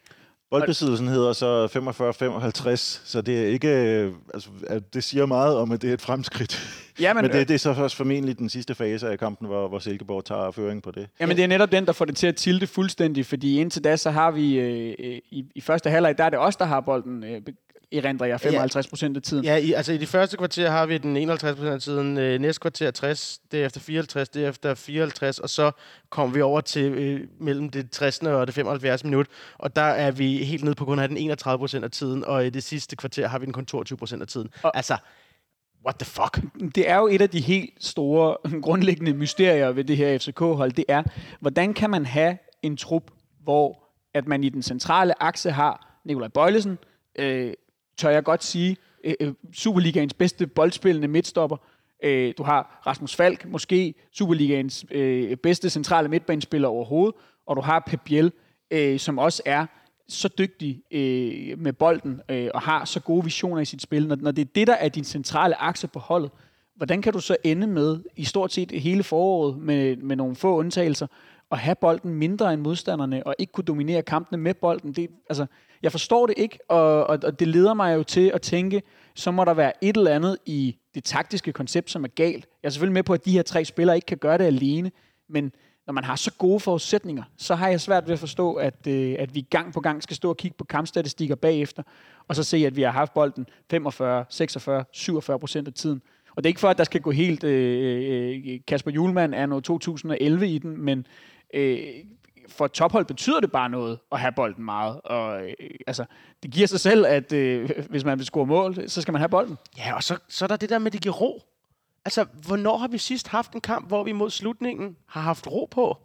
Boldbesiddelsen 0.50 1.08
hedder 1.08 1.32
så 1.32 1.66
45-55, 1.66 2.76
så 3.04 3.20
det 3.20 3.42
er 3.42 3.46
ikke, 3.46 3.68
altså, 4.34 4.50
det 4.94 5.04
siger 5.04 5.26
meget 5.26 5.56
om, 5.56 5.72
at 5.72 5.82
det 5.82 5.90
er 5.90 5.94
et 5.94 6.00
fremskridt. 6.00 6.60
Ja, 7.00 7.14
men, 7.14 7.22
men 7.22 7.32
det, 7.32 7.48
det 7.48 7.54
er 7.54 7.58
så 7.58 7.74
først 7.74 7.96
formentlig 7.96 8.38
den 8.38 8.48
sidste 8.48 8.74
fase 8.74 9.08
af 9.08 9.18
kampen, 9.18 9.46
hvor, 9.46 9.68
hvor 9.68 9.78
Silkeborg 9.78 10.24
tager 10.24 10.50
føring 10.50 10.82
på 10.82 10.90
det. 10.90 11.08
Jamen 11.20 11.36
det 11.36 11.42
er 11.42 11.46
netop 11.46 11.72
den, 11.72 11.86
der 11.86 11.92
får 11.92 12.04
det 12.04 12.16
til 12.16 12.26
at 12.26 12.36
tilte 12.36 12.66
fuldstændig, 12.66 13.26
fordi 13.26 13.60
indtil 13.60 13.84
da, 13.84 13.96
så 13.96 14.10
har 14.10 14.30
vi 14.30 14.58
øh, 14.58 15.18
i, 15.30 15.44
i 15.54 15.60
første 15.60 15.90
halvleg, 15.90 16.18
der 16.18 16.24
er 16.24 16.30
det 16.30 16.38
os, 16.38 16.56
der 16.56 16.64
har 16.64 16.80
bolden 16.80 17.24
øh, 17.24 17.40
erindrer 17.92 18.26
jeg 18.26 18.40
55 18.40 18.86
procent 18.86 19.16
af 19.16 19.22
tiden. 19.22 19.44
Ja, 19.44 19.56
i, 19.56 19.72
altså 19.72 19.92
i 19.92 19.98
de 19.98 20.06
første 20.06 20.36
kvarter 20.36 20.70
har 20.70 20.86
vi 20.86 20.98
den 20.98 21.16
51 21.16 21.56
procent 21.56 21.74
af 21.74 21.80
tiden, 21.80 22.18
øh, 22.18 22.40
næste 22.40 22.60
kvarter 22.60 22.90
60, 22.90 23.40
derefter 23.52 23.80
54, 23.80 24.28
derefter 24.28 24.74
54, 24.74 25.38
og 25.38 25.50
så 25.50 25.70
kommer 26.10 26.34
vi 26.34 26.40
over 26.40 26.60
til 26.60 26.92
øh, 26.92 27.20
mellem 27.40 27.68
det 27.68 27.90
60. 27.90 28.18
og 28.18 28.46
det 28.46 28.54
75 28.54 29.04
minut, 29.04 29.26
og 29.58 29.76
der 29.76 29.82
er 29.82 30.10
vi 30.10 30.36
helt 30.36 30.64
nede 30.64 30.74
på 30.74 30.84
kun 30.84 30.98
at 30.98 31.02
have 31.02 31.08
den 31.08 31.16
31 31.16 31.58
procent 31.58 31.84
af 31.84 31.90
tiden, 31.90 32.24
og 32.24 32.46
i 32.46 32.50
det 32.50 32.62
sidste 32.62 32.96
kvarter 32.96 33.28
har 33.28 33.38
vi 33.38 33.44
den 33.44 33.52
kun 33.52 33.66
22 33.66 33.98
procent 33.98 34.22
af 34.22 34.28
tiden. 34.28 34.48
Og 34.62 34.76
altså, 34.76 34.96
what 35.84 35.96
the 35.96 36.06
fuck? 36.06 36.40
Det 36.74 36.90
er 36.90 36.96
jo 36.96 37.06
et 37.06 37.22
af 37.22 37.30
de 37.30 37.40
helt 37.40 37.70
store, 37.80 38.36
grundlæggende 38.66 39.14
mysterier 39.14 39.72
ved 39.72 39.84
det 39.84 39.96
her 39.96 40.18
FCK-hold, 40.18 40.72
det 40.72 40.84
er, 40.88 41.02
hvordan 41.40 41.74
kan 41.74 41.90
man 41.90 42.06
have 42.06 42.38
en 42.62 42.76
trup, 42.76 43.10
hvor 43.42 43.84
at 44.14 44.26
man 44.26 44.44
i 44.44 44.48
den 44.48 44.62
centrale 44.62 45.22
akse 45.22 45.50
har 45.50 46.00
Nikolaj 46.04 46.28
Bøjlesen, 46.28 46.78
øh, 47.18 47.52
tør 47.98 48.10
jeg 48.10 48.24
godt 48.24 48.44
sige, 48.44 48.76
øh, 49.04 49.14
øh, 49.20 49.32
Superligaens 49.52 50.14
bedste 50.14 50.46
boldspillende 50.46 51.08
midtstopper. 51.08 51.56
Øh, 52.04 52.34
du 52.38 52.42
har 52.42 52.82
Rasmus 52.86 53.16
Falk, 53.16 53.44
måske 53.44 53.94
Superligaens 54.12 54.86
øh, 54.90 55.36
bedste 55.36 55.70
centrale 55.70 56.08
midtbanespiller 56.08 56.68
overhovedet, 56.68 57.14
og 57.46 57.56
du 57.56 57.60
har 57.60 57.84
Pep 57.86 58.00
Biel, 58.04 58.32
øh, 58.70 58.98
som 58.98 59.18
også 59.18 59.42
er 59.46 59.66
så 60.08 60.28
dygtig 60.38 60.82
øh, 60.90 61.58
med 61.58 61.72
bolden 61.72 62.20
øh, 62.28 62.50
og 62.54 62.62
har 62.62 62.84
så 62.84 63.00
gode 63.00 63.24
visioner 63.24 63.60
i 63.60 63.64
sit 63.64 63.82
spil. 63.82 64.08
Når, 64.08 64.16
når 64.16 64.30
det 64.30 64.42
er 64.42 64.50
det, 64.54 64.66
der 64.66 64.74
er 64.74 64.88
din 64.88 65.04
centrale 65.04 65.60
akse 65.60 65.88
på 65.88 65.98
holdet, 65.98 66.30
hvordan 66.76 67.02
kan 67.02 67.12
du 67.12 67.20
så 67.20 67.36
ende 67.44 67.66
med 67.66 67.98
i 68.16 68.24
stort 68.24 68.52
set 68.52 68.70
hele 68.70 69.02
foråret 69.02 69.58
med, 69.58 69.96
med 69.96 70.16
nogle 70.16 70.36
få 70.36 70.56
undtagelser 70.56 71.06
at 71.50 71.58
have 71.58 71.74
bolden 71.74 72.14
mindre 72.14 72.52
end 72.52 72.62
modstanderne 72.62 73.26
og 73.26 73.34
ikke 73.38 73.52
kunne 73.52 73.64
dominere 73.64 74.02
kampene 74.02 74.42
med 74.42 74.54
bolden? 74.54 74.92
Det, 74.92 75.10
altså, 75.28 75.46
jeg 75.82 75.92
forstår 75.92 76.26
det 76.26 76.34
ikke, 76.38 76.58
og, 76.68 77.06
og, 77.06 77.18
og 77.22 77.40
det 77.40 77.48
leder 77.48 77.74
mig 77.74 77.94
jo 77.94 78.02
til 78.02 78.30
at 78.34 78.42
tænke, 78.42 78.82
så 79.14 79.30
må 79.30 79.44
der 79.44 79.54
være 79.54 79.84
et 79.84 79.96
eller 79.96 80.10
andet 80.10 80.38
i 80.46 80.76
det 80.94 81.04
taktiske 81.04 81.52
koncept, 81.52 81.90
som 81.90 82.04
er 82.04 82.08
galt. 82.08 82.46
Jeg 82.62 82.68
er 82.68 82.70
selvfølgelig 82.70 82.94
med 82.94 83.02
på, 83.02 83.12
at 83.12 83.24
de 83.24 83.32
her 83.32 83.42
tre 83.42 83.64
spillere 83.64 83.96
ikke 83.96 84.06
kan 84.06 84.18
gøre 84.18 84.38
det 84.38 84.44
alene, 84.44 84.90
men 85.28 85.52
når 85.86 85.92
man 85.92 86.04
har 86.04 86.16
så 86.16 86.32
gode 86.38 86.60
forudsætninger, 86.60 87.22
så 87.36 87.54
har 87.54 87.68
jeg 87.68 87.80
svært 87.80 88.06
ved 88.06 88.12
at 88.12 88.18
forstå, 88.18 88.52
at, 88.52 88.86
øh, 88.86 89.16
at 89.18 89.34
vi 89.34 89.40
gang 89.40 89.72
på 89.72 89.80
gang 89.80 90.02
skal 90.02 90.16
stå 90.16 90.28
og 90.28 90.36
kigge 90.36 90.56
på 90.58 90.64
kampstatistikker 90.64 91.34
bagefter, 91.34 91.82
og 92.28 92.36
så 92.36 92.44
se, 92.44 92.56
at 92.56 92.76
vi 92.76 92.82
har 92.82 92.90
haft 92.90 93.14
bolden 93.14 93.46
45, 93.70 94.24
46, 94.28 94.84
47 94.92 95.38
procent 95.38 95.68
af 95.68 95.74
tiden. 95.74 96.02
Og 96.36 96.44
det 96.44 96.48
er 96.48 96.50
ikke 96.50 96.60
for, 96.60 96.68
at 96.68 96.78
der 96.78 96.84
skal 96.84 97.00
gå 97.00 97.10
helt 97.10 97.44
øh, 97.44 98.00
øh, 98.02 98.42
øh 98.46 98.60
Kasper 98.66 98.90
Julemand 98.90 99.34
er 99.34 99.46
noget 99.46 99.64
2011 99.64 100.48
i 100.48 100.58
den, 100.58 100.84
men 100.84 101.06
øh, 101.54 101.78
for 102.48 102.64
et 102.64 102.72
tophold 102.72 103.04
betyder 103.04 103.40
det 103.40 103.52
bare 103.52 103.68
noget 103.68 103.98
at 104.12 104.20
have 104.20 104.32
bolden 104.32 104.64
meget. 104.64 105.00
Og 105.00 105.42
øh, 105.42 105.54
altså, 105.86 106.04
det 106.42 106.50
giver 106.50 106.66
sig 106.66 106.80
selv, 106.80 107.06
at 107.06 107.32
øh, 107.32 107.70
hvis 107.90 108.04
man 108.04 108.18
vil 108.18 108.26
score 108.26 108.46
mål, 108.46 108.88
så 108.90 109.02
skal 109.02 109.12
man 109.12 109.20
have 109.20 109.28
bolden. 109.28 109.58
Ja, 109.78 109.94
og 109.94 110.02
så, 110.02 110.18
så 110.28 110.44
er 110.44 110.46
der 110.46 110.56
det 110.56 110.70
der 110.70 110.78
med, 110.78 110.86
at 110.86 110.92
det 110.92 111.02
giver 111.02 111.14
ro. 111.14 111.42
Altså, 112.04 112.26
hvornår 112.46 112.76
har 112.76 112.88
vi 112.88 112.98
sidst 112.98 113.28
haft 113.28 113.52
en 113.52 113.60
kamp, 113.60 113.88
hvor 113.88 114.04
vi 114.04 114.12
mod 114.12 114.30
slutningen 114.30 114.96
har 115.06 115.20
haft 115.20 115.46
ro 115.46 115.68
på? 115.70 115.98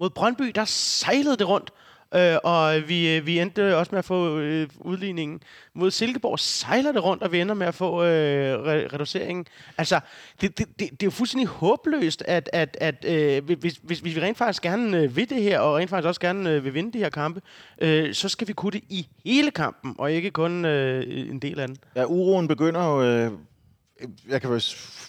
Mod 0.00 0.10
Brøndby, 0.10 0.52
der 0.54 0.64
sejlede 0.64 1.36
det 1.36 1.48
rundt. 1.48 1.70
Øh, 2.14 2.36
og 2.44 2.88
vi, 2.88 3.16
øh, 3.16 3.26
vi 3.26 3.38
endte 3.38 3.76
også 3.76 3.88
med 3.92 3.98
at 3.98 4.04
få 4.04 4.38
øh, 4.38 4.68
udligningen. 4.78 5.40
Mod 5.74 5.90
Silkeborg 5.90 6.38
sejler 6.38 6.92
det 6.92 7.04
rundt, 7.04 7.22
og 7.22 7.32
vi 7.32 7.40
ender 7.40 7.54
med 7.54 7.66
at 7.66 7.74
få 7.74 8.04
øh, 8.04 8.54
re- 8.54 8.94
reduceringen. 8.94 9.46
Altså, 9.78 10.00
det, 10.40 10.58
det, 10.58 10.66
det, 10.68 10.90
det 10.90 11.02
er 11.02 11.06
jo 11.06 11.10
fuldstændig 11.10 11.48
håbløst, 11.48 12.22
at, 12.26 12.50
at, 12.52 12.76
at 12.80 13.04
øh, 13.08 13.44
hvis, 13.44 13.80
hvis, 13.82 13.98
hvis 13.98 14.14
vi 14.16 14.20
rent 14.20 14.38
faktisk 14.38 14.62
gerne 14.62 14.98
øh, 14.98 15.16
vil 15.16 15.30
det 15.30 15.42
her, 15.42 15.58
og 15.58 15.76
rent 15.76 15.90
faktisk 15.90 16.08
også 16.08 16.20
gerne 16.20 16.50
øh, 16.50 16.64
vil 16.64 16.74
vinde 16.74 16.92
de 16.92 16.98
her 16.98 17.10
kampe, 17.10 17.40
øh, 17.78 18.14
så 18.14 18.28
skal 18.28 18.48
vi 18.48 18.52
kunne 18.52 18.72
det 18.72 18.82
i 18.88 19.08
hele 19.24 19.50
kampen, 19.50 19.94
og 19.98 20.12
ikke 20.12 20.30
kun 20.30 20.64
øh, 20.64 21.30
en 21.30 21.38
del 21.38 21.60
af 21.60 21.66
den. 21.68 21.76
Ja, 21.96 22.04
uroen 22.04 22.48
begynder 22.48 22.84
jo... 22.86 23.02
Øh 23.02 23.32
jeg 24.28 24.40
kan 24.40 24.50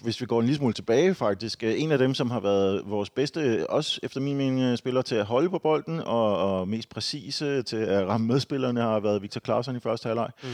hvis 0.04 0.22
vi 0.22 0.26
går 0.26 0.40
en 0.40 0.46
lille 0.46 0.58
smule 0.58 0.74
tilbage 0.74 1.14
faktisk, 1.14 1.64
øh, 1.64 1.82
en 1.82 1.92
af 1.92 1.98
dem, 1.98 2.14
som 2.14 2.32
har 2.32 2.40
været 2.40 2.82
vores 2.86 3.10
bedste, 3.10 3.70
også 3.70 4.00
efter 4.04 4.22
min 4.22 4.38
mening, 4.38 4.62
øh, 4.62 4.78
spiller 4.78 5.02
til 5.02 5.16
at 5.16 5.26
holde 5.26 5.50
på 5.50 5.60
bolden, 5.60 6.00
og, 6.00 6.38
og 6.38 6.68
mest 6.68 6.90
præcise 6.90 7.64
til 7.64 7.78
at 7.78 8.08
ramme 8.08 8.28
medspillerne, 8.28 8.82
har 8.82 9.00
været 9.00 9.22
Victor 9.22 9.42
Clausen 9.46 9.76
i 9.76 9.80
første 9.80 10.08
halvleg. 10.08 10.30
Mm. 10.44 10.50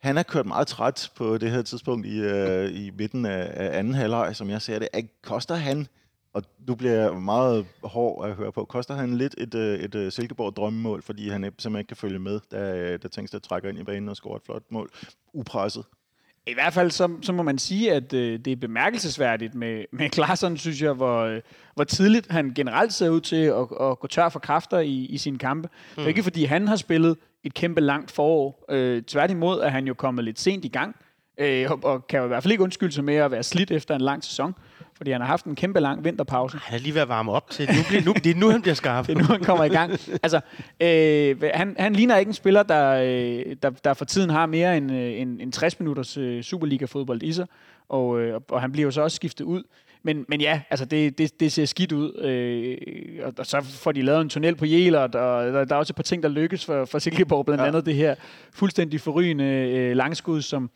Han 0.00 0.16
har 0.16 0.22
kørt 0.22 0.46
meget 0.46 0.66
træt 0.66 1.10
på 1.16 1.38
det 1.38 1.50
her 1.50 1.62
tidspunkt 1.62 2.06
i, 2.06 2.20
uh, 2.20 2.70
i 2.70 2.90
midten 2.98 3.26
af, 3.26 3.50
af 3.54 3.78
anden 3.78 3.94
halvleg, 3.94 4.36
som 4.36 4.50
jeg 4.50 4.62
ser 4.62 4.78
det. 4.78 4.88
Koster 5.22 5.54
han, 5.54 5.86
og 6.32 6.42
nu 6.66 6.74
bliver 6.74 6.92
jeg 6.92 7.14
meget 7.14 7.66
hård 7.82 8.28
at 8.28 8.34
høre 8.34 8.52
på, 8.52 8.64
koster 8.64 8.94
han 8.94 9.16
lidt 9.16 9.34
et, 9.38 9.54
et, 9.54 9.94
et 9.94 10.12
Silkeborg 10.12 10.56
drømmemål, 10.56 11.02
fordi 11.02 11.28
han 11.28 11.42
simpelthen 11.42 11.76
ikke 11.76 11.88
kan 11.88 11.96
følge 11.96 12.18
med, 12.18 12.40
da, 12.50 12.96
da 12.96 13.08
Tengsted 13.08 13.40
trækker 13.40 13.68
ind 13.68 13.78
i 13.78 13.82
banen 13.82 14.08
og 14.08 14.16
scorer 14.16 14.36
et 14.36 14.42
flot 14.46 14.62
mål, 14.70 14.90
upresset? 15.32 15.84
I 16.48 16.54
hvert 16.54 16.72
fald 16.72 16.90
så, 16.90 17.08
så 17.22 17.32
må 17.32 17.42
man 17.42 17.58
sige, 17.58 17.92
at 17.92 18.12
øh, 18.12 18.38
det 18.38 18.52
er 18.52 18.56
bemærkelsesværdigt 18.56 19.54
med, 19.54 19.84
med 19.92 20.10
Klaarsson, 20.10 20.56
synes 20.56 20.82
jeg, 20.82 20.92
hvor, 20.92 21.20
øh, 21.20 21.40
hvor 21.74 21.84
tidligt 21.84 22.30
han 22.30 22.52
generelt 22.54 22.92
ser 22.92 23.08
ud 23.08 23.20
til 23.20 23.36
at, 23.36 23.66
at 23.80 23.98
gå 23.98 24.06
tør 24.10 24.28
for 24.28 24.38
kræfter 24.38 24.78
i, 24.78 24.94
i 24.94 25.18
sine 25.18 25.38
kampe. 25.38 25.68
Mm. 25.68 25.94
Det 25.96 26.04
er 26.04 26.08
ikke, 26.08 26.22
fordi 26.22 26.44
han 26.44 26.68
har 26.68 26.76
spillet 26.76 27.16
et 27.44 27.54
kæmpe 27.54 27.80
langt 27.80 28.10
forår. 28.10 28.64
Øh, 28.70 29.02
tværtimod 29.02 29.60
er 29.60 29.68
han 29.68 29.86
jo 29.86 29.94
kommet 29.94 30.24
lidt 30.24 30.40
sent 30.40 30.64
i 30.64 30.68
gang, 30.68 30.96
øh, 31.38 31.70
og, 31.70 31.78
og 31.82 32.06
kan 32.06 32.18
jo 32.18 32.24
i 32.24 32.28
hvert 32.28 32.42
fald 32.42 32.52
ikke 32.52 32.64
undskylde 32.64 32.92
sig 32.92 33.04
med 33.04 33.14
at 33.14 33.30
være 33.30 33.42
slidt 33.42 33.70
efter 33.70 33.94
en 33.94 34.00
lang 34.00 34.24
sæson 34.24 34.54
fordi 34.98 35.10
han 35.10 35.20
har 35.20 35.28
haft 35.28 35.44
en 35.44 35.54
kæmpe 35.54 35.80
lang 35.80 36.04
vinterpause. 36.04 36.58
Han 36.62 36.78
er 36.78 36.82
lige 36.82 36.94
ved 36.94 37.00
at 37.02 37.08
varme 37.08 37.32
op 37.32 37.50
til. 37.50 37.68
Nu 37.76 37.82
bliver, 37.88 38.02
nu, 38.02 38.12
det 38.12 38.26
er 38.26 38.34
nu, 38.34 38.50
han 38.50 38.62
bliver 38.62 38.74
skarp. 38.74 39.06
det 39.06 39.14
er 39.14 39.18
nu, 39.18 39.24
han 39.24 39.40
kommer 39.40 39.64
i 39.64 39.68
gang. 39.68 39.92
Altså, 40.22 40.40
øh, 40.80 41.50
han, 41.54 41.76
han 41.78 41.92
ligner 41.92 42.16
ikke 42.16 42.28
en 42.28 42.34
spiller, 42.34 42.62
der, 42.62 42.90
øh, 42.94 43.56
der, 43.62 43.70
der 43.70 43.94
for 43.94 44.04
tiden 44.04 44.30
har 44.30 44.46
mere 44.46 44.76
end, 44.76 44.92
øh, 44.92 45.20
en, 45.20 45.40
en 45.40 45.52
60 45.52 45.80
minutters 45.80 46.16
øh, 46.16 46.42
Superliga-fodbold 46.42 47.22
i 47.22 47.32
sig, 47.32 47.46
og, 47.88 48.20
øh, 48.20 48.40
og 48.48 48.60
han 48.60 48.72
bliver 48.72 48.84
jo 48.84 48.90
så 48.90 49.02
også 49.02 49.14
skiftet 49.14 49.44
ud. 49.44 49.62
Men, 50.02 50.24
men 50.28 50.40
ja, 50.40 50.60
altså 50.70 50.84
det, 50.84 51.18
det, 51.18 51.40
det 51.40 51.52
ser 51.52 51.64
skidt 51.64 51.92
ud. 51.92 52.22
Øh, 52.22 53.26
og, 53.26 53.32
og 53.38 53.46
så 53.46 53.60
får 53.60 53.92
de 53.92 54.02
lavet 54.02 54.20
en 54.20 54.28
tunnel 54.28 54.56
på 54.56 54.66
Jelert, 54.66 55.14
og 55.14 55.44
der, 55.44 55.64
der 55.64 55.74
er 55.74 55.78
også 55.78 55.90
et 55.90 55.96
par 55.96 56.02
ting, 56.02 56.22
der 56.22 56.28
lykkes 56.28 56.64
for, 56.64 56.84
for 56.84 56.98
Silkeborg. 56.98 57.46
Blandt 57.46 57.62
ja. 57.62 57.66
andet 57.66 57.86
det 57.86 57.94
her 57.94 58.14
fuldstændig 58.52 59.00
forrygende 59.00 59.44
øh, 59.44 59.96
langskud, 59.96 60.42
som, 60.42 60.70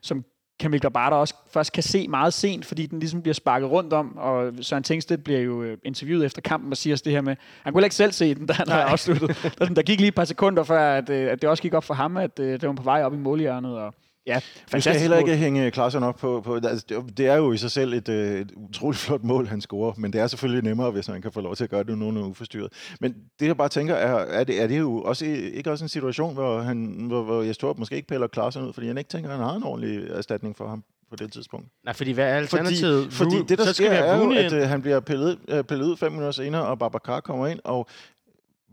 som 0.00 0.24
Kamil 0.60 0.80
Grabata 0.80 1.16
også 1.16 1.34
først 1.50 1.72
kan 1.72 1.82
se 1.82 2.08
meget 2.08 2.34
sent, 2.34 2.66
fordi 2.66 2.86
den 2.86 2.98
ligesom 2.98 3.22
bliver 3.22 3.34
sparket 3.34 3.70
rundt 3.70 3.92
om, 3.92 4.16
og 4.16 4.52
Søren 4.60 4.82
Tengsted 4.82 5.18
bliver 5.18 5.40
jo 5.40 5.62
øh, 5.62 5.78
interviewet 5.84 6.26
efter 6.26 6.42
kampen 6.42 6.72
og 6.72 6.76
siger 6.76 6.94
os 6.94 7.02
det 7.02 7.12
her 7.12 7.20
med, 7.20 7.36
han 7.62 7.72
kunne 7.72 7.84
ikke 7.84 7.96
selv 7.96 8.12
se 8.12 8.34
den, 8.34 8.46
da 8.46 8.52
han 8.52 8.68
havde 8.68 8.84
afsluttet. 8.84 9.36
Der, 9.58 9.66
der 9.66 9.82
gik 9.82 10.00
lige 10.00 10.08
et 10.08 10.14
par 10.14 10.24
sekunder 10.24 10.62
før, 10.62 10.96
at, 10.98 11.10
øh, 11.10 11.32
at 11.32 11.42
det 11.42 11.50
også 11.50 11.62
gik 11.62 11.74
op 11.74 11.84
for 11.84 11.94
ham, 11.94 12.16
at 12.16 12.38
øh, 12.38 12.60
det 12.60 12.68
var 12.68 12.74
på 12.74 12.82
vej 12.82 13.02
op 13.04 13.14
i 13.14 13.16
målhjørnet, 13.16 13.78
og 13.78 13.94
Ja, 14.26 14.40
du 14.72 14.80
skal 14.80 15.00
heller 15.00 15.16
ikke 15.16 15.36
hænge 15.36 15.70
Klaassen 15.70 16.02
op 16.02 16.16
på, 16.16 16.40
på 16.40 16.54
altså, 16.54 17.02
det 17.16 17.26
er 17.26 17.34
jo 17.34 17.52
i 17.52 17.56
sig 17.56 17.70
selv 17.70 17.92
et, 17.92 18.08
et 18.08 18.52
utroligt 18.56 19.00
flot 19.00 19.24
mål, 19.24 19.46
han 19.46 19.60
scorer, 19.60 19.92
men 19.96 20.12
det 20.12 20.20
er 20.20 20.26
selvfølgelig 20.26 20.64
nemmere, 20.64 20.90
hvis 20.90 21.08
man 21.08 21.22
kan 21.22 21.32
få 21.32 21.40
lov 21.40 21.56
til 21.56 21.64
at 21.64 21.70
gøre 21.70 21.84
det 21.84 21.98
nogen 21.98 22.16
uforstyrret. 22.16 22.72
Men 23.00 23.14
det 23.40 23.46
jeg 23.46 23.56
bare 23.56 23.68
tænker, 23.68 23.94
er, 23.94 24.14
er, 24.14 24.44
det, 24.44 24.62
er 24.62 24.66
det 24.66 24.78
jo 24.78 25.02
også, 25.02 25.24
ikke 25.26 25.70
også 25.70 25.84
en 25.84 25.88
situation, 25.88 26.34
hvor, 26.34 26.60
han, 26.60 26.86
hvor, 26.86 27.22
hvor 27.22 27.42
Jesper 27.42 27.74
måske 27.76 27.96
ikke 27.96 28.08
piller 28.08 28.26
Klaassen 28.26 28.62
ud, 28.62 28.72
fordi 28.72 28.86
han 28.86 28.98
ikke 28.98 29.08
tænker, 29.08 29.30
at 29.30 29.36
han 29.36 29.44
har 29.44 29.54
en 29.54 29.62
ordentlig 29.62 30.10
erstatning 30.10 30.56
for 30.56 30.68
ham 30.68 30.84
på 31.10 31.16
det 31.16 31.32
tidspunkt. 31.32 31.66
Nej, 31.84 31.94
fordi 31.94 32.12
hvad 32.12 32.24
er 32.24 32.36
alternativet? 32.36 33.12
Fordi, 33.12 33.30
fordi 33.30 33.46
det, 33.48 33.58
der 33.58 33.64
så 33.64 33.72
sker, 33.72 33.90
er 33.90 34.18
jo, 34.18 34.32
at 34.32 34.52
uh, 34.52 34.58
han 34.58 34.82
bliver 34.82 35.00
pillet, 35.00 35.38
uh, 35.52 35.62
pillet 35.62 35.86
ud 35.86 35.96
fem 35.96 36.12
minutter 36.12 36.32
senere, 36.32 36.66
og 36.66 36.78
Babacar 36.78 37.20
kommer 37.20 37.46
ind, 37.46 37.60
og 37.64 37.88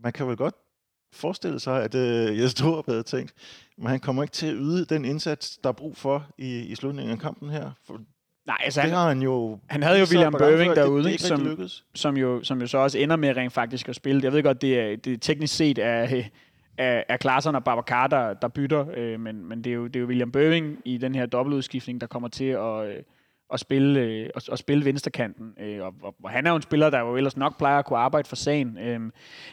man 0.02 0.12
kan 0.12 0.28
vel 0.28 0.36
godt 0.36 0.54
forestille 1.14 1.60
sig, 1.60 1.82
at 1.82 1.94
uh, 1.94 2.40
Jes 2.40 2.54
Torup 2.54 2.86
havde 2.86 3.02
tænkt, 3.02 3.32
men 3.78 3.86
han 3.86 4.00
kommer 4.00 4.22
ikke 4.22 4.32
til 4.32 4.46
at 4.46 4.54
yde 4.58 4.84
den 4.84 5.04
indsats, 5.04 5.56
der 5.56 5.68
er 5.68 5.72
brug 5.72 5.96
for 5.96 6.26
i, 6.38 6.58
i 6.58 6.74
slutningen 6.74 7.12
af 7.12 7.18
kampen 7.18 7.50
her. 7.50 7.70
For 7.86 8.00
Nej, 8.46 8.56
altså 8.64 8.80
det 8.80 8.90
han, 8.90 8.98
har 8.98 9.08
han 9.08 9.22
jo... 9.22 9.58
Han 9.66 9.82
havde 9.82 9.98
jo 9.98 10.06
William 10.10 10.32
Børving 10.32 10.76
derude, 10.76 11.04
det, 11.04 11.12
det 11.12 11.20
som, 11.20 11.68
som, 11.94 12.16
jo, 12.16 12.42
som 12.42 12.60
jo 12.60 12.66
så 12.66 12.78
også 12.78 12.98
ender 12.98 13.16
med 13.16 13.36
rent 13.36 13.52
faktisk 13.52 13.88
at 13.88 13.96
spille. 13.96 14.20
Jeg 14.24 14.32
ved 14.32 14.42
godt, 14.42 14.62
det 14.62 14.80
er 14.80 14.96
det 14.96 15.22
teknisk 15.22 15.56
set 15.56 15.78
er, 15.78 16.22
er, 16.78 17.02
er 17.08 17.16
Klaassen 17.16 17.54
og 17.54 17.64
Babacar, 17.64 18.06
der, 18.06 18.34
der 18.34 18.48
bytter, 18.48 18.86
øh, 18.96 19.20
men, 19.20 19.48
men 19.48 19.64
det, 19.64 19.70
er 19.70 19.74
jo, 19.74 19.86
det 19.86 19.96
er 19.96 20.00
jo 20.00 20.06
William 20.06 20.32
Børving 20.32 20.78
i 20.84 20.96
den 20.96 21.14
her 21.14 21.26
dobbeltudskiftning, 21.26 22.00
der 22.00 22.06
kommer 22.06 22.28
til 22.28 22.44
at, 22.44 22.88
øh, 22.88 23.02
at 23.52 23.60
spille, 23.60 24.00
øh, 24.00 24.30
at, 24.36 24.48
at 24.52 24.58
spille 24.58 24.84
venstrekanten. 24.84 25.54
Øh, 25.60 25.82
og, 25.82 25.94
og, 26.02 26.14
og 26.24 26.30
han 26.30 26.46
er 26.46 26.50
jo 26.50 26.56
en 26.56 26.62
spiller, 26.62 26.90
der 26.90 27.00
jo 27.00 27.16
ellers 27.16 27.36
nok 27.36 27.58
plejer 27.58 27.78
at 27.78 27.84
kunne 27.84 27.98
arbejde 27.98 28.28
for 28.28 28.36
sagen. 28.36 28.78
Øh, 28.78 29.00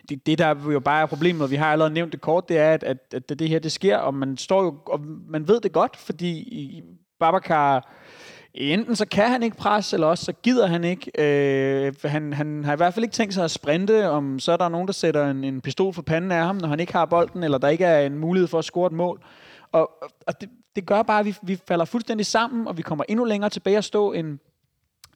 det, 0.09 0.25
det, 0.25 0.37
der 0.37 0.71
jo 0.71 0.79
bare 0.79 1.01
er 1.01 1.05
problemet, 1.05 1.41
og 1.41 1.51
vi 1.51 1.55
har 1.55 1.71
allerede 1.71 1.93
nævnt 1.93 2.11
det 2.11 2.21
kort, 2.21 2.49
det 2.49 2.57
er, 2.57 2.73
at, 2.73 2.83
at, 2.83 2.97
at 3.13 3.29
det 3.29 3.49
her 3.49 3.59
det 3.59 3.71
sker, 3.71 3.97
og 3.97 4.13
man 4.13 4.37
står 4.37 4.63
jo, 4.63 4.77
og 4.85 5.01
man 5.27 5.47
ved 5.47 5.61
det 5.61 5.71
godt, 5.71 5.97
fordi 5.97 6.83
Babacar 7.19 7.91
enten 8.53 8.95
så 8.95 9.05
kan 9.05 9.29
han 9.29 9.43
ikke 9.43 9.57
presse, 9.57 9.95
eller 9.95 10.07
også 10.07 10.25
så 10.25 10.33
gider 10.33 10.67
han 10.67 10.83
ikke. 10.83 11.11
Øh, 11.17 11.93
han, 12.03 12.33
han 12.33 12.63
har 12.63 12.73
i 12.73 12.75
hvert 12.75 12.93
fald 12.93 13.03
ikke 13.03 13.13
tænkt 13.13 13.33
sig 13.33 13.43
at 13.43 13.51
sprinte, 13.51 14.09
om 14.09 14.39
så 14.39 14.51
er 14.51 14.57
der 14.57 14.69
nogen, 14.69 14.87
der 14.87 14.93
sætter 14.93 15.29
en, 15.31 15.43
en 15.43 15.61
pistol 15.61 15.93
for 15.93 16.01
panden 16.01 16.31
af 16.31 16.45
ham, 16.45 16.55
når 16.55 16.67
han 16.67 16.79
ikke 16.79 16.93
har 16.93 17.05
bolden, 17.05 17.43
eller 17.43 17.57
der 17.57 17.67
ikke 17.67 17.85
er 17.85 18.05
en 18.05 18.17
mulighed 18.17 18.47
for 18.47 18.59
at 18.59 18.65
score 18.65 18.87
et 18.87 18.93
mål. 18.93 19.21
Og, 19.71 19.91
og 20.27 20.41
det, 20.41 20.49
det 20.75 20.85
gør 20.85 21.01
bare, 21.01 21.19
at 21.19 21.25
vi, 21.25 21.35
vi 21.41 21.59
falder 21.67 21.85
fuldstændig 21.85 22.25
sammen, 22.25 22.67
og 22.67 22.77
vi 22.77 22.81
kommer 22.81 23.03
endnu 23.09 23.25
længere 23.25 23.49
tilbage 23.49 23.77
at 23.77 23.83
stå, 23.83 24.11
end, 24.11 24.39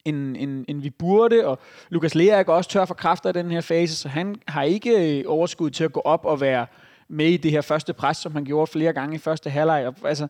end, 0.06 0.38
end, 0.38 0.66
end 0.68 0.82
vi 0.82 0.90
burde, 0.90 1.48
og 1.48 1.60
Lukas 1.90 2.16
Lea 2.16 2.40
er 2.40 2.44
også 2.44 2.70
tør 2.70 2.86
for 2.86 2.94
kræfter 2.94 3.30
i 3.30 3.34
den 3.34 3.52
her 3.52 3.62
fase, 3.62 3.96
så 3.96 4.10
han 4.10 4.36
har 4.48 4.64
ikke 4.64 5.20
øh, 5.20 5.24
overskud 5.28 5.70
til 5.70 5.84
at 5.84 5.94
gå 5.94 6.00
op 6.00 6.26
og 6.26 6.42
være 6.42 6.66
med 7.08 7.28
i 7.28 7.38
det 7.38 7.52
her 7.52 7.62
første 7.62 7.94
pres, 7.94 8.18
som 8.18 8.32
han 8.32 8.46
gjorde 8.46 8.72
flere 8.72 8.94
gange 8.94 9.16
i 9.16 9.20
første 9.20 9.50
halvleg. 9.50 9.88
Og, 9.88 9.96
altså, 10.04 10.28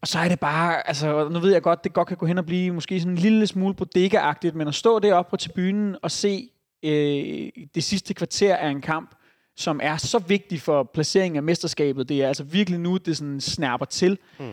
og 0.00 0.08
så 0.08 0.18
er 0.18 0.28
det 0.28 0.40
bare, 0.40 0.88
altså 0.88 1.28
nu 1.28 1.38
ved 1.38 1.52
jeg 1.52 1.62
godt, 1.62 1.84
det 1.84 1.92
godt 1.92 2.08
kan 2.08 2.16
gå 2.16 2.26
hen 2.26 2.38
og 2.38 2.46
blive 2.46 2.74
måske 2.74 3.00
sådan 3.00 3.12
en 3.12 3.18
lille 3.18 3.46
smule 3.46 3.74
bodega 3.74 4.32
men 4.54 4.68
at 4.68 4.74
stå 4.74 4.98
deroppe 4.98 5.30
på 5.30 5.36
tribunen 5.36 5.96
og 6.02 6.10
se 6.10 6.50
øh, 6.82 7.48
det 7.74 7.84
sidste 7.84 8.14
kvarter 8.14 8.56
af 8.56 8.68
en 8.68 8.80
kamp, 8.80 9.14
som 9.56 9.80
er 9.82 9.96
så 9.96 10.18
vigtig 10.18 10.60
for 10.60 10.82
placeringen 10.82 11.36
af 11.36 11.42
mesterskabet. 11.42 12.08
Det 12.08 12.22
er 12.22 12.28
altså 12.28 12.44
virkelig 12.44 12.80
nu, 12.80 12.96
det 12.96 13.16
sådan 13.16 13.40
snærper 13.40 13.84
til. 13.84 14.18
Mm. 14.38 14.52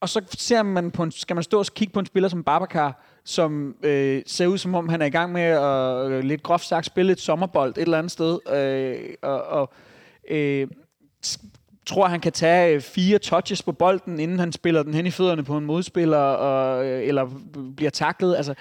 Og 0.00 0.08
så 0.08 0.20
ser 0.38 0.62
man 0.62 0.90
på 0.90 1.02
en, 1.02 1.10
skal 1.10 1.36
man 1.36 1.42
stå 1.42 1.58
og 1.58 1.66
kigge 1.66 1.92
på 1.92 2.00
en 2.00 2.06
spiller 2.06 2.28
som 2.28 2.44
Babacar, 2.44 3.04
som 3.24 3.76
øh, 3.82 4.22
ser 4.26 4.46
ud 4.46 4.58
som 4.58 4.74
om, 4.74 4.88
han 4.88 5.02
er 5.02 5.06
i 5.06 5.10
gang 5.10 5.32
med 5.32 5.42
at 5.42 6.10
øh, 6.10 6.24
lidt 6.24 6.42
groft 6.42 6.66
sagt 6.66 6.86
spille 6.86 7.12
et 7.12 7.20
sommerbold 7.20 7.70
et 7.70 7.82
eller 7.82 7.98
andet 7.98 8.12
sted. 8.12 8.38
Øh, 8.52 9.14
og 9.22 9.42
og 9.44 9.72
øh, 10.30 10.68
tror, 11.86 12.06
han 12.06 12.20
kan 12.20 12.32
tage 12.32 12.80
fire 12.80 13.18
touches 13.18 13.62
på 13.62 13.72
bolden, 13.72 14.20
inden 14.20 14.38
han 14.38 14.52
spiller 14.52 14.82
den 14.82 14.94
hen 14.94 15.06
i 15.06 15.10
fødderne 15.10 15.44
på 15.44 15.56
en 15.56 15.64
modspiller, 15.64 16.18
og, 16.18 16.86
øh, 16.86 17.08
eller 17.08 17.30
bliver 17.76 17.90
taklet. 17.90 18.36
Altså, 18.36 18.54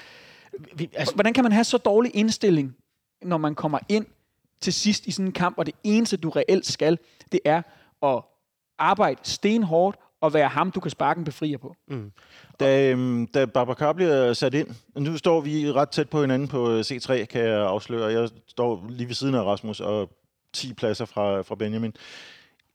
vi, 0.75 0.89
altså, 0.93 1.13
hvordan 1.13 1.33
kan 1.33 1.43
man 1.43 1.51
have 1.51 1.63
så 1.63 1.77
dårlig 1.77 2.11
indstilling, 2.15 2.75
når 3.21 3.37
man 3.37 3.55
kommer 3.55 3.79
ind 3.89 4.05
til 4.63 4.73
sidst 4.73 5.05
i 5.05 5.11
sådan 5.11 5.25
en 5.25 5.31
kamp, 5.31 5.57
og 5.57 5.65
det 5.65 5.75
eneste, 5.83 6.17
du 6.17 6.29
reelt 6.29 6.65
skal, 6.65 6.97
det 7.31 7.39
er 7.45 7.61
at 8.03 8.21
arbejde 8.79 9.19
stenhårdt 9.23 9.97
og 10.21 10.33
være 10.33 10.47
ham, 10.47 10.71
du 10.71 10.79
kan 10.79 10.91
sparke 10.91 11.17
en 11.17 11.23
befrier 11.23 11.57
på. 11.57 11.75
Mm. 11.87 12.11
Da, 12.59 12.91
øhm, 12.91 13.27
da 13.27 13.45
Babacar 13.45 13.93
bliver 13.93 14.33
sat 14.33 14.53
ind, 14.53 14.67
nu 14.95 15.17
står 15.17 15.41
vi 15.41 15.71
ret 15.71 15.89
tæt 15.89 16.09
på 16.09 16.21
hinanden 16.21 16.47
på 16.47 16.71
øh, 16.71 16.79
C3, 16.79 17.25
kan 17.25 17.41
jeg 17.41 17.67
afsløre. 17.67 18.11
Jeg 18.11 18.29
står 18.47 18.85
lige 18.89 19.07
ved 19.07 19.15
siden 19.15 19.35
af 19.35 19.43
Rasmus 19.43 19.79
og 19.79 20.09
10 20.53 20.73
pladser 20.73 21.05
fra, 21.05 21.41
fra 21.41 21.55
Benjamin. 21.55 21.93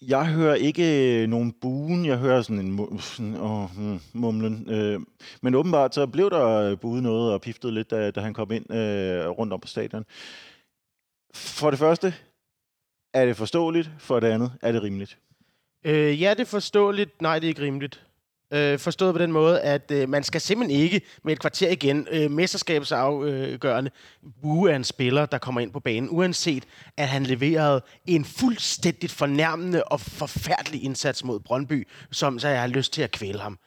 Jeg 0.02 0.26
hører 0.26 0.54
ikke 0.54 1.22
øh, 1.22 1.28
nogen 1.28 1.52
buen, 1.52 2.06
jeg 2.06 2.18
hører 2.18 2.42
sådan 2.42 2.66
en 2.66 3.00
sådan, 3.00 3.36
åh, 3.36 3.76
hmm, 3.76 4.00
mumlen. 4.12 4.70
Øh, 4.70 5.00
men 5.42 5.54
åbenbart 5.54 5.94
så 5.94 6.06
blev 6.06 6.30
der 6.30 6.46
øh, 6.46 6.78
buet 6.78 7.02
noget 7.02 7.32
og 7.32 7.40
piftet 7.40 7.72
lidt, 7.72 7.90
da, 7.90 8.10
da 8.10 8.20
han 8.20 8.34
kom 8.34 8.52
ind 8.52 8.72
øh, 8.74 9.28
rundt 9.28 9.52
om 9.52 9.60
på 9.60 9.68
stadion. 9.68 10.04
For 11.34 11.70
det 11.70 11.78
første, 11.78 12.14
er 13.14 13.26
det 13.26 13.36
forståeligt? 13.36 13.90
For 13.98 14.20
det 14.20 14.28
andet, 14.28 14.52
er 14.62 14.72
det 14.72 14.82
rimeligt? 14.82 15.18
Øh, 15.84 16.22
ja, 16.22 16.30
det 16.30 16.40
er 16.40 16.44
forståeligt. 16.44 17.22
Nej, 17.22 17.38
det 17.38 17.46
er 17.46 17.48
ikke 17.48 17.62
rimeligt. 17.62 18.04
Øh, 18.52 18.78
forstået 18.78 19.14
på 19.14 19.18
den 19.18 19.32
måde, 19.32 19.60
at 19.60 19.90
øh, 19.90 20.08
man 20.08 20.24
skal 20.24 20.40
simpelthen 20.40 20.80
ikke 20.80 21.00
med 21.24 21.32
et 21.32 21.40
kvarter 21.40 21.70
igen 21.70 22.08
øh, 22.10 22.30
mesterskabsafgørende 22.30 23.90
buge 24.42 24.72
af 24.72 24.76
en 24.76 24.84
spiller, 24.84 25.26
der 25.26 25.38
kommer 25.38 25.60
ind 25.60 25.72
på 25.72 25.80
banen, 25.80 26.08
uanset 26.10 26.64
at 26.96 27.08
han 27.08 27.22
leverede 27.22 27.82
en 28.06 28.24
fuldstændigt 28.24 29.12
fornærmende 29.12 29.84
og 29.84 30.00
forfærdelig 30.00 30.84
indsats 30.84 31.24
mod 31.24 31.40
Brøndby, 31.40 31.88
som 32.10 32.38
så 32.38 32.48
jeg 32.48 32.60
har 32.60 32.66
lyst 32.66 32.92
til 32.92 33.02
at 33.02 33.10
kvæle 33.10 33.38
ham. 33.38 33.58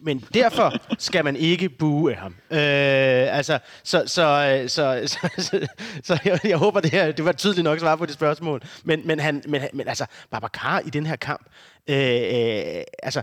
Men 0.00 0.24
derfor 0.34 0.72
skal 0.98 1.24
man 1.24 1.36
ikke 1.36 1.68
bue 1.68 2.12
af 2.12 2.18
ham. 2.18 2.34
Øh, 2.50 3.36
altså, 3.36 3.58
så, 3.84 4.02
så, 4.06 4.58
øh, 4.62 4.68
så, 4.68 5.02
så, 5.06 5.30
så, 5.38 5.66
så 6.02 6.18
jeg, 6.24 6.40
jeg 6.44 6.58
håber, 6.58 6.80
det, 6.80 6.90
her, 6.90 7.12
det 7.12 7.24
var 7.24 7.32
tydeligt 7.32 7.64
nok 7.64 7.78
svar 7.78 7.96
på 7.96 8.06
det 8.06 8.14
spørgsmål. 8.14 8.62
Men, 8.84 9.06
men, 9.06 9.20
han, 9.20 9.42
men, 9.48 9.62
men 9.72 9.88
altså, 9.88 10.06
Babacar 10.30 10.78
i 10.80 10.90
den 10.90 11.06
her 11.06 11.16
kamp, 11.16 11.46
øh, 11.88 11.96
øh, 11.96 12.82
altså, 13.02 13.22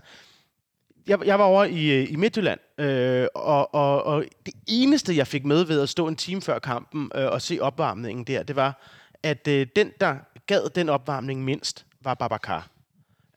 jeg, 1.07 1.25
jeg 1.25 1.39
var 1.39 1.45
over 1.45 1.63
i, 1.63 2.01
øh, 2.01 2.11
i 2.11 2.15
Midtjylland, 2.15 2.59
øh, 2.79 3.27
og, 3.35 3.75
og, 3.75 4.03
og 4.03 4.25
det 4.45 4.53
eneste, 4.67 5.17
jeg 5.17 5.27
fik 5.27 5.45
med 5.45 5.65
ved 5.65 5.81
at 5.81 5.89
stå 5.89 6.07
en 6.07 6.15
time 6.15 6.41
før 6.41 6.59
kampen 6.59 7.11
øh, 7.15 7.31
og 7.31 7.41
se 7.41 7.59
opvarmningen 7.61 8.25
der, 8.25 8.43
det 8.43 8.55
var, 8.55 8.81
at 9.23 9.47
øh, 9.47 9.67
den, 9.75 9.91
der 10.01 10.15
gad 10.47 10.69
den 10.69 10.89
opvarmning 10.89 11.43
mindst, 11.43 11.85
var 12.01 12.13
Babacar. 12.13 12.74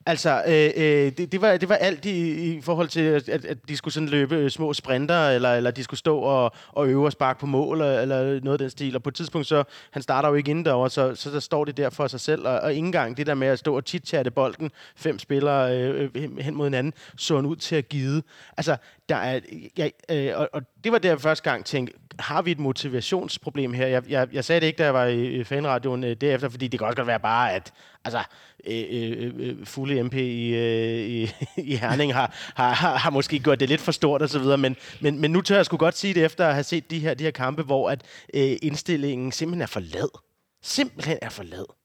Altså, 0.08 0.42
øh, 0.46 0.70
øh, 0.76 1.12
det, 1.12 1.32
det, 1.32 1.40
var, 1.40 1.56
det 1.56 1.68
var 1.68 1.74
alt 1.74 2.04
i, 2.04 2.52
i 2.56 2.60
forhold 2.60 2.88
til, 2.88 3.00
at, 3.00 3.28
at 3.28 3.68
de 3.68 3.76
skulle 3.76 3.94
sådan 3.94 4.08
løbe 4.08 4.36
øh, 4.36 4.50
små 4.50 4.72
sprinter, 4.72 5.28
eller, 5.28 5.54
eller 5.54 5.70
de 5.70 5.84
skulle 5.84 5.98
stå 5.98 6.18
og, 6.18 6.52
og 6.68 6.88
øve 6.88 7.04
og 7.04 7.12
sparke 7.12 7.40
på 7.40 7.46
mål, 7.46 7.76
eller, 7.80 8.00
eller 8.00 8.40
noget 8.40 8.52
af 8.54 8.58
den 8.58 8.70
stil. 8.70 8.96
Og 8.96 9.02
på 9.02 9.08
et 9.08 9.14
tidspunkt, 9.14 9.46
så 9.46 9.64
han 9.90 10.02
starter 10.02 10.28
jo 10.28 10.34
ikke 10.34 10.50
inden 10.50 10.64
derovre, 10.64 10.90
så, 10.90 11.14
så 11.14 11.30
der 11.30 11.40
står 11.40 11.64
det 11.64 11.76
der 11.76 11.90
for 11.90 12.06
sig 12.06 12.20
selv. 12.20 12.46
Og, 12.46 12.60
og 12.60 12.74
ikke 12.74 12.86
engang 12.86 13.16
det 13.16 13.26
der 13.26 13.34
med 13.34 13.48
at 13.48 13.58
stå 13.58 13.76
og 13.76 13.82
chitchatte 13.86 14.30
bolden, 14.30 14.70
fem 14.96 15.18
spillere 15.18 15.78
øh, 15.78 16.10
øh 16.14 16.38
hen 16.38 16.54
mod 16.54 16.66
hinanden, 16.66 16.92
så 17.16 17.36
han 17.36 17.46
ud 17.46 17.56
til 17.56 17.76
at 17.76 17.88
give. 17.88 18.22
Altså, 18.56 18.76
der 19.08 19.16
er, 19.16 19.40
ja, 19.78 19.88
øh, 20.10 20.32
og, 20.40 20.48
og 20.52 20.62
det 20.84 20.92
var 20.92 20.98
der 20.98 21.08
jeg 21.08 21.20
første 21.20 21.50
gang 21.50 21.64
tænkte, 21.64 21.94
har 22.18 22.42
vi 22.42 22.50
et 22.50 22.58
motivationsproblem 22.58 23.72
her? 23.72 23.86
Jeg, 23.86 24.02
jeg, 24.08 24.28
jeg 24.32 24.44
sagde 24.44 24.60
det 24.60 24.66
ikke, 24.66 24.78
da 24.78 24.84
jeg 24.84 24.94
var 24.94 25.04
i, 25.04 25.44
fanradioen 25.44 26.04
øh, 26.04 26.16
derefter, 26.20 26.48
fordi 26.48 26.68
det 26.68 26.80
kan 26.80 26.86
også 26.86 26.96
godt 26.96 27.06
være 27.06 27.20
bare, 27.20 27.52
at 27.52 27.72
Altså, 28.04 28.22
øh, 28.66 28.84
øh, 28.90 29.12
øh, 29.18 29.32
øh 29.36 29.66
fulde 29.66 30.02
MP 30.02 30.14
i, 30.14 30.54
øh, 30.54 30.98
i, 30.98 31.30
i 31.72 31.76
Herning 31.76 32.14
har, 32.14 32.34
har, 32.54 32.74
har, 32.74 32.96
har 32.96 33.10
måske 33.10 33.38
gjort 33.38 33.60
det 33.60 33.68
lidt 33.68 33.80
for 33.80 33.92
stort 33.92 34.22
og 34.22 34.28
så 34.28 34.38
videre, 34.38 34.58
men, 34.58 34.76
men, 35.00 35.20
men 35.20 35.30
nu 35.30 35.40
tør 35.40 35.56
jeg 35.56 35.66
sgu 35.66 35.76
godt 35.76 35.96
sige 35.96 36.14
det, 36.14 36.24
efter 36.24 36.46
at 36.46 36.54
have 36.54 36.64
set 36.64 36.90
de 36.90 36.98
her, 36.98 37.14
de 37.14 37.24
her 37.24 37.30
kampe, 37.30 37.62
hvor 37.62 37.90
at 37.90 38.02
øh, 38.34 38.56
indstillingen 38.62 39.32
simpelthen 39.32 39.62
er 39.62 39.66
for 39.66 39.80
lad. 39.80 40.18
Simpelthen 40.62 41.18
er 41.22 41.28
for 41.28 41.42
lad. 41.42 41.77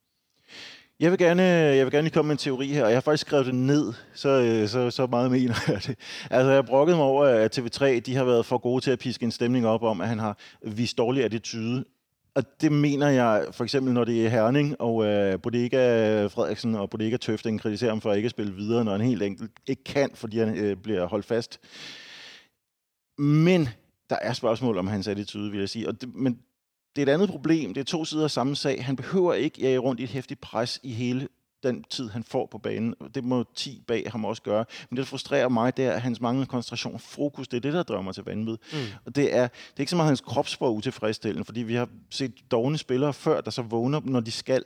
Jeg 1.00 1.10
vil, 1.10 1.18
gerne, 1.18 1.42
jeg 1.42 1.86
vil 1.86 1.92
gerne 1.92 2.10
komme 2.10 2.26
med 2.28 2.34
en 2.34 2.38
teori 2.38 2.66
her, 2.66 2.84
og 2.84 2.90
jeg 2.90 2.96
har 2.96 3.00
faktisk 3.00 3.26
skrevet 3.26 3.46
det 3.46 3.54
ned, 3.54 3.92
så, 4.14 4.28
øh, 4.28 4.68
så, 4.68 4.90
så 4.90 5.06
meget 5.06 5.30
mener 5.30 5.54
jeg 5.68 5.82
det. 5.86 5.98
Altså, 6.30 6.50
jeg 6.50 6.64
brokkede 6.64 6.96
mig 6.96 7.06
over, 7.06 7.24
at 7.24 7.58
TV3 7.58 7.98
de 7.98 8.16
har 8.16 8.24
været 8.24 8.46
for 8.46 8.58
gode 8.58 8.84
til 8.84 8.90
at 8.90 8.98
piske 8.98 9.24
en 9.24 9.30
stemning 9.30 9.66
op 9.66 9.82
om, 9.82 10.00
at 10.00 10.08
han 10.08 10.18
har 10.18 10.38
vist 10.62 10.98
dårlig 10.98 11.24
attitude. 11.24 11.84
Og 12.34 12.42
det 12.60 12.72
mener 12.72 13.08
jeg, 13.08 13.46
for 13.52 13.64
eksempel 13.64 13.92
når 13.92 14.04
det 14.04 14.24
er 14.24 14.28
Herning, 14.28 14.80
og 14.80 15.04
øh, 15.04 15.40
Bodega 15.40 16.26
Frederiksen 16.26 16.74
og 16.74 16.90
Bodega 16.90 17.16
Tøfting 17.16 17.60
kritiserer 17.60 17.90
ham 17.90 18.00
for 18.00 18.10
at 18.10 18.16
ikke 18.16 18.26
at 18.26 18.30
spille 18.30 18.54
videre, 18.54 18.84
når 18.84 18.92
han 18.92 19.00
helt 19.00 19.22
enkelt 19.22 19.50
ikke 19.66 19.84
kan, 19.84 20.10
fordi 20.14 20.38
han 20.38 20.56
øh, 20.56 20.76
bliver 20.76 21.06
holdt 21.06 21.26
fast. 21.26 21.60
Men 23.18 23.68
der 24.10 24.16
er 24.22 24.32
spørgsmål 24.32 24.78
om 24.78 24.86
hans 24.86 25.08
attitude, 25.08 25.50
vil 25.50 25.60
jeg 25.60 25.68
sige. 25.68 25.88
Og 25.88 26.00
det, 26.00 26.14
men 26.14 26.38
det 26.96 27.02
er 27.02 27.06
et 27.06 27.14
andet 27.14 27.28
problem. 27.28 27.74
Det 27.74 27.80
er 27.80 27.84
to 27.84 28.04
sider 28.04 28.24
af 28.24 28.30
samme 28.30 28.56
sag. 28.56 28.84
Han 28.84 28.96
behøver 28.96 29.34
ikke 29.34 29.60
jage 29.60 29.78
rundt 29.78 30.00
i 30.00 30.04
et 30.04 30.10
hæftigt 30.10 30.40
pres 30.40 30.80
i 30.82 30.92
hele 30.92 31.28
den 31.64 31.84
tid, 31.90 32.08
han 32.08 32.24
får 32.24 32.46
på 32.46 32.58
banen. 32.58 32.94
Det 33.14 33.24
må 33.24 33.44
10 33.54 33.82
bag 33.86 34.10
ham 34.10 34.24
også 34.24 34.42
gøre. 34.42 34.64
Men 34.90 34.96
det, 34.96 35.02
der 35.02 35.08
frustrerer 35.08 35.48
mig, 35.48 35.76
det 35.76 35.84
er 35.84 35.98
hans 35.98 36.20
manglende 36.20 36.46
koncentration 36.46 36.98
fokus. 36.98 37.48
Det 37.48 37.56
er 37.56 37.60
det, 37.60 37.72
der 37.72 37.82
drømmer 37.82 38.12
til 38.12 38.24
vanvid. 38.24 38.56
Mm. 38.72 38.78
Og 39.04 39.16
det 39.16 39.34
er, 39.36 39.42
det 39.46 39.76
er 39.76 39.80
ikke 39.80 39.90
så 39.90 39.96
meget 39.96 40.08
hans 40.08 40.20
kropssprog 40.20 40.74
utilfredsstillende, 40.74 41.44
fordi 41.44 41.62
vi 41.62 41.74
har 41.74 41.88
set 42.10 42.32
dogne 42.50 42.78
spillere 42.78 43.12
før, 43.12 43.40
der 43.40 43.50
så 43.50 43.62
vågner, 43.62 44.00
når 44.04 44.20
de 44.20 44.30
skal. 44.30 44.64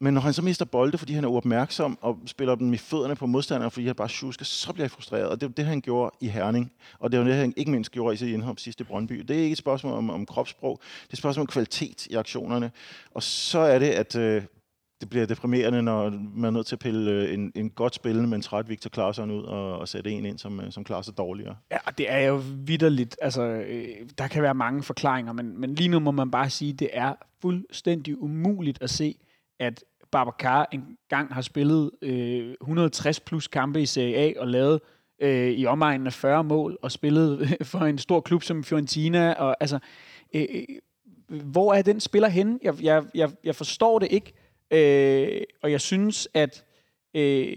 Men 0.00 0.14
når 0.14 0.20
han 0.20 0.32
så 0.32 0.42
mister 0.42 0.64
bolde, 0.64 0.98
fordi 0.98 1.12
han 1.12 1.24
er 1.24 1.28
uopmærksom 1.28 1.98
og 2.00 2.18
spiller 2.26 2.54
dem 2.54 2.72
i 2.72 2.76
fødderne 2.76 3.16
på 3.16 3.26
modstanderen, 3.26 3.70
fordi 3.70 3.86
han 3.86 3.94
bare 3.94 4.08
tjusker, 4.08 4.44
så 4.44 4.72
bliver 4.72 4.84
jeg 4.84 4.90
frustreret. 4.90 5.28
Og 5.28 5.40
det 5.40 5.48
er 5.48 5.50
det, 5.50 5.64
han 5.64 5.80
gjorde 5.80 6.16
i 6.20 6.28
Herning. 6.28 6.72
Og 6.98 7.12
det 7.12 7.20
er 7.20 7.24
det, 7.24 7.34
han 7.34 7.54
ikke 7.56 7.70
mindst 7.70 7.92
gjorde 7.92 8.14
i 8.14 8.16
sit 8.16 8.28
indhop 8.28 8.58
sidste 8.58 8.84
Brøndby. 8.84 9.18
Det 9.18 9.36
er 9.36 9.42
ikke 9.42 9.52
et 9.52 9.58
spørgsmål 9.58 9.92
om, 9.92 10.10
om 10.10 10.26
kropssprog. 10.26 10.80
Det 10.82 11.08
er 11.08 11.12
et 11.12 11.18
spørgsmål 11.18 11.42
om 11.42 11.46
kvalitet 11.46 12.06
i 12.06 12.14
aktionerne. 12.14 12.70
Og 13.14 13.22
så 13.22 13.58
er 13.58 13.78
det, 13.78 13.90
at 13.90 14.16
øh, 14.16 14.42
det 15.00 15.10
bliver 15.10 15.26
deprimerende, 15.26 15.82
når 15.82 16.10
man 16.34 16.44
er 16.44 16.50
nødt 16.50 16.66
til 16.66 16.74
at 16.74 16.78
pille 16.78 17.10
øh, 17.10 17.34
en, 17.34 17.52
en 17.54 17.70
godt 17.70 17.94
spillende, 17.94 18.28
men 18.28 18.42
træt 18.42 18.68
Victor 18.68 18.90
Klaarsson 18.90 19.30
ud 19.30 19.42
og, 19.42 19.78
og 19.78 19.88
sætte 19.88 20.10
en 20.10 20.24
ind, 20.24 20.38
som, 20.38 20.60
øh, 20.60 20.72
som 20.72 20.84
klarer 20.84 21.02
sig 21.02 21.18
dårligere. 21.18 21.56
Ja, 21.70 21.78
det 21.98 22.12
er 22.12 22.18
jo 22.18 22.42
vidderligt. 22.54 23.16
Altså, 23.22 23.42
øh, 23.42 23.88
der 24.18 24.28
kan 24.28 24.42
være 24.42 24.54
mange 24.54 24.82
forklaringer, 24.82 25.32
men, 25.32 25.60
men 25.60 25.74
lige 25.74 25.88
nu 25.88 25.98
må 25.98 26.10
man 26.10 26.30
bare 26.30 26.50
sige, 26.50 26.72
at 26.72 26.78
det 26.78 26.88
er 26.92 27.14
fuldstændig 27.42 28.22
umuligt 28.22 28.82
at 28.82 28.90
se, 28.90 29.18
at 29.60 29.84
Babacar 30.12 30.68
engang 30.72 31.34
har 31.34 31.42
spillet 31.42 31.90
øh, 32.02 32.54
160 32.60 33.20
plus 33.20 33.48
kampe 33.48 33.82
i 33.82 33.86
Serie 33.86 34.16
A 34.16 34.32
og 34.40 34.48
lavet 34.48 34.80
øh, 35.20 35.50
i 35.50 35.66
omegnen 35.66 36.06
af 36.06 36.12
40 36.12 36.44
mål 36.44 36.78
og 36.82 36.92
spillet 36.92 37.56
for 37.70 37.78
en 37.78 37.98
stor 37.98 38.20
klub 38.20 38.42
som 38.42 38.64
Fiorentina. 38.64 39.32
Og, 39.32 39.56
altså, 39.60 39.78
øh, 40.34 40.46
øh, 40.50 41.42
hvor 41.42 41.74
er 41.74 41.82
den 41.82 42.00
spiller 42.00 42.28
henne? 42.28 42.58
Jeg, 42.62 42.82
jeg, 42.82 43.04
jeg, 43.14 43.30
jeg 43.44 43.54
forstår 43.54 43.98
det 43.98 44.08
ikke, 44.12 44.32
øh, 44.70 45.42
og 45.62 45.70
jeg 45.70 45.80
synes, 45.80 46.28
at 46.34 46.64
øh, 47.14 47.56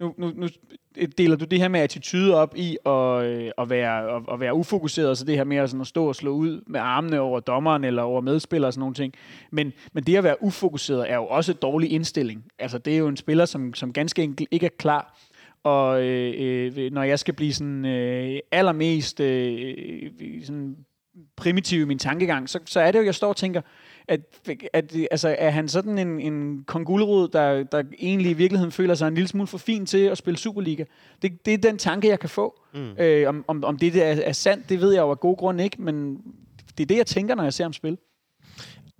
nu, 0.00 0.14
nu, 0.18 0.32
nu 0.34 0.48
Øh, 0.96 1.08
deler 1.18 1.36
du 1.36 1.44
det 1.44 1.58
her 1.58 1.68
med 1.68 1.80
attitude 1.80 2.34
op 2.34 2.56
i 2.56 2.76
at, 2.86 3.24
øh, 3.24 3.50
at, 3.58 3.70
være, 3.70 4.16
at, 4.16 4.22
at 4.32 4.40
være 4.40 4.54
ufokuseret, 4.54 5.18
så 5.18 5.24
det 5.24 5.36
her 5.36 5.44
med 5.44 5.56
at, 5.56 5.70
sådan 5.70 5.80
at 5.80 5.86
stå 5.86 6.08
og 6.08 6.16
slå 6.16 6.30
ud 6.30 6.60
med 6.66 6.80
armene 6.80 7.20
over 7.20 7.40
dommeren 7.40 7.84
eller 7.84 8.02
over 8.02 8.20
medspillere 8.20 8.68
og 8.68 8.72
sådan 8.72 8.80
nogle 8.80 8.94
ting. 8.94 9.14
Men, 9.50 9.72
men 9.92 10.04
det 10.04 10.16
at 10.16 10.24
være 10.24 10.42
ufokuseret 10.42 11.10
er 11.10 11.16
jo 11.16 11.26
også 11.26 11.52
en 11.52 11.58
dårlig 11.62 11.92
indstilling. 11.92 12.44
Altså 12.58 12.78
det 12.78 12.94
er 12.94 12.98
jo 12.98 13.08
en 13.08 13.16
spiller, 13.16 13.44
som, 13.44 13.74
som 13.74 13.92
ganske 13.92 14.22
enkelt 14.22 14.48
ikke 14.50 14.66
er 14.66 14.70
klar. 14.78 15.18
Og 15.64 16.02
øh, 16.02 16.72
øh, 16.76 16.92
når 16.92 17.02
jeg 17.02 17.18
skal 17.18 17.34
blive 17.34 17.52
sådan 17.52 17.84
øh, 17.84 18.38
allermest 18.52 19.20
øh, 19.20 19.74
øh, 20.20 20.44
sådan 20.44 20.76
primitiv 21.36 21.80
i 21.80 21.84
min 21.84 21.98
tankegang, 21.98 22.48
så, 22.48 22.58
så 22.64 22.80
er 22.80 22.92
det 22.92 22.98
jo, 22.98 23.04
jeg 23.04 23.14
står 23.14 23.28
og 23.28 23.36
tænker, 23.36 23.60
at, 24.12 24.50
at 24.72 24.92
altså, 25.10 25.36
er 25.38 25.50
han 25.50 25.68
sådan 25.68 25.98
en, 25.98 26.20
en 26.20 26.64
kongulrod, 26.64 27.28
der, 27.28 27.62
der 27.62 27.82
egentlig 27.98 28.30
i 28.30 28.34
virkeligheden 28.34 28.72
føler 28.72 28.94
sig 28.94 29.08
en 29.08 29.14
lille 29.14 29.28
smule 29.28 29.46
for 29.46 29.58
fin 29.58 29.86
til 29.86 29.98
at 29.98 30.18
spille 30.18 30.38
Superliga? 30.38 30.84
Det, 31.22 31.46
det 31.46 31.54
er 31.54 31.58
den 31.58 31.78
tanke, 31.78 32.08
jeg 32.08 32.20
kan 32.20 32.28
få. 32.28 32.60
Mm. 32.74 32.92
Øh, 32.98 33.28
om, 33.28 33.44
om, 33.48 33.64
om 33.64 33.78
det 33.78 33.96
er, 33.96 34.22
er 34.24 34.32
sandt, 34.32 34.68
det 34.68 34.80
ved 34.80 34.92
jeg 34.92 35.00
jo 35.00 35.10
af 35.10 35.20
god 35.20 35.36
grund 35.36 35.60
ikke, 35.60 35.82
men 35.82 36.18
det 36.78 36.84
er 36.84 36.86
det, 36.86 36.96
jeg 36.96 37.06
tænker, 37.06 37.34
når 37.34 37.42
jeg 37.42 37.52
ser 37.52 37.64
ham 37.64 37.72
spille. 37.72 37.98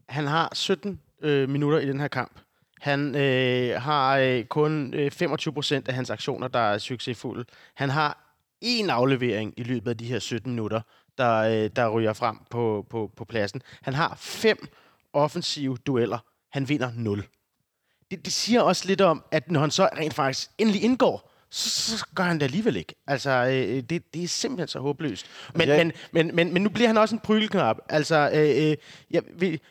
Han 0.09 0.27
har 0.27 0.53
17 0.55 1.01
øh, 1.23 1.49
minutter 1.49 1.79
i 1.79 1.87
den 1.87 2.01
her 2.01 2.09
kamp. 2.09 2.41
Han 2.81 3.17
øh, 3.17 3.81
har 3.81 4.19
øh, 4.19 4.45
kun 4.45 4.95
øh, 4.95 5.11
25 5.11 5.55
procent 5.55 5.89
af 5.89 5.95
hans 5.95 6.11
aktioner, 6.11 6.49
der 6.49 6.59
er 6.59 6.79
succesfulde. 6.79 7.45
Han 7.75 7.91
har 7.91 8.37
en 8.61 8.91
aflevering 8.91 9.55
i 9.57 9.63
løbet 9.63 9.91
af 9.91 9.97
de 9.97 10.05
her 10.05 10.19
17 10.19 10.51
minutter, 10.51 10.81
der, 11.19 11.39
øh, 11.39 11.71
der 11.77 11.89
ryger 11.89 12.13
frem 12.13 12.37
på, 12.51 12.87
på, 12.91 13.11
på 13.17 13.25
pladsen. 13.25 13.63
Han 13.83 13.95
har 13.95 14.15
fem 14.19 14.69
offensive 15.13 15.77
dueller. 15.77 16.19
Han 16.53 16.69
vinder 16.69 16.93
0. 16.95 17.25
Det, 18.11 18.25
det 18.25 18.33
siger 18.33 18.61
også 18.61 18.87
lidt 18.87 19.01
om, 19.01 19.25
at 19.31 19.51
når 19.51 19.61
han 19.61 19.71
så 19.71 19.89
rent 19.97 20.15
faktisk 20.15 20.51
endelig 20.59 20.83
indgår, 20.83 21.32
så, 21.55 22.07
gør 22.15 22.25
han 22.25 22.39
det 22.39 22.45
alligevel 22.45 22.77
ikke. 22.77 22.95
Altså, 23.07 23.31
øh, 23.31 23.83
det, 23.91 24.15
det 24.15 24.25
er 24.25 24.29
simpelthen 24.29 24.69
så 24.69 24.79
håbløst. 24.79 25.27
Men, 25.55 25.69
ja. 25.69 25.77
men, 25.77 25.93
men, 26.13 26.37
men, 26.37 26.53
men 26.53 26.63
nu 26.63 26.69
bliver 26.69 26.87
han 26.87 26.99
også 26.99 27.15
en 27.15 27.21
pryleknap. 27.21 27.77
Altså, 27.89 28.31
øh, 28.35 28.71
øh 28.71 28.77
jeg, 29.11 29.23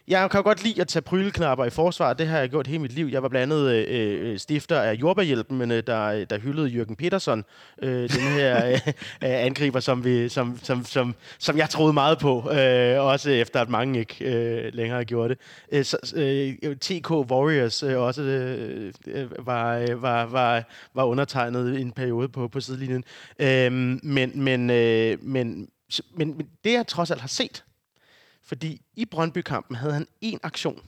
jeg 0.08 0.32
kan 0.32 0.38
jo 0.38 0.44
godt 0.44 0.64
lide 0.64 0.82
at 0.82 0.88
tage 0.88 1.02
pryleknapper 1.02 1.66
i 1.66 1.70
forsvar. 1.70 2.14
Det 2.14 2.28
har 2.28 2.40
jeg 2.40 2.50
gjort 2.50 2.68
hele 2.68 2.80
mit 2.80 2.92
liv. 2.92 3.06
Jeg 3.06 3.24
var 3.24 3.30
blandt 3.30 3.54
andet 3.54 3.72
øh, 3.72 4.32
øh 4.32 4.40
stifter 4.40 4.80
af 4.80 4.94
Jordbærhjælpen, 4.94 5.58
men, 5.58 5.72
øh, 5.72 5.84
der, 5.88 6.26
der 6.26 6.40
hyldede 6.40 6.68
Jørgen 6.68 6.96
Petersen, 6.96 7.44
øh, 7.82 8.10
den 8.10 8.22
her 8.22 8.66
øh, 8.76 8.82
angriber, 9.22 9.80
som, 9.80 10.06
vi, 10.06 10.30
som, 10.30 10.60
som, 10.64 10.86
som, 10.86 11.16
som 11.40 11.58
jeg 11.58 11.70
troede 11.70 11.94
meget 11.94 12.20
på. 12.20 12.52
Øh, 12.52 13.06
også 13.06 13.30
efter, 13.30 13.62
at 13.62 13.70
mange 13.70 14.00
ikke 14.00 14.26
øh, 14.26 14.74
længere 14.74 14.98
har 14.98 15.04
gjort 15.04 15.30
det. 15.30 15.38
Øh, 15.72 15.86
så, 15.86 15.98
øh, 16.16 16.76
TK 16.76 17.12
Warriors 17.12 17.84
øh, 17.84 18.00
også 18.00 18.22
øh, 18.22 18.92
var, 19.48 19.96
var, 19.96 20.26
var, 20.26 20.64
var 20.94 21.04
undertegnet 21.04 21.71
en 21.80 21.92
periode 21.92 22.30
på, 22.30 22.48
på 22.48 22.60
sidelinjen. 22.60 23.04
Øhm, 23.40 24.00
men, 24.04 24.44
men, 24.44 24.70
øh, 24.70 25.24
men, 25.24 25.70
men, 26.14 26.38
men 26.38 26.50
det 26.64 26.74
jeg 26.74 26.88
trods 26.88 27.12
alt 27.12 27.22
har 27.22 27.28
set, 27.28 27.64
fordi 28.44 28.82
i 28.96 29.06
Brøndby-kampen 29.06 29.76
havde 29.76 29.94
han 29.94 30.08
en 30.22 30.40
aktion, 30.44 30.82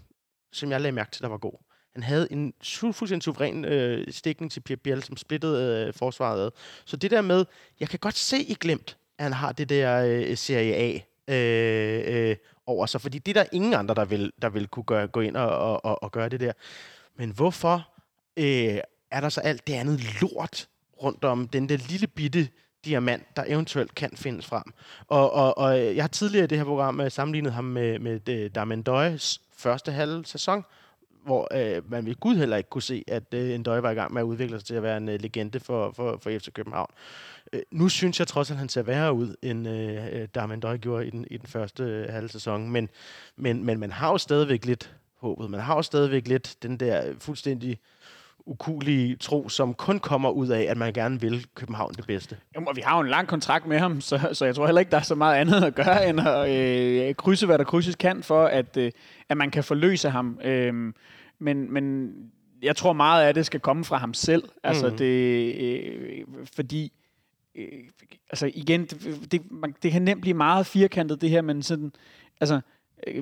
som 0.51 0.71
jeg 0.71 0.81
lagde 0.81 0.95
mærke 0.95 1.11
til, 1.11 1.21
der 1.21 1.29
var 1.29 1.37
god. 1.37 1.63
Han 1.93 2.03
havde 2.03 2.27
en 2.31 2.53
fuldstændig 2.61 3.23
suveræn 3.23 3.65
øh, 3.65 4.13
stikning 4.13 4.51
til 4.51 4.59
Pierre 4.59 4.79
Biel, 4.79 5.03
som 5.03 5.17
splittede 5.17 5.87
øh, 5.87 5.93
forsvaret 5.93 6.45
ad. 6.45 6.51
Så 6.85 6.97
det 6.97 7.11
der 7.11 7.21
med, 7.21 7.45
jeg 7.79 7.89
kan 7.89 7.99
godt 7.99 8.17
se 8.17 8.43
i 8.43 8.53
glemt, 8.53 8.97
at 9.17 9.25
han 9.25 9.33
har 9.33 9.51
det 9.51 9.69
der 9.69 10.05
øh, 10.05 10.37
Serie 10.37 10.75
A 10.75 10.99
øh, 11.27 12.29
øh, 12.29 12.35
over 12.65 12.85
sig, 12.85 13.01
fordi 13.01 13.19
det 13.19 13.37
er 13.37 13.43
der 13.43 13.49
ingen 13.51 13.73
andre, 13.73 13.95
der 13.95 14.05
vil, 14.05 14.31
der 14.41 14.49
vil 14.49 14.67
kunne 14.67 14.83
gøre, 14.83 15.07
gå 15.07 15.21
ind 15.21 15.37
og, 15.37 15.85
og, 15.85 16.03
og 16.03 16.11
gøre 16.11 16.29
det 16.29 16.39
der. 16.39 16.53
Men 17.15 17.29
hvorfor 17.29 17.89
øh, 18.37 18.77
er 19.11 19.21
der 19.21 19.29
så 19.29 19.41
alt 19.41 19.67
det 19.67 19.73
andet 19.73 20.21
lort 20.21 20.67
rundt 21.03 21.23
om 21.23 21.47
den 21.47 21.69
der 21.69 21.77
lille 21.77 22.07
bitte 22.07 22.47
diamant, 22.85 23.35
der 23.35 23.43
eventuelt 23.47 23.95
kan 23.95 24.11
findes 24.15 24.45
frem. 24.45 24.63
Og, 25.07 25.33
og, 25.33 25.57
og 25.57 25.79
jeg 25.79 26.03
har 26.03 26.07
tidligere 26.07 26.43
i 26.43 26.47
det 26.47 26.57
her 26.57 26.65
program 26.65 26.99
øh, 26.99 27.11
sammenlignet 27.11 27.53
ham 27.53 27.63
med, 27.63 27.99
med 27.99 28.29
øh, 28.29 28.45
uh, 28.45 28.51
Darmendøjes 28.55 29.41
første 29.57 29.91
halve 29.91 30.25
sæson, 30.25 30.65
hvor 31.25 31.47
øh, 31.51 31.91
man 31.91 32.05
ved 32.05 32.15
Gud 32.15 32.35
heller 32.35 32.57
ikke 32.57 32.69
kunne 32.69 32.81
se, 32.81 33.03
at 33.07 33.33
øh, 33.33 33.55
Endøj 33.55 33.79
var 33.79 33.91
i 33.91 33.93
gang 33.93 34.13
med 34.13 34.21
at 34.21 34.25
udvikle 34.25 34.59
sig 34.59 34.65
til 34.65 34.75
at 34.75 34.83
være 34.83 34.97
en 34.97 35.09
øh, 35.09 35.21
legende 35.21 35.59
for, 35.59 35.91
for, 35.91 36.19
for 36.21 36.29
FC 36.39 36.51
København. 36.53 36.89
Øh, 37.53 37.61
nu 37.71 37.89
synes 37.89 38.19
jeg 38.19 38.27
trods 38.27 38.49
alt, 38.49 38.55
at 38.55 38.59
han 38.59 38.69
ser 38.69 38.81
værre 38.81 39.13
ud, 39.13 39.35
end 39.41 39.67
øh, 39.67 40.21
øh 40.21 40.27
Darmendøj 40.35 40.77
gjorde 40.77 41.07
i 41.07 41.09
den, 41.09 41.27
i 41.31 41.37
den 41.37 41.47
første 41.47 41.83
øh, 41.83 42.09
halve 42.09 42.29
sæson. 42.29 42.69
Men, 42.69 42.89
men, 43.35 43.63
men 43.63 43.79
man 43.79 43.91
har 43.91 44.11
jo 44.11 44.17
stadigvæk 44.17 44.65
lidt 44.65 44.95
håbet. 45.17 45.49
Man 45.49 45.59
har 45.59 45.75
jo 45.75 45.81
stadigvæk 45.81 46.27
lidt 46.27 46.57
den 46.63 46.77
der 46.77 47.13
fuldstændig 47.19 47.79
ukulige 48.45 49.15
tro, 49.15 49.49
som 49.49 49.73
kun 49.73 49.99
kommer 49.99 50.29
ud 50.29 50.47
af, 50.47 50.61
at 50.61 50.77
man 50.77 50.93
gerne 50.93 51.21
vil 51.21 51.45
København 51.55 51.93
det 51.93 52.07
bedste. 52.07 52.37
Jamen, 52.55 52.67
og 52.67 52.75
vi 52.75 52.81
har 52.81 52.97
jo 52.97 53.01
en 53.01 53.09
lang 53.09 53.27
kontrakt 53.27 53.67
med 53.67 53.79
ham, 53.79 54.01
så, 54.01 54.29
så 54.33 54.45
jeg 54.45 54.55
tror 54.55 54.65
heller 54.65 54.79
ikke, 54.79 54.91
der 54.91 54.97
er 54.97 55.01
så 55.01 55.15
meget 55.15 55.35
andet 55.35 55.63
at 55.63 55.75
gøre, 55.75 56.09
end 56.09 56.19
at 56.19 56.49
øh, 57.09 57.15
krydse, 57.15 57.45
hvad 57.45 57.57
der 57.57 57.63
krydses 57.63 57.95
kan, 57.95 58.23
for 58.23 58.45
at, 58.45 58.77
øh, 58.77 58.91
at 59.29 59.37
man 59.37 59.51
kan 59.51 59.63
forløse 59.63 60.09
ham. 60.09 60.39
Øh, 60.43 60.93
men, 61.39 61.73
men 61.73 62.13
jeg 62.61 62.75
tror 62.75 62.93
meget 62.93 63.25
af 63.25 63.33
det 63.33 63.45
skal 63.45 63.59
komme 63.59 63.85
fra 63.85 63.97
ham 63.97 64.13
selv. 64.13 64.43
Altså, 64.63 64.89
mm. 64.89 64.97
det, 64.97 65.55
øh, 65.55 66.25
fordi 66.55 66.91
øh, 67.55 67.67
altså 68.29 68.51
igen, 68.53 68.81
det, 68.85 69.31
det, 69.31 69.51
man, 69.51 69.75
det 69.83 69.91
kan 69.91 70.01
nemt 70.01 70.21
blive 70.21 70.33
meget 70.33 70.65
firkantet, 70.65 71.21
det 71.21 71.29
her, 71.29 71.41
men 71.41 71.63
sådan, 71.63 71.91
altså, 72.41 72.61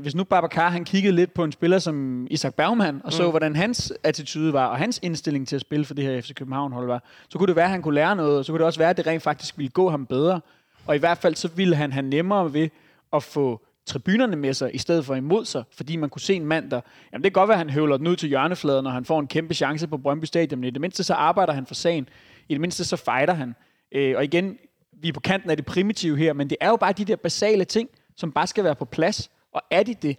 hvis 0.01 0.15
nu 0.15 0.23
Babacar 0.23 0.69
han 0.69 0.85
kiggede 0.85 1.15
lidt 1.15 1.33
på 1.33 1.43
en 1.43 1.51
spiller 1.51 1.79
som 1.79 2.27
Isak 2.29 2.55
Bergman, 2.55 3.01
og 3.03 3.13
så 3.13 3.23
mm. 3.23 3.29
hvordan 3.29 3.55
hans 3.55 3.93
attitude 4.03 4.53
var, 4.53 4.65
og 4.65 4.77
hans 4.77 4.99
indstilling 5.03 5.47
til 5.47 5.55
at 5.55 5.61
spille 5.61 5.85
for 5.85 5.93
det 5.93 6.03
her 6.03 6.21
FC 6.21 6.33
København 6.33 6.71
hold 6.71 6.87
var, 6.87 7.03
så 7.29 7.37
kunne 7.37 7.47
det 7.47 7.55
være, 7.55 7.65
at 7.65 7.71
han 7.71 7.81
kunne 7.81 7.95
lære 7.95 8.15
noget, 8.15 8.37
og 8.37 8.45
så 8.45 8.51
kunne 8.51 8.59
det 8.59 8.65
også 8.65 8.79
være, 8.79 8.89
at 8.89 8.97
det 8.97 9.07
rent 9.07 9.23
faktisk 9.23 9.57
ville 9.57 9.69
gå 9.69 9.89
ham 9.89 10.05
bedre. 10.05 10.41
Og 10.87 10.95
i 10.95 10.99
hvert 10.99 11.17
fald 11.17 11.35
så 11.35 11.47
ville 11.55 11.75
han 11.75 11.91
have 11.91 12.05
nemmere 12.05 12.53
ved 12.53 12.69
at 13.13 13.23
få 13.23 13.61
tribunerne 13.85 14.35
med 14.35 14.53
sig, 14.53 14.75
i 14.75 14.77
stedet 14.77 15.05
for 15.05 15.15
imod 15.15 15.45
sig, 15.45 15.63
fordi 15.71 15.95
man 15.95 16.09
kunne 16.09 16.21
se 16.21 16.33
en 16.33 16.45
mand, 16.45 16.71
der, 16.71 16.81
jamen 17.13 17.23
det 17.23 17.33
kan 17.33 17.39
godt 17.39 17.47
være, 17.47 17.55
at 17.55 17.65
han 17.65 17.69
høvler 17.69 17.97
den 17.97 18.07
ud 18.07 18.15
til 18.15 18.29
hjørnefladen, 18.29 18.83
når 18.83 18.91
han 18.91 19.05
får 19.05 19.19
en 19.19 19.27
kæmpe 19.27 19.53
chance 19.53 19.87
på 19.87 19.97
Brøndby 19.97 20.25
Stadion, 20.25 20.59
men 20.59 20.67
i 20.67 20.71
det 20.71 20.81
mindste 20.81 21.03
så 21.03 21.13
arbejder 21.13 21.53
han 21.53 21.65
for 21.65 21.73
sagen, 21.73 22.09
i 22.49 22.53
det 22.53 22.61
mindste 22.61 22.85
så 22.85 22.95
fighter 22.95 23.33
han. 23.33 23.55
Øh, 23.91 24.13
og 24.17 24.23
igen, 24.23 24.57
vi 25.01 25.07
er 25.07 25.13
på 25.13 25.19
kanten 25.19 25.49
af 25.49 25.57
det 25.57 25.65
primitive 25.65 26.17
her, 26.17 26.33
men 26.33 26.49
det 26.49 26.57
er 26.61 26.69
jo 26.69 26.75
bare 26.75 26.93
de 26.93 27.05
der 27.05 27.15
basale 27.15 27.65
ting, 27.65 27.89
som 28.15 28.31
bare 28.31 28.47
skal 28.47 28.63
være 28.63 28.75
på 28.75 28.85
plads, 28.85 29.29
og 29.53 29.61
er 29.71 29.83
de 29.83 29.93
det, 29.93 30.17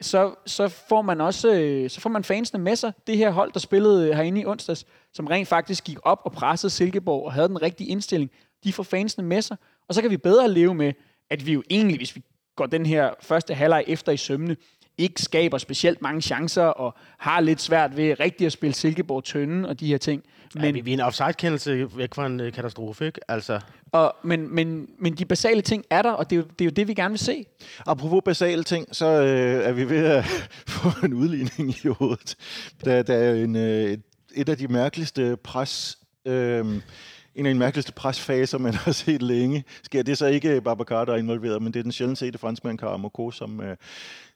så, 0.00 0.34
så 0.46 0.68
får 0.68 1.02
man 1.02 1.20
også 1.20 1.54
øh, 1.54 1.90
så 1.90 2.00
får 2.00 2.10
man 2.10 2.24
fansene 2.24 2.62
med 2.62 2.76
sig. 2.76 2.92
Det 3.06 3.16
her 3.16 3.30
hold, 3.30 3.52
der 3.52 3.60
spillede 3.60 4.08
øh, 4.08 4.16
herinde 4.16 4.40
i 4.40 4.46
onsdags, 4.46 4.86
som 5.12 5.26
rent 5.26 5.48
faktisk 5.48 5.84
gik 5.84 5.98
op 6.02 6.20
og 6.24 6.32
pressede 6.32 6.70
Silkeborg 6.70 7.24
og 7.24 7.32
havde 7.32 7.48
den 7.48 7.62
rigtige 7.62 7.90
indstilling, 7.90 8.30
de 8.64 8.72
får 8.72 8.82
fansene 8.82 9.26
med 9.26 9.42
sig. 9.42 9.56
Og 9.88 9.94
så 9.94 10.02
kan 10.02 10.10
vi 10.10 10.16
bedre 10.16 10.50
leve 10.50 10.74
med, 10.74 10.92
at 11.30 11.46
vi 11.46 11.52
jo 11.52 11.62
egentlig, 11.70 11.96
hvis 11.96 12.16
vi 12.16 12.22
går 12.56 12.66
den 12.66 12.86
her 12.86 13.10
første 13.20 13.54
halvleg 13.54 13.84
efter 13.86 14.12
i 14.12 14.16
sømne, 14.16 14.56
ikke 14.98 15.22
skaber 15.22 15.58
specielt 15.58 16.02
mange 16.02 16.20
chancer 16.20 16.64
og 16.64 16.94
har 17.18 17.40
lidt 17.40 17.60
svært 17.60 17.96
ved 17.96 18.20
rigtig 18.20 18.46
at 18.46 18.52
spille 18.52 18.74
Silkeborg 18.74 19.24
tynde 19.24 19.68
og 19.68 19.80
de 19.80 19.86
her 19.86 19.98
ting. 19.98 20.22
Men, 20.54 20.64
ja, 20.64 20.70
vi, 20.70 20.80
vi 20.80 20.90
er 20.90 20.94
en 20.94 21.00
offside-kendelse 21.00 21.96
væk 21.96 22.14
fra 22.14 22.26
en 22.26 22.40
uh, 22.40 22.52
katastrofe, 22.52 23.06
ikke? 23.06 23.20
Altså. 23.30 23.60
Og, 23.92 24.16
men, 24.24 24.54
men, 24.54 24.88
men 24.98 25.14
de 25.14 25.24
basale 25.24 25.62
ting 25.62 25.84
er 25.90 26.02
der, 26.02 26.12
og 26.12 26.30
det 26.30 26.36
er, 26.36 26.40
jo, 26.40 26.46
det 26.58 26.60
er 26.60 26.64
jo 26.64 26.70
det, 26.70 26.88
vi 26.88 26.94
gerne 26.94 27.12
vil 27.12 27.18
se. 27.18 27.44
Apropos 27.86 28.22
basale 28.24 28.62
ting, 28.64 28.88
så 28.92 29.06
øh, 29.06 29.64
er 29.64 29.72
vi 29.72 29.88
ved 29.90 30.06
at 30.06 30.24
få 30.68 31.06
en 31.06 31.14
udligning 31.14 31.70
i 31.84 31.88
hovedet. 31.88 32.36
Der, 32.84 33.02
der 33.02 33.14
er 33.14 33.34
en, 33.34 33.56
øh, 33.56 33.84
et, 33.84 34.02
et 34.34 34.48
af 34.48 34.56
de 34.56 34.68
mærkeligste 34.68 35.36
pres... 35.36 35.98
Øh, 36.26 36.80
en 37.34 37.46
af 37.46 37.54
de 37.54 37.58
mærkeligste 37.58 37.92
presfaser, 37.92 38.58
man 38.58 38.74
har 38.74 38.92
set 38.92 39.22
længe. 39.22 39.64
Sker 39.82 40.02
det 40.02 40.12
er 40.12 40.16
så 40.16 40.26
ikke 40.26 40.60
Babacar, 40.60 41.04
der 41.04 41.12
er 41.12 41.16
involveret, 41.16 41.62
men 41.62 41.72
det 41.72 41.78
er 41.78 41.82
den 41.82 41.92
sjældent 41.92 42.18
sete 42.18 42.38
franskmand 42.38 42.78
Karamoko, 42.78 43.30
som, 43.30 43.60
øh, 43.60 43.76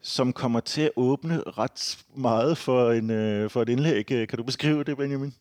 som 0.03 0.33
kommer 0.33 0.61
til 0.61 0.83
at 0.83 0.91
åbne 0.97 1.41
ret 1.41 1.99
meget 2.17 2.59
for, 2.59 2.93
en, 2.93 3.11
øh, 3.11 3.51
for 3.51 3.63
et 3.63 3.69
indlæg. 3.69 4.07
Kan 4.07 4.37
du 4.37 4.43
beskrive 4.43 4.85
det, 4.85 4.97
Benjamin? 4.97 5.35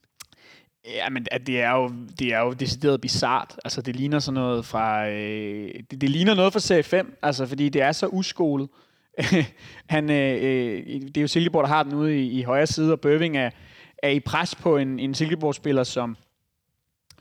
Ja, 0.88 1.10
men 1.10 1.26
det 1.48 1.62
er 1.62 1.72
jo, 1.72 1.92
det 2.20 2.34
er 2.34 2.40
jo 2.40 2.54
decideret 2.54 3.02
bizart. 3.02 3.56
Altså, 3.66 3.82
det 3.82 3.96
ligner 3.96 4.20
sådan 4.20 4.34
noget 4.34 4.66
fra... 4.66 5.10
Øh, 5.10 5.74
det, 5.92 6.02
det, 6.02 6.10
ligner 6.10 6.36
noget 6.36 6.54
fra 6.54 6.60
serie 6.60 6.84
5, 6.84 7.18
altså, 7.22 7.46
fordi 7.46 7.70
det 7.70 7.82
er 7.82 7.92
så 7.92 8.08
uskolet. 8.08 8.70
Han, 9.90 10.10
øh, 10.10 10.34
øh, 10.36 11.02
det 11.02 11.18
er 11.18 11.22
jo 11.22 11.28
Silkeborg, 11.28 11.64
der 11.64 11.70
har 11.70 11.84
den 11.84 11.94
ude 11.94 12.20
i, 12.20 12.40
i 12.40 12.44
højre 12.44 12.68
side, 12.68 12.92
og 12.92 13.00
Bøving 13.00 13.38
er, 13.38 13.50
er 14.04 14.10
i 14.10 14.20
pres 14.20 14.56
på 14.56 14.78
en, 14.78 15.00
en 15.00 15.14
Silkeborg-spiller, 15.14 15.84
som, 15.84 16.18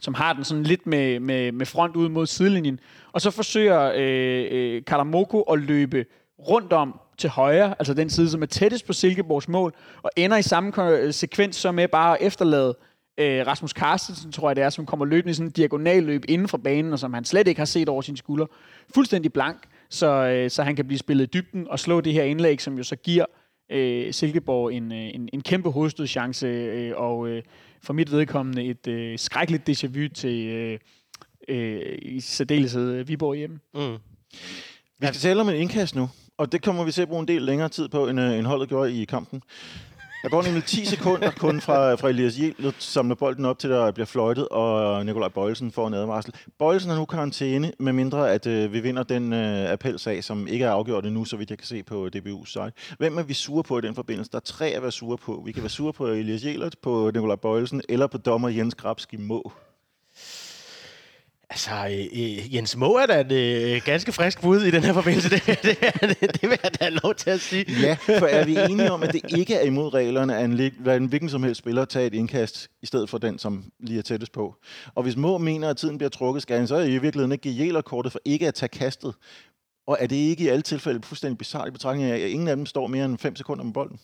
som 0.00 0.14
har 0.14 0.32
den 0.32 0.44
sådan 0.44 0.64
lidt 0.64 0.86
med, 0.86 1.20
med, 1.20 1.52
med 1.52 1.66
front 1.66 1.96
ud 1.96 2.08
mod 2.08 2.26
sidelinjen. 2.26 2.80
Og 3.12 3.20
så 3.20 3.30
forsøger 3.30 3.92
øh, 3.96 4.46
øh, 4.50 4.84
Kalamoko 4.84 5.40
at 5.40 5.58
løbe 5.58 6.04
rundt 6.38 6.72
om 6.72 7.00
til 7.18 7.30
højre, 7.30 7.74
altså 7.78 7.94
den 7.94 8.10
side, 8.10 8.30
som 8.30 8.42
er 8.42 8.46
tættest 8.46 8.86
på 8.86 8.92
Silkeborgs 8.92 9.48
mål, 9.48 9.74
og 10.02 10.10
ender 10.16 10.36
i 10.36 10.42
samme 10.42 11.12
sekvens 11.12 11.56
så 11.56 11.72
med 11.72 11.88
bare 11.88 12.18
at 12.18 12.26
efterlade 12.26 12.76
øh, 13.18 13.46
Rasmus 13.46 13.70
Carstensen, 13.70 14.32
tror 14.32 14.48
jeg 14.48 14.56
det 14.56 14.64
er, 14.64 14.70
som 14.70 14.86
kommer 14.86 15.06
løbende 15.06 15.30
i 15.30 15.34
sådan 15.34 15.46
en 15.46 15.52
diagonal 15.52 16.02
løb 16.02 16.24
inden 16.28 16.48
for 16.48 16.58
banen, 16.58 16.92
og 16.92 16.98
som 16.98 17.14
han 17.14 17.24
slet 17.24 17.48
ikke 17.48 17.60
har 17.60 17.66
set 17.66 17.88
over 17.88 18.02
sin 18.02 18.16
skulder. 18.16 18.46
Fuldstændig 18.94 19.32
blank, 19.32 19.58
så, 19.90 20.06
øh, 20.06 20.50
så 20.50 20.62
han 20.62 20.76
kan 20.76 20.86
blive 20.86 20.98
spillet 20.98 21.24
i 21.24 21.30
dybden 21.38 21.68
og 21.68 21.78
slå 21.78 22.00
det 22.00 22.12
her 22.12 22.22
indlæg, 22.22 22.60
som 22.60 22.76
jo 22.76 22.82
så 22.82 22.96
giver 22.96 23.24
øh, 23.72 24.12
Silkeborg 24.12 24.72
en, 24.72 24.92
øh, 24.92 25.14
en, 25.14 25.28
en 25.32 25.40
kæmpe 25.40 25.70
hovedstødchance, 25.70 26.46
øh, 26.46 26.92
og 26.96 27.28
øh, 27.28 27.42
for 27.82 27.92
mit 27.92 28.12
vedkommende 28.12 28.64
et 28.64 28.86
øh, 28.86 29.18
skrækkeligt 29.18 29.68
déjà 29.68 29.86
vu 29.86 30.08
til 30.14 30.46
øh, 30.46 30.78
øh, 31.48 31.98
i 32.02 32.20
særdeleshed 32.20 33.04
Viborg 33.04 33.36
hjemme. 33.36 33.58
Mm. 33.74 33.96
Vi 34.98 35.06
skal 35.06 35.20
tale 35.20 35.40
om 35.40 35.48
en 35.48 35.54
indkast 35.54 35.96
nu, 35.96 36.08
og 36.38 36.52
det 36.52 36.62
kommer 36.62 36.84
vi 36.84 36.92
til 36.92 37.02
at 37.02 37.08
bruge 37.08 37.20
en 37.20 37.28
del 37.28 37.42
længere 37.42 37.68
tid 37.68 37.88
på, 37.88 38.08
end, 38.08 38.20
øh, 38.20 38.38
end 38.38 38.46
holdet 38.46 38.68
gjorde 38.68 39.02
i 39.02 39.04
kampen. 39.04 39.42
Der 40.22 40.28
går 40.28 40.42
nemlig 40.42 40.64
10 40.64 40.84
sekunder 40.84 41.30
kun 41.30 41.60
fra, 41.60 41.94
fra 41.94 42.08
Elias 42.08 42.36
Hjel, 42.36 42.74
samler 42.78 43.14
bolden 43.14 43.44
op 43.44 43.58
til, 43.58 43.70
der 43.70 43.90
bliver 43.90 44.06
fløjtet, 44.06 44.48
og 44.48 45.06
Nikolaj 45.06 45.28
Bøjelsen 45.28 45.72
får 45.72 45.86
en 45.88 45.94
advarsel. 45.94 46.34
Bøjelsen 46.58 46.90
er 46.90 46.96
nu 46.96 47.04
karantæne, 47.04 47.72
med 47.78 47.92
mindre 47.92 48.32
at 48.32 48.46
øh, 48.46 48.72
vi 48.72 48.80
vinder 48.80 49.02
den 49.02 49.32
øh, 49.32 49.72
appelsag, 49.72 50.24
som 50.24 50.48
ikke 50.48 50.64
er 50.64 50.70
afgjort 50.70 51.06
endnu, 51.06 51.24
så 51.24 51.36
vidt 51.36 51.50
jeg 51.50 51.58
kan 51.58 51.66
se 51.66 51.82
på 51.82 52.08
DBU's 52.16 52.46
site. 52.46 52.72
Hvem 52.98 53.18
er 53.18 53.22
vi 53.22 53.34
sure 53.34 53.62
på 53.62 53.78
i 53.78 53.80
den 53.80 53.94
forbindelse? 53.94 54.30
Der 54.30 54.38
er 54.38 54.40
tre 54.44 54.66
at 54.66 54.82
være 54.82 54.92
sure 54.92 55.16
på. 55.16 55.42
Vi 55.46 55.52
kan 55.52 55.62
være 55.62 55.70
sure 55.70 55.92
på 55.92 56.06
Elias 56.06 56.44
Jelert, 56.44 56.76
på 56.82 57.10
Nikolaj 57.14 57.36
Bøjelsen, 57.36 57.82
eller 57.88 58.06
på 58.06 58.18
dommer 58.18 58.48
Jens 58.48 58.74
Grabski 58.74 59.16
Må. 59.16 59.52
Altså, 61.50 61.70
øh, 61.70 62.22
øh 62.22 62.54
Jens 62.54 62.76
Må 62.76 62.96
er 62.96 63.06
da 63.06 63.20
et 63.20 63.32
øh, 63.32 63.82
ganske 63.84 64.12
frisk 64.12 64.40
bud 64.40 64.60
i 64.60 64.70
den 64.70 64.84
her 64.84 64.92
forbindelse. 64.92 65.30
Det, 65.36 65.46
det, 65.46 65.80
det, 66.20 66.40
det 66.40 66.42
vil 66.42 66.58
jeg 66.62 66.80
da 66.80 66.84
have 66.84 66.98
lov 67.02 67.14
til 67.14 67.30
at 67.30 67.40
sige. 67.40 67.64
Ja, 67.80 67.96
for 68.18 68.26
er 68.26 68.44
vi 68.44 68.56
enige 68.70 68.92
om, 68.92 69.02
at 69.02 69.12
det 69.12 69.38
ikke 69.38 69.54
er 69.54 69.62
imod 69.62 69.94
reglerne, 69.94 70.36
at 70.36 70.44
en, 70.44 70.60
en 70.90 71.06
hvilken 71.06 71.28
som 71.28 71.42
helst 71.42 71.58
spiller 71.58 71.84
tager 71.84 72.06
et 72.06 72.14
indkast, 72.14 72.68
i 72.82 72.86
stedet 72.86 73.10
for 73.10 73.18
den, 73.18 73.38
som 73.38 73.64
lige 73.80 73.98
er 73.98 74.02
tættest 74.02 74.32
på? 74.32 74.54
Og 74.94 75.02
hvis 75.02 75.16
Må 75.16 75.38
mener, 75.38 75.70
at 75.70 75.76
tiden 75.76 75.98
bliver 75.98 76.10
trukket, 76.10 76.42
skal 76.42 76.58
han 76.58 76.68
så 76.68 76.78
i 76.78 76.98
virkeligheden 76.98 77.32
ikke 77.32 77.42
give 77.52 77.82
kortet 77.82 78.12
for 78.12 78.20
ikke 78.24 78.48
at 78.48 78.54
tage 78.54 78.68
kastet. 78.68 79.14
Og 79.86 79.96
er 80.00 80.06
det 80.06 80.16
ikke 80.16 80.44
i 80.44 80.48
alle 80.48 80.62
tilfælde 80.62 81.00
fuldstændig 81.02 81.38
bizarrt 81.38 81.68
i 81.68 81.70
betragtning 81.70 82.10
af, 82.10 82.14
at 82.14 82.30
ingen 82.30 82.48
af 82.48 82.56
dem 82.56 82.66
står 82.66 82.86
mere 82.86 83.04
end 83.04 83.18
5 83.18 83.36
sekunder 83.36 83.64
med 83.64 83.72
bolden? 83.72 83.98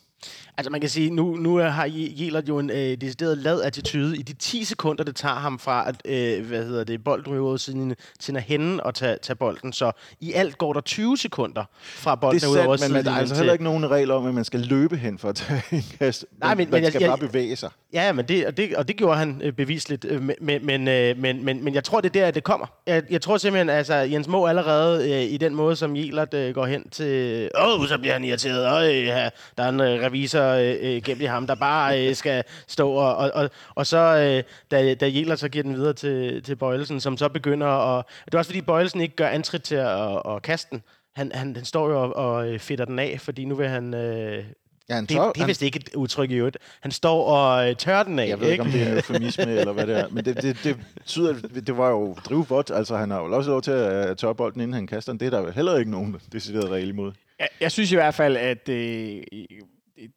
Altså 0.56 0.70
man 0.70 0.80
kan 0.80 0.90
sige, 0.90 1.10
nu, 1.10 1.36
nu 1.36 1.56
har 1.56 1.88
Jelert 1.92 2.48
jo 2.48 2.58
en 2.58 2.70
øh, 2.70 2.76
decideret 2.76 3.38
lad 3.38 3.62
attitude 3.62 4.16
i 4.18 4.22
de 4.22 4.32
10 4.32 4.64
sekunder, 4.64 5.04
det 5.04 5.16
tager 5.16 5.34
ham 5.34 5.58
fra, 5.58 5.88
at 5.88 6.02
øh, 6.04 6.46
hvad 6.46 6.64
hedder 6.64 6.84
det, 6.84 7.08
ud 7.28 7.58
siden 7.58 7.94
til 8.20 8.36
at 8.36 8.42
hende 8.42 8.82
og 8.82 8.94
tage, 8.94 9.18
tage 9.22 9.36
bolden. 9.36 9.72
Så 9.72 9.92
i 10.20 10.32
alt 10.32 10.58
går 10.58 10.72
der 10.72 10.80
20 10.80 11.18
sekunder 11.18 11.64
fra 11.82 12.14
bolden 12.14 12.40
det 12.40 12.46
er 12.46 12.52
sandt, 12.52 12.60
ud 12.60 12.66
over 12.66 12.88
men 12.88 13.04
der 13.04 13.10
er 13.10 13.16
altså 13.16 13.34
heller 13.34 13.52
ikke 13.52 13.64
nogen 13.64 13.90
regler 13.90 14.14
om, 14.14 14.26
at 14.26 14.34
man 14.34 14.44
skal 14.44 14.60
løbe 14.60 14.96
hen 14.96 15.18
for 15.18 15.28
at 15.28 15.34
tage 15.34 15.62
en 15.72 15.84
kast. 15.98 16.26
Nej, 16.40 16.54
men, 16.54 16.70
man 16.70 16.82
men 16.82 16.90
skal 16.90 17.00
jeg, 17.00 17.08
bare 17.08 17.18
bevæge 17.18 17.56
sig. 17.56 17.70
Ja, 17.92 18.12
men 18.12 18.28
det, 18.28 18.46
og, 18.46 18.56
det, 18.56 18.76
og 18.76 18.88
det 18.88 18.96
gjorde 18.96 19.18
han 19.18 19.40
øh, 19.44 19.52
bevisligt. 19.52 20.04
Øh, 20.04 20.22
men, 20.22 20.66
men, 20.66 20.88
øh, 20.88 21.18
men, 21.18 21.44
men, 21.44 21.64
men 21.64 21.74
jeg 21.74 21.84
tror, 21.84 22.00
det 22.00 22.16
er 22.16 22.24
der, 22.24 22.30
det 22.30 22.44
kommer. 22.44 22.66
Jeg, 22.86 23.02
jeg 23.10 23.20
tror 23.22 23.36
simpelthen, 23.36 23.68
altså 23.68 23.94
Jens 23.94 24.28
Må 24.28 24.46
allerede 24.46 25.12
øh, 25.12 25.32
i 25.32 25.36
den 25.36 25.54
måde, 25.54 25.76
som 25.76 25.96
Jelert 25.96 26.34
øh, 26.34 26.54
går 26.54 26.66
hen 26.66 26.88
til... 26.90 27.50
Åh, 27.54 27.80
oh, 27.80 27.88
så 27.88 27.98
bliver 27.98 28.12
han 28.12 28.24
irriteret. 28.24 28.82
Åh, 28.82 29.06
ja, 29.06 29.28
der 29.58 29.64
er 29.64 29.68
en 29.68 29.80
øh, 29.80 30.02
revisor 30.12 30.48
øh, 30.48 30.76
øh, 30.80 31.02
gemt 31.02 31.22
i 31.22 31.24
ham, 31.24 31.46
der 31.46 31.54
bare 31.54 32.08
øh, 32.08 32.14
skal 32.14 32.44
stå. 32.66 32.90
Og, 32.90 33.16
og, 33.16 33.30
og, 33.34 33.50
og 33.74 33.86
så, 33.86 33.98
øh, 33.98 34.42
da, 34.70 34.94
da 34.94 35.06
Jelert 35.06 35.38
så 35.38 35.48
giver 35.48 35.62
den 35.62 35.74
videre 35.74 35.92
til, 35.92 36.42
til 36.42 36.56
Bøjelsen, 36.56 37.00
som 37.00 37.16
så 37.16 37.28
begynder 37.28 37.66
at... 37.66 38.04
Det 38.24 38.34
er 38.34 38.38
også 38.38 38.48
fordi, 38.48 38.60
Bøjelsen 38.60 39.00
ikke 39.00 39.16
gør 39.16 39.28
antrit 39.28 39.62
til 39.62 39.74
at, 39.74 40.22
at, 40.28 40.42
kaste 40.42 40.70
den. 40.70 40.82
Han, 41.16 41.30
han, 41.34 41.56
han 41.56 41.64
står 41.64 41.88
jo 41.88 42.02
og, 42.02 42.16
og 42.16 42.48
øh, 42.48 42.58
fedter 42.58 42.84
den 42.84 42.98
af, 42.98 43.20
fordi 43.20 43.44
nu 43.44 43.54
vil 43.54 43.68
han... 43.68 43.94
Øh, 43.94 44.44
Ja, 44.88 44.94
han 44.94 45.06
tør, 45.06 45.24
det, 45.24 45.34
det 45.34 45.42
er 45.42 45.46
vist 45.46 45.62
ikke 45.62 45.76
et 45.76 45.94
udtryk 45.94 46.30
i 46.30 46.34
øvrigt. 46.34 46.56
Han 46.80 46.90
står 46.90 47.24
og 47.24 47.68
øh, 47.68 47.76
tør 47.76 48.02
den 48.02 48.18
af. 48.18 48.28
Jeg 48.28 48.40
ved 48.40 48.50
ikke, 48.50 48.62
om 48.62 48.70
det 48.70 48.82
er 48.82 48.94
eufemisme 48.94 49.44
eller 49.60 49.72
hvad 49.72 49.86
det 49.86 49.98
er. 49.98 50.08
Men 50.08 50.24
det, 50.24 50.42
det, 50.42 50.56
det 50.64 50.76
betyder, 50.94 51.34
det 51.66 51.76
var 51.76 51.90
jo 51.90 52.14
drivvot. 52.14 52.70
Altså, 52.70 52.96
han 52.96 53.10
har 53.10 53.18
jo 53.18 53.36
også 53.36 53.50
lov 53.50 53.62
til 53.62 53.70
at 53.70 54.18
tørre 54.18 54.34
bolden, 54.34 54.60
inden 54.60 54.74
han 54.74 54.86
kaster 54.86 55.12
den. 55.12 55.20
Det 55.20 55.26
er 55.26 55.30
der 55.30 55.40
jo 55.40 55.50
heller 55.50 55.76
ikke 55.76 55.90
nogen 55.90 56.16
decideret 56.32 56.70
regel 56.70 56.88
imod. 56.88 57.12
Jeg, 57.38 57.48
jeg 57.60 57.72
synes 57.72 57.92
i 57.92 57.94
hvert 57.94 58.14
fald, 58.14 58.36
at 58.36 58.68
øh, 58.68 59.22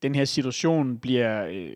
den 0.01 0.15
her 0.15 0.26
situation 0.26 0.97
bliver 0.97 1.45
øh, 1.45 1.69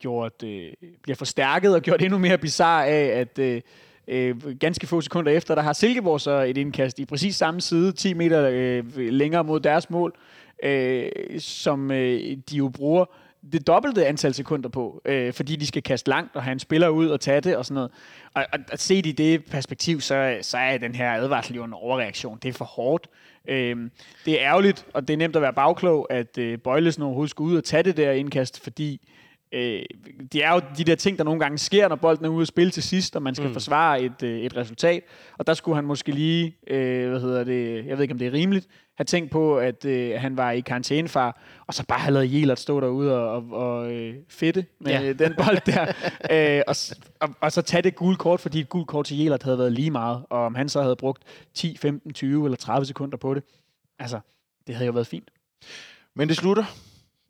gjort 0.00 0.42
øh, 0.44 0.72
bliver 1.02 1.16
forstærket 1.16 1.74
og 1.74 1.82
gjort 1.82 2.02
endnu 2.02 2.18
mere 2.18 2.38
bizarre 2.38 2.86
af, 2.86 3.20
at 3.20 3.38
øh, 3.38 3.60
øh, 4.08 4.58
ganske 4.60 4.86
få 4.86 5.00
sekunder 5.00 5.32
efter, 5.32 5.54
der 5.54 5.62
har 5.62 5.72
Silkeborg 5.72 6.20
så 6.20 6.42
et 6.42 6.56
indkast 6.58 6.98
i 6.98 7.04
præcis 7.04 7.36
samme 7.36 7.60
side, 7.60 7.92
10 7.92 8.14
meter 8.14 8.48
øh, 8.52 8.84
længere 8.96 9.44
mod 9.44 9.60
deres 9.60 9.90
mål, 9.90 10.16
øh, 10.62 11.10
som 11.38 11.90
øh, 11.90 12.36
de 12.50 12.56
jo 12.56 12.68
bruger 12.68 13.04
det 13.52 13.66
dobbelte 13.66 14.06
antal 14.06 14.34
sekunder 14.34 14.68
på, 14.68 15.02
øh, 15.04 15.32
fordi 15.32 15.56
de 15.56 15.66
skal 15.66 15.82
kaste 15.82 16.10
langt 16.10 16.36
og 16.36 16.42
have 16.42 16.52
en 16.52 16.58
spiller 16.58 16.88
ud 16.88 17.08
og 17.08 17.20
tage 17.20 17.40
det 17.40 17.56
og 17.56 17.64
sådan 17.64 17.74
noget. 17.74 17.90
Og, 18.34 18.46
og 18.52 18.58
at 18.72 18.80
se 18.80 19.02
det 19.02 19.06
i 19.06 19.12
det 19.12 19.44
perspektiv, 19.44 20.00
så, 20.00 20.38
så 20.42 20.58
er 20.58 20.78
den 20.78 20.94
her 20.94 21.12
advarsel 21.12 21.56
jo 21.56 21.64
en 21.64 21.72
overreaktion. 21.72 22.38
Det 22.42 22.48
er 22.48 22.52
for 22.52 22.64
hårdt. 22.64 23.06
Øh, 23.48 23.90
det 24.24 24.40
er 24.42 24.48
ærgerligt, 24.48 24.86
og 24.94 25.08
det 25.08 25.14
er 25.14 25.18
nemt 25.18 25.36
at 25.36 25.42
være 25.42 25.52
bagklog, 25.52 26.06
at 26.10 26.38
øh, 26.38 26.58
Bøjlesen 26.58 27.02
overhovedet 27.02 27.30
skulle 27.30 27.52
ud 27.52 27.56
og 27.56 27.64
tage 27.64 27.82
det 27.82 27.96
der 27.96 28.12
indkast, 28.12 28.62
fordi 28.62 29.00
øh, 29.56 29.82
det 30.32 30.44
er 30.44 30.52
jo 30.52 30.60
de 30.78 30.84
der 30.84 30.94
ting, 30.94 31.18
der 31.18 31.24
nogle 31.24 31.40
gange 31.40 31.58
sker, 31.58 31.88
når 31.88 31.96
bolden 31.96 32.24
er 32.24 32.28
ude 32.28 32.42
at 32.42 32.48
spille 32.48 32.70
til 32.70 32.82
sidst, 32.82 33.16
og 33.16 33.22
man 33.22 33.34
skal 33.34 33.46
mm. 33.48 33.52
forsvare 33.52 34.02
et, 34.02 34.22
øh, 34.22 34.40
et 34.40 34.56
resultat. 34.56 35.02
Og 35.38 35.46
der 35.46 35.54
skulle 35.54 35.76
han 35.76 35.84
måske 35.84 36.12
lige, 36.12 36.56
øh, 36.66 37.10
hvad 37.10 37.20
hedder 37.20 37.44
det, 37.44 37.86
jeg 37.86 37.96
ved 37.96 38.02
ikke, 38.02 38.12
om 38.12 38.18
det 38.18 38.26
er 38.26 38.32
rimeligt, 38.32 38.68
have 38.96 39.04
tænkt 39.04 39.30
på, 39.30 39.58
at 39.58 39.84
øh, 39.84 40.20
han 40.20 40.36
var 40.36 40.50
i 40.50 40.60
karantænefar, 40.60 41.42
og 41.66 41.74
så 41.74 41.84
bare 41.86 41.98
have 41.98 42.14
lavet 42.14 42.32
Jelert 42.32 42.60
stå 42.60 42.80
derude 42.80 43.14
og, 43.18 43.30
og, 43.30 43.50
og 43.52 43.92
øh, 43.92 44.14
fedte 44.28 44.66
med 44.80 44.92
ja. 44.92 45.12
den 45.12 45.34
bold 45.36 45.60
der, 45.66 45.86
øh, 46.58 46.62
og, 46.66 46.76
og, 47.20 47.34
og 47.40 47.52
så 47.52 47.62
tage 47.62 47.82
det 47.82 47.94
gule 47.96 48.16
kort, 48.16 48.40
fordi 48.40 48.60
et 48.60 48.68
gult 48.68 48.86
kort 48.86 49.06
til 49.06 49.18
Jelert 49.18 49.42
havde 49.42 49.58
været 49.58 49.72
lige 49.72 49.90
meget, 49.90 50.22
og 50.30 50.38
om 50.38 50.54
han 50.54 50.68
så 50.68 50.82
havde 50.82 50.96
brugt 50.96 51.22
10, 51.54 51.76
15, 51.76 52.12
20 52.12 52.44
eller 52.44 52.56
30 52.56 52.86
sekunder 52.86 53.16
på 53.16 53.34
det, 53.34 53.42
altså, 53.98 54.20
det 54.66 54.74
havde 54.74 54.86
jo 54.86 54.92
været 54.92 55.06
fint. 55.06 55.30
Men 56.14 56.28
det 56.28 56.36
slutter 56.36 56.64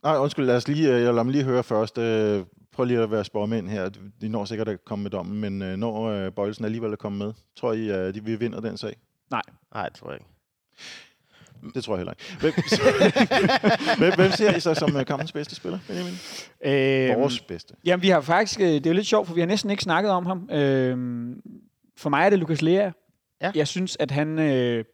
Nej, 0.06 0.18
undskyld, 0.18 0.44
lad 0.46 0.56
os 0.56 0.68
lige, 0.68 0.88
øh, 0.88 1.02
jeg 1.02 1.12
lader 1.12 1.22
mig 1.22 1.32
lige 1.32 1.44
høre 1.44 1.62
først. 1.62 1.98
Øh, 1.98 2.44
prøv 2.72 2.84
lige 2.84 3.00
at 3.00 3.10
være 3.10 3.24
spormænd 3.24 3.68
her. 3.68 3.88
De 4.20 4.28
når 4.28 4.44
sikkert 4.44 4.68
at 4.68 4.84
komme 4.84 5.02
med 5.02 5.10
dommen, 5.10 5.40
men 5.40 5.62
øh, 5.62 5.76
når 5.76 6.30
Bøjelsen 6.30 6.64
alligevel 6.64 6.92
er 6.92 6.96
kommet 6.96 7.26
med, 7.26 7.34
tror 7.56 7.72
I, 7.72 7.88
at 7.88 8.14
de 8.14 8.24
vil 8.24 8.40
vinde 8.40 8.62
den 8.62 8.76
sag? 8.76 8.96
Nej. 9.30 9.42
Nej, 9.74 9.88
det 9.88 9.98
tror 9.98 10.10
jeg 10.10 10.20
ikke. 10.20 11.74
Det 11.74 11.84
tror 11.84 11.94
jeg 11.94 11.98
heller 11.98 12.12
ikke. 12.12 12.40
Hvem, 12.40 12.52
hvem, 13.98 14.12
hvem 14.14 14.30
ser 14.30 14.56
I 14.56 14.60
så 14.60 14.74
som 14.74 15.04
kampens 15.04 15.32
bedste 15.32 15.54
spiller, 15.54 15.78
Benjamin? 15.86 16.12
Øh, 16.64 17.20
Vores 17.20 17.40
bedste. 17.40 17.74
Jamen, 17.84 18.02
vi 18.02 18.08
har 18.08 18.20
faktisk... 18.20 18.60
øh, 18.60 18.66
Det 18.66 18.86
er 18.86 18.90
jo 18.90 18.94
lidt 18.94 19.06
sjovt, 19.06 19.26
for 19.26 19.34
vi 19.34 19.40
har 19.40 19.46
næsten 19.46 19.70
ikke 19.70 19.82
snakket 19.82 20.12
om 20.12 20.26
ham. 20.26 20.48
Øh, 20.52 20.96
for 21.96 22.10
mig 22.10 22.26
er 22.26 22.30
det 22.30 22.38
Lukas 22.38 22.62
Lea. 22.62 22.90
Ja. 23.42 23.52
Jeg 23.54 23.68
synes, 23.68 23.96
at 24.00 24.10
han 24.10 24.38
øh, 24.38 24.84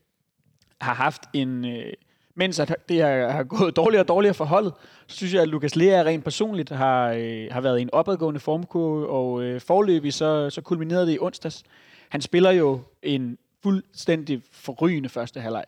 har 0.81 0.95
haft 0.95 1.23
en... 1.35 1.65
Øh, 1.65 1.93
mens 2.35 2.61
at 2.61 2.77
det 2.89 3.03
har, 3.03 3.29
har 3.29 3.45
gået 3.45 3.77
dårligere 3.77 4.03
og 4.03 4.09
dårligere 4.09 4.35
for 4.35 4.45
holdet, 4.45 4.73
så 5.07 5.17
synes 5.17 5.35
jeg, 5.35 5.43
at 5.43 5.49
Lukas 5.49 5.77
Lea 5.77 6.03
rent 6.03 6.25
personligt 6.25 6.71
har, 6.71 7.13
øh, 7.13 7.47
har 7.51 7.61
været 7.61 7.79
i 7.79 7.83
en 7.83 7.91
opadgående 7.93 8.41
formkurve, 8.41 9.09
og 9.09 9.43
øh, 9.43 9.61
forløbig 9.61 10.15
så, 10.15 10.51
så 10.51 10.61
kulminerede 10.61 11.07
det 11.07 11.15
i 11.15 11.19
onsdags. 11.21 11.63
Han 12.09 12.21
spiller 12.21 12.51
jo 12.51 12.81
en 13.03 13.39
fuldstændig 13.63 14.43
forrygende 14.53 15.09
første 15.09 15.41
halvleg. 15.41 15.65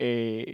Øh, 0.00 0.44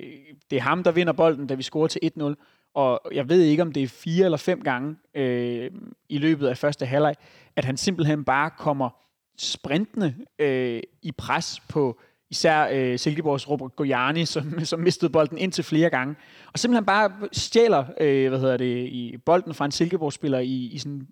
det 0.50 0.56
er 0.56 0.60
ham, 0.60 0.82
der 0.82 0.92
vinder 0.92 1.12
bolden, 1.12 1.46
da 1.46 1.54
vi 1.54 1.62
scorer 1.62 1.86
til 1.86 2.10
1-0. 2.18 2.34
Og 2.74 3.00
jeg 3.12 3.28
ved 3.28 3.40
ikke, 3.40 3.62
om 3.62 3.72
det 3.72 3.82
er 3.82 3.88
fire 3.88 4.24
eller 4.24 4.38
fem 4.38 4.62
gange 4.62 4.96
øh, 5.14 5.70
i 6.08 6.18
løbet 6.18 6.46
af 6.46 6.58
første 6.58 6.86
halvleg, 6.86 7.14
at 7.56 7.64
han 7.64 7.76
simpelthen 7.76 8.24
bare 8.24 8.50
kommer 8.50 8.90
sprintende 9.38 10.14
øh, 10.38 10.82
i 11.02 11.12
pres 11.12 11.60
på 11.68 12.00
især 12.32 12.68
øh, 12.72 12.98
Silkeborgs 12.98 13.48
Robert 13.48 13.76
Gojani, 13.76 14.24
som, 14.24 14.64
som 14.64 14.80
mistede 14.80 15.10
bolden 15.10 15.38
indtil 15.38 15.64
flere 15.64 15.90
gange. 15.90 16.14
Og 16.52 16.58
simpelthen 16.58 16.84
bare 16.84 17.10
stjæler 17.32 17.84
øh, 18.00 18.28
hvad 18.28 18.40
hedder 18.40 18.56
det, 18.56 18.88
i 18.88 19.16
bolden 19.26 19.54
fra 19.54 19.64
en 19.64 19.70
Silkeborg-spiller 19.70 20.38
i, 20.38 20.70
i 20.72 20.78
sådan 20.78 21.06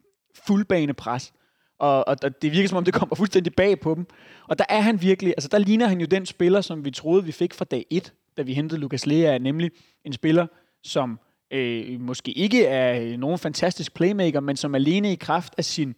fuldbanepres. 0.46 1.32
Og, 1.78 2.08
og, 2.08 2.16
og 2.22 2.42
det 2.42 2.52
virker 2.52 2.68
som 2.68 2.78
om, 2.78 2.84
det 2.84 2.94
kommer 2.94 3.16
fuldstændig 3.16 3.54
bag 3.54 3.80
på 3.80 3.94
dem. 3.94 4.06
Og 4.48 4.58
der 4.58 4.64
er 4.68 4.80
han 4.80 5.02
virkelig, 5.02 5.34
altså 5.36 5.48
der 5.48 5.58
ligner 5.58 5.86
han 5.86 6.00
jo 6.00 6.06
den 6.06 6.26
spiller, 6.26 6.60
som 6.60 6.84
vi 6.84 6.90
troede, 6.90 7.24
vi 7.24 7.32
fik 7.32 7.54
fra 7.54 7.64
dag 7.64 7.86
1, 7.90 8.12
da 8.36 8.42
vi 8.42 8.54
hentede 8.54 8.80
Lukas 8.80 9.06
Lea, 9.06 9.38
nemlig 9.38 9.70
en 10.04 10.12
spiller, 10.12 10.46
som 10.82 11.18
øh, 11.50 12.00
måske 12.00 12.32
ikke 12.32 12.66
er 12.66 13.00
øh, 13.02 13.18
nogen 13.18 13.38
fantastisk 13.38 13.94
playmaker, 13.94 14.40
men 14.40 14.56
som 14.56 14.74
alene 14.74 15.12
i 15.12 15.16
kraft 15.16 15.54
af 15.58 15.64
sin, 15.64 15.94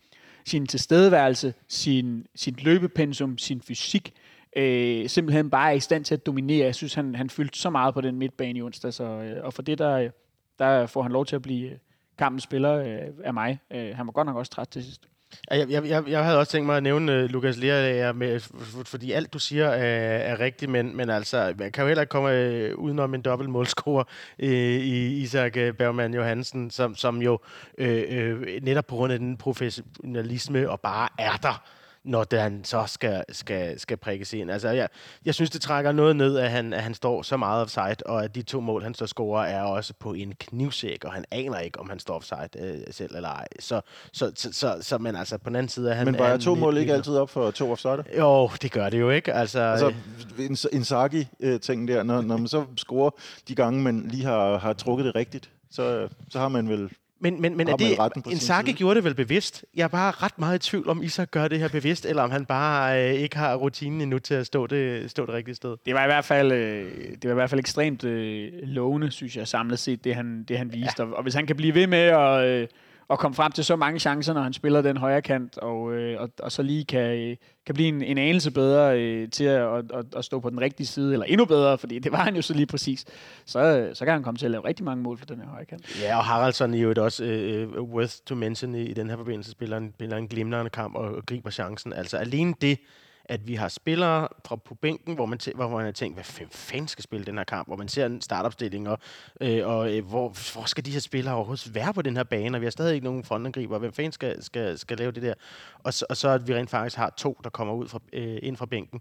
sin 0.46 0.66
tilstedeværelse, 0.66 1.54
sin, 1.68 2.26
sin 2.34 2.56
løbepensum, 2.62 3.38
sin 3.38 3.60
fysik, 3.60 4.12
øh, 4.56 5.08
simpelthen 5.08 5.50
bare 5.50 5.70
er 5.70 5.74
i 5.74 5.80
stand 5.80 6.04
til 6.04 6.14
at 6.14 6.26
dominere. 6.26 6.64
Jeg 6.64 6.74
synes, 6.74 6.94
han, 6.94 7.14
han 7.14 7.30
fyldte 7.30 7.58
så 7.58 7.70
meget 7.70 7.94
på 7.94 8.00
den 8.00 8.16
midtbane 8.16 8.58
i 8.58 8.62
onsdag, 8.62 8.92
så, 8.92 9.04
øh, 9.04 9.44
og 9.44 9.54
for 9.54 9.62
det, 9.62 9.78
der, 9.78 10.10
der 10.58 10.86
får 10.86 11.02
han 11.02 11.12
lov 11.12 11.26
til 11.26 11.36
at 11.36 11.42
blive 11.42 11.70
øh, 11.70 11.76
kampens 12.18 12.42
spiller 12.42 12.74
øh, 12.74 13.14
af 13.24 13.34
mig. 13.34 13.58
Øh, 13.70 13.96
han 13.96 14.06
var 14.06 14.12
godt 14.12 14.26
nok 14.26 14.36
også 14.36 14.52
træt 14.52 14.68
til 14.68 14.84
sidst. 14.84 15.02
Jeg, 15.50 15.70
jeg, 15.70 15.88
jeg, 15.88 16.08
jeg 16.08 16.24
havde 16.24 16.38
også 16.38 16.52
tænkt 16.52 16.66
mig 16.66 16.76
at 16.76 16.82
nævne 16.82 17.12
øh, 17.12 17.24
uh, 17.24 17.30
Lukas 17.30 17.56
Lerager, 17.56 18.08
øh, 18.08 18.16
med, 18.16 18.40
for, 18.40 18.84
fordi 18.84 19.12
alt 19.12 19.32
du 19.32 19.38
siger 19.38 19.66
er, 19.66 20.18
er 20.18 20.40
rigtigt, 20.40 20.70
men, 20.70 20.96
men 20.96 21.10
altså, 21.10 21.54
man 21.58 21.72
kan 21.72 21.82
jo 21.82 21.88
heller 21.88 22.02
ikke 22.02 22.10
komme 22.10 22.72
uh, 22.72 22.78
udenom 22.78 23.14
en 23.14 23.22
dobbelt 23.22 23.50
målscorer 23.50 24.04
uh, 24.42 24.48
i 24.48 25.22
Isak 25.22 25.56
uh, 25.56 25.76
Bergman 25.76 26.14
Johansen, 26.14 26.70
som, 26.70 26.94
som 26.94 27.22
jo 27.22 27.38
uh, 27.80 27.86
uh, 27.86 28.42
netop 28.62 28.86
på 28.86 28.94
grund 28.94 29.12
af 29.12 29.18
den 29.18 29.36
professionalisme 29.36 30.70
og 30.70 30.80
bare 30.80 31.08
er 31.18 31.36
der, 31.36 31.62
når 32.04 32.24
det, 32.24 32.40
han 32.40 32.64
så 32.64 32.84
skal, 32.86 33.24
skal, 33.28 33.80
skal 33.80 33.96
prikkes 33.96 34.32
ind. 34.32 34.50
Altså, 34.50 34.68
jeg, 34.68 34.88
jeg 35.24 35.34
synes, 35.34 35.50
det 35.50 35.60
trækker 35.60 35.92
noget 35.92 36.16
ned, 36.16 36.38
at 36.38 36.50
han, 36.50 36.72
at 36.72 36.82
han 36.82 36.94
står 36.94 37.22
så 37.22 37.36
meget 37.36 37.62
offside, 37.62 37.96
og 38.06 38.24
at 38.24 38.34
de 38.34 38.42
to 38.42 38.60
mål, 38.60 38.82
han 38.82 38.94
så 38.94 39.06
scorer, 39.06 39.44
er 39.44 39.62
også 39.62 39.94
på 40.00 40.12
en 40.12 40.34
knivsæk, 40.40 41.04
og 41.04 41.12
han 41.12 41.24
aner 41.30 41.58
ikke, 41.58 41.80
om 41.80 41.88
han 41.88 41.98
står 41.98 42.14
offside 42.14 42.48
øh, 42.58 42.78
selv 42.90 43.16
eller 43.16 43.28
ej. 43.28 43.46
Så, 43.60 43.80
så, 44.12 44.32
så, 44.34 44.52
så, 44.52 44.78
så, 44.80 44.98
men 44.98 45.16
altså, 45.16 45.38
på 45.38 45.48
den 45.48 45.56
anden 45.56 45.68
side 45.68 45.90
er 45.90 45.94
han... 45.94 46.06
Men 46.06 46.18
var 46.18 46.26
er 46.26 46.36
to 46.36 46.54
mål 46.54 46.76
ikke 46.76 46.92
altid 46.92 47.16
op 47.16 47.30
for 47.30 47.50
to 47.50 47.72
offside? 47.72 48.04
Jo, 48.18 48.50
det 48.62 48.72
gør 48.72 48.90
det 48.90 49.00
jo 49.00 49.10
ikke. 49.10 49.32
Altså, 49.32 49.60
Altså, 49.60 49.92
en, 50.38 50.56
en 50.72 50.84
Saki-ting 50.84 51.88
der, 51.88 52.02
når, 52.02 52.20
når 52.20 52.36
man 52.36 52.48
så 52.48 52.64
scorer 52.76 53.10
de 53.48 53.54
gange, 53.54 53.82
man 53.82 54.08
lige 54.08 54.24
har, 54.24 54.58
har 54.58 54.72
trukket 54.72 55.06
det 55.06 55.14
rigtigt, 55.14 55.50
så, 55.70 56.08
så 56.30 56.38
har 56.38 56.48
man 56.48 56.68
vel... 56.68 56.90
men, 57.22 57.40
men, 57.40 57.56
men 57.56 57.68
er 57.68 57.76
det, 57.76 57.98
Inzaghi 58.30 58.66
side? 58.66 58.76
gjorde 58.76 58.94
det 58.94 59.04
vel 59.04 59.14
bevidst? 59.14 59.64
Jeg 59.74 59.84
er 59.84 59.88
bare 59.88 60.10
ret 60.10 60.38
meget 60.38 60.66
i 60.66 60.70
tvivl 60.70 60.88
om, 60.88 61.02
Isak 61.02 61.30
gør 61.30 61.48
det 61.48 61.58
her 61.58 61.68
bevidst, 61.68 62.06
eller 62.06 62.22
om 62.22 62.30
han 62.30 62.44
bare 62.44 63.10
øh, 63.10 63.14
ikke 63.14 63.36
har 63.36 63.54
rutinen 63.54 64.00
endnu 64.00 64.18
til 64.18 64.34
at 64.34 64.46
stå 64.46 64.66
det, 64.66 65.10
stå 65.10 65.26
det 65.26 65.34
rigtige 65.34 65.54
sted. 65.54 65.76
Det 65.86 65.94
var 65.94 66.04
i 66.04 66.06
hvert 66.06 66.24
fald, 66.24 66.52
øh, 66.52 66.90
det 67.10 67.24
var 67.24 67.30
i 67.30 67.34
hvert 67.34 67.50
fald 67.50 67.58
ekstremt 67.58 68.04
øh, 68.04 68.52
lovende, 68.62 69.10
synes 69.10 69.36
jeg, 69.36 69.48
samlet 69.48 69.78
set, 69.78 70.04
det 70.04 70.14
han, 70.14 70.44
det 70.48 70.58
han 70.58 70.72
viste. 70.72 71.02
Ja. 71.02 71.04
Og, 71.04 71.16
og 71.16 71.22
hvis 71.22 71.34
han 71.34 71.46
kan 71.46 71.56
blive 71.56 71.74
ved 71.74 71.86
med 71.86 71.98
at, 71.98 72.44
øh, 72.44 72.68
at 73.12 73.18
komme 73.18 73.34
frem 73.34 73.52
til 73.52 73.64
så 73.64 73.76
mange 73.76 74.00
chancer, 74.00 74.32
når 74.32 74.42
han 74.42 74.52
spiller 74.52 74.82
den 74.82 74.96
højre 74.96 75.22
kant, 75.22 75.58
og, 75.58 75.92
øh, 75.92 76.20
og, 76.20 76.30
og 76.42 76.52
så 76.52 76.62
lige 76.62 76.84
kan, 76.84 77.18
øh, 77.18 77.36
kan 77.66 77.74
blive 77.74 77.88
en, 77.88 78.02
en 78.02 78.18
anelse 78.18 78.50
bedre 78.50 79.00
øh, 79.00 79.30
til 79.30 79.44
at, 79.44 79.62
at, 79.62 79.84
at, 79.94 80.04
at 80.16 80.24
stå 80.24 80.40
på 80.40 80.50
den 80.50 80.60
rigtige 80.60 80.86
side, 80.86 81.12
eller 81.12 81.26
endnu 81.26 81.44
bedre, 81.44 81.78
fordi 81.78 81.98
det 81.98 82.12
var 82.12 82.18
han 82.18 82.36
jo 82.36 82.42
så 82.42 82.54
lige 82.54 82.66
præcis, 82.66 83.04
så, 83.46 83.60
øh, 83.60 83.94
så 83.94 84.04
kan 84.04 84.12
han 84.14 84.22
komme 84.22 84.38
til 84.38 84.44
at 84.44 84.50
lave 84.50 84.64
rigtig 84.64 84.84
mange 84.84 85.02
mål 85.02 85.18
for 85.18 85.26
den 85.26 85.40
her 85.40 85.46
højre 85.46 85.64
kant. 85.64 86.02
Ja, 86.02 86.16
og 86.16 86.24
Haraldsson 86.24 86.74
er 86.74 86.78
jo 86.78 86.94
også 86.98 87.24
øh, 87.24 87.62
øh, 87.62 87.82
worth 87.82 88.14
to 88.26 88.34
mention 88.34 88.74
i, 88.74 88.82
i 88.82 88.94
den 88.94 89.10
her 89.10 89.16
forbindelse, 89.16 89.50
spiller 89.50 89.76
en, 89.76 89.92
spiller 89.94 90.16
en 90.16 90.28
glimrende 90.28 90.70
kamp 90.70 90.94
og, 90.94 91.14
og 91.14 91.26
griber 91.26 91.50
chancen. 91.50 91.92
Altså 91.92 92.16
alene 92.16 92.54
det, 92.60 92.78
at 93.24 93.48
vi 93.48 93.54
har 93.54 93.68
spillere 93.68 94.28
fra 94.46 94.56
på 94.56 94.74
bænken, 94.74 95.14
hvor 95.14 95.26
man, 95.26 95.38
tæ- 95.42 95.54
hvor 95.54 95.68
man 95.68 95.84
har 95.84 95.92
tænkt, 95.92 96.16
hvad 96.16 96.24
fanden 96.24 96.52
fanden 96.52 96.88
skal 96.88 97.02
spille 97.04 97.26
den 97.26 97.36
her 97.38 97.44
kamp, 97.44 97.68
hvor 97.68 97.76
man 97.76 97.88
ser 97.88 98.06
en 98.06 98.20
startopstilling, 98.20 98.88
og, 98.88 98.98
øh, 99.40 99.66
og 99.68 99.96
øh, 99.96 100.04
hvor, 100.04 100.52
hvor 100.52 100.64
skal 100.64 100.84
de 100.84 100.90
her 100.90 101.00
spillere 101.00 101.34
overhovedet 101.34 101.74
være 101.74 101.94
på 101.94 102.02
den 102.02 102.16
her 102.16 102.24
bane, 102.24 102.56
og 102.56 102.60
vi 102.60 102.66
har 102.66 102.70
stadig 102.70 102.94
ikke 102.94 103.04
nogen 103.04 103.24
frontangriber, 103.24 103.78
hvem 103.78 103.92
fanden 103.92 104.12
skal, 104.12 104.42
skal, 104.42 104.78
skal 104.78 104.96
lave 104.98 105.12
det 105.12 105.22
der? 105.22 105.34
Og, 105.78 105.94
så- 105.94 106.06
og 106.10 106.16
så 106.16 106.28
at 106.28 106.48
vi 106.48 106.54
rent 106.54 106.70
faktisk 106.70 106.96
har 106.96 107.14
to, 107.16 107.40
der 107.44 107.50
kommer 107.50 107.74
ud 107.74 107.88
fra, 107.88 108.00
øh, 108.12 108.38
ind 108.42 108.56
fra 108.56 108.66
bænken, 108.66 109.00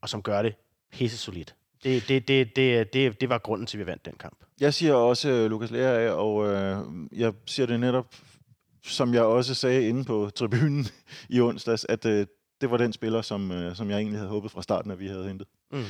og 0.00 0.08
som 0.08 0.22
gør 0.22 0.42
det 0.42 0.54
pisse 0.92 1.16
solidt. 1.18 1.54
Det, 1.84 2.08
det, 2.08 2.28
det, 2.28 2.56
det, 2.56 2.92
det, 2.92 3.20
det 3.20 3.28
var 3.28 3.38
grunden 3.38 3.66
til, 3.66 3.76
at 3.78 3.86
vi 3.86 3.90
vandt 3.90 4.04
den 4.04 4.14
kamp. 4.20 4.38
Jeg 4.60 4.74
siger 4.74 4.94
også 4.94 5.28
øh, 5.28 5.50
Lukas 5.50 5.70
Lea 5.70 6.10
og 6.10 6.46
øh, 6.46 6.78
jeg 7.12 7.32
siger 7.46 7.66
det 7.66 7.80
netop, 7.80 8.14
som 8.84 9.14
jeg 9.14 9.22
også 9.22 9.54
sagde 9.54 9.88
inde 9.88 10.04
på 10.04 10.30
tribunen 10.34 10.86
i 11.28 11.40
onsdags, 11.40 11.86
at 11.88 12.06
øh, 12.06 12.26
det 12.60 12.70
var 12.70 12.76
den 12.76 12.92
spiller, 12.92 13.22
som, 13.22 13.52
øh, 13.52 13.76
som 13.76 13.90
jeg 13.90 13.96
egentlig 13.96 14.18
havde 14.18 14.30
håbet 14.30 14.50
fra 14.50 14.62
starten, 14.62 14.90
at 14.90 15.00
vi 15.00 15.06
havde 15.06 15.28
hentet. 15.28 15.46
Mm. 15.72 15.84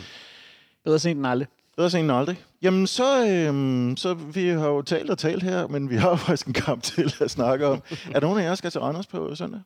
Bedre 0.84 0.98
sent 0.98 1.16
end 1.18 1.26
aldrig. 1.26 1.48
Bedre 1.76 1.90
sent 1.90 2.02
end 2.02 2.12
aldrig. 2.12 2.44
Jamen, 2.62 2.86
så, 2.86 3.26
øhm, 3.26 3.96
så 3.96 4.14
vi 4.14 4.48
har 4.48 4.68
jo 4.68 4.82
talt 4.82 5.10
og 5.10 5.18
talt 5.18 5.42
her, 5.42 5.66
men 5.66 5.90
vi 5.90 5.96
har 5.96 6.10
jo 6.10 6.16
faktisk 6.26 6.46
en 6.46 6.52
kamp 6.52 6.82
til 6.82 7.14
at 7.20 7.30
snakke 7.30 7.66
om. 7.66 7.82
er 7.90 8.12
der 8.12 8.20
nogen 8.20 8.38
af 8.38 8.42
jer, 8.42 8.48
der 8.48 8.54
skal 8.54 8.70
til 8.70 8.80
Randers 8.80 9.06
på 9.06 9.34
søndag? 9.34 9.60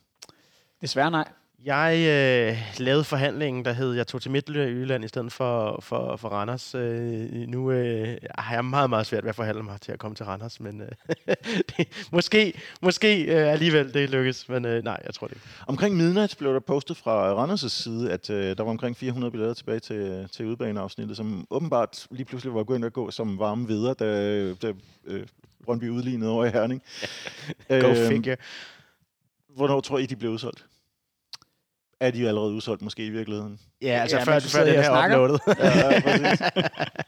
Desværre 0.80 1.10
nej. 1.10 1.28
Jeg 1.64 1.96
øh, 1.98 2.84
lavede 2.84 3.04
forhandlingen, 3.04 3.64
der 3.64 3.72
hed, 3.72 3.92
jeg 3.92 4.06
tog 4.06 4.22
til 4.22 4.30
Midtjylland 4.30 5.04
i 5.04 5.08
stedet 5.08 5.32
for, 5.32 5.78
for, 5.82 6.16
for 6.16 6.28
Randers. 6.28 6.74
Øh, 6.74 7.30
nu 7.48 7.70
øh, 7.70 8.16
har 8.38 8.54
jeg 8.54 8.64
meget, 8.64 8.90
meget 8.90 9.06
svært 9.06 9.24
ved 9.24 9.28
at 9.28 9.34
forhandle 9.34 9.62
mig 9.62 9.80
til 9.80 9.92
at 9.92 9.98
komme 9.98 10.14
til 10.14 10.26
Randers, 10.26 10.60
men 10.60 10.80
øh, 10.80 10.88
det, 11.76 12.08
måske, 12.12 12.52
måske 12.82 13.24
øh, 13.24 13.52
alligevel 13.52 13.94
det 13.94 14.10
lykkes, 14.10 14.48
men 14.48 14.64
øh, 14.64 14.84
nej, 14.84 15.00
jeg 15.04 15.14
tror 15.14 15.26
det 15.26 15.34
ikke. 15.34 15.46
Omkring 15.66 15.96
midnat 15.96 16.34
blev 16.38 16.54
der 16.54 16.60
postet 16.60 16.96
fra 16.96 17.44
Randers' 17.44 17.68
side, 17.68 18.12
at 18.12 18.30
øh, 18.30 18.56
der 18.56 18.62
var 18.62 18.70
omkring 18.70 18.96
400 18.96 19.30
billetter 19.30 19.54
tilbage 19.54 19.80
til, 19.80 20.28
til 20.32 20.46
udbaneafsnittet, 20.46 21.16
som 21.16 21.46
åbenbart 21.50 22.06
lige 22.10 22.24
pludselig 22.24 22.54
var 22.54 22.64
begyndt 22.64 22.84
at 22.84 22.92
gå 22.92 23.10
som 23.10 23.38
varme 23.38 23.66
videre, 23.66 23.94
da, 23.94 24.52
da 24.52 24.72
øh, 25.06 25.26
Brøndby 25.64 25.88
udlignede 25.88 26.30
over 26.30 26.44
i 26.44 26.50
Herning. 26.50 26.82
Go 27.68 27.74
Øhm, 27.74 28.08
figure. 28.08 28.36
Hvornår 29.56 29.80
tror 29.80 29.98
I, 29.98 30.06
de 30.06 30.16
blev 30.16 30.30
udsolgt? 30.30 30.66
Er 32.06 32.10
de 32.10 32.18
jo 32.18 32.28
allerede 32.28 32.52
udsolgt 32.52 32.82
måske 32.82 33.06
i 33.06 33.10
virkeligheden? 33.10 33.58
Ja, 33.82 33.88
altså 33.88 34.16
Ja, 34.16 34.22
før, 34.22 34.38
før 34.40 34.64
den 34.64 34.74
her 34.74 34.82
snakker. 34.82 35.16
uploadet. 35.22 35.40
Ja, 35.58 35.90
ja, 35.90 36.00
præcis. 36.00 36.40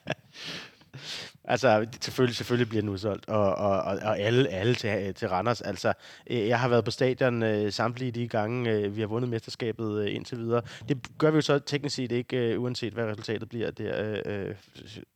Altså, 1.48 1.80
det- 1.80 2.04
selvfølgelig, 2.04 2.36
selvfølgelig 2.36 2.68
bliver 2.68 2.82
den 2.82 2.88
udsolgt, 2.88 3.28
og, 3.28 3.54
og, 3.54 3.70
og, 3.82 3.98
og 4.02 4.18
alle, 4.18 4.48
alle 4.48 4.74
til, 4.74 5.14
til 5.14 5.28
Randers. 5.28 5.60
Altså, 5.60 5.92
øh, 6.30 6.48
jeg 6.48 6.60
har 6.60 6.68
været 6.68 6.84
på 6.84 6.90
stadion 6.90 7.42
øh, 7.42 7.72
samtlige 7.72 8.10
de 8.10 8.28
gange, 8.28 8.70
øh, 8.70 8.96
vi 8.96 9.00
har 9.00 9.08
vundet 9.08 9.30
mesterskabet 9.30 10.00
øh, 10.02 10.14
indtil 10.14 10.38
videre. 10.38 10.62
Det 10.88 10.98
gør 11.18 11.30
vi 11.30 11.34
jo 11.36 11.40
så 11.40 11.58
teknisk 11.58 11.96
set 11.96 12.12
ikke, 12.12 12.36
øh, 12.36 12.60
uanset 12.62 12.92
hvad 12.92 13.04
resultatet 13.04 13.48
bliver 13.48 13.70
der. 13.70 14.20
Øh, 14.26 14.46
øh, 14.48 14.54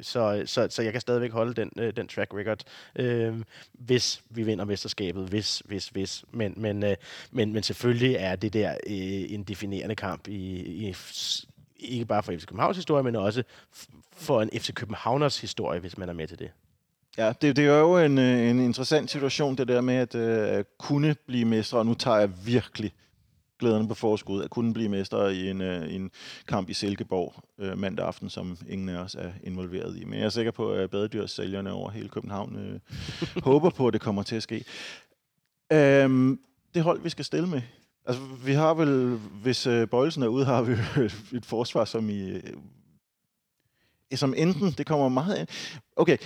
så, 0.01 0.43
så, 0.47 0.66
så 0.70 0.82
jeg 0.82 0.93
kan 0.93 1.01
stadigvæk 1.01 1.32
holde 1.32 1.55
den, 1.55 1.70
øh, 1.78 1.93
den 1.97 2.09
track 2.09 2.35
record, 2.35 2.62
øh, 2.97 3.35
hvis 3.73 4.23
vi 4.31 4.43
vinder 4.43 4.65
mesterskabet, 4.65 5.28
hvis, 5.28 5.62
hvis, 5.65 5.89
hvis. 5.89 6.24
Men, 6.32 6.55
men, 6.57 6.85
øh, 6.85 6.97
men, 7.31 7.52
men 7.52 7.62
selvfølgelig 7.62 8.16
er 8.19 8.36
det 8.36 8.52
der 8.52 8.70
øh, 8.70 9.32
en 9.32 9.43
definerende 9.43 9.94
kamp 9.97 10.28
i, 10.28 10.61
i 10.89 10.94
ikke 11.82 12.05
bare 12.05 12.23
for 12.23 12.32
FC 12.32 12.47
Københavns 12.47 12.77
historie, 12.77 13.02
men 13.02 13.16
også 13.16 13.43
for 14.12 14.43
en 14.43 14.51
FC 14.55 14.74
Københavners 14.74 15.40
historie, 15.40 15.81
hvis 15.81 15.98
man 15.98 16.09
er 16.09 16.12
med 16.12 16.27
til 16.27 16.39
det. 16.39 16.51
Ja, 17.19 17.32
det, 17.43 17.57
det 17.57 17.66
er 17.66 17.78
jo 17.78 17.98
en, 17.98 18.19
øh, 18.19 18.51
en 18.51 18.61
interessant 18.61 19.11
situation, 19.11 19.57
det 19.57 19.69
der 19.69 19.81
med 19.81 19.94
at 19.94 20.15
øh, 20.15 20.65
kunne 20.78 21.16
blive 21.27 21.44
mestre, 21.44 21.78
og 21.78 21.86
nu 21.86 21.94
tager 21.94 22.19
jeg 22.19 22.31
virkelig 22.47 22.93
glæderne 23.59 23.89
på 23.89 23.94
forskud, 23.94 24.43
at 24.43 24.51
kunne 24.51 24.74
blive 24.74 24.89
mestre 24.89 25.35
i 25.35 25.51
en, 25.51 25.61
øh, 25.61 25.94
en 25.94 26.11
kamp 26.48 26.69
i 26.69 26.74
Silkeborg 26.74 27.35
øh, 27.59 27.78
mandag 27.78 28.07
aften, 28.07 28.31
som 28.31 28.59
ingen 28.69 28.89
af 28.89 28.98
os 28.98 29.15
er 29.15 29.32
involveret 29.44 29.97
i. 29.97 30.05
Men 30.05 30.19
jeg 30.19 30.24
er 30.24 30.31
sikker 30.31 30.52
på, 30.52 30.73
at 30.73 30.90
badedyrssælgerne 30.90 31.73
over 31.73 31.90
hele 31.90 32.09
København 32.09 32.57
øh, 32.57 32.81
håber 33.51 33.70
på, 33.70 33.86
at 33.86 33.93
det 33.93 34.01
kommer 34.01 34.23
til 34.23 34.36
at 34.36 34.43
ske. 34.43 34.65
Øhm, 35.73 36.40
det 36.74 36.82
hold, 36.82 37.02
vi 37.02 37.09
skal 37.09 37.24
stille 37.24 37.48
med. 37.48 37.62
Altså, 38.11 38.23
vi 38.45 38.53
har 38.53 38.74
vel, 38.74 39.19
hvis 39.43 39.66
øh, 39.66 39.89
Bøjelsen 39.89 40.23
er 40.23 40.27
ude, 40.27 40.45
har 40.45 40.62
vi 40.62 40.73
et 41.39 41.47
forsvar, 41.47 41.85
som 41.85 42.11
i 42.11 42.31
øh, 42.31 42.43
som 44.15 44.35
enten, 44.37 44.70
det 44.70 44.87
kommer 44.87 45.09
meget 45.09 45.35
an. 45.35 45.47
Okay, 45.97 46.16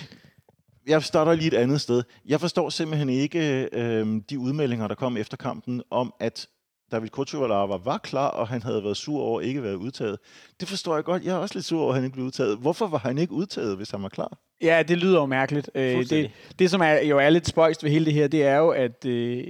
jeg 0.86 1.02
starter 1.02 1.34
lige 1.34 1.46
et 1.46 1.54
andet 1.54 1.80
sted. 1.80 2.02
Jeg 2.26 2.40
forstår 2.40 2.70
simpelthen 2.70 3.08
ikke 3.08 3.68
øh, 3.72 4.20
de 4.30 4.38
udmeldinger, 4.38 4.88
der 4.88 4.94
kom 4.94 5.16
efter 5.16 5.36
kampen, 5.36 5.82
om 5.90 6.14
at 6.20 6.48
David 6.92 7.08
Kutuvalava 7.08 7.76
var 7.76 7.98
klar, 7.98 8.28
og 8.28 8.48
han 8.48 8.62
havde 8.62 8.84
været 8.84 8.96
sur 8.96 9.20
over 9.20 9.40
ikke 9.40 9.58
at 9.58 9.64
være 9.64 9.78
udtaget. 9.78 10.18
Det 10.60 10.68
forstår 10.68 10.94
jeg 10.94 11.04
godt. 11.04 11.24
Jeg 11.24 11.34
er 11.34 11.38
også 11.38 11.54
lidt 11.54 11.66
sur 11.66 11.80
over, 11.80 11.90
at 11.90 11.94
han 11.94 12.04
ikke 12.04 12.14
blev 12.14 12.26
udtaget. 12.26 12.58
Hvorfor 12.58 12.86
var 12.86 12.98
han 12.98 13.18
ikke 13.18 13.32
udtaget, 13.32 13.76
hvis 13.76 13.90
han 13.90 14.02
var 14.02 14.08
klar? 14.08 14.38
Ja, 14.62 14.82
det 14.82 14.98
lyder 14.98 15.20
jo 15.20 15.26
mærkeligt. 15.26 15.70
Øh, 15.74 16.08
det, 16.10 16.30
det, 16.58 16.70
som 16.70 16.80
er, 16.80 17.00
jo 17.00 17.18
er 17.18 17.30
lidt 17.30 17.46
spøjst 17.46 17.84
ved 17.84 17.90
hele 17.90 18.04
det 18.04 18.12
her, 18.12 18.28
det 18.28 18.44
er 18.44 18.56
jo, 18.56 18.68
at, 18.68 19.04
øh, 19.04 19.46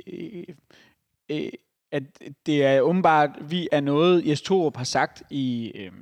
øh, 1.31 1.48
at 1.94 2.02
det 2.46 2.64
er 2.64 2.80
åbenbart, 2.80 3.30
vi 3.40 3.68
er 3.72 3.80
noget, 3.80 4.26
Jes 4.26 4.42
Torup 4.42 4.76
har 4.76 4.84
sagt 4.84 5.22
i, 5.30 5.72
øh, 5.74 5.92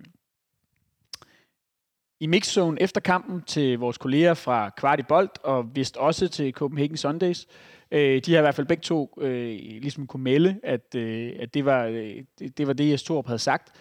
i 2.20 2.27
mixzone 2.27 2.82
efter 2.82 3.01
kampen 3.01 3.43
til 3.43 3.78
vores 3.78 3.98
kolleger 3.98 4.35
fra 4.35 4.70
Kvart 4.77 5.01
i 5.01 5.02
Bold, 5.02 5.28
og 5.44 5.77
vist 5.77 5.97
også 5.97 6.28
til 6.28 6.52
Copenhagen 6.52 6.97
Sundays. 6.97 7.47
Øh, 7.90 8.20
de 8.27 8.32
har 8.32 8.39
i 8.39 8.43
hvert 8.43 8.55
fald 8.55 8.66
begge 8.66 8.81
to 8.81 9.19
øh, 9.20 9.59
ligesom 9.59 10.06
kunne 10.06 10.23
melde, 10.23 10.60
at, 10.62 10.94
øh, 10.94 11.32
at 11.40 11.55
det, 11.55 11.64
var, 11.64 11.85
øh, 11.85 12.16
det, 12.59 12.66
var 12.66 12.73
det, 12.73 12.90
Jes 12.90 13.02
Torup 13.02 13.27
havde 13.27 13.39
sagt. 13.39 13.73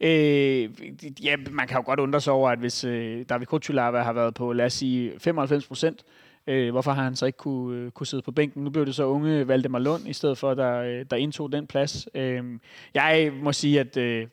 Øh, 0.00 0.70
ja, 1.24 1.36
man 1.50 1.68
kan 1.68 1.76
jo 1.76 1.82
godt 1.86 2.00
undre 2.00 2.20
sig 2.20 2.32
over, 2.32 2.50
at 2.50 2.58
hvis 2.58 2.84
øh, 2.84 3.24
David 3.28 3.46
Kutulava 3.46 3.98
har 3.98 4.12
været 4.12 4.34
på, 4.34 4.52
lad 4.52 4.66
os 4.66 4.72
sige, 4.72 5.12
95 5.18 5.66
procent, 5.66 6.02
øh, 6.02 6.31
hvorfor 6.46 6.92
har 6.92 7.04
han 7.04 7.16
så 7.16 7.26
ikke 7.26 7.38
kunne, 7.38 7.78
øh, 7.78 7.90
kunne 7.90 8.06
sidde 8.06 8.22
på 8.22 8.32
bænken? 8.32 8.64
Nu 8.64 8.70
blev 8.70 8.86
det 8.86 8.94
så 8.94 9.04
unge 9.04 9.48
Valdemar 9.48 9.78
Lund, 9.78 10.08
i 10.08 10.12
stedet 10.12 10.38
for, 10.38 10.54
der, 10.54 10.76
øh, 10.82 11.04
der 11.10 11.16
indtog 11.16 11.52
den 11.52 11.66
plads. 11.66 12.08
Øh, 12.14 12.44
jeg 12.94 13.32
må 13.42 13.52
sige, 13.52 13.80
at 13.80 13.96
øh, 13.96 14.26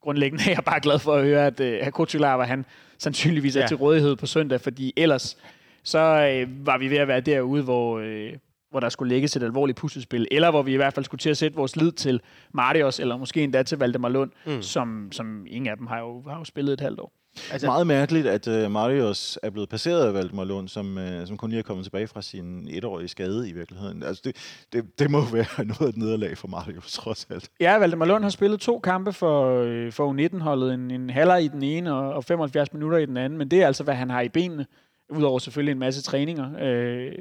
grundlæggende 0.00 0.44
er 0.50 0.54
jeg 0.54 0.64
bare 0.64 0.80
glad 0.80 0.98
for 0.98 1.14
at 1.14 1.24
høre, 1.24 1.46
at 1.46 1.60
øh, 1.60 1.90
Kutulava, 1.90 2.42
han 2.42 2.64
sandsynligvis 2.98 3.56
er 3.56 3.60
Ja. 3.60 3.66
til 3.66 3.76
rådighed 3.76 4.16
på 4.16 4.26
søndag, 4.26 4.60
fordi 4.60 4.92
ellers 4.96 5.36
så 5.84 5.98
øh, 5.98 6.66
var 6.66 6.78
vi 6.78 6.90
ved 6.90 6.96
at 6.98 7.08
være 7.08 7.20
derude, 7.20 7.62
hvor, 7.62 7.98
øh, 7.98 8.32
hvor 8.70 8.80
der 8.80 8.88
skulle 8.88 9.14
lægges 9.14 9.36
et 9.36 9.42
alvorligt 9.42 9.78
puslespil, 9.78 10.28
eller 10.30 10.50
hvor 10.50 10.62
vi 10.62 10.72
i 10.72 10.76
hvert 10.76 10.94
fald 10.94 11.04
skulle 11.04 11.18
til 11.18 11.30
at 11.30 11.36
sætte 11.36 11.56
vores 11.56 11.76
lid 11.76 11.92
til 11.92 12.20
Marius, 12.52 13.00
eller 13.00 13.16
måske 13.16 13.42
endda 13.42 13.62
til 13.62 13.78
Valdemar 13.78 14.08
Lund, 14.08 14.30
mm. 14.46 14.62
som, 14.62 15.08
som 15.12 15.46
ingen 15.48 15.70
af 15.70 15.76
dem 15.76 15.86
har 15.86 15.98
jo, 15.98 16.22
har 16.28 16.38
jo 16.38 16.44
spillet 16.44 16.72
et 16.72 16.80
halvt 16.80 17.00
år. 17.00 17.12
Altså, 17.52 17.66
meget 17.66 17.86
mærkeligt, 17.86 18.26
at 18.26 18.48
uh, 18.48 18.70
Marius 18.70 19.38
er 19.42 19.50
blevet 19.50 19.68
passeret 19.68 20.06
af 20.06 20.14
Valdemar 20.14 20.44
Lund, 20.44 20.68
som, 20.68 20.96
uh, 20.96 21.26
som 21.26 21.36
kun 21.36 21.50
lige 21.50 21.58
er 21.58 21.62
kommet 21.62 21.84
tilbage 21.84 22.06
fra 22.06 22.22
sin 22.22 22.68
etårige 22.70 23.08
skade 23.08 23.48
i 23.48 23.52
virkeligheden. 23.52 24.02
Altså, 24.02 24.22
det, 24.24 24.36
det, 24.72 24.98
det 24.98 25.10
må 25.10 25.20
være 25.32 25.64
noget 25.64 25.80
af 25.80 25.88
et 25.88 25.96
nederlag 25.96 26.38
for 26.38 26.48
Marius, 26.48 26.92
trods 26.92 27.26
alt. 27.30 27.50
Ja, 27.60 27.78
Valdemar 27.78 28.06
Lund 28.06 28.22
har 28.22 28.30
spillet 28.30 28.60
to 28.60 28.78
kampe 28.78 29.12
for, 29.12 29.62
øh, 29.62 29.92
for 29.92 30.12
U19-holdet, 30.12 30.74
en, 30.74 30.90
en 30.90 31.10
halver 31.10 31.36
i 31.36 31.48
den 31.48 31.62
ene 31.62 31.94
og, 31.94 32.12
og 32.12 32.24
75 32.24 32.72
minutter 32.72 32.98
i 32.98 33.06
den 33.06 33.16
anden, 33.16 33.38
men 33.38 33.48
det 33.48 33.62
er 33.62 33.66
altså, 33.66 33.84
hvad 33.84 33.94
han 33.94 34.10
har 34.10 34.20
i 34.20 34.28
benene, 34.28 34.66
udover 35.10 35.38
selvfølgelig 35.38 35.72
en 35.72 35.78
masse 35.78 36.02
træninger. 36.02 36.50
Øh, 36.60 37.12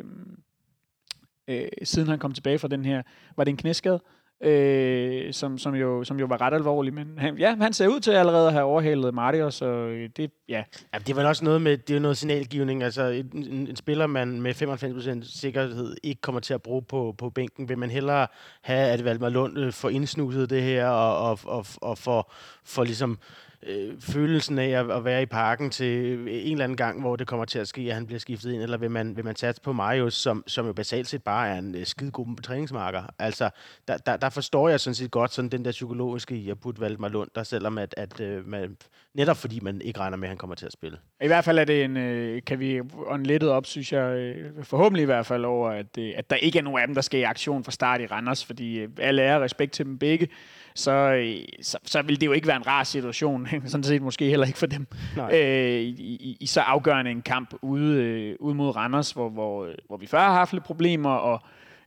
øh, 1.47 1.67
siden 1.83 2.07
han 2.07 2.19
kom 2.19 2.33
tilbage 2.33 2.59
fra 2.59 2.67
den 2.67 2.85
her, 2.85 3.01
var 3.37 3.43
det 3.43 3.51
en 3.51 3.57
knæskade, 3.57 3.99
øh, 4.03 4.20
Øh, 4.43 5.33
som, 5.33 5.57
som, 5.57 5.75
jo, 5.75 6.03
som 6.03 6.19
jo 6.19 6.25
var 6.25 6.41
ret 6.41 6.53
alvorlig, 6.53 6.93
men 6.93 7.07
han, 7.17 7.37
ja, 7.37 7.55
han 7.55 7.73
ser 7.73 7.87
ud 7.87 7.99
til 7.99 8.11
allerede 8.11 8.47
at 8.47 8.53
have 8.53 8.65
overhalet 8.65 9.13
Marius, 9.13 9.55
så 9.55 9.65
øh, 9.65 10.09
det, 10.17 10.31
ja, 10.49 10.63
Ja, 10.93 10.97
det 10.97 11.09
er 11.09 11.15
vel 11.15 11.25
også 11.25 11.45
noget 11.45 11.61
med, 11.61 11.77
det 11.77 11.95
er 11.95 11.99
noget 11.99 12.17
signalgivning. 12.17 12.83
Altså, 12.83 13.03
en, 13.03 13.29
en, 13.33 13.67
en 13.67 13.75
spiller, 13.75 14.07
man 14.07 14.41
med 14.41 15.21
95% 15.23 15.39
sikkerhed 15.39 15.95
ikke 16.03 16.21
kommer 16.21 16.41
til 16.41 16.53
at 16.53 16.61
bruge 16.61 16.81
på, 16.81 17.15
på 17.17 17.29
bænken, 17.29 17.69
vil 17.69 17.77
man 17.77 17.89
hellere 17.89 18.27
have, 18.61 18.89
at 18.89 19.05
Valdemar 19.05 19.29
Lund 19.29 19.59
øh, 19.59 19.73
får 19.73 19.89
indsnuset 19.89 20.49
det 20.49 20.63
her, 20.63 20.87
og, 20.87 21.29
og, 21.29 21.39
og, 21.43 21.65
og 21.81 21.97
for, 21.97 22.31
for 22.63 22.83
ligesom 22.83 23.19
øh, 23.63 24.01
følelsen 24.01 24.59
af 24.59 24.69
at, 24.69 24.91
at 24.91 25.05
være 25.05 25.21
i 25.21 25.25
parken 25.25 25.69
til 25.69 26.13
en 26.13 26.51
eller 26.51 26.63
anden 26.63 26.77
gang, 26.77 27.01
hvor 27.01 27.15
det 27.15 27.27
kommer 27.27 27.45
til 27.45 27.59
at 27.59 27.67
ske, 27.67 27.81
at 27.81 27.93
han 27.93 28.05
bliver 28.05 28.19
skiftet 28.19 28.53
ind, 28.53 28.61
eller 28.61 28.77
vil 28.77 28.91
man, 28.91 29.15
vil 29.15 29.25
man 29.25 29.35
satse 29.35 29.61
på 29.61 29.73
Marius, 29.73 30.13
som, 30.13 30.43
som 30.47 30.65
jo 30.65 30.73
basalt 30.73 31.07
set 31.07 31.23
bare 31.23 31.49
er 31.49 31.59
en 31.59 31.75
øh, 31.75 31.85
skidegod 31.85 32.41
træningsmarker. 32.43 33.03
Altså, 33.19 33.49
der, 33.87 33.97
der, 33.97 34.17
der 34.17 34.29
forstår 34.29 34.69
jeg 34.69 34.79
sådan 34.79 34.95
set 34.95 35.11
godt 35.11 35.33
sådan 35.33 35.49
den 35.49 35.65
der 35.65 35.71
psykologiske 35.71 36.35
i 36.35 36.49
at 36.49 36.59
putte 36.59 36.81
Valdemar 36.81 37.09
Lund, 37.09 37.29
der 37.35 37.43
selvom 37.43 37.77
at, 37.77 37.93
at 37.97 38.19
øh, 38.19 38.47
man, 38.47 38.77
netop 39.13 39.37
fordi 39.37 39.59
man 39.59 39.81
ikke 39.81 39.99
regner 39.99 40.17
med, 40.17 40.27
at 40.27 40.29
han 40.29 40.37
kommer 40.37 40.55
til 40.55 40.65
at 40.65 40.71
spille. 40.71 40.97
I 41.21 41.27
hvert 41.27 41.45
fald 41.45 41.59
er 41.59 41.65
det 41.65 41.83
en, 41.83 41.97
øh, 41.97 42.41
kan 42.47 42.59
vi 42.59 42.81
ånde 43.07 43.25
lettet 43.25 43.49
op, 43.49 43.65
synes 43.65 43.93
jeg, 43.93 44.17
øh, 44.17 44.63
forhåbentlig 44.63 45.03
i 45.03 45.05
hvert 45.05 45.25
fald 45.25 45.45
over, 45.45 45.69
at, 45.69 45.97
øh, 45.97 46.13
at 46.15 46.29
der 46.29 46.35
ikke 46.35 46.59
er 46.59 46.63
nogen 46.63 46.81
af 46.81 46.87
dem, 46.87 46.95
der 46.95 47.01
skal 47.01 47.19
i 47.19 47.23
aktion 47.23 47.63
fra 47.63 47.71
start 47.71 48.01
i 48.01 48.05
Randers, 48.05 48.45
fordi 48.45 48.79
øh, 48.79 48.89
alle 48.99 49.21
er 49.21 49.39
respekt 49.39 49.71
til 49.71 49.85
dem 49.85 49.97
begge, 49.97 50.27
så, 50.75 50.91
øh, 50.91 51.35
så, 51.61 51.77
så 51.83 52.01
vil 52.01 52.21
det 52.21 52.27
jo 52.27 52.31
ikke 52.31 52.47
være 52.47 52.57
en 52.57 52.67
rar 52.67 52.83
situation, 52.83 53.47
sådan 53.65 53.83
set 53.83 54.01
måske 54.01 54.25
heller 54.29 54.45
ikke 54.47 54.59
for 54.59 54.65
dem, 54.65 54.87
Nej. 55.17 55.39
øh, 55.39 55.81
i, 55.81 56.15
i, 56.19 56.37
i 56.39 56.45
så 56.45 56.61
afgørende 56.61 57.11
en 57.11 57.21
kamp 57.21 57.53
ude, 57.61 58.03
øh, 58.03 58.35
ude 58.39 58.55
mod 58.55 58.75
Randers, 58.75 59.11
hvor, 59.11 59.29
hvor, 59.29 59.65
øh, 59.65 59.73
hvor 59.87 59.97
vi 59.97 60.07
før 60.07 60.19
har 60.19 60.33
haft 60.33 60.53
lidt 60.53 60.63
problemer, 60.63 61.09
og 61.09 61.41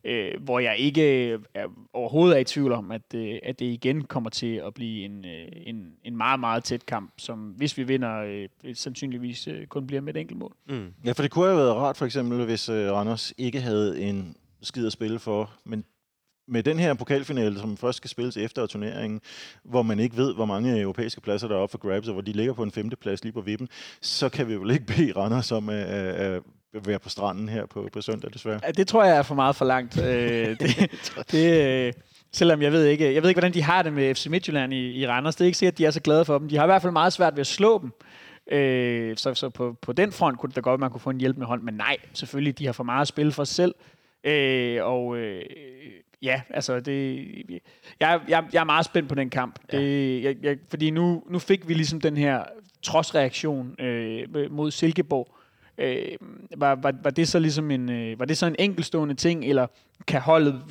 øh, 0.05 0.31
hvor 0.41 0.59
jeg 0.59 0.77
ikke 0.79 1.29
øh, 1.29 1.39
er, 1.55 1.67
overhovedet 1.93 2.37
er 2.37 2.41
i 2.41 2.45
tvivl 2.45 2.73
om, 2.73 2.91
at, 2.91 3.15
øh, 3.15 3.39
at 3.43 3.59
det 3.59 3.65
igen 3.65 4.05
kommer 4.05 4.31
til 4.31 4.63
at 4.67 4.75
blive 4.75 5.05
en, 5.05 5.25
øh, 5.25 5.49
en, 5.67 5.93
en 6.05 6.17
meget, 6.17 6.41
meget 6.41 6.65
tæt 6.65 6.87
kamp, 6.87 7.13
som 7.19 7.39
hvis 7.39 7.79
vi 7.79 7.83
vinder, 7.83 8.17
øh, 8.65 8.75
sandsynligvis 8.75 9.49
øh, 9.49 9.67
kun 9.67 9.87
bliver 9.87 10.01
med 10.01 10.15
et 10.15 10.21
enkelt 10.21 10.39
mål. 10.39 10.53
Mm. 10.69 10.93
Ja, 11.05 11.13
for 11.13 11.23
det 11.23 11.31
kunne 11.31 11.47
have 11.47 11.57
været 11.57 11.75
rart, 11.75 11.97
for 11.97 12.07
eksempel, 12.07 12.45
hvis 12.45 12.69
uh, 12.69 12.75
Randers 12.75 13.33
ikke 13.39 13.61
havde 13.61 14.01
en 14.01 14.37
skid 14.63 14.87
at 14.87 14.93
spille 14.93 15.19
for, 15.19 15.51
men 15.65 15.85
med 16.49 16.63
den 16.63 16.79
her 16.79 16.95
pokalfinale, 16.95 17.59
som 17.59 17.77
først 17.77 17.97
skal 17.97 18.11
spilles 18.11 18.37
efter 18.37 18.67
turneringen, 18.67 19.21
hvor 19.63 19.83
man 19.83 19.99
ikke 19.99 20.17
ved, 20.17 20.35
hvor 20.35 20.45
mange 20.45 20.81
europæiske 20.81 21.21
pladser 21.21 21.49
der 21.49 21.55
er 21.55 21.59
op 21.59 21.71
for 21.71 21.79
grabs, 21.79 22.09
og 22.09 22.13
hvor 22.13 22.23
de 22.23 22.33
ligger 22.33 22.53
på 22.53 22.63
en 22.63 22.71
femteplads 22.71 23.25
lige 23.25 23.33
på 23.33 23.41
vippen, 23.41 23.69
så 24.01 24.29
kan 24.29 24.49
vi 24.49 24.57
vel 24.57 24.71
ikke 24.71 24.87
bede 24.87 25.13
Randers 25.17 25.53
om 25.53 25.69
at, 25.69 25.85
at, 25.85 26.43
at 26.75 26.87
være 26.87 26.99
på 26.99 27.09
stranden 27.09 27.49
her 27.49 27.67
på, 27.67 27.89
på 27.93 28.01
søndag, 28.01 28.33
desværre. 28.33 28.61
Ja, 28.67 28.71
det 28.71 28.89
tror 28.89 29.05
jeg 29.05 29.17
er 29.17 29.23
for 29.23 29.35
meget 29.35 29.57
for 29.57 29.65
langt. 29.65 30.03
Øh, 30.03 30.57
det, 30.61 30.91
det, 31.31 31.67
øh, 31.67 31.93
selvom 32.33 32.63
jeg 32.63 32.73
ved 32.73 32.85
ikke, 32.85 33.15
jeg 33.15 33.23
ved 33.23 33.29
ikke, 33.29 33.39
hvordan 33.39 33.55
de 33.55 33.63
har 33.63 33.83
det 33.83 33.93
med 33.93 34.15
FC 34.15 34.27
Midtjylland 34.27 34.75
i, 34.75 35.01
i 35.01 35.07
Randers. 35.07 35.37
Det 35.37 35.45
er 35.45 35.47
ikke 35.47 35.59
sikkert, 35.59 35.75
at 35.75 35.79
de 35.79 35.87
er 35.87 35.91
så 35.91 36.01
glade 36.01 36.25
for 36.25 36.39
dem. 36.39 36.49
De 36.49 36.57
har 36.57 36.65
i 36.65 36.67
hvert 36.67 36.83
fald 36.83 36.93
meget 36.93 37.13
svært 37.13 37.35
ved 37.35 37.41
at 37.41 37.47
slå 37.47 37.79
dem. 37.79 37.93
Øh, 38.53 39.17
så 39.17 39.35
så 39.35 39.49
på, 39.51 39.77
på 39.83 39.93
den 39.93 40.13
front 40.13 40.39
kunne 40.39 40.49
det 40.49 40.57
da 40.57 40.61
godt, 40.61 40.75
at 40.75 40.81
man 40.81 40.91
kunne 40.91 41.01
få 41.01 41.11
en 41.11 41.21
hjælp 41.21 41.37
med 41.37 41.47
hånd. 41.47 41.63
Men 41.63 41.75
nej, 41.75 41.97
selvfølgelig, 42.13 42.59
de 42.59 42.67
har 42.67 42.73
for 42.73 42.85
meget 42.85 43.01
at 43.01 43.09
spille 43.09 43.33
for 43.33 43.45
sig 43.45 43.55
selv. 43.55 43.75
Øh, 44.25 44.85
og 44.85 45.17
øh, 45.17 45.43
ja, 46.23 46.43
altså 46.51 46.81
det, 46.81 47.27
jeg, 48.01 48.21
jeg, 48.29 48.45
jeg 48.53 48.61
er 48.61 48.65
meget 48.65 48.85
spændt 48.85 49.09
på 49.09 49.15
den 49.15 49.31
kamp. 49.31 49.59
Det, 49.73 50.23
jeg, 50.23 50.37
jeg, 50.43 50.59
fordi 50.69 50.91
nu, 50.91 51.23
nu 51.31 51.39
fik 51.39 51.69
vi 51.69 51.75
ligesom 51.75 52.01
den 52.01 52.17
her 52.17 52.45
trodsreaktion 52.83 53.81
øh, 53.81 54.51
mod 54.51 54.71
Silkeborg. 54.71 55.35
Øh, 55.79 56.17
var, 56.57 56.75
var, 56.75 56.95
var, 57.03 57.11
det 57.11 57.29
så 57.29 57.39
ligesom 57.39 57.71
en, 57.71 57.91
øh, 57.91 58.19
var 58.19 58.25
det 58.25 58.39
så 58.39 58.47
en 58.47 58.57
enkelstående 58.59 59.15
ting, 59.15 59.45
eller 59.45 59.67
kan 60.07 60.21
holdet 60.21 60.63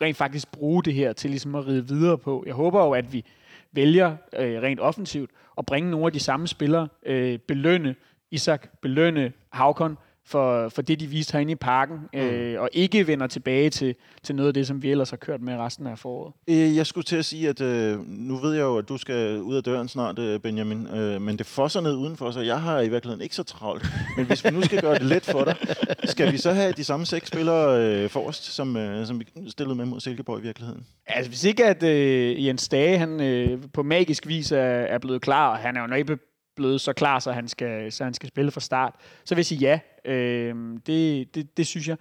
rent 0.00 0.16
faktisk 0.16 0.52
bruge 0.52 0.82
det 0.82 0.94
her 0.94 1.12
til 1.12 1.30
ligesom 1.30 1.54
at 1.54 1.66
ride 1.66 1.88
videre 1.88 2.18
på? 2.18 2.44
Jeg 2.46 2.54
håber 2.54 2.84
jo, 2.84 2.90
at 2.90 3.12
vi 3.12 3.24
vælger 3.72 4.16
øh, 4.38 4.62
rent 4.62 4.80
offensivt 4.80 5.30
at 5.58 5.66
bringe 5.66 5.90
nogle 5.90 6.06
af 6.06 6.12
de 6.12 6.20
samme 6.20 6.48
spillere, 6.48 6.88
øh, 7.06 7.38
belønne 7.38 7.94
Isak, 8.30 8.68
belønne 8.82 9.32
Havkon 9.52 9.96
for, 10.26 10.68
for 10.68 10.82
det, 10.82 11.00
de 11.00 11.06
viste 11.06 11.32
herinde 11.32 11.52
i 11.52 11.54
parken, 11.54 11.96
øh, 12.14 12.60
og 12.60 12.68
ikke 12.72 13.06
vender 13.06 13.26
tilbage 13.26 13.70
til, 13.70 13.94
til 14.22 14.34
noget 14.34 14.48
af 14.48 14.54
det, 14.54 14.66
som 14.66 14.82
vi 14.82 14.90
ellers 14.90 15.10
har 15.10 15.16
kørt 15.16 15.40
med 15.40 15.56
resten 15.56 15.86
af 15.86 15.98
foråret. 15.98 16.32
Øh, 16.48 16.76
Jeg 16.76 16.86
skulle 16.86 17.04
til 17.04 17.16
at 17.16 17.24
sige, 17.24 17.48
at 17.48 17.60
øh, 17.60 17.98
nu 18.08 18.36
ved 18.36 18.54
jeg 18.54 18.62
jo, 18.62 18.76
at 18.78 18.88
du 18.88 18.96
skal 18.96 19.40
ud 19.42 19.56
af 19.56 19.62
døren 19.62 19.88
snart, 19.88 20.18
øh, 20.18 20.40
Benjamin, 20.40 20.86
øh, 20.86 21.22
men 21.22 21.38
det 21.38 21.46
fosser 21.46 21.80
ned 21.80 21.94
udenfor, 21.94 22.30
så 22.30 22.40
jeg 22.40 22.60
har 22.60 22.80
i 22.80 22.88
virkeligheden 22.88 23.22
ikke 23.22 23.34
så 23.34 23.42
travlt. 23.42 23.86
Men 24.16 24.26
hvis 24.26 24.44
vi 24.44 24.50
nu 24.50 24.62
skal 24.62 24.80
gøre 24.80 24.94
det 24.94 25.02
let 25.06 25.24
for 25.24 25.44
dig, 25.44 25.56
skal 26.04 26.32
vi 26.32 26.36
så 26.38 26.52
have 26.52 26.72
de 26.72 26.84
samme 26.84 27.06
seks 27.06 27.28
spillere 27.28 27.80
øh, 28.04 28.10
forrest, 28.10 28.44
som, 28.44 28.76
øh, 28.76 29.06
som 29.06 29.20
vi 29.20 29.26
stillede 29.48 29.74
med 29.76 29.84
mod 29.84 30.00
Silkeborg 30.00 30.38
i 30.38 30.42
virkeligheden? 30.42 30.86
Altså, 31.06 31.30
hvis 31.30 31.44
ikke 31.44 31.64
at 31.64 31.82
øh, 31.82 32.46
Jens 32.46 32.68
Dage, 32.68 32.98
han 32.98 33.20
øh, 33.20 33.58
på 33.72 33.82
magisk 33.82 34.26
vis 34.26 34.52
er, 34.52 34.58
er 34.62 34.98
blevet 34.98 35.22
klar, 35.22 35.50
og 35.50 35.56
han 35.58 35.76
er 35.76 35.80
jo 35.80 35.86
nok 35.86 35.98
ikke 35.98 36.18
blevet 36.56 36.80
så 36.80 36.92
klar, 36.92 37.18
så 37.18 37.32
han 37.32 37.48
skal, 37.48 37.92
så 37.92 38.04
han 38.04 38.14
skal 38.14 38.28
spille 38.28 38.50
fra 38.50 38.60
start, 38.60 38.94
så 39.24 39.34
vil 39.34 39.38
jeg 39.40 39.46
sige 39.46 39.58
ja. 39.58 40.10
Øh, 40.12 40.54
det, 40.86 41.34
det, 41.34 41.56
det 41.56 41.66
synes 41.66 41.88
jeg. 41.88 41.96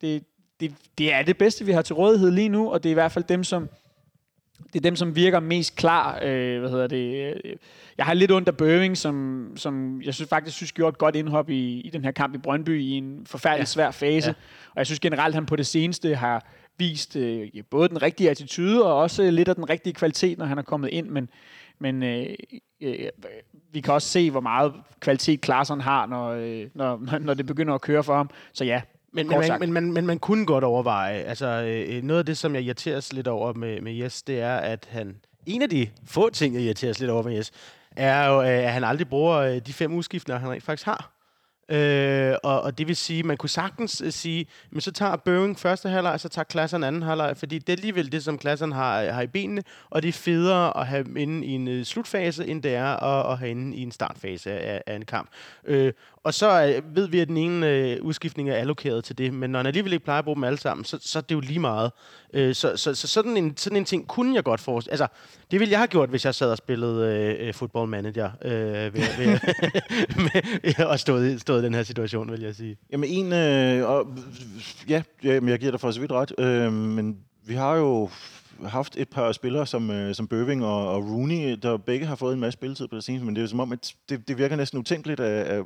Det, 0.00 0.24
det, 0.60 0.74
det 0.98 1.12
er 1.12 1.22
det 1.22 1.38
bedste, 1.38 1.64
vi 1.64 1.72
har 1.72 1.82
til 1.82 1.94
rådighed 1.94 2.30
lige 2.30 2.48
nu, 2.48 2.72
og 2.72 2.82
det 2.82 2.88
er 2.88 2.90
i 2.90 2.94
hvert 2.94 3.12
fald 3.12 3.24
dem, 3.24 3.44
som 3.44 3.68
det 4.72 4.76
er 4.76 4.80
dem, 4.80 4.96
som 4.96 5.16
virker 5.16 5.40
mest 5.40 5.76
klar. 5.76 6.20
Øh, 6.22 6.60
hvad 6.60 6.70
hedder 6.70 6.86
det? 6.86 7.34
øh, 7.44 7.56
Jeg 7.98 8.06
har 8.06 8.14
lidt 8.14 8.32
ondt 8.32 8.48
af 8.48 8.56
Bøving, 8.56 8.96
som, 8.96 9.52
som 9.56 10.02
jeg 10.02 10.14
synes 10.14 10.28
faktisk 10.28 10.56
synes 10.56 10.72
gjorde 10.72 10.88
et 10.88 10.98
godt 10.98 11.16
indhop 11.16 11.50
i, 11.50 11.80
i 11.80 11.90
den 11.90 12.04
her 12.04 12.10
kamp 12.10 12.34
i 12.34 12.38
Brøndby 12.38 12.80
i 12.80 12.90
en 12.90 13.26
forfærdelig 13.26 13.60
ja. 13.60 13.64
svær 13.64 13.90
fase. 13.90 14.28
Ja. 14.28 14.34
Og 14.70 14.78
jeg 14.78 14.86
synes 14.86 15.00
generelt, 15.00 15.34
han 15.34 15.46
på 15.46 15.56
det 15.56 15.66
seneste 15.66 16.14
har 16.14 16.46
vist 16.78 17.16
øh, 17.16 17.48
både 17.70 17.88
den 17.88 18.02
rigtige 18.02 18.30
attitude 18.30 18.84
og 18.84 18.94
også 18.96 19.30
lidt 19.30 19.48
af 19.48 19.54
den 19.54 19.70
rigtige 19.70 19.92
kvalitet, 19.92 20.38
når 20.38 20.46
han 20.46 20.58
er 20.58 20.62
kommet 20.62 20.88
ind. 20.88 21.08
Men, 21.08 21.28
men 21.78 22.02
øh, 22.02 22.26
øh, 22.80 23.08
vi 23.72 23.80
kan 23.80 23.94
også 23.94 24.08
se, 24.08 24.30
hvor 24.30 24.40
meget 24.40 24.72
kvalitet 25.00 25.40
Klaarsson 25.40 25.80
har, 25.80 26.06
når, 26.06 26.28
øh, 26.30 26.66
når, 26.74 27.18
når 27.26 27.34
det 27.34 27.46
begynder 27.46 27.74
at 27.74 27.80
køre 27.80 28.02
for 28.04 28.16
ham. 28.16 28.30
Så 28.52 28.64
ja, 28.64 28.82
Men, 29.12 29.28
men, 29.28 29.38
man, 29.38 29.60
men, 29.60 29.72
man, 29.72 29.92
men 29.92 30.06
man 30.06 30.18
kunne 30.18 30.46
godt 30.46 30.64
overveje, 30.64 31.18
altså 31.18 31.46
øh, 31.46 32.02
noget 32.02 32.18
af 32.18 32.26
det, 32.26 32.38
som 32.38 32.54
jeg 32.54 32.62
irriteres 32.62 33.12
lidt 33.12 33.28
over 33.28 33.52
med, 33.52 33.80
med 33.80 33.92
Jes, 33.92 34.22
det 34.22 34.40
er, 34.40 34.56
at 34.56 34.88
han, 34.90 35.16
en 35.46 35.62
af 35.62 35.70
de 35.70 35.88
få 36.06 36.30
ting, 36.30 36.54
jeg 36.54 36.62
irriteres 36.62 37.00
lidt 37.00 37.10
over 37.10 37.22
med 37.22 37.36
Jes, 37.36 37.52
er 37.96 38.28
jo, 38.28 38.40
at 38.40 38.72
han 38.72 38.84
aldrig 38.84 39.08
bruger 39.08 39.36
øh, 39.36 39.58
de 39.66 39.72
fem 39.72 39.94
udskiftninger, 39.94 40.40
han 40.40 40.50
rent 40.50 40.64
faktisk 40.64 40.86
har. 40.86 41.15
Øh, 41.68 42.34
og, 42.42 42.60
og 42.60 42.78
det 42.78 42.88
vil 42.88 42.96
sige, 42.96 43.22
man 43.22 43.36
kunne 43.36 43.50
sagtens 43.50 44.00
øh, 44.00 44.12
sige, 44.12 44.46
men 44.70 44.80
så 44.80 44.92
tager 44.92 45.16
Boeing 45.16 45.58
første 45.58 45.88
halvleg, 45.88 46.20
så 46.20 46.28
tager 46.28 46.44
klassen 46.44 46.84
anden 46.84 47.02
halvleg, 47.02 47.36
fordi 47.36 47.58
det 47.58 47.68
er 47.68 47.72
alligevel 47.72 48.12
det, 48.12 48.24
som 48.24 48.38
klassen 48.38 48.72
har, 48.72 49.02
øh, 49.02 49.14
har 49.14 49.22
i 49.22 49.26
benene, 49.26 49.62
og 49.90 50.02
det 50.02 50.08
er 50.08 50.12
federe 50.12 50.80
at 50.80 50.86
have 50.86 51.06
inde 51.16 51.46
i 51.46 51.50
en 51.50 51.68
øh, 51.68 51.84
slutfase, 51.84 52.46
end 52.46 52.62
det 52.62 52.74
er 52.74 52.86
at, 52.86 53.32
at 53.32 53.38
have 53.38 53.50
inde 53.50 53.76
i 53.76 53.82
en 53.82 53.92
startfase 53.92 54.52
af, 54.52 54.82
af 54.86 54.96
en 54.96 55.04
kamp. 55.04 55.30
Øh, 55.64 55.92
og 56.26 56.34
så 56.34 56.76
uh, 56.78 56.96
ved 56.96 57.08
vi, 57.08 57.20
at 57.20 57.28
den 57.28 57.36
ene 57.36 57.70
øh, 57.70 58.02
udskiftning 58.02 58.50
er 58.50 58.54
allokeret 58.54 59.04
til 59.04 59.18
det, 59.18 59.34
men 59.34 59.50
når 59.50 59.58
han 59.58 59.66
alligevel 59.66 59.92
ikke 59.92 60.04
plejer 60.04 60.18
at 60.18 60.24
bruge 60.24 60.34
dem 60.34 60.44
alle 60.44 60.58
sammen, 60.58 60.84
så, 60.84 60.98
så 61.00 61.18
er 61.18 61.22
det 61.22 61.34
jo 61.34 61.40
lige 61.40 61.58
meget. 61.58 61.92
Øh, 62.34 62.54
så, 62.54 62.76
så, 62.76 62.94
så 62.94 63.08
sådan, 63.08 63.36
en, 63.36 63.56
sådan 63.56 63.76
en 63.76 63.84
ting 63.84 64.06
kunne 64.08 64.34
jeg 64.34 64.44
godt 64.44 64.60
forestille. 64.60 64.92
Altså, 64.92 65.06
det 65.50 65.60
ville 65.60 65.72
jeg 65.72 65.78
have 65.78 65.86
gjort, 65.86 66.08
hvis 66.08 66.24
jeg 66.24 66.34
sad 66.34 66.50
og 66.50 66.56
spillede 66.56 67.36
øh, 67.40 67.54
football 67.54 67.88
manager 67.88 68.30
øh, 68.44 68.52
ved, 68.52 68.90
ved, 69.18 69.26
med, 70.16 70.86
og 70.86 71.00
stod, 71.00 71.38
stod 71.38 71.62
i 71.62 71.64
den 71.64 71.74
her 71.74 71.82
situation, 71.82 72.32
vil 72.32 72.40
jeg 72.40 72.54
sige. 72.54 72.76
Jamen 72.92 73.10
en, 73.10 73.32
øh, 73.32 73.88
og, 73.88 74.06
ja, 74.88 75.02
jamen, 75.24 75.48
jeg 75.48 75.58
giver 75.58 75.70
dig 75.70 75.80
for 75.80 75.90
så 75.90 76.00
vidt 76.00 76.12
ret, 76.12 76.32
øh, 76.38 76.72
men 76.72 77.18
vi 77.44 77.54
har 77.54 77.76
jo 77.76 78.10
haft 78.64 78.96
et 78.96 79.08
par 79.08 79.32
spillere 79.32 79.66
som, 79.66 79.90
øh, 79.90 80.14
som 80.14 80.28
Bøving 80.28 80.64
og, 80.64 80.90
og 80.90 81.04
Rooney, 81.04 81.58
der 81.62 81.76
begge 81.76 82.06
har 82.06 82.16
fået 82.16 82.34
en 82.34 82.40
masse 82.40 82.56
spilletid 82.56 82.88
på 82.88 82.96
det 82.96 83.04
seneste, 83.04 83.26
men 83.26 83.36
det 83.36 83.40
er 83.40 83.44
jo 83.44 83.48
som 83.48 83.60
om, 83.60 83.72
at 83.72 83.94
det, 84.08 84.28
det 84.28 84.38
virker 84.38 84.56
næsten 84.56 84.78
utænkeligt 84.78 85.20
at, 85.20 85.46
at 85.46 85.64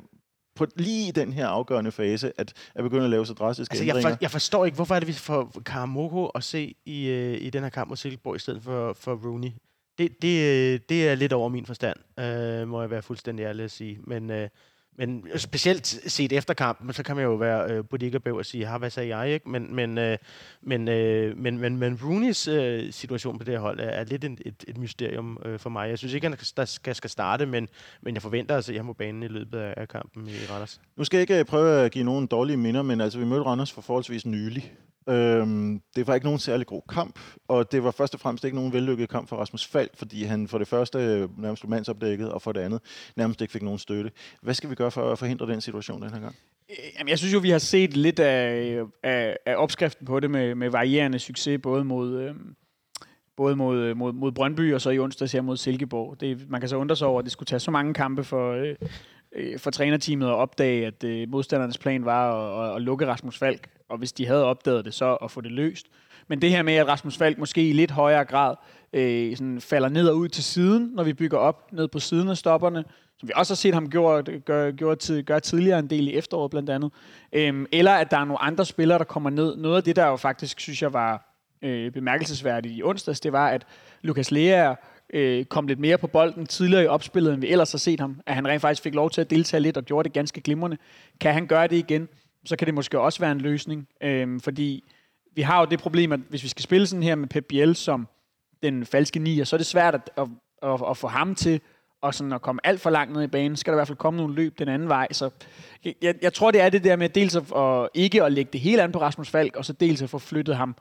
på 0.55 0.67
lige 0.75 1.07
i 1.07 1.11
den 1.11 1.33
her 1.33 1.47
afgørende 1.47 1.91
fase, 1.91 2.31
at, 2.37 2.53
at 2.75 2.83
begynde 2.83 3.03
at 3.03 3.09
lave 3.09 3.25
så 3.25 3.33
drastiske 3.33 3.73
altså, 3.73 3.83
ændringer. 3.83 4.09
Jeg, 4.09 4.17
for, 4.17 4.17
jeg 4.21 4.31
forstår 4.31 4.65
ikke, 4.65 4.75
hvorfor 4.75 4.95
er 4.95 4.99
det, 4.99 5.07
vi 5.07 5.13
får 5.13 5.61
Karamoko 5.65 6.25
at 6.25 6.43
se 6.43 6.75
i, 6.85 7.07
øh, 7.07 7.41
i 7.41 7.49
den 7.49 7.63
her 7.63 7.69
kamp 7.69 7.89
mod 7.89 7.97
Silkeborg 7.97 8.35
i 8.35 8.39
stedet 8.39 8.63
for, 8.63 8.93
for 8.93 9.15
Rooney. 9.15 9.51
Det, 9.97 10.21
det, 10.21 10.89
det 10.89 11.09
er 11.09 11.15
lidt 11.15 11.33
over 11.33 11.49
min 11.49 11.65
forstand, 11.65 11.97
øh, 12.19 12.67
må 12.67 12.81
jeg 12.81 12.89
være 12.89 13.01
fuldstændig 13.01 13.43
ærlig 13.43 13.63
at 13.63 13.71
sige. 13.71 13.99
Men, 14.03 14.29
øh, 14.29 14.49
men 14.97 15.27
specielt 15.35 15.87
set 15.87 16.33
efter 16.33 16.53
kampen, 16.53 16.93
så 16.93 17.03
kan 17.03 17.15
man 17.15 17.25
jo 17.25 17.33
være 17.33 17.71
øh, 17.71 17.85
bodega 17.85 18.31
og 18.31 18.45
sige, 18.45 18.77
hvad 18.77 18.89
sagde 18.89 19.17
jeg, 19.17 19.33
ikke? 19.33 19.49
Men, 19.49 19.75
men, 19.75 19.97
øh, 19.97 20.17
men, 20.61 20.87
øh, 20.87 21.37
men, 21.37 21.57
men, 21.57 21.77
men 21.77 21.99
Rooneys 22.03 22.47
øh, 22.47 22.93
situation 22.93 23.37
på 23.37 23.43
det 23.43 23.53
her 23.53 23.61
hold 23.61 23.79
er, 23.79 23.83
er 23.83 24.03
lidt 24.03 24.23
et, 24.23 24.41
et, 24.45 24.65
et 24.67 24.77
mysterium 24.77 25.37
øh, 25.45 25.59
for 25.59 25.69
mig. 25.69 25.89
Jeg 25.89 25.97
synes 25.97 26.13
ikke, 26.13 26.25
han 26.25 26.37
han 26.57 26.67
skal, 26.67 26.95
skal 26.95 27.09
starte, 27.09 27.45
men, 27.45 27.67
men 28.01 28.13
jeg 28.13 28.21
forventer 28.21 28.57
at 28.57 28.65
se 28.65 28.77
ham 28.77 28.85
på 28.85 28.93
banen 28.93 29.23
i 29.23 29.27
løbet 29.27 29.59
af, 29.59 29.73
af 29.77 29.87
kampen 29.87 30.27
i 30.27 30.45
Randers. 30.49 30.81
Nu 30.95 31.03
skal 31.03 31.17
jeg 31.17 31.21
ikke 31.21 31.39
øh, 31.39 31.45
prøve 31.45 31.85
at 31.85 31.91
give 31.91 32.05
nogen 32.05 32.27
dårlige 32.27 32.57
minder, 32.57 32.81
men 32.81 33.01
altså, 33.01 33.19
vi 33.19 33.25
mødte 33.25 33.43
Randers 33.43 33.71
for 33.71 33.81
forholdsvis 33.81 34.25
nylig. 34.25 34.73
Øhm, 35.09 35.81
det 35.95 36.07
var 36.07 36.13
ikke 36.13 36.25
nogen 36.25 36.39
særlig 36.39 36.67
god 36.67 36.81
kamp, 36.89 37.19
og 37.47 37.71
det 37.71 37.83
var 37.83 37.91
først 37.91 38.13
og 38.13 38.19
fremmest 38.19 38.45
ikke 38.45 38.57
nogen 38.57 38.73
vellykket 38.73 39.09
kamp 39.09 39.29
for 39.29 39.35
Rasmus 39.35 39.65
Falk, 39.65 39.91
fordi 39.97 40.23
han 40.23 40.47
for 40.47 40.57
det 40.57 40.67
første 40.67 41.29
nærmest 41.37 41.61
blev 41.61 41.69
mandsopdækket, 41.69 42.31
og 42.31 42.41
for 42.41 42.51
det 42.51 42.61
andet 42.61 42.81
nærmest 43.15 43.41
ikke 43.41 43.51
fik 43.51 43.61
nogen 43.61 43.79
støtte. 43.79 44.11
Hvad 44.41 44.53
skal 44.53 44.69
vi 44.69 44.75
gøre 44.75 44.91
for 44.91 45.11
at 45.11 45.19
forhindre 45.19 45.47
den 45.47 45.61
situation 45.61 46.01
den 46.01 46.13
her 46.13 46.19
gang? 46.19 46.35
Øh, 46.69 46.77
jamen, 46.99 47.09
jeg 47.09 47.17
synes 47.19 47.33
jo, 47.33 47.39
vi 47.39 47.49
har 47.49 47.59
set 47.59 47.97
lidt 47.97 48.19
af, 48.19 48.79
af, 49.03 49.37
af 49.45 49.55
opskriften 49.55 50.05
på 50.05 50.19
det 50.19 50.31
med, 50.31 50.55
med 50.55 50.69
varierende 50.69 51.19
succes, 51.19 51.59
både 51.63 51.83
mod, 51.83 52.21
øh, 52.21 52.35
både 53.37 53.55
mod, 53.55 53.77
øh, 53.77 53.97
mod, 53.97 54.13
mod 54.13 54.31
Brøndby 54.31 54.73
og 54.73 54.81
så 54.81 54.89
i 54.89 54.99
onsdags 54.99 55.31
her 55.31 55.41
mod 55.41 55.57
Silkeborg. 55.57 56.19
Det, 56.19 56.49
man 56.49 56.61
kan 56.61 56.69
så 56.69 56.75
undre 56.75 56.95
sig 56.95 57.07
over, 57.07 57.19
at 57.19 57.25
det 57.25 57.31
skulle 57.31 57.47
tage 57.47 57.59
så 57.59 57.71
mange 57.71 57.93
kampe 57.93 58.23
for, 58.23 58.51
øh, 58.51 58.75
øh, 59.35 59.59
for 59.59 59.71
trænerteamet 59.71 60.27
at 60.27 60.33
opdage, 60.33 60.87
at 60.87 61.03
øh, 61.03 61.29
modstandernes 61.29 61.77
plan 61.77 62.05
var 62.05 62.33
at, 62.33 62.69
at, 62.69 62.75
at 62.75 62.81
lukke 62.81 63.07
Rasmus 63.07 63.37
Falk, 63.37 63.69
og 63.89 63.97
hvis 63.97 64.13
de 64.13 64.27
havde 64.27 64.45
opdaget 64.45 64.85
det, 64.85 64.93
så 64.93 65.15
at 65.15 65.31
få 65.31 65.41
det 65.41 65.51
løst. 65.51 65.87
Men 66.27 66.41
det 66.41 66.49
her 66.49 66.63
med, 66.63 66.73
at 66.73 66.87
Rasmus 66.87 67.17
Falk 67.17 67.37
måske 67.37 67.69
i 67.69 67.73
lidt 67.73 67.91
højere 67.91 68.25
grad 68.25 68.55
øh, 68.93 69.37
sådan 69.37 69.61
falder 69.61 69.89
ned 69.89 70.07
og 70.07 70.17
ud 70.17 70.27
til 70.27 70.43
siden, 70.43 70.91
når 70.93 71.03
vi 71.03 71.13
bygger 71.13 71.37
op 71.37 71.73
ned 71.73 71.87
på 71.87 71.99
siden 71.99 72.29
af 72.29 72.37
stopperne, 72.37 72.83
som 73.17 73.27
vi 73.27 73.33
også 73.35 73.53
har 73.53 73.55
set 73.55 73.73
ham 73.73 73.89
gøre, 73.89 74.23
gøre, 74.23 74.71
gøre, 74.71 74.95
tid, 74.95 75.23
gøre 75.23 75.39
tidligere 75.39 75.79
en 75.79 75.89
del 75.89 76.07
i 76.07 76.13
efteråret 76.13 76.51
blandt 76.51 76.69
andet. 76.69 76.91
øh, 77.33 77.65
eller 77.71 77.91
at 77.91 78.11
der 78.11 78.17
er 78.17 78.25
nogle 78.25 78.41
andre 78.41 78.65
spillere, 78.65 78.97
der 78.97 79.03
kommer 79.03 79.29
ned. 79.29 79.55
Noget 79.57 79.77
af 79.77 79.83
det, 79.83 79.95
der 79.95 80.07
jo 80.07 80.15
faktisk, 80.15 80.59
synes 80.59 80.81
jeg, 80.81 80.93
var 80.93 81.35
øh, 81.61 81.91
bemærkelsesværdigt 81.91 82.77
i 82.77 82.83
onsdags, 82.83 83.19
det 83.19 83.31
var, 83.31 83.49
at 83.49 83.65
Lukas 84.01 84.31
Lea 84.31 84.75
øh, 85.13 85.45
kom 85.45 85.67
lidt 85.67 85.79
mere 85.79 85.97
på 85.97 86.07
bolden 86.07 86.45
tidligere 86.45 86.83
i 86.83 86.87
opspillet, 86.87 87.33
end 87.33 87.41
vi 87.41 87.51
ellers 87.51 87.71
har 87.71 87.79
set 87.79 87.99
ham. 87.99 88.21
At 88.25 88.35
han 88.35 88.47
rent 88.47 88.61
faktisk 88.61 88.83
fik 88.83 88.95
lov 88.95 89.09
til 89.09 89.21
at 89.21 89.29
deltage 89.29 89.61
lidt 89.61 89.77
og 89.77 89.83
gjorde 89.83 90.03
det 90.03 90.13
ganske 90.13 90.41
glimrende. 90.41 90.77
Kan 91.19 91.33
han 91.33 91.47
gøre 91.47 91.67
det 91.67 91.75
igen, 91.75 92.09
så 92.45 92.55
kan 92.55 92.65
det 92.65 92.73
måske 92.73 92.99
også 92.99 93.19
være 93.19 93.31
en 93.31 93.41
løsning. 93.41 93.87
Øh, 94.03 94.39
fordi 94.39 94.83
vi 95.35 95.41
har 95.41 95.59
jo 95.59 95.65
det 95.65 95.79
problem, 95.79 96.11
at 96.11 96.19
hvis 96.29 96.43
vi 96.43 96.47
skal 96.47 96.63
spille 96.63 96.87
sådan 96.87 97.03
her 97.03 97.15
med 97.15 97.27
Pep 97.27 97.45
Biel 97.45 97.75
som 97.75 98.07
den 98.63 98.85
falske 98.85 99.19
nier, 99.19 99.43
så 99.43 99.55
er 99.55 99.57
det 99.57 99.67
svært 99.67 99.95
at, 99.95 100.09
at, 100.17 100.27
at, 100.63 100.81
at 100.89 100.97
få 100.97 101.07
ham 101.07 101.35
til 101.35 101.61
og 102.01 102.13
sådan 102.13 102.33
at 102.33 102.41
komme 102.41 102.61
alt 102.63 102.81
for 102.81 102.89
langt 102.89 103.13
ned 103.13 103.23
i 103.23 103.27
banen, 103.27 103.57
skal 103.57 103.71
der 103.71 103.75
i 103.75 103.79
hvert 103.79 103.87
fald 103.87 103.97
komme 103.97 104.17
nogle 104.17 104.35
løb 104.35 104.59
den 104.59 104.67
anden 104.67 104.87
vej. 104.89 105.07
Så 105.11 105.29
jeg, 106.01 106.15
jeg 106.21 106.33
tror, 106.33 106.51
det 106.51 106.61
er 106.61 106.69
det 106.69 106.83
der 106.83 106.95
med 106.95 107.09
dels 107.09 107.35
at, 107.35 107.43
at 107.55 107.89
ikke 107.93 108.23
at 108.23 108.31
lægge 108.31 108.49
det 108.53 108.61
hele 108.61 108.83
an 108.83 108.91
på 108.91 109.01
Rasmus 109.01 109.29
Falk, 109.29 109.55
og 109.55 109.65
så 109.65 109.73
dels 109.73 110.01
at 110.01 110.09
få 110.09 110.19
flyttet 110.19 110.55
ham 110.55 110.75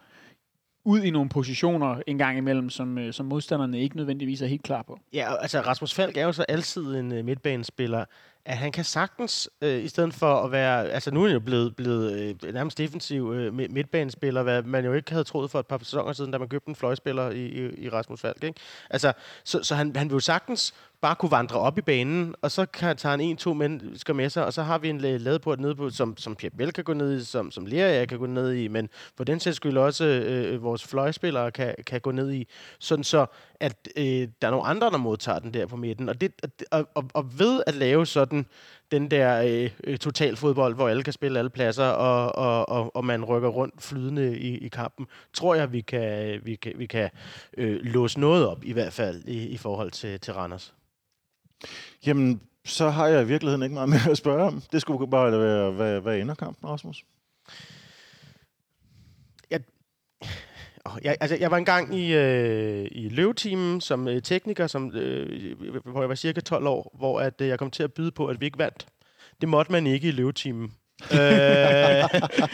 ud 0.85 1.03
i 1.03 1.11
nogle 1.11 1.29
positioner 1.29 2.03
en 2.07 2.19
gang 2.19 2.39
imellem, 2.39 2.71
som, 2.71 2.99
øh, 2.99 3.13
som 3.13 3.27
modstanderne 3.27 3.81
ikke 3.81 3.97
nødvendigvis 3.97 4.43
er 4.43 4.47
helt 4.47 4.63
klar 4.63 4.83
på. 4.83 4.99
Ja, 5.13 5.37
altså 5.37 5.61
Rasmus 5.61 5.95
Falk 5.95 6.17
er 6.17 6.25
jo 6.25 6.33
så 6.33 6.45
altid 6.49 6.83
en 6.83 7.19
uh, 7.19 7.25
midtbanespiller, 7.25 8.05
at 8.45 8.57
han 8.57 8.73
kan 8.73 8.85
sagtens, 8.85 9.51
øh, 9.63 9.85
i 9.85 9.89
stedet 9.89 10.15
for 10.15 10.35
at 10.35 10.53
være, 10.53 10.89
altså 10.89 11.11
nu 11.11 11.23
er 11.23 11.27
han 11.27 11.35
jo 11.35 11.41
blevet, 11.41 11.77
blevet 11.77 12.37
øh, 12.45 12.53
nærmest 12.55 12.79
defensiv 12.79 13.33
øh, 13.35 13.55
midtbanespiller, 13.55 14.43
hvad 14.43 14.63
man 14.63 14.85
jo 14.85 14.93
ikke 14.93 15.11
havde 15.11 15.25
troet 15.25 15.51
for 15.51 15.61
et 15.61 15.67
par 15.67 15.79
sæsoner 15.79 16.13
siden, 16.13 16.31
da 16.31 16.39
man 16.39 16.49
købte 16.49 16.69
en 16.69 16.77
fløjspiller 16.77 17.31
i, 17.31 17.47
i, 17.47 17.85
i 17.85 17.89
Rasmus 17.89 18.21
Falk. 18.21 18.45
Ikke? 18.45 18.61
Altså, 18.91 19.13
så, 19.45 19.63
så 19.63 19.75
han, 19.75 19.97
han 19.97 20.09
vil 20.09 20.15
jo 20.15 20.21
sagtens 20.21 20.75
bare 21.01 21.15
kunne 21.15 21.31
vandre 21.31 21.61
op 21.61 21.79
i 21.79 21.81
banen, 21.81 22.35
og 22.43 22.51
så 22.51 22.67
kan 22.67 22.97
tage 22.97 23.11
han 23.11 23.21
en-to 23.21 23.55
mennesker 23.55 24.15
med 24.15 24.31
sig, 24.31 24.47
og 24.47 24.53
så 24.53 24.63
har 24.63 24.79
vi 24.79 24.89
en 24.89 25.01
ladeport 25.01 25.61
nede 25.61 25.75
på, 25.75 25.91
som, 25.91 26.17
som 26.17 26.37
Pierre 26.37 26.57
Bell 26.57 26.73
kan 26.73 26.85
gå 26.85 26.93
ned 26.93 27.21
i, 27.21 27.25
som, 27.25 27.51
som 27.51 27.67
Lea 27.67 28.05
kan 28.05 28.19
gå 28.19 28.27
ned 28.27 28.53
i, 28.53 28.69
men 28.69 28.89
for 29.17 29.25
den 29.25 29.41
sags 29.41 29.57
skyld 29.57 29.77
også 29.77 30.05
øh, 30.05 30.55
øh, 30.55 30.63
vores 30.63 30.87
fløjspillere 30.87 31.51
kan, 31.51 31.75
kan 31.87 32.01
gå 32.01 32.11
ned 32.11 32.33
i, 32.33 32.49
sådan 32.79 33.05
så, 33.05 33.27
at 33.61 33.89
øh, 33.97 34.05
der 34.43 34.47
er 34.47 34.51
nogle 34.51 34.67
andre, 34.67 34.91
der 34.91 34.99
modtager 34.99 35.39
den 35.39 35.55
der 35.55 35.67
på 35.67 35.77
midten. 35.77 36.09
Og, 36.09 36.21
det, 36.21 36.33
og, 36.71 36.89
og, 36.95 37.05
og 37.15 37.39
ved 37.39 37.63
at 37.67 37.75
lave 37.75 38.07
sådan 38.07 38.47
den 38.91 39.11
der 39.11 39.43
øh, 39.43 39.71
total 39.71 39.99
totalfodbold, 39.99 40.75
hvor 40.75 40.89
alle 40.89 41.03
kan 41.03 41.13
spille 41.13 41.39
alle 41.39 41.51
pladser, 41.51 41.85
og, 41.85 42.35
og, 42.35 42.69
og, 42.69 42.97
og 42.97 43.05
man 43.05 43.25
rykker 43.25 43.49
rundt 43.49 43.83
flydende 43.83 44.39
i, 44.39 44.59
i 44.59 44.69
kampen, 44.69 45.07
tror 45.33 45.55
jeg, 45.55 45.73
vi 45.73 45.81
kan, 45.81 46.41
vi 46.45 46.55
kan, 46.55 46.73
vi 46.77 46.87
kan 46.87 47.11
øh, 47.57 47.81
låse 47.83 48.21
noget 48.21 48.49
op, 48.49 48.65
i 48.65 48.73
hvert 48.73 48.93
fald 48.93 49.25
i, 49.25 49.49
i 49.49 49.57
forhold 49.57 49.91
til, 49.91 50.21
til 50.21 50.35
Randers. 50.35 50.75
Jamen, 52.07 52.41
så 52.65 52.91
har 52.91 53.07
jeg 53.07 53.23
i 53.23 53.27
virkeligheden 53.27 53.63
ikke 53.63 53.75
meget 53.75 53.89
mere 53.89 54.11
at 54.11 54.17
spørge 54.17 54.43
om. 54.43 54.63
Det 54.73 54.81
skulle 54.81 55.11
bare 55.11 55.33
være, 55.33 55.71
hvad, 55.71 56.01
hvad 56.01 56.19
ender 56.19 56.35
kampen, 56.35 56.69
Rasmus? 56.69 57.05
Jeg, 59.51 59.61
jeg, 61.03 61.17
altså, 61.21 61.37
jeg 61.37 61.51
var 61.51 61.57
engang 61.57 61.95
i, 61.95 62.15
øh, 62.15 62.89
i 62.91 63.09
løvetimen 63.09 63.81
som 63.81 64.09
øh, 64.09 64.23
tekniker, 64.23 64.67
som, 64.67 64.93
øh, 64.95 65.83
hvor 65.85 66.01
jeg 66.01 66.09
var 66.09 66.15
cirka 66.15 66.41
12 66.41 66.67
år, 66.67 66.95
hvor 66.99 67.21
at, 67.21 67.41
øh, 67.41 67.49
jeg 67.49 67.59
kom 67.59 67.71
til 67.71 67.83
at 67.83 67.93
byde 67.93 68.13
på, 68.13 68.27
at 68.27 68.41
vi 68.41 68.47
ikke 68.47 68.59
vandt. 68.59 68.87
Det 69.41 69.49
måtte 69.49 69.73
man 69.73 69.87
ikke 69.87 70.09
i 70.09 70.11
løvetimen 70.11 70.75
øh, 71.13 71.19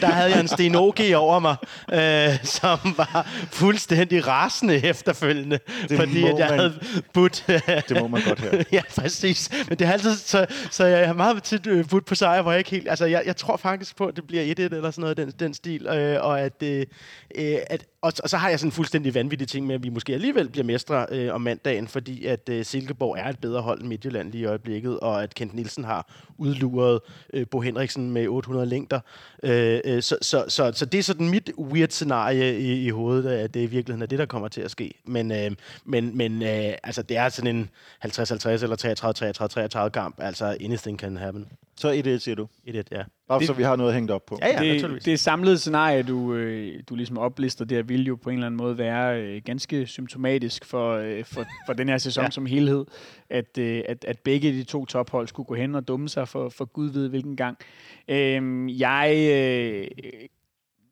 der 0.01 0.07
havde 0.07 0.31
jeg 0.31 0.39
en 0.39 0.47
Sten 0.47 0.75
OG 0.75 0.99
over 1.15 1.39
mig, 1.39 1.55
øh, 1.93 2.43
som 2.43 2.79
var 2.97 3.27
fuldstændig 3.51 4.27
rasende 4.27 4.85
efterfølgende, 4.85 5.59
det 5.89 5.97
fordi 5.99 6.23
at 6.23 6.39
jeg 6.39 6.47
man, 6.49 6.59
havde 6.59 6.79
budt... 7.13 7.43
det 7.89 8.01
må 8.01 8.07
man 8.07 8.21
godt 8.27 8.39
høre. 8.39 8.63
ja, 8.71 8.81
præcis. 8.95 9.49
Men 9.69 9.79
det 9.79 9.87
har 9.87 9.93
altid... 9.93 10.15
Så, 10.15 10.45
så 10.71 10.85
jeg 10.85 11.07
har 11.07 11.13
meget 11.13 11.43
tit 11.43 11.67
øh, 11.67 11.85
budt 11.89 12.05
på 12.05 12.15
sejr, 12.15 12.41
hvor 12.41 12.51
jeg 12.51 12.59
ikke 12.59 12.71
helt... 12.71 12.89
Altså, 12.89 13.05
jeg, 13.05 13.23
jeg 13.25 13.35
tror 13.35 13.57
faktisk 13.57 13.95
på, 13.95 14.05
at 14.05 14.15
det 14.15 14.27
bliver 14.27 14.43
1-1 14.43 14.47
eller 14.61 14.91
sådan 14.91 15.01
noget 15.01 15.17
den, 15.17 15.31
den 15.39 15.53
stil, 15.53 15.87
øh, 15.87 16.23
og 16.23 16.41
at, 16.41 16.63
øh, 16.63 16.85
at 17.69 17.85
og, 18.07 18.13
og 18.23 18.29
så 18.29 18.37
har 18.37 18.49
jeg 18.49 18.59
sådan 18.59 18.67
en 18.67 18.71
fuldstændig 18.71 19.15
vanvittig 19.15 19.47
ting 19.47 19.67
med, 19.67 19.75
at 19.75 19.83
vi 19.83 19.89
måske 19.89 20.13
alligevel 20.13 20.49
bliver 20.49 20.65
mestre 20.65 21.05
øh, 21.11 21.33
om 21.33 21.41
mandagen, 21.41 21.87
fordi 21.87 22.25
at 22.25 22.49
øh, 22.49 22.65
Silkeborg 22.65 23.17
er 23.19 23.29
et 23.29 23.39
bedre 23.39 23.61
hold 23.61 23.79
end 23.79 23.87
Midtjylland 23.87 24.31
lige 24.31 24.41
i 24.41 24.45
øjeblikket, 24.45 24.99
og 24.99 25.23
at 25.23 25.35
Kent 25.35 25.53
Nielsen 25.53 25.83
har 25.83 26.13
udluret 26.37 26.99
øh, 27.33 27.47
Bo 27.51 27.59
Henriksen 27.59 28.11
med 28.11 28.27
800 28.27 28.67
længder. 28.67 28.99
Øh, 29.43 29.79
øh, 29.85 30.01
så, 30.01 30.17
så, 30.21 30.45
så, 30.47 30.71
så 30.73 30.85
det 30.85 30.97
er 30.97 31.03
sådan 31.03 31.29
mit 31.29 31.51
weird 31.57 31.89
scenarie 31.89 32.59
i, 32.59 32.85
i 32.85 32.89
hovedet, 32.89 33.29
at 33.29 33.53
det 33.53 33.59
i 33.59 33.65
virkeligheden 33.65 34.01
er 34.01 34.07
det, 34.07 34.19
der 34.19 34.25
kommer 34.25 34.47
til 34.47 34.61
at 34.61 34.71
ske. 34.71 34.93
Men, 35.05 35.31
øh, 35.31 35.51
men, 35.85 36.17
men 36.17 36.43
øh, 36.43 36.73
altså, 36.83 37.01
det 37.01 37.17
er 37.17 37.29
sådan 37.29 37.55
en 37.55 37.69
50-50 38.05 38.49
eller 38.49 39.85
33-33-33 39.85 39.89
kamp. 39.89 40.15
Altså, 40.19 40.45
anything 40.45 40.99
can 40.99 41.17
happen. 41.17 41.45
Så 41.77 41.93
1-1, 41.93 42.17
siger 42.17 42.35
du? 42.35 42.47
1-1, 42.67 42.81
ja. 42.91 43.03
Bare 43.27 43.39
det, 43.39 43.47
så 43.47 43.53
vi 43.53 43.63
har 43.63 43.75
noget 43.75 43.93
hængt 43.93 44.11
op 44.11 44.25
på. 44.25 44.39
Ja, 44.41 44.63
ja, 44.63 44.73
det, 44.73 45.05
det 45.05 45.19
samlede 45.19 45.57
scenarie, 45.57 46.03
du, 46.03 46.33
øh, 46.33 46.83
du 46.89 46.95
ligesom 46.95 47.17
oplister 47.17 47.65
der, 47.65 47.83
vil 47.83 48.05
jo 48.05 48.15
på 48.15 48.29
en 48.29 48.35
eller 48.35 48.45
anden 48.45 48.57
måde 48.57 48.77
være 48.77 49.21
øh, 49.21 49.41
ganske 49.45 49.85
symptomatisk 49.85 50.65
for, 50.65 50.93
øh, 50.93 51.25
for, 51.25 51.45
for 51.65 51.73
den 51.73 51.89
her 51.89 51.97
sæson 51.97 52.23
ja. 52.23 52.29
som 52.29 52.45
helhed. 52.45 52.85
At, 53.29 53.57
øh, 53.57 53.83
at, 53.89 54.05
at 54.05 54.19
begge 54.19 54.51
de 54.51 54.63
to 54.63 54.85
tophold 54.85 55.27
skulle 55.27 55.47
gå 55.47 55.55
hen 55.55 55.75
og 55.75 55.87
dumme 55.87 56.09
sig 56.09 56.27
for, 56.27 56.49
for 56.49 56.65
Gud 56.65 56.89
ved 56.89 57.09
hvilken 57.09 57.35
gang. 57.35 57.57
Øh, 58.07 58.79
jeg... 58.79 59.29
Øh, 59.33 59.87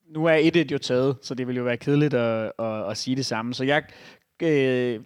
nu 0.06 0.26
er 0.26 0.34
et 0.34 0.72
jo 0.72 0.78
taget, 0.78 1.18
så 1.22 1.36
det 1.36 1.48
vil 1.48 1.56
jo 1.56 1.64
være 1.64 1.78
kedeligt 1.78 2.14
at, 2.14 2.52
at, 2.60 2.90
at 2.90 2.98
sige 2.98 3.16
det 3.16 3.26
samme. 3.26 3.54
Så 3.54 3.64
jeg 3.64 3.84
øh, 4.44 5.00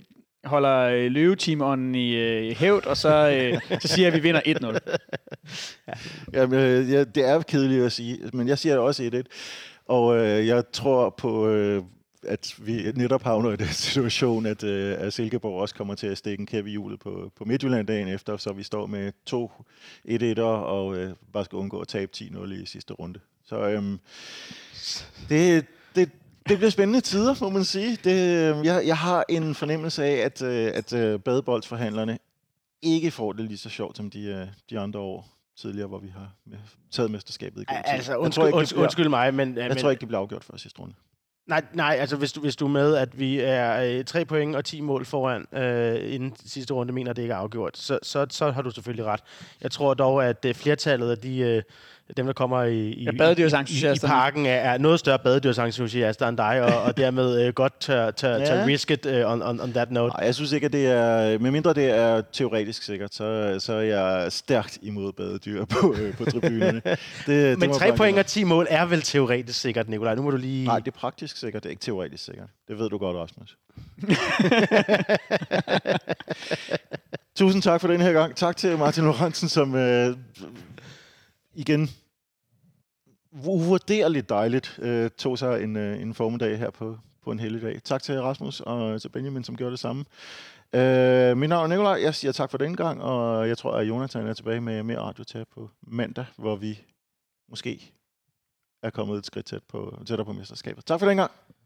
holder 0.44 0.80
øh, 0.80 1.12
løveteam 1.12 1.62
on 1.62 1.96
i 1.96 2.16
øh, 2.16 2.56
hævd, 2.56 2.86
og 2.86 2.98
så, 2.98 3.30
øh, 3.30 3.80
så 3.82 3.88
siger 3.88 4.08
jeg, 4.08 4.16
at 4.16 4.24
vi 4.24 4.28
vinder 4.28 4.42
1-0. 4.46 4.98
Jamen, 6.34 6.60
øh, 6.60 6.92
ja, 6.92 7.04
det 7.04 7.30
er 7.30 7.42
kedeligt 7.42 7.86
at 7.86 7.92
sige, 7.92 8.20
men 8.34 8.48
jeg 8.48 8.58
siger 8.58 8.78
også 8.78 9.10
1-1. 9.14 9.22
Og 9.86 10.18
øh, 10.18 10.48
jeg 10.48 10.64
tror 10.72 11.10
på, 11.10 11.48
øh, 11.48 11.84
at 12.24 12.56
vi 12.58 12.92
netop 12.96 13.24
havner 13.24 13.52
i 13.52 13.56
den 13.56 13.68
situation, 13.90 14.46
at, 14.46 14.64
øh, 14.64 14.96
at 15.00 15.14
Silkeborg 15.14 15.62
også 15.62 15.76
kommer 15.76 15.96
til 15.96 16.08
at 16.08 16.18
stikke 16.18 16.42
en 16.42 16.48
kæp 16.48 16.68
i 16.68 16.70
hjulet 16.70 17.00
på, 17.00 17.32
på 17.36 17.46
Midtjylland 17.46 17.88
dagen 17.88 18.08
efter, 18.08 18.38
så 18.38 18.54
vi 18.54 18.64
står 18.64 18.86
med 18.86 19.12
to 19.26 19.52
1-1'er 20.08 20.42
og 20.42 20.98
øh, 20.98 21.14
bare 21.34 21.46
skal 21.46 21.56
undgå 21.56 21.80
at 21.80 21.88
tabe 21.88 22.12
10-0 22.16 22.54
i 22.54 22.66
sidste 22.66 22.94
runde. 22.94 23.20
Så 23.46 23.70
øh, 23.70 23.84
det, 25.30 25.66
det, 25.96 26.10
det 26.50 26.58
bliver 26.58 26.72
spændende 26.72 27.02
tider, 27.02 27.36
må 27.42 27.50
man 27.50 27.64
sige. 27.64 27.98
Det, 28.04 28.12
øh, 28.12 28.66
jeg, 28.66 28.84
jeg 28.86 28.98
har 28.98 29.26
en 29.30 29.56
fornemmelse 29.56 30.06
af, 30.06 30.26
at, 30.26 30.42
øh, 30.42 30.72
at 30.76 30.94
øh, 30.94 31.20
badeboldsforhandlerne 31.20 32.20
ikke 32.82 33.12
får 33.12 33.34
det 33.34 33.46
lige 33.46 33.58
så 33.58 33.70
sjovt 33.70 33.98
som 33.98 34.10
de, 34.10 34.52
de 34.70 34.80
andre 34.80 35.00
år 35.00 35.28
tidligere, 35.58 35.88
hvor 35.88 36.00
vi 36.00 36.08
har 36.08 36.34
med, 36.46 36.58
taget 36.92 37.12
mesterskabet 37.12 37.62
igen. 37.62 37.78
Altså, 37.86 38.16
undskyld, 38.16 38.46
ikke, 38.46 38.58
undskyld, 38.58 38.80
undskyld 38.80 39.10
mig, 39.10 39.34
men... 39.34 39.58
Jeg 39.58 39.68
men, 39.68 39.78
tror 39.78 39.90
ikke, 39.90 40.00
det 40.00 40.08
bliver 40.08 40.22
afgjort 40.22 40.44
før 40.44 40.58
sidste 40.58 40.80
runde. 40.80 40.94
Nej, 41.48 41.66
nej, 41.74 41.98
altså 42.00 42.16
hvis 42.16 42.32
du, 42.32 42.42
hvis 42.42 42.56
du 42.56 42.66
er 42.66 42.70
med, 42.70 42.96
at 42.96 43.20
vi 43.20 43.40
er 43.40 43.98
øh, 44.00 44.06
3 44.06 44.26
point 44.26 44.56
og 44.56 44.66
10 44.66 44.82
mål 44.82 45.06
foran 45.06 45.48
øh, 45.54 46.14
inden 46.14 46.36
sidste 46.46 46.74
runde, 46.74 46.94
mener 46.94 47.14
det 47.14 47.22
ikke 47.22 47.34
er 47.34 47.38
afgjort, 47.38 47.78
så, 47.78 48.00
så, 48.04 48.26
så 48.30 48.52
har 48.52 48.62
du 48.62 48.72
selvfølgelig 48.72 49.06
ret. 49.06 49.22
Jeg 49.62 49.72
tror 49.72 49.94
dog, 49.94 50.26
at 50.26 50.46
øh, 50.46 50.56
flertallet 50.56 51.12
af 51.12 51.18
de, 51.18 51.38
øh, 51.38 51.64
dem, 52.18 52.26
der 52.26 52.34
kommer 52.34 52.64
i, 52.64 52.78
i, 52.78 53.04
Ja, 53.04 53.12
i, 53.12 53.96
i, 53.96 54.00
parken, 54.06 54.46
er, 54.46 54.50
er 54.50 54.78
noget 54.78 55.00
større 55.00 55.20
badedyrsentusiaster 55.20 56.28
end 56.28 56.38
dig, 56.38 56.62
og, 56.62 56.82
og 56.84 56.98
dermed 56.98 57.42
øh, 57.46 57.54
godt 57.54 57.80
tør, 57.80 58.12
tør, 58.12 58.46
tør 58.46 58.56
Ja. 58.60 58.66
risk 58.66 58.92
it 58.92 59.06
uh, 59.06 59.32
on, 59.32 59.42
on, 59.42 59.62
on 59.62 59.74
that 59.74 59.92
note. 59.92 60.14
Nej, 60.18 60.26
jeg 60.26 60.36
synes 60.36 60.52
ikke, 60.52 60.66
at 60.66 60.74
det 60.74 60.88
er... 60.88 61.40
Medmindre 61.40 61.74
det 61.74 61.86
er 61.86 62.22
teoretisk 62.34 62.84
sikkert, 62.84 63.14
så, 63.16 63.56
så 63.60 63.74
er 63.74 63.82
jeg 63.82 64.32
stærkt 64.32 64.78
imod 64.82 65.14
badedyr 65.14 65.66
på, 65.66 65.96
øh, 66.00 66.18
på 66.18 66.26
tribunerne. 66.26 66.82
Det, 66.86 66.98
det 67.28 67.60
Men 67.60 67.70
må 67.70 67.76
3 67.76 67.86
jeg 67.86 67.92
bare 67.92 67.98
point 67.98 68.18
og 68.18 68.26
10 68.26 68.44
mål 68.44 68.68
er 68.70 68.86
vel 68.86 69.02
teoretisk 69.02 69.60
sikkert, 69.62 69.90
Nikolaj. 69.90 70.16
Nu 70.16 70.22
må 70.22 70.32
du 70.32 70.38
lige... 70.38 70.66
Nej, 70.66 70.80
det 70.80 70.88
er 70.88 70.92
praktisk 71.00 71.38
sikkert, 71.38 71.64
det 71.64 71.70
er 71.70 71.72
ikke 71.72 71.82
teoretisk 71.82 72.26
sikkert. 72.26 72.48
Det 72.68 72.80
ved 72.80 72.90
du 72.90 72.98
godt, 72.98 73.16
Rasmus. 73.18 73.58
Tusind 77.36 77.62
tak 77.62 77.82
for 77.82 77.88
den 77.88 78.02
her 78.02 78.14
gang. 78.14 78.36
Tak 78.36 78.58
til 78.58 78.78
Martin 78.78 79.04
Lorentzen, 79.04 79.50
som 79.50 79.76
øh, 79.76 80.16
igen 81.56 81.90
uvurderligt 83.48 84.30
dejligt 84.30 84.80
øh, 84.82 85.10
tog 85.10 85.38
sig 85.38 85.64
en, 85.64 85.76
øh, 85.76 86.02
en 86.02 86.14
formiddag 86.14 86.58
her 86.58 86.70
på, 86.70 86.98
på 87.24 87.32
en 87.32 87.40
helligdag. 87.40 87.82
Tak 87.84 88.04
til 88.04 88.22
Rasmus 88.22 88.60
og 88.60 89.02
til 89.02 89.10
Benjamin, 89.10 89.44
som 89.44 89.58
gjorde 89.58 89.72
det 89.72 89.80
samme. 89.80 90.06
Øh, 90.74 91.38
mit 91.38 91.50
navn 91.50 91.64
er 91.64 91.68
Nikolaj. 91.68 92.00
Jeg 92.02 92.16
siger 92.16 92.32
tak 92.32 92.52
for 92.52 92.58
den 92.58 92.76
gang, 92.76 93.02
og 93.02 93.48
jeg 93.48 93.58
tror, 93.58 93.72
at 93.72 93.88
Jonathan 93.88 94.28
er 94.28 94.34
tilbage 94.34 94.62
med 94.62 94.84
mere 94.84 95.00
radio 95.00 95.24
til 95.24 95.46
på 95.54 95.70
mandag, 95.82 96.26
hvor 96.38 96.56
vi 96.56 96.82
måske 97.50 97.94
er 98.84 98.90
kommet 98.90 99.18
et 99.18 99.26
skridt 99.26 99.46
tæt 99.46 99.64
på, 99.64 99.98
tættere 100.06 100.26
på 100.26 100.34
mesterskabet. 100.34 100.86
Tak 100.86 101.00
for 101.00 101.08
den 101.08 101.18
gang. 101.18 101.32